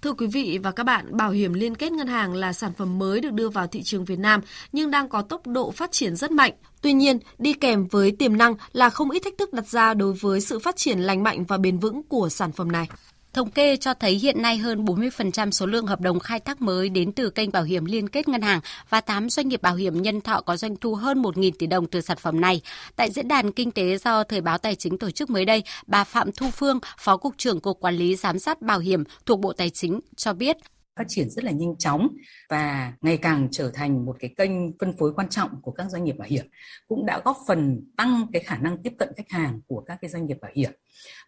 Thưa 0.02 0.12
quý 0.12 0.26
vị 0.26 0.58
và 0.62 0.70
các 0.70 0.84
bạn, 0.84 1.16
bảo 1.16 1.30
hiểm 1.30 1.52
liên 1.52 1.74
kết 1.74 1.92
ngân 1.92 2.06
hàng 2.06 2.34
là 2.34 2.52
sản 2.52 2.72
phẩm 2.72 2.98
mới 2.98 3.20
được 3.20 3.32
đưa 3.32 3.48
vào 3.48 3.66
thị 3.66 3.82
trường 3.82 4.04
Việt 4.04 4.18
Nam 4.18 4.40
nhưng 4.72 4.90
đang 4.90 5.08
có 5.08 5.22
tốc 5.22 5.46
độ 5.46 5.70
phát 5.70 5.92
triển 5.92 6.16
rất 6.16 6.30
mạnh. 6.30 6.52
Tuy 6.82 6.92
nhiên, 6.92 7.18
đi 7.38 7.52
kèm 7.52 7.86
với 7.86 8.12
tiềm 8.12 8.36
năng 8.36 8.54
là 8.72 8.90
không 8.90 9.10
ít 9.10 9.20
thách 9.24 9.38
thức 9.38 9.52
đặt 9.52 9.68
ra 9.68 9.94
đối 9.94 10.12
với 10.12 10.40
sự 10.40 10.58
phát 10.58 10.76
triển 10.76 11.00
lành 11.00 11.22
mạnh 11.22 11.44
và 11.44 11.58
bền 11.58 11.78
vững 11.78 12.02
của 12.02 12.28
sản 12.28 12.52
phẩm 12.52 12.72
này. 12.72 12.88
Thống 13.32 13.50
kê 13.50 13.76
cho 13.76 13.94
thấy 13.94 14.12
hiện 14.12 14.42
nay 14.42 14.58
hơn 14.58 14.84
40% 14.84 15.50
số 15.50 15.66
lượng 15.66 15.86
hợp 15.86 16.00
đồng 16.00 16.18
khai 16.18 16.40
thác 16.40 16.60
mới 16.60 16.88
đến 16.88 17.12
từ 17.12 17.30
kênh 17.30 17.52
bảo 17.52 17.62
hiểm 17.62 17.84
liên 17.84 18.08
kết 18.08 18.28
ngân 18.28 18.42
hàng 18.42 18.60
và 18.88 19.00
8 19.00 19.30
doanh 19.30 19.48
nghiệp 19.48 19.62
bảo 19.62 19.74
hiểm 19.74 20.02
nhân 20.02 20.20
thọ 20.20 20.40
có 20.40 20.56
doanh 20.56 20.76
thu 20.76 20.94
hơn 20.94 21.22
1.000 21.22 21.50
tỷ 21.58 21.66
đồng 21.66 21.86
từ 21.86 22.00
sản 22.00 22.16
phẩm 22.20 22.40
này. 22.40 22.60
Tại 22.96 23.10
diễn 23.10 23.28
đàn 23.28 23.52
kinh 23.52 23.70
tế 23.70 23.98
do 23.98 24.24
Thời 24.24 24.40
báo 24.40 24.58
Tài 24.58 24.74
chính 24.74 24.98
tổ 24.98 25.10
chức 25.10 25.30
mới 25.30 25.44
đây, 25.44 25.62
bà 25.86 26.04
Phạm 26.04 26.32
Thu 26.32 26.50
Phương, 26.50 26.78
Phó 26.98 27.16
Cục 27.16 27.34
trưởng 27.38 27.60
Cục 27.60 27.80
Quản 27.80 27.94
lý 27.94 28.16
Giám 28.16 28.38
sát 28.38 28.62
Bảo 28.62 28.78
hiểm 28.78 29.04
thuộc 29.26 29.40
Bộ 29.40 29.52
Tài 29.52 29.70
chính 29.70 30.00
cho 30.16 30.32
biết 30.32 30.56
phát 31.00 31.04
triển 31.08 31.30
rất 31.30 31.44
là 31.44 31.50
nhanh 31.50 31.76
chóng 31.76 32.08
và 32.48 32.92
ngày 33.00 33.16
càng 33.16 33.48
trở 33.50 33.70
thành 33.74 34.04
một 34.04 34.16
cái 34.20 34.34
kênh 34.36 34.50
phân 34.78 34.92
phối 34.98 35.12
quan 35.16 35.28
trọng 35.28 35.50
của 35.62 35.72
các 35.72 35.86
doanh 35.90 36.04
nghiệp 36.04 36.14
bảo 36.18 36.28
hiểm 36.30 36.46
cũng 36.88 37.06
đã 37.06 37.20
góp 37.24 37.36
phần 37.48 37.80
tăng 37.96 38.26
cái 38.32 38.42
khả 38.42 38.56
năng 38.56 38.82
tiếp 38.82 38.92
cận 38.98 39.08
khách 39.16 39.30
hàng 39.30 39.60
của 39.66 39.84
các 39.86 39.98
cái 40.00 40.10
doanh 40.10 40.26
nghiệp 40.26 40.36
bảo 40.40 40.50
hiểm 40.54 40.70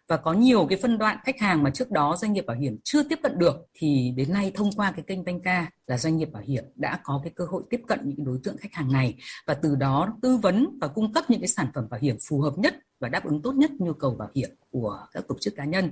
và 0.07 0.17
có 0.17 0.33
nhiều 0.33 0.65
cái 0.69 0.79
phân 0.81 0.97
đoạn 0.97 1.17
khách 1.23 1.39
hàng 1.39 1.63
mà 1.63 1.69
trước 1.69 1.91
đó 1.91 2.15
doanh 2.19 2.33
nghiệp 2.33 2.45
bảo 2.45 2.57
hiểm 2.57 2.77
chưa 2.83 3.03
tiếp 3.03 3.19
cận 3.23 3.39
được 3.39 3.55
thì 3.73 4.13
đến 4.17 4.33
nay 4.33 4.51
thông 4.55 4.71
qua 4.71 4.91
cái 4.91 5.03
kênh 5.07 5.25
Banca 5.25 5.69
là 5.87 5.97
doanh 5.97 6.17
nghiệp 6.17 6.29
bảo 6.31 6.43
hiểm 6.45 6.63
đã 6.75 6.99
có 7.03 7.21
cái 7.23 7.33
cơ 7.35 7.45
hội 7.45 7.63
tiếp 7.69 7.81
cận 7.87 7.99
những 8.03 8.25
đối 8.25 8.39
tượng 8.43 8.57
khách 8.57 8.73
hàng 8.73 8.91
này 8.91 9.15
và 9.47 9.53
từ 9.53 9.75
đó 9.75 10.17
tư 10.21 10.37
vấn 10.37 10.77
và 10.81 10.87
cung 10.87 11.13
cấp 11.13 11.29
những 11.29 11.39
cái 11.39 11.47
sản 11.47 11.67
phẩm 11.75 11.87
bảo 11.89 11.99
hiểm 11.99 12.15
phù 12.29 12.41
hợp 12.41 12.53
nhất 12.57 12.75
và 12.99 13.09
đáp 13.09 13.25
ứng 13.25 13.41
tốt 13.41 13.51
nhất 13.51 13.71
nhu 13.79 13.93
cầu 13.93 14.15
bảo 14.15 14.29
hiểm 14.35 14.49
của 14.71 14.99
các 15.11 15.23
tổ 15.27 15.35
chức 15.41 15.55
cá 15.55 15.65
nhân. 15.65 15.91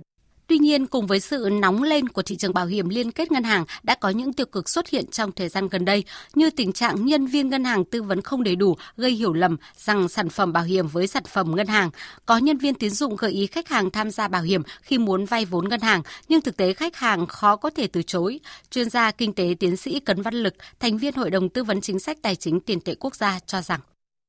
Tuy 0.51 0.57
nhiên, 0.57 0.87
cùng 0.87 1.07
với 1.07 1.19
sự 1.19 1.49
nóng 1.61 1.83
lên 1.83 2.07
của 2.07 2.21
thị 2.21 2.35
trường 2.35 2.53
bảo 2.53 2.65
hiểm 2.65 2.89
liên 2.89 3.11
kết 3.11 3.31
ngân 3.31 3.43
hàng 3.43 3.65
đã 3.83 3.95
có 3.95 4.09
những 4.09 4.33
tiêu 4.33 4.45
cực 4.45 4.69
xuất 4.69 4.89
hiện 4.89 5.05
trong 5.11 5.31
thời 5.31 5.49
gian 5.49 5.67
gần 5.67 5.85
đây, 5.85 6.03
như 6.35 6.49
tình 6.49 6.73
trạng 6.73 7.05
nhân 7.05 7.25
viên 7.25 7.49
ngân 7.49 7.63
hàng 7.63 7.85
tư 7.85 8.03
vấn 8.03 8.21
không 8.21 8.43
đầy 8.43 8.55
đủ, 8.55 8.75
gây 8.97 9.11
hiểu 9.11 9.33
lầm 9.33 9.57
rằng 9.75 10.07
sản 10.07 10.29
phẩm 10.29 10.53
bảo 10.53 10.63
hiểm 10.63 10.87
với 10.87 11.07
sản 11.07 11.23
phẩm 11.23 11.55
ngân 11.55 11.67
hàng. 11.67 11.89
Có 12.25 12.37
nhân 12.37 12.57
viên 12.57 12.73
tín 12.73 12.89
dụng 12.89 13.15
gợi 13.15 13.31
ý 13.31 13.47
khách 13.47 13.69
hàng 13.69 13.89
tham 13.89 14.11
gia 14.11 14.27
bảo 14.27 14.41
hiểm 14.41 14.61
khi 14.81 14.97
muốn 14.97 15.25
vay 15.25 15.45
vốn 15.45 15.69
ngân 15.69 15.81
hàng, 15.81 16.01
nhưng 16.27 16.41
thực 16.41 16.57
tế 16.57 16.73
khách 16.73 16.95
hàng 16.95 17.25
khó 17.25 17.55
có 17.55 17.69
thể 17.69 17.87
từ 17.87 18.01
chối. 18.01 18.39
Chuyên 18.71 18.89
gia 18.89 19.11
kinh 19.11 19.33
tế 19.33 19.55
tiến 19.59 19.77
sĩ 19.77 19.99
Cấn 19.99 20.21
Văn 20.21 20.33
Lực, 20.33 20.53
thành 20.79 20.97
viên 20.97 21.13
Hội 21.13 21.29
đồng 21.29 21.49
Tư 21.49 21.63
vấn 21.63 21.81
Chính 21.81 21.99
sách 21.99 22.17
Tài 22.21 22.35
chính 22.35 22.59
Tiền 22.59 22.79
tệ 22.79 22.95
Quốc 22.99 23.15
gia 23.15 23.39
cho 23.45 23.61
rằng 23.61 23.79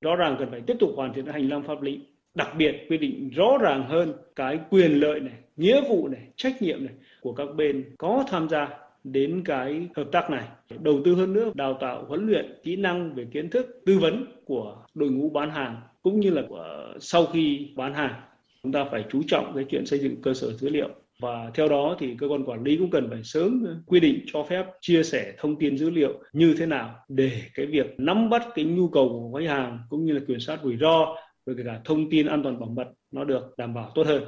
Rõ 0.01 0.17
ràng 0.17 0.37
cần 0.39 0.49
phải 0.51 0.61
tiếp 0.67 0.75
tục 0.81 0.91
hoàn 0.97 1.13
thiện 1.15 1.27
hành 1.27 1.49
lang 1.49 1.63
pháp 1.67 1.83
lý 1.83 2.01
đặc 2.35 2.49
biệt 2.59 2.73
quy 2.89 2.99
định 2.99 3.31
rõ 3.37 3.59
ràng 3.63 3.89
hơn 3.89 4.13
cái 4.37 4.59
quyền 4.71 5.01
lợi 5.01 5.21
này 5.21 5.42
nghĩa 5.57 5.81
vụ 5.89 6.09
này, 6.09 6.29
trách 6.37 6.63
nhiệm 6.63 6.85
này 6.85 6.95
của 7.21 7.33
các 7.33 7.49
bên 7.57 7.95
có 7.99 8.25
tham 8.29 8.49
gia 8.49 8.69
đến 9.05 9.43
cái 9.45 9.89
hợp 9.97 10.09
tác 10.13 10.31
này 10.31 10.49
đầu 10.81 11.01
tư 11.05 11.15
hơn 11.15 11.33
nữa, 11.33 11.53
đào 11.55 11.79
tạo, 11.81 12.05
huấn 12.09 12.27
luyện 12.27 12.55
kỹ 12.63 12.77
năng 12.77 13.15
về 13.15 13.27
kiến 13.33 13.51
thức, 13.51 13.83
tư 13.87 13.99
vấn 13.99 14.27
của 14.45 14.77
đội 14.95 15.11
ngũ 15.11 15.31
bán 15.31 15.51
hàng 15.51 15.81
cũng 16.03 16.21
như 16.21 16.31
là 16.31 16.43
của 16.49 16.95
sau 17.01 17.27
khi 17.27 17.69
bán 17.77 17.95
hàng 17.95 18.21
chúng 18.63 18.73
ta 18.73 18.85
phải 18.91 19.05
chú 19.11 19.23
trọng 19.27 19.53
cái 19.55 19.65
chuyện 19.69 19.87
xây 19.87 19.99
dựng 19.99 20.23
cơ 20.23 20.35
sở 20.35 20.53
dữ 20.53 20.69
liệu 20.69 20.89
và 21.21 21.51
theo 21.55 21.69
đó 21.69 21.97
thì 21.99 22.15
cơ 22.19 22.29
quan 22.29 22.45
quản 22.45 22.65
lý 22.65 22.77
cũng 22.77 22.91
cần 22.91 23.09
phải 23.11 23.21
sớm 23.25 23.67
quy 23.87 24.01
định 24.01 24.25
cho 24.33 24.43
phép 24.43 24.67
chia 24.81 25.03
sẻ 25.03 25.33
thông 25.39 25.59
tin 25.59 25.79
dữ 25.79 25.91
liệu 25.91 26.13
như 26.33 26.55
thế 26.59 26.67
nào 26.67 26.95
để 27.09 27.43
cái 27.55 27.67
việc 27.67 27.95
nắm 27.99 28.31
bắt 28.31 28.47
cái 28.55 28.65
nhu 28.65 28.89
cầu 28.89 29.09
của 29.09 29.39
khách 29.39 29.49
hàng 29.49 29.79
cũng 29.89 30.05
như 30.05 30.13
là 30.13 30.21
kiểm 30.29 30.41
soát 30.41 30.61
rủi 30.63 30.77
ro, 30.77 31.17
rồi 31.47 31.57
cả 31.65 31.81
thông 31.85 32.11
tin 32.11 32.27
an 32.27 32.43
toàn 32.43 32.61
bảo 32.61 32.69
mật 32.69 32.89
nó 33.11 33.25
được 33.25 33.55
đảm 33.57 33.75
bảo 33.75 33.93
tốt 33.95 34.07
hơn. 34.07 34.23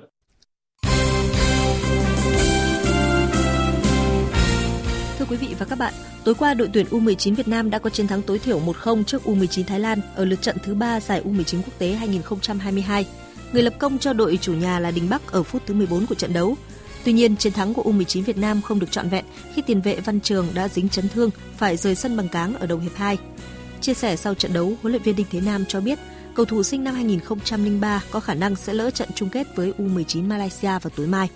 Thưa 5.19 5.25
quý 5.25 5.37
vị 5.37 5.55
và 5.59 5.67
các 5.67 5.79
bạn, 5.79 5.95
tối 6.25 6.35
qua 6.35 6.55
đội 6.55 6.71
tuyển 6.73 6.87
U19 6.91 7.35
Việt 7.35 7.49
Nam 7.49 7.71
đã 7.71 7.79
có 7.79 7.91
chiến 7.91 8.07
thắng 8.07 8.23
tối 8.23 8.39
thiểu 8.39 8.61
1-0 8.61 9.05
trước 9.05 9.23
U19 9.25 9.65
Thái 9.65 9.81
Lan 9.81 10.01
ở 10.15 10.25
lượt 10.25 10.43
trận 10.43 10.57
thứ 10.62 10.75
3 10.75 11.01
giải 11.01 11.23
U19 11.25 11.62
quốc 11.62 11.79
tế 11.79 11.93
2022. 11.93 13.07
Người 13.53 13.62
lập 13.62 13.75
công 13.79 13.99
cho 13.99 14.12
đội 14.12 14.39
chủ 14.43 14.53
nhà 14.53 14.79
là 14.79 14.91
Đình 14.91 15.09
Bắc 15.11 15.33
ở 15.33 15.43
phút 15.43 15.62
thứ 15.67 15.75
14 15.75 16.07
của 16.07 16.15
trận 16.15 16.33
đấu. 16.33 16.57
Tuy 17.05 17.12
nhiên, 17.12 17.37
chiến 17.37 17.53
thắng 17.53 17.75
của 17.75 17.83
U19 17.83 18.25
Việt 18.25 18.39
Nam 18.39 18.62
không 18.62 18.79
được 18.79 18.91
trọn 18.91 19.09
vẹn 19.09 19.25
khi 19.55 19.62
tiền 19.62 19.81
vệ 19.81 20.01
Văn 20.01 20.21
Trường 20.21 20.47
đã 20.55 20.69
dính 20.69 20.89
chấn 20.89 21.09
thương 21.09 21.31
phải 21.57 21.77
rời 21.77 21.95
sân 21.95 22.17
bằng 22.17 22.29
cáng 22.29 22.55
ở 22.55 22.67
đầu 22.67 22.79
hiệp 22.79 22.95
2. 22.95 23.19
Chia 23.81 23.95
sẻ 23.95 24.17
sau 24.17 24.35
trận 24.35 24.53
đấu, 24.53 24.73
huấn 24.83 24.93
luyện 24.93 25.03
viên 25.03 25.17
Đinh 25.17 25.27
Thế 25.31 25.41
Nam 25.41 25.65
cho 25.69 25.81
biết 25.81 25.99
cầu 26.35 26.47
thủ 26.47 26.62
sinh 26.62 26.85
năm 26.85 26.95
2003 26.95 28.03
có 28.11 28.21
khả 28.21 28.35
năng 28.35 28.57
sẽ 28.57 28.75
lỡ 28.75 28.91
trận 28.91 29.09
chung 29.15 29.29
kết 29.29 29.57
với 29.57 29.73
U19 29.79 30.29
Malaysia 30.29 30.69
vào 30.69 30.91
tối 30.97 31.07
mai. 31.07 31.29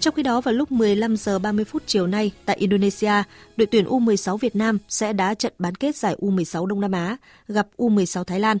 Trong 0.00 0.14
khi 0.14 0.22
đó 0.22 0.40
vào 0.40 0.54
lúc 0.54 0.72
15 0.72 1.16
giờ 1.16 1.38
30 1.38 1.64
phút 1.64 1.82
chiều 1.86 2.06
nay 2.06 2.32
tại 2.44 2.56
Indonesia, 2.56 3.12
đội 3.56 3.66
tuyển 3.66 3.84
U16 3.84 4.36
Việt 4.36 4.56
Nam 4.56 4.78
sẽ 4.88 5.12
đá 5.12 5.34
trận 5.34 5.52
bán 5.58 5.74
kết 5.74 5.96
giải 5.96 6.16
U16 6.20 6.66
Đông 6.66 6.80
Nam 6.80 6.92
Á 6.92 7.16
gặp 7.48 7.68
U16 7.76 8.24
Thái 8.24 8.40
Lan. 8.40 8.58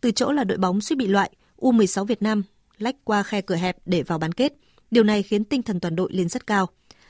Từ 0.00 0.10
chỗ 0.10 0.32
là 0.32 0.44
đội 0.44 0.58
bóng 0.58 0.80
suýt 0.80 0.96
bị 0.96 1.06
loại, 1.06 1.30
U16 1.58 2.04
Việt 2.04 2.22
Nam 2.22 2.42
lách 2.78 2.96
qua 3.04 3.22
khe 3.22 3.40
cửa 3.40 3.54
hẹp 3.54 3.76
để 3.86 4.02
vào 4.02 4.18
bán 4.18 4.32
kết. 4.32 4.52
Điều 4.90 5.04
này 5.04 5.22
khiến 5.22 5.44
tinh 5.44 5.62
thần 5.62 5.80
toàn 5.80 5.96
đội 5.96 6.12
lên 6.12 6.28
rất 6.28 6.46
cao. 6.46 6.66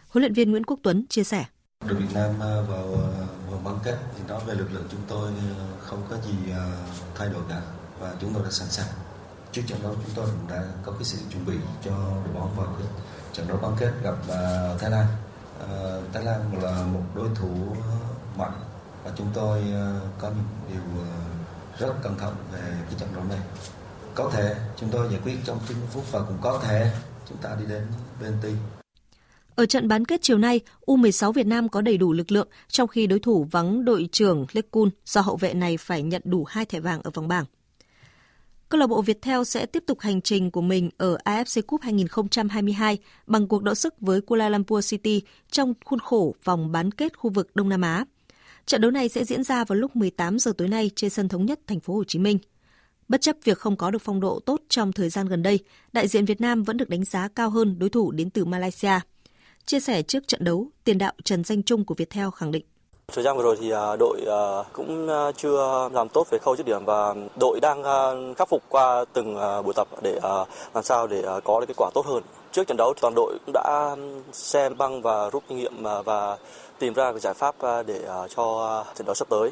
Huấn 0.08 0.22
luyện 0.22 0.32
viên 0.32 0.50
Nguyễn 0.50 0.64
Quốc 0.64 0.78
Tuấn 0.82 1.06
chia 1.08 1.24
sẻ. 1.24 1.44
Đội 1.88 1.98
Việt 1.98 2.14
Nam 2.14 2.30
à, 2.40 2.60
vào 2.68 2.94
à, 2.94 3.26
vòng 3.50 3.64
bán 3.64 3.78
kết 3.84 3.98
thì 4.16 4.22
nói 4.28 4.40
về 4.46 4.54
lực 4.54 4.72
lượng 4.72 4.86
chúng 4.90 5.00
tôi 5.08 5.30
à, 5.30 5.66
không 5.80 6.02
có 6.10 6.16
gì 6.26 6.52
thay 7.14 7.28
đổi 7.28 7.42
cả 7.48 7.62
và 8.00 8.14
chúng 8.20 8.34
tôi 8.34 8.42
đã 8.44 8.50
sẵn 8.50 8.68
sàng. 8.68 8.88
Trước 9.52 9.62
trận 9.66 9.78
đấu 9.82 9.94
chúng 9.94 10.14
tôi 10.14 10.26
cũng 10.26 10.48
đã 10.48 10.64
có 10.82 10.92
cái 10.92 11.04
sự 11.04 11.18
chuẩn 11.32 11.46
bị 11.46 11.54
cho 11.84 11.90
đội 12.24 12.34
bóng 12.34 12.56
vào 12.56 12.76
cái 12.78 12.86
trận 13.32 13.48
đấu 13.48 13.58
bán 13.62 13.72
kết 13.78 13.92
gặp 14.02 14.14
uh, 14.24 14.80
Thái 14.80 14.90
Lan. 14.90 15.06
Uh, 15.64 16.12
Thái 16.12 16.24
Lan 16.24 16.62
là 16.62 16.86
một 16.92 17.02
đối 17.14 17.28
thủ 17.34 17.48
mạnh 18.38 18.60
và 19.04 19.10
chúng 19.16 19.28
tôi 19.34 19.58
uh, 19.58 20.02
có 20.18 20.30
những 20.30 20.44
điều 20.68 21.02
uh, 21.02 21.80
rất 21.80 21.94
cẩn 22.02 22.18
thận 22.18 22.34
về 22.52 22.60
cái 22.60 22.94
trận 22.98 23.08
đấu 23.14 23.24
này. 23.28 23.38
Có 24.14 24.30
thể 24.32 24.54
chúng 24.76 24.88
tôi 24.92 25.08
giải 25.10 25.20
quyết 25.24 25.36
trong 25.44 25.58
90 25.68 25.88
phút 25.90 26.04
và 26.12 26.20
cũng 26.20 26.38
có 26.40 26.60
thể 26.64 26.92
chúng 27.28 27.38
ta 27.38 27.56
đi 27.60 27.64
đến 27.68 27.82
bên 28.20 28.32
penalty. 28.32 28.58
Ở 29.54 29.66
trận 29.66 29.88
bán 29.88 30.04
kết 30.04 30.22
chiều 30.22 30.38
nay, 30.38 30.60
U16 30.86 31.32
Việt 31.32 31.46
Nam 31.46 31.68
có 31.68 31.80
đầy 31.80 31.96
đủ 31.96 32.12
lực 32.12 32.32
lượng, 32.32 32.48
trong 32.68 32.88
khi 32.88 33.06
đối 33.06 33.18
thủ 33.18 33.46
vắng 33.50 33.84
đội 33.84 34.08
trưởng 34.12 34.46
Lekun 34.52 34.90
do 35.04 35.20
hậu 35.20 35.36
vệ 35.36 35.54
này 35.54 35.76
phải 35.76 36.02
nhận 36.02 36.22
đủ 36.24 36.44
hai 36.44 36.64
thẻ 36.64 36.80
vàng 36.80 37.00
ở 37.02 37.10
vòng 37.10 37.28
bảng. 37.28 37.44
Câu 38.72 38.78
lạc 38.78 38.86
bộ 38.86 39.02
Viettel 39.02 39.42
sẽ 39.44 39.66
tiếp 39.66 39.84
tục 39.86 40.00
hành 40.00 40.20
trình 40.20 40.50
của 40.50 40.60
mình 40.60 40.90
ở 40.98 41.16
AFC 41.24 41.62
Cup 41.62 41.80
2022 41.82 42.98
bằng 43.26 43.48
cuộc 43.48 43.62
đọ 43.62 43.74
sức 43.74 43.94
với 44.00 44.20
Kuala 44.20 44.48
Lumpur 44.48 44.90
City 44.90 45.22
trong 45.50 45.74
khuôn 45.84 45.98
khổ 45.98 46.34
vòng 46.44 46.72
bán 46.72 46.92
kết 46.92 47.18
khu 47.18 47.30
vực 47.30 47.56
Đông 47.56 47.68
Nam 47.68 47.80
Á. 47.80 48.04
Trận 48.66 48.80
đấu 48.80 48.90
này 48.90 49.08
sẽ 49.08 49.24
diễn 49.24 49.44
ra 49.44 49.64
vào 49.64 49.76
lúc 49.76 49.96
18 49.96 50.38
giờ 50.38 50.52
tối 50.58 50.68
nay 50.68 50.90
trên 50.96 51.10
sân 51.10 51.28
thống 51.28 51.46
nhất 51.46 51.60
thành 51.66 51.80
phố 51.80 51.94
Hồ 51.94 52.04
Chí 52.04 52.18
Minh. 52.18 52.38
Bất 53.08 53.20
chấp 53.20 53.36
việc 53.44 53.58
không 53.58 53.76
có 53.76 53.90
được 53.90 54.02
phong 54.02 54.20
độ 54.20 54.40
tốt 54.46 54.60
trong 54.68 54.92
thời 54.92 55.08
gian 55.08 55.26
gần 55.26 55.42
đây, 55.42 55.58
đại 55.92 56.08
diện 56.08 56.24
Việt 56.24 56.40
Nam 56.40 56.62
vẫn 56.62 56.76
được 56.76 56.88
đánh 56.88 57.04
giá 57.04 57.28
cao 57.28 57.50
hơn 57.50 57.78
đối 57.78 57.90
thủ 57.90 58.10
đến 58.10 58.30
từ 58.30 58.44
Malaysia. 58.44 59.00
Chia 59.66 59.80
sẻ 59.80 60.02
trước 60.02 60.28
trận 60.28 60.44
đấu, 60.44 60.70
tiền 60.84 60.98
đạo 60.98 61.12
Trần 61.24 61.44
Danh 61.44 61.62
Trung 61.62 61.84
của 61.84 61.94
Viettel 61.94 62.28
khẳng 62.36 62.50
định. 62.50 62.64
Thời 63.08 63.24
gian 63.24 63.36
vừa 63.36 63.42
rồi 63.42 63.56
thì 63.60 63.70
à, 63.70 63.96
đội 63.96 64.20
à, 64.26 64.42
cũng 64.72 65.08
à, 65.08 65.32
chưa 65.36 65.88
làm 65.92 66.08
tốt 66.08 66.26
về 66.30 66.38
khâu 66.38 66.56
dứt 66.56 66.66
điểm 66.66 66.84
và 66.84 67.14
đội 67.40 67.58
đang 67.62 67.82
khắc 68.34 68.48
phục 68.48 68.62
qua 68.68 69.04
từng 69.12 69.34
buổi 69.64 69.74
tập 69.76 69.88
để 70.02 70.20
làm 70.74 70.84
sao 70.84 71.06
để 71.06 71.22
có 71.44 71.60
được 71.60 71.66
kết 71.66 71.74
quả 71.76 71.90
tốt 71.94 72.06
hơn. 72.06 72.22
Trước 72.52 72.66
trận 72.66 72.76
đấu 72.76 72.94
toàn 73.00 73.14
đội 73.16 73.38
cũng 73.46 73.52
đã 73.54 73.96
xem 74.32 74.78
băng 74.78 75.02
và 75.02 75.30
rút 75.30 75.42
kinh 75.48 75.58
nghiệm 75.58 75.82
và 76.04 76.36
tìm 76.78 76.94
ra 76.94 77.10
cái 77.10 77.20
giải 77.20 77.34
pháp 77.34 77.54
để 77.86 78.00
cho 78.36 78.84
trận 78.94 79.06
đấu 79.06 79.14
sắp 79.14 79.28
tới. 79.30 79.50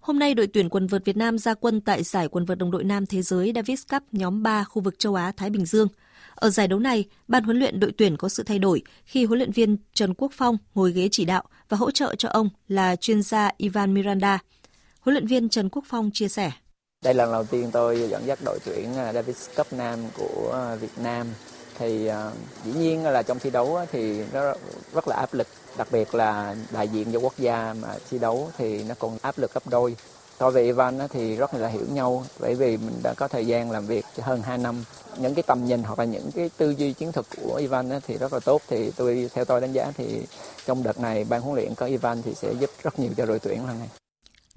Hôm 0.00 0.18
nay 0.18 0.34
đội 0.34 0.46
tuyển 0.46 0.68
quần 0.68 0.86
vợt 0.86 1.04
Việt 1.04 1.16
Nam 1.16 1.38
ra 1.38 1.54
quân 1.54 1.80
tại 1.80 2.02
giải 2.02 2.28
quần 2.28 2.44
vợt 2.44 2.58
đồng 2.58 2.70
đội 2.70 2.84
nam 2.84 3.06
thế 3.06 3.22
giới 3.22 3.52
Davis 3.54 3.82
Cup 3.90 4.02
nhóm 4.12 4.42
3 4.42 4.64
khu 4.64 4.82
vực 4.82 4.98
châu 4.98 5.14
Á 5.14 5.32
Thái 5.36 5.50
Bình 5.50 5.66
Dương. 5.66 5.88
Ở 6.38 6.50
giải 6.50 6.68
đấu 6.68 6.78
này, 6.78 7.04
ban 7.28 7.44
huấn 7.44 7.58
luyện 7.58 7.80
đội 7.80 7.92
tuyển 7.98 8.16
có 8.16 8.28
sự 8.28 8.42
thay 8.42 8.58
đổi 8.58 8.82
khi 9.04 9.24
huấn 9.24 9.38
luyện 9.38 9.52
viên 9.52 9.76
Trần 9.94 10.14
Quốc 10.14 10.32
Phong 10.34 10.58
ngồi 10.74 10.92
ghế 10.92 11.08
chỉ 11.12 11.24
đạo 11.24 11.42
và 11.68 11.76
hỗ 11.76 11.90
trợ 11.90 12.14
cho 12.14 12.28
ông 12.28 12.48
là 12.68 12.96
chuyên 12.96 13.22
gia 13.22 13.50
Ivan 13.56 13.94
Miranda. 13.94 14.38
Huấn 15.00 15.14
luyện 15.14 15.26
viên 15.26 15.48
Trần 15.48 15.68
Quốc 15.68 15.84
Phong 15.88 16.10
chia 16.14 16.28
sẻ. 16.28 16.52
Đây 17.04 17.14
là 17.14 17.24
lần 17.24 17.32
đầu 17.32 17.44
tiên 17.44 17.70
tôi 17.72 18.08
dẫn 18.10 18.26
dắt 18.26 18.38
đội 18.44 18.58
tuyển 18.64 18.94
à, 18.94 19.12
Davis 19.12 19.48
Cup 19.56 19.72
Nam 19.72 19.98
của 20.16 20.76
Việt 20.80 20.98
Nam 21.02 21.26
thì 21.78 22.10
uh, 22.10 22.14
dĩ 22.64 22.72
nhiên 22.72 23.04
là 23.04 23.22
trong 23.22 23.38
thi 23.38 23.50
đấu 23.50 23.80
thì 23.92 24.24
nó 24.32 24.54
rất 24.94 25.08
là 25.08 25.16
áp 25.16 25.34
lực 25.34 25.46
đặc 25.78 25.88
biệt 25.92 26.14
là 26.14 26.56
đại 26.72 26.88
diện 26.88 27.12
cho 27.12 27.18
quốc 27.18 27.38
gia 27.38 27.74
mà 27.82 27.88
thi 28.10 28.18
đấu 28.18 28.50
thì 28.58 28.84
nó 28.84 28.94
còn 28.98 29.18
áp 29.22 29.38
lực 29.38 29.54
gấp 29.54 29.68
đôi 29.70 29.96
tôi 30.38 30.52
và 30.52 30.60
Ivan 30.60 30.98
thì 31.10 31.36
rất 31.36 31.54
là 31.54 31.68
hiểu 31.68 31.86
nhau 31.92 32.24
bởi 32.40 32.54
vì 32.54 32.76
mình 32.76 32.94
đã 33.02 33.14
có 33.16 33.28
thời 33.28 33.46
gian 33.46 33.70
làm 33.70 33.86
việc 33.86 34.04
hơn 34.20 34.42
2 34.42 34.58
năm 34.58 34.84
những 35.18 35.34
cái 35.34 35.42
tầm 35.42 35.64
nhìn 35.64 35.82
hoặc 35.82 35.98
là 35.98 36.04
những 36.04 36.30
cái 36.34 36.50
tư 36.56 36.70
duy 36.70 36.92
chiến 36.92 37.12
thuật 37.12 37.26
của 37.36 37.54
Ivan 37.54 37.90
thì 38.06 38.18
rất 38.18 38.32
là 38.32 38.40
tốt 38.40 38.62
thì 38.68 38.90
tôi 38.96 39.30
theo 39.34 39.44
tôi 39.44 39.60
đánh 39.60 39.72
giá 39.72 39.92
thì 39.96 40.20
trong 40.66 40.82
đợt 40.82 41.00
này 41.00 41.24
ban 41.28 41.40
huấn 41.40 41.56
luyện 41.56 41.74
có 41.74 41.86
Ivan 41.86 42.22
thì 42.22 42.34
sẽ 42.34 42.52
giúp 42.60 42.70
rất 42.82 42.98
nhiều 42.98 43.10
cho 43.16 43.26
đội 43.26 43.38
tuyển 43.38 43.66
lần 43.66 43.78
này. 43.78 43.88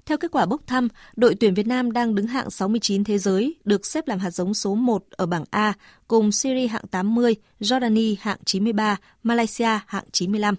Theo 0.06 0.18
kết 0.18 0.30
quả 0.30 0.46
bốc 0.46 0.60
thăm, 0.66 0.88
đội 1.16 1.34
tuyển 1.40 1.54
Việt 1.54 1.66
Nam 1.66 1.92
đang 1.92 2.14
đứng 2.14 2.26
hạng 2.26 2.50
69 2.50 3.04
thế 3.04 3.18
giới, 3.18 3.56
được 3.64 3.86
xếp 3.86 4.08
làm 4.08 4.18
hạt 4.18 4.30
giống 4.30 4.54
số 4.54 4.74
1 4.74 5.04
ở 5.10 5.26
bảng 5.26 5.44
A, 5.50 5.72
cùng 6.08 6.32
Syria 6.32 6.66
hạng 6.66 6.86
80, 6.90 7.34
Jordani 7.60 8.16
hạng 8.20 8.38
93, 8.44 8.96
Malaysia 9.22 9.78
hạng 9.86 10.04
95. 10.12 10.54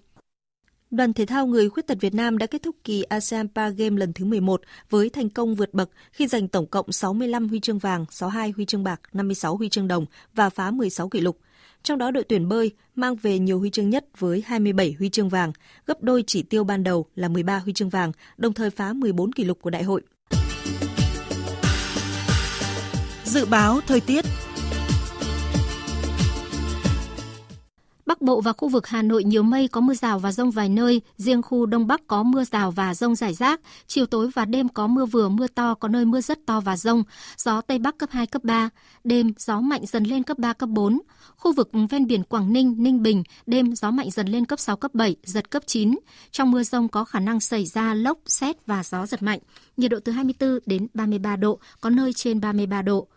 Đoàn 0.93 1.13
thể 1.13 1.25
thao 1.25 1.47
người 1.47 1.69
khuyết 1.69 1.87
tật 1.87 1.97
Việt 2.01 2.13
Nam 2.13 2.37
đã 2.37 2.45
kết 2.45 2.63
thúc 2.63 2.75
kỳ 2.83 3.03
ASEAN 3.03 3.47
Paragame 3.55 3.99
lần 3.99 4.13
thứ 4.13 4.25
11 4.25 4.61
với 4.89 5.09
thành 5.09 5.29
công 5.29 5.55
vượt 5.55 5.73
bậc 5.73 5.89
khi 6.11 6.27
giành 6.27 6.47
tổng 6.47 6.67
cộng 6.67 6.91
65 6.91 7.49
huy 7.49 7.59
chương 7.59 7.79
vàng, 7.79 8.05
62 8.09 8.53
huy 8.55 8.65
chương 8.65 8.83
bạc, 8.83 9.01
56 9.13 9.57
huy 9.57 9.69
chương 9.69 9.87
đồng 9.87 10.05
và 10.33 10.49
phá 10.49 10.71
16 10.71 11.09
kỷ 11.09 11.21
lục. 11.21 11.37
Trong 11.83 11.97
đó 11.97 12.11
đội 12.11 12.23
tuyển 12.23 12.49
bơi 12.49 12.71
mang 12.95 13.15
về 13.15 13.39
nhiều 13.39 13.59
huy 13.59 13.69
chương 13.69 13.89
nhất 13.89 14.05
với 14.19 14.43
27 14.45 14.95
huy 14.99 15.09
chương 15.09 15.29
vàng, 15.29 15.53
gấp 15.85 16.01
đôi 16.01 16.23
chỉ 16.27 16.43
tiêu 16.43 16.63
ban 16.63 16.83
đầu 16.83 17.05
là 17.15 17.27
13 17.27 17.57
huy 17.57 17.73
chương 17.73 17.89
vàng, 17.89 18.11
đồng 18.37 18.53
thời 18.53 18.69
phá 18.69 18.93
14 18.93 19.31
kỷ 19.31 19.43
lục 19.43 19.57
của 19.61 19.69
đại 19.69 19.83
hội. 19.83 20.01
Dự 23.23 23.45
báo 23.45 23.81
thời 23.87 23.99
tiết 23.99 24.25
Bắc 28.05 28.21
Bộ 28.21 28.41
và 28.41 28.53
khu 28.53 28.67
vực 28.67 28.87
Hà 28.87 29.01
Nội 29.01 29.23
nhiều 29.23 29.43
mây 29.43 29.67
có 29.67 29.81
mưa 29.81 29.93
rào 29.93 30.19
và 30.19 30.31
rông 30.31 30.51
vài 30.51 30.69
nơi, 30.69 31.01
riêng 31.17 31.41
khu 31.41 31.65
Đông 31.65 31.87
Bắc 31.87 32.07
có 32.07 32.23
mưa 32.23 32.43
rào 32.43 32.71
và 32.71 32.93
rông 32.93 33.15
rải 33.15 33.33
rác, 33.33 33.61
chiều 33.87 34.05
tối 34.05 34.29
và 34.33 34.45
đêm 34.45 34.69
có 34.69 34.87
mưa 34.87 35.05
vừa 35.05 35.29
mưa 35.29 35.47
to, 35.47 35.73
có 35.73 35.87
nơi 35.87 36.05
mưa 36.05 36.21
rất 36.21 36.45
to 36.45 36.59
và 36.59 36.77
rông, 36.77 37.03
gió 37.37 37.61
Tây 37.61 37.79
Bắc 37.79 37.97
cấp 37.97 38.09
2, 38.11 38.27
cấp 38.27 38.43
3, 38.43 38.69
đêm 39.03 39.33
gió 39.37 39.59
mạnh 39.59 39.85
dần 39.85 40.03
lên 40.03 40.23
cấp 40.23 40.37
3, 40.39 40.53
cấp 40.53 40.69
4. 40.69 40.99
Khu 41.35 41.53
vực 41.53 41.69
ven 41.89 42.07
biển 42.07 42.23
Quảng 42.23 42.53
Ninh, 42.53 42.75
Ninh 42.77 43.03
Bình, 43.03 43.23
đêm 43.45 43.75
gió 43.75 43.91
mạnh 43.91 44.11
dần 44.11 44.27
lên 44.27 44.45
cấp 44.45 44.59
6, 44.59 44.77
cấp 44.77 44.93
7, 44.93 45.15
giật 45.23 45.51
cấp 45.51 45.63
9. 45.65 45.99
Trong 46.31 46.51
mưa 46.51 46.63
rông 46.63 46.87
có 46.87 47.03
khả 47.03 47.19
năng 47.19 47.39
xảy 47.39 47.65
ra 47.65 47.93
lốc, 47.93 48.17
xét 48.25 48.65
và 48.65 48.83
gió 48.83 49.05
giật 49.05 49.23
mạnh, 49.23 49.39
nhiệt 49.77 49.91
độ 49.91 49.99
từ 50.05 50.11
24 50.11 50.59
đến 50.65 50.87
33 50.93 51.35
độ, 51.35 51.59
có 51.81 51.89
nơi 51.89 52.13
trên 52.13 52.41
33 52.41 52.81
độ. 52.81 53.07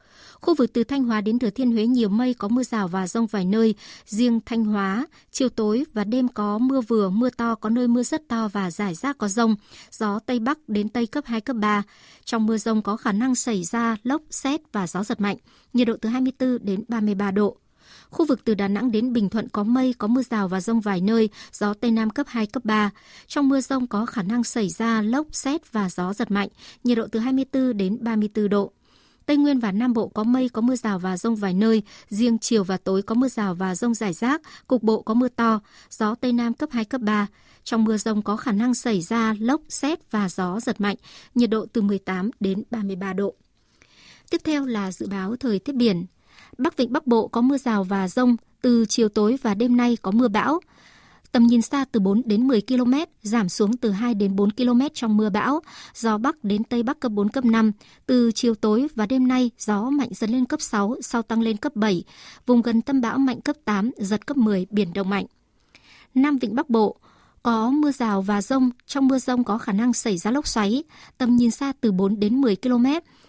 Khu 0.41 0.55
vực 0.55 0.73
từ 0.73 0.85
Thanh 0.85 1.05
Hóa 1.05 1.21
đến 1.21 1.39
Thừa 1.39 1.51
Thiên 1.51 1.73
Huế 1.73 1.87
nhiều 1.87 2.09
mây 2.09 2.35
có 2.35 2.49
mưa 2.49 2.63
rào 2.63 2.89
và 2.89 3.07
rông 3.07 3.27
vài 3.27 3.45
nơi. 3.45 3.75
Riêng 4.07 4.41
Thanh 4.47 4.65
Hóa, 4.65 5.07
chiều 5.31 5.49
tối 5.49 5.85
và 5.93 6.05
đêm 6.05 6.29
có 6.29 6.59
mưa 6.59 6.81
vừa, 6.81 7.11
mưa 7.11 7.31
to, 7.31 7.55
có 7.55 7.71
nơi 7.71 7.89
mưa 7.89 8.03
rất 8.03 8.29
to 8.29 8.49
và 8.49 8.71
rải 8.71 8.95
rác 8.95 9.19
có 9.19 9.29
rông. 9.29 9.57
Gió 9.91 10.19
Tây 10.19 10.39
Bắc 10.39 10.69
đến 10.69 10.89
Tây 10.89 11.07
cấp 11.07 11.25
2, 11.27 11.41
cấp 11.41 11.57
3. 11.57 11.83
Trong 12.25 12.47
mưa 12.47 12.57
rông 12.57 12.83
có 12.83 12.97
khả 12.97 13.13
năng 13.13 13.35
xảy 13.35 13.65
ra 13.65 13.97
lốc, 14.03 14.23
xét 14.31 14.61
và 14.73 14.87
gió 14.87 15.05
giật 15.05 15.21
mạnh. 15.21 15.37
Nhiệt 15.73 15.87
độ 15.87 15.95
từ 16.01 16.09
24 16.09 16.59
đến 16.63 16.85
33 16.89 17.31
độ. 17.31 17.57
Khu 18.11 18.27
vực 18.27 18.45
từ 18.45 18.55
Đà 18.55 18.69
Nẵng 18.69 18.93
đến 18.93 19.13
Bình 19.13 19.29
Thuận 19.29 19.49
có 19.49 19.63
mây, 19.65 19.95
có 19.99 20.09
mưa 20.09 20.23
rào 20.31 20.49
và 20.49 20.61
rông 20.61 20.81
vài 20.81 21.01
nơi, 21.01 21.29
gió 21.53 21.75
Tây 21.75 21.91
Nam 21.91 22.11
cấp 22.11 22.27
2, 22.29 22.47
cấp 22.47 22.65
3. 22.65 22.91
Trong 23.27 23.49
mưa 23.49 23.61
rông 23.61 23.87
có 23.87 24.07
khả 24.07 24.23
năng 24.23 24.45
xảy 24.45 24.69
ra 24.69 25.03
lốc, 25.03 25.27
xét 25.33 25.73
và 25.73 25.91
gió 25.91 26.13
giật 26.13 26.31
mạnh, 26.31 26.49
nhiệt 26.85 26.99
độ 26.99 27.07
từ 27.13 27.21
24 27.21 27.77
đến 27.77 27.99
34 28.01 28.49
độ. 28.49 28.73
Tây 29.27 29.37
Nguyên 29.37 29.59
và 29.59 29.73
Nam 29.73 29.93
Bộ 29.93 30.09
có 30.09 30.25
mây, 30.25 30.49
có 30.49 30.61
mưa 30.61 30.77
rào 30.77 30.99
và 30.99 31.17
rông 31.17 31.37
vài 31.37 31.55
nơi. 31.55 31.83
Riêng 32.09 32.39
chiều 32.39 32.65
và 32.65 32.77
tối 32.77 33.03
có 33.03 33.15
mưa 33.15 33.29
rào 33.29 33.55
và 33.55 33.75
rông 33.75 33.95
rải 33.95 34.13
rác, 34.13 34.43
cục 34.67 34.83
bộ 34.83 35.03
có 35.03 35.15
mưa 35.15 35.29
to, 35.29 35.61
gió 35.91 36.15
Tây 36.15 36.33
Nam 36.33 36.55
cấp 36.55 36.69
2, 36.73 36.85
cấp 36.85 37.01
3. 37.01 37.27
Trong 37.65 37.85
mưa 37.85 37.97
rông 37.97 38.23
có 38.23 38.37
khả 38.37 38.53
năng 38.53 38.75
xảy 38.75 39.01
ra 39.01 39.35
lốc, 39.39 39.61
xét 39.69 40.11
và 40.11 40.29
gió 40.29 40.61
giật 40.61 40.81
mạnh, 40.81 40.97
nhiệt 41.35 41.51
độ 41.51 41.67
từ 41.73 41.83
18 41.83 42.31
đến 42.41 42.63
33 42.71 43.13
độ. 43.13 43.35
Tiếp 44.31 44.41
theo 44.45 44.67
là 44.67 44.93
dự 44.93 45.07
báo 45.07 45.37
thời 45.37 45.59
tiết 45.59 45.75
biển. 45.75 46.07
Bắc 46.59 46.77
Vịnh 46.77 46.93
Bắc 46.93 47.07
Bộ 47.07 47.29
có 47.29 47.41
mưa 47.41 47.59
rào 47.59 47.85
và 47.85 48.09
rông, 48.09 48.37
từ 48.63 48.85
chiều 48.89 49.09
tối 49.09 49.37
và 49.43 49.55
đêm 49.55 49.77
nay 49.77 49.97
có 50.03 50.11
mưa 50.11 50.29
bão. 50.29 50.61
Tầm 51.33 51.47
nhìn 51.47 51.63
xa 51.63 51.85
từ 51.93 52.01
4 52.01 52.23
đến 52.25 52.49
10 52.49 52.61
km, 52.61 52.95
giảm 53.23 53.49
xuống 53.49 53.77
từ 53.77 53.91
2 53.91 54.15
đến 54.15 54.37
4 54.37 54.51
km 54.51 54.81
trong 54.95 55.17
mưa 55.17 55.31
bão. 55.31 55.61
Gió 55.95 56.19
Bắc 56.19 56.45
đến 56.45 56.65
Tây 56.65 56.83
Bắc 56.83 57.01
cấp 57.01 57.13
4, 57.13 57.29
cấp 57.29 57.45
5. 57.45 57.73
Từ 58.07 58.33
chiều 58.35 58.55
tối 58.55 58.87
và 58.95 59.07
đêm 59.07 59.29
nay, 59.29 59.51
gió 59.59 59.91
mạnh 59.91 60.09
dần 60.11 60.31
lên 60.31 60.45
cấp 60.45 60.61
6, 60.61 60.97
sau 61.01 61.23
tăng 61.23 61.41
lên 61.41 61.57
cấp 61.57 61.77
7. 61.77 62.05
Vùng 62.47 62.63
gần 62.63 62.83
tâm 62.83 63.01
bão 63.01 63.19
mạnh 63.19 63.41
cấp 63.41 63.57
8, 63.65 63.91
giật 63.97 64.27
cấp 64.27 64.37
10, 64.37 64.67
biển 64.71 64.93
động 64.93 65.11
mạnh. 65.11 65.27
Nam 66.15 66.39
Vịnh 66.39 66.55
Bắc 66.55 66.71
Bộ, 66.71 66.97
có 67.43 67.71
mưa 67.71 67.93
rào 67.93 68.23
và 68.23 68.43
rông, 68.43 68.71
trong 68.87 69.09
mưa 69.09 69.19
rông 69.19 69.45
có 69.45 69.59
khả 69.59 69.73
năng 69.73 69.93
xảy 69.93 70.19
ra 70.19 70.31
lốc 70.31 70.47
xoáy, 70.47 70.85
tầm 71.19 71.37
nhìn 71.37 71.51
xa 71.51 71.73
từ 71.81 71.93
4 71.93 72.21
đến 72.21 72.41
10 72.41 72.57
km, 72.57 72.87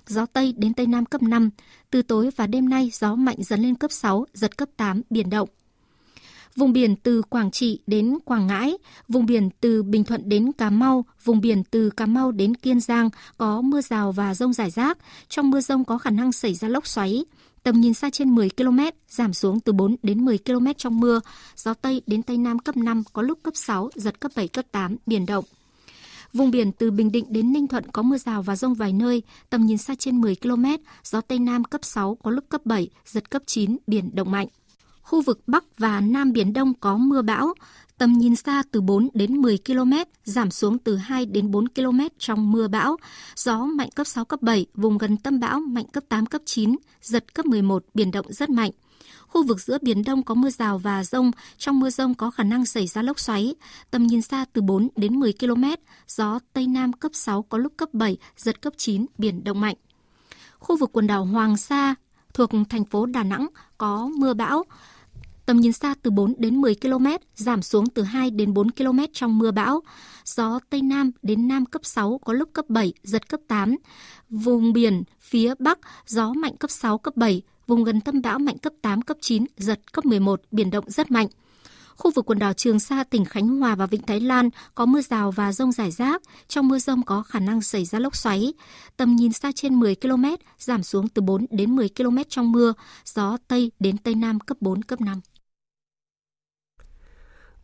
gió 0.07 0.25
Tây 0.25 0.53
đến 0.57 0.73
Tây 0.73 0.87
Nam 0.87 1.05
cấp 1.05 1.21
5. 1.23 1.49
Từ 1.91 2.01
tối 2.01 2.29
và 2.35 2.47
đêm 2.47 2.69
nay, 2.69 2.91
gió 2.93 3.15
mạnh 3.15 3.37
dần 3.39 3.61
lên 3.61 3.75
cấp 3.75 3.91
6, 3.91 4.25
giật 4.33 4.57
cấp 4.57 4.69
8, 4.77 5.01
biển 5.09 5.29
động. 5.29 5.49
Vùng 6.57 6.73
biển 6.73 6.95
từ 6.95 7.21
Quảng 7.21 7.51
Trị 7.51 7.79
đến 7.87 8.17
Quảng 8.25 8.47
Ngãi, 8.47 8.77
vùng 9.07 9.25
biển 9.25 9.49
từ 9.61 9.83
Bình 9.83 10.03
Thuận 10.03 10.29
đến 10.29 10.51
Cà 10.51 10.69
Mau, 10.69 11.05
vùng 11.23 11.41
biển 11.41 11.63
từ 11.71 11.89
Cà 11.89 12.05
Mau 12.05 12.31
đến 12.31 12.55
Kiên 12.55 12.79
Giang 12.79 13.09
có 13.37 13.61
mưa 13.61 13.81
rào 13.81 14.11
và 14.11 14.35
rông 14.35 14.53
rải 14.53 14.69
rác. 14.69 14.97
Trong 15.29 15.49
mưa 15.49 15.61
rông 15.61 15.85
có 15.85 15.97
khả 15.97 16.09
năng 16.09 16.31
xảy 16.31 16.53
ra 16.53 16.67
lốc 16.67 16.87
xoáy. 16.87 17.25
Tầm 17.63 17.81
nhìn 17.81 17.93
xa 17.93 18.09
trên 18.09 18.35
10 18.35 18.49
km, 18.49 18.79
giảm 19.09 19.33
xuống 19.33 19.59
từ 19.59 19.73
4 19.73 19.95
đến 20.03 20.25
10 20.25 20.37
km 20.37 20.67
trong 20.77 20.99
mưa. 20.99 21.19
Gió 21.55 21.73
Tây 21.73 22.01
đến 22.07 22.23
Tây 22.23 22.37
Nam 22.37 22.59
cấp 22.59 22.77
5, 22.77 23.03
có 23.13 23.21
lúc 23.21 23.39
cấp 23.43 23.53
6, 23.55 23.89
giật 23.95 24.19
cấp 24.19 24.31
7, 24.35 24.47
cấp 24.47 24.65
8, 24.71 24.95
biển 25.05 25.25
động. 25.25 25.45
Vùng 26.33 26.51
biển 26.51 26.71
từ 26.71 26.91
Bình 26.91 27.11
Định 27.11 27.25
đến 27.29 27.53
Ninh 27.53 27.67
Thuận 27.67 27.83
có 27.91 28.01
mưa 28.01 28.17
rào 28.17 28.41
và 28.41 28.55
rông 28.55 28.73
vài 28.73 28.93
nơi, 28.93 29.23
tầm 29.49 29.65
nhìn 29.65 29.77
xa 29.77 29.95
trên 29.99 30.21
10 30.21 30.35
km, 30.35 30.65
gió 31.03 31.21
Tây 31.21 31.39
Nam 31.39 31.63
cấp 31.63 31.85
6, 31.85 32.17
có 32.23 32.31
lúc 32.31 32.45
cấp 32.49 32.65
7, 32.65 32.89
giật 33.05 33.29
cấp 33.29 33.41
9, 33.45 33.77
biển 33.87 34.09
động 34.13 34.31
mạnh. 34.31 34.47
Khu 35.07 35.21
vực 35.21 35.47
Bắc 35.47 35.63
và 35.77 36.01
Nam 36.01 36.31
Biển 36.31 36.53
Đông 36.53 36.73
có 36.73 36.97
mưa 36.97 37.21
bão, 37.21 37.53
tầm 37.97 38.13
nhìn 38.13 38.35
xa 38.35 38.63
từ 38.71 38.81
4 38.81 39.09
đến 39.13 39.37
10 39.37 39.57
km, 39.65 39.93
giảm 40.23 40.51
xuống 40.51 40.77
từ 40.79 40.95
2 40.95 41.25
đến 41.25 41.51
4 41.51 41.67
km 41.67 41.99
trong 42.17 42.51
mưa 42.51 42.67
bão. 42.67 42.97
Gió 43.35 43.57
mạnh 43.57 43.89
cấp 43.95 44.07
6, 44.07 44.25
cấp 44.25 44.41
7, 44.41 44.65
vùng 44.73 44.97
gần 44.97 45.17
tâm 45.17 45.39
bão 45.39 45.59
mạnh 45.59 45.87
cấp 45.87 46.03
8, 46.09 46.25
cấp 46.25 46.41
9, 46.45 46.75
giật 47.01 47.33
cấp 47.33 47.45
11, 47.45 47.83
biển 47.93 48.11
động 48.11 48.25
rất 48.29 48.49
mạnh. 48.49 48.71
Khu 49.27 49.43
vực 49.43 49.59
giữa 49.59 49.77
Biển 49.81 50.03
Đông 50.03 50.23
có 50.23 50.33
mưa 50.33 50.49
rào 50.49 50.77
và 50.77 51.03
rông, 51.03 51.31
trong 51.57 51.79
mưa 51.79 51.89
rông 51.89 52.15
có 52.15 52.31
khả 52.31 52.43
năng 52.43 52.65
xảy 52.65 52.87
ra 52.87 53.01
lốc 53.01 53.19
xoáy, 53.19 53.55
tầm 53.91 54.07
nhìn 54.07 54.21
xa 54.21 54.45
từ 54.53 54.61
4 54.61 54.87
đến 54.95 55.19
10 55.19 55.33
km, 55.39 55.63
gió 56.07 56.39
Tây 56.53 56.67
Nam 56.67 56.93
cấp 56.93 57.11
6 57.15 57.43
có 57.43 57.57
lúc 57.57 57.73
cấp 57.77 57.89
7, 57.93 58.17
giật 58.37 58.61
cấp 58.61 58.73
9, 58.77 59.05
biển 59.17 59.43
động 59.43 59.61
mạnh. 59.61 59.75
Khu 60.59 60.77
vực 60.77 60.89
quần 60.93 61.07
đảo 61.07 61.25
Hoàng 61.25 61.57
Sa, 61.57 61.95
thuộc 62.33 62.49
thành 62.69 62.85
phố 62.85 63.05
Đà 63.05 63.23
Nẵng 63.23 63.47
có 63.77 64.09
mưa 64.17 64.33
bão. 64.33 64.63
Tầm 65.47 65.57
nhìn 65.57 65.73
xa 65.73 65.95
từ 66.01 66.11
4 66.11 66.33
đến 66.37 66.61
10 66.61 66.75
km, 66.75 67.05
giảm 67.35 67.61
xuống 67.61 67.89
từ 67.89 68.03
2 68.03 68.31
đến 68.31 68.53
4 68.53 68.71
km 68.71 68.99
trong 69.13 69.39
mưa 69.39 69.51
bão. 69.51 69.81
Gió 70.25 70.59
Tây 70.69 70.81
Nam 70.81 71.11
đến 71.21 71.47
Nam 71.47 71.65
cấp 71.65 71.85
6, 71.85 72.19
có 72.25 72.33
lúc 72.33 72.49
cấp 72.53 72.65
7, 72.69 72.93
giật 73.03 73.29
cấp 73.29 73.39
8. 73.47 73.75
Vùng 74.29 74.73
biển 74.73 75.03
phía 75.19 75.53
Bắc, 75.59 75.79
gió 76.07 76.33
mạnh 76.33 76.57
cấp 76.57 76.71
6, 76.71 76.97
cấp 76.97 77.15
7, 77.17 77.41
vùng 77.67 77.83
gần 77.83 78.01
tâm 78.01 78.21
bão 78.21 78.39
mạnh 78.39 78.57
cấp 78.57 78.73
8, 78.81 79.01
cấp 79.01 79.17
9, 79.21 79.45
giật 79.57 79.93
cấp 79.93 80.05
11, 80.05 80.41
biển 80.51 80.71
động 80.71 80.85
rất 80.87 81.11
mạnh. 81.11 81.27
Khu 81.95 82.11
vực 82.11 82.25
quần 82.25 82.39
đảo 82.39 82.53
Trường 82.53 82.79
Sa, 82.79 83.03
tỉnh 83.03 83.25
Khánh 83.25 83.47
Hòa 83.47 83.75
và 83.75 83.85
Vịnh 83.85 84.01
Thái 84.01 84.19
Lan 84.19 84.49
có 84.75 84.85
mưa 84.85 85.01
rào 85.01 85.31
và 85.31 85.51
rông 85.53 85.71
rải 85.71 85.91
rác. 85.91 86.21
Trong 86.47 86.67
mưa 86.67 86.79
rông 86.79 87.03
có 87.03 87.23
khả 87.23 87.39
năng 87.39 87.61
xảy 87.61 87.85
ra 87.85 87.99
lốc 87.99 88.15
xoáy. 88.15 88.53
Tầm 88.97 89.15
nhìn 89.15 89.33
xa 89.33 89.51
trên 89.55 89.79
10 89.79 89.95
km, 89.95 90.25
giảm 90.59 90.83
xuống 90.83 91.07
từ 91.09 91.21
4 91.21 91.45
đến 91.49 91.75
10 91.75 91.89
km 91.97 92.17
trong 92.29 92.51
mưa. 92.51 92.73
Gió 93.05 93.37
Tây 93.47 93.71
đến 93.79 93.97
Tây 93.97 94.15
Nam 94.15 94.39
cấp 94.39 94.57
4, 94.61 94.81
cấp 94.81 95.01
5. 95.01 95.21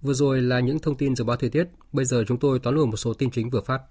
Vừa 0.04 0.14
rồi 0.14 0.42
là 0.42 0.60
những 0.60 0.80
thông 0.80 0.96
tin 0.96 1.16
dự 1.16 1.24
báo 1.24 1.38
thời 1.38 1.50
tiết. 1.50 1.68
Bây 1.92 2.06
giờ 2.06 2.24
chúng 2.28 2.38
tôi 2.38 2.60
tóm 2.60 2.76
lược 2.76 2.88
một 2.88 2.98
số 2.98 3.14
tin 3.14 3.32
chính 3.32 3.50
vừa 3.50 3.62
phát. 3.62 3.82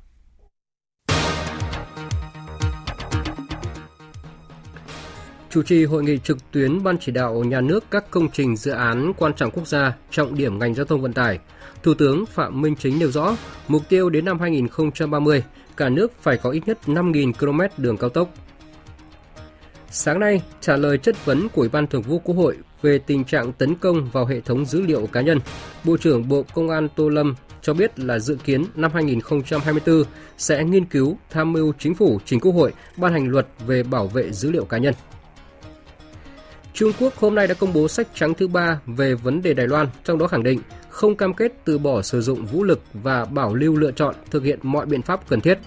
chủ 5.51 5.63
trì 5.63 5.85
hội 5.85 6.03
nghị 6.03 6.19
trực 6.19 6.39
tuyến 6.51 6.83
Ban 6.83 6.99
chỉ 6.99 7.13
đạo 7.13 7.45
nhà 7.45 7.61
nước 7.61 7.85
các 7.91 8.11
công 8.11 8.29
trình 8.31 8.57
dự 8.57 8.71
án 8.71 9.13
quan 9.19 9.35
trọng 9.35 9.51
quốc 9.51 9.69
gia, 9.69 9.97
trọng 10.11 10.35
điểm 10.35 10.59
ngành 10.59 10.75
giao 10.75 10.87
thông 10.87 11.03
vận 11.03 11.13
tải. 11.13 11.39
Thủ 11.83 11.95
tướng 11.95 12.27
Phạm 12.27 12.61
Minh 12.61 12.77
Chính 12.79 12.99
nêu 12.99 13.11
rõ, 13.11 13.37
mục 13.69 13.83
tiêu 13.89 14.11
đến 14.11 14.25
năm 14.25 14.41
2030, 14.41 15.45
cả 15.77 15.89
nước 15.89 16.13
phải 16.21 16.37
có 16.37 16.51
ít 16.51 16.63
nhất 16.67 16.79
5.000 16.87 17.33
km 17.33 17.83
đường 17.83 17.97
cao 17.97 18.11
tốc. 18.11 18.35
Sáng 19.91 20.21
nay, 20.21 20.43
trả 20.61 20.77
lời 20.77 20.99
chất 20.99 21.25
vấn 21.25 21.49
của 21.49 21.63
Ủy 21.63 21.69
ban 21.69 21.87
Thường 21.87 22.03
vụ 22.03 22.19
Quốc 22.19 22.35
hội 22.35 22.57
về 22.83 22.99
tình 22.99 23.25
trạng 23.25 23.53
tấn 23.53 23.75
công 23.75 24.11
vào 24.11 24.27
hệ 24.27 24.41
thống 24.41 24.65
dữ 24.65 24.81
liệu 24.81 25.07
cá 25.07 25.21
nhân, 25.21 25.41
Bộ 25.85 25.97
trưởng 25.97 26.29
Bộ 26.29 26.45
Công 26.55 26.71
an 26.71 26.89
Tô 26.97 27.09
Lâm 27.09 27.35
cho 27.63 27.75
biết 27.75 27.99
là 27.99 28.19
dự 28.19 28.37
kiến 28.45 28.65
năm 28.75 28.91
2024 28.95 30.05
sẽ 30.39 30.65
nghiên 30.65 30.85
cứu 30.85 31.17
tham 31.31 31.53
mưu 31.53 31.73
chính 31.79 31.95
phủ 31.95 32.19
chính 32.25 32.41
Quốc 32.41 32.53
hội 32.53 32.73
ban 32.97 33.13
hành 33.13 33.29
luật 33.29 33.47
về 33.67 33.83
bảo 33.83 34.07
vệ 34.07 34.33
dữ 34.33 34.51
liệu 34.51 34.65
cá 34.65 34.79
nhân. 34.79 34.95
Trung 36.75 36.93
Quốc 37.01 37.15
hôm 37.17 37.35
nay 37.35 37.47
đã 37.47 37.55
công 37.55 37.73
bố 37.73 37.89
sách 37.89 38.09
trắng 38.15 38.35
thứ 38.35 38.49
ba 38.49 38.81
về 38.87 39.15
vấn 39.15 39.43
đề 39.43 39.55
Đài 39.55 39.67
Loan, 39.67 39.87
trong 40.05 40.19
đó 40.19 40.27
khẳng 40.27 40.43
định 40.43 40.61
không 40.89 41.17
cam 41.17 41.35
kết 41.35 41.53
từ 41.65 41.79
bỏ 41.79 42.03
sử 42.03 42.21
dụng 42.21 42.47
vũ 42.47 42.65
lực 42.65 42.81
và 42.93 43.25
bảo 43.25 43.55
lưu 43.55 43.77
lựa 43.77 43.93
chọn 43.93 44.15
thực 44.31 44.45
hiện 44.45 44.59
mọi 44.63 44.87
biện 44.87 45.03
pháp 45.03 45.29
cần 45.29 45.41
thiết. 45.41 45.59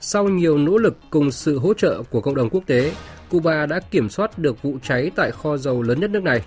Sau 0.00 0.28
nhiều 0.28 0.58
nỗ 0.58 0.78
lực 0.78 0.96
cùng 1.10 1.30
sự 1.30 1.58
hỗ 1.58 1.74
trợ 1.74 2.02
của 2.10 2.20
cộng 2.20 2.34
đồng 2.34 2.50
quốc 2.50 2.62
tế, 2.66 2.92
Cuba 3.30 3.66
đã 3.66 3.80
kiểm 3.90 4.08
soát 4.08 4.38
được 4.38 4.62
vụ 4.62 4.78
cháy 4.82 5.10
tại 5.16 5.30
kho 5.30 5.56
dầu 5.56 5.82
lớn 5.82 6.00
nhất 6.00 6.10
nước 6.10 6.22
này. 6.22 6.44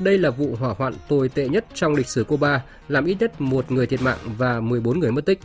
Đây 0.00 0.18
là 0.18 0.30
vụ 0.30 0.56
hỏa 0.58 0.74
hoạn 0.78 0.94
tồi 1.08 1.28
tệ 1.28 1.48
nhất 1.48 1.66
trong 1.74 1.94
lịch 1.94 2.08
sử 2.08 2.24
Cuba, 2.24 2.64
làm 2.88 3.04
ít 3.04 3.16
nhất 3.20 3.40
một 3.40 3.72
người 3.72 3.86
thiệt 3.86 4.02
mạng 4.02 4.18
và 4.38 4.60
14 4.60 4.98
người 4.98 5.12
mất 5.12 5.26
tích. 5.26 5.38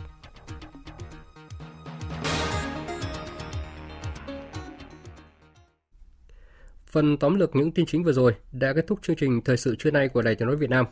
Phần 6.90 7.16
tóm 7.16 7.38
lược 7.38 7.56
những 7.56 7.72
tin 7.72 7.86
chính 7.86 8.04
vừa 8.04 8.12
rồi 8.12 8.34
đã 8.52 8.72
kết 8.72 8.86
thúc 8.86 8.98
chương 9.02 9.16
trình 9.16 9.40
thời 9.44 9.56
sự 9.56 9.76
trưa 9.78 9.90
nay 9.90 10.08
của 10.08 10.22
Đài 10.22 10.34
Tiếng 10.34 10.48
nói 10.48 10.56
Việt 10.56 10.70
Nam. 10.70 10.86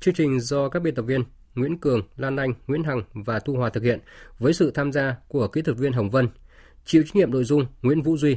Chương 0.00 0.14
trình 0.14 0.40
do 0.40 0.68
các 0.68 0.82
biên 0.82 0.94
tập 0.94 1.02
viên 1.02 1.24
Nguyễn 1.54 1.78
Cường, 1.78 2.02
Lan 2.16 2.36
Anh, 2.36 2.54
Nguyễn 2.66 2.84
Hằng 2.84 3.02
và 3.12 3.38
Thu 3.38 3.54
Hòa 3.54 3.70
thực 3.70 3.82
hiện 3.82 4.00
với 4.38 4.52
sự 4.52 4.70
tham 4.70 4.92
gia 4.92 5.16
của 5.28 5.48
kỹ 5.48 5.62
thuật 5.62 5.78
viên 5.78 5.92
Hồng 5.92 6.10
Vân, 6.10 6.28
chịu 6.84 7.02
trách 7.02 7.16
nhiệm 7.16 7.30
nội 7.30 7.44
dung 7.44 7.66
Nguyễn 7.82 8.02
Vũ 8.02 8.16
Duy. 8.16 8.36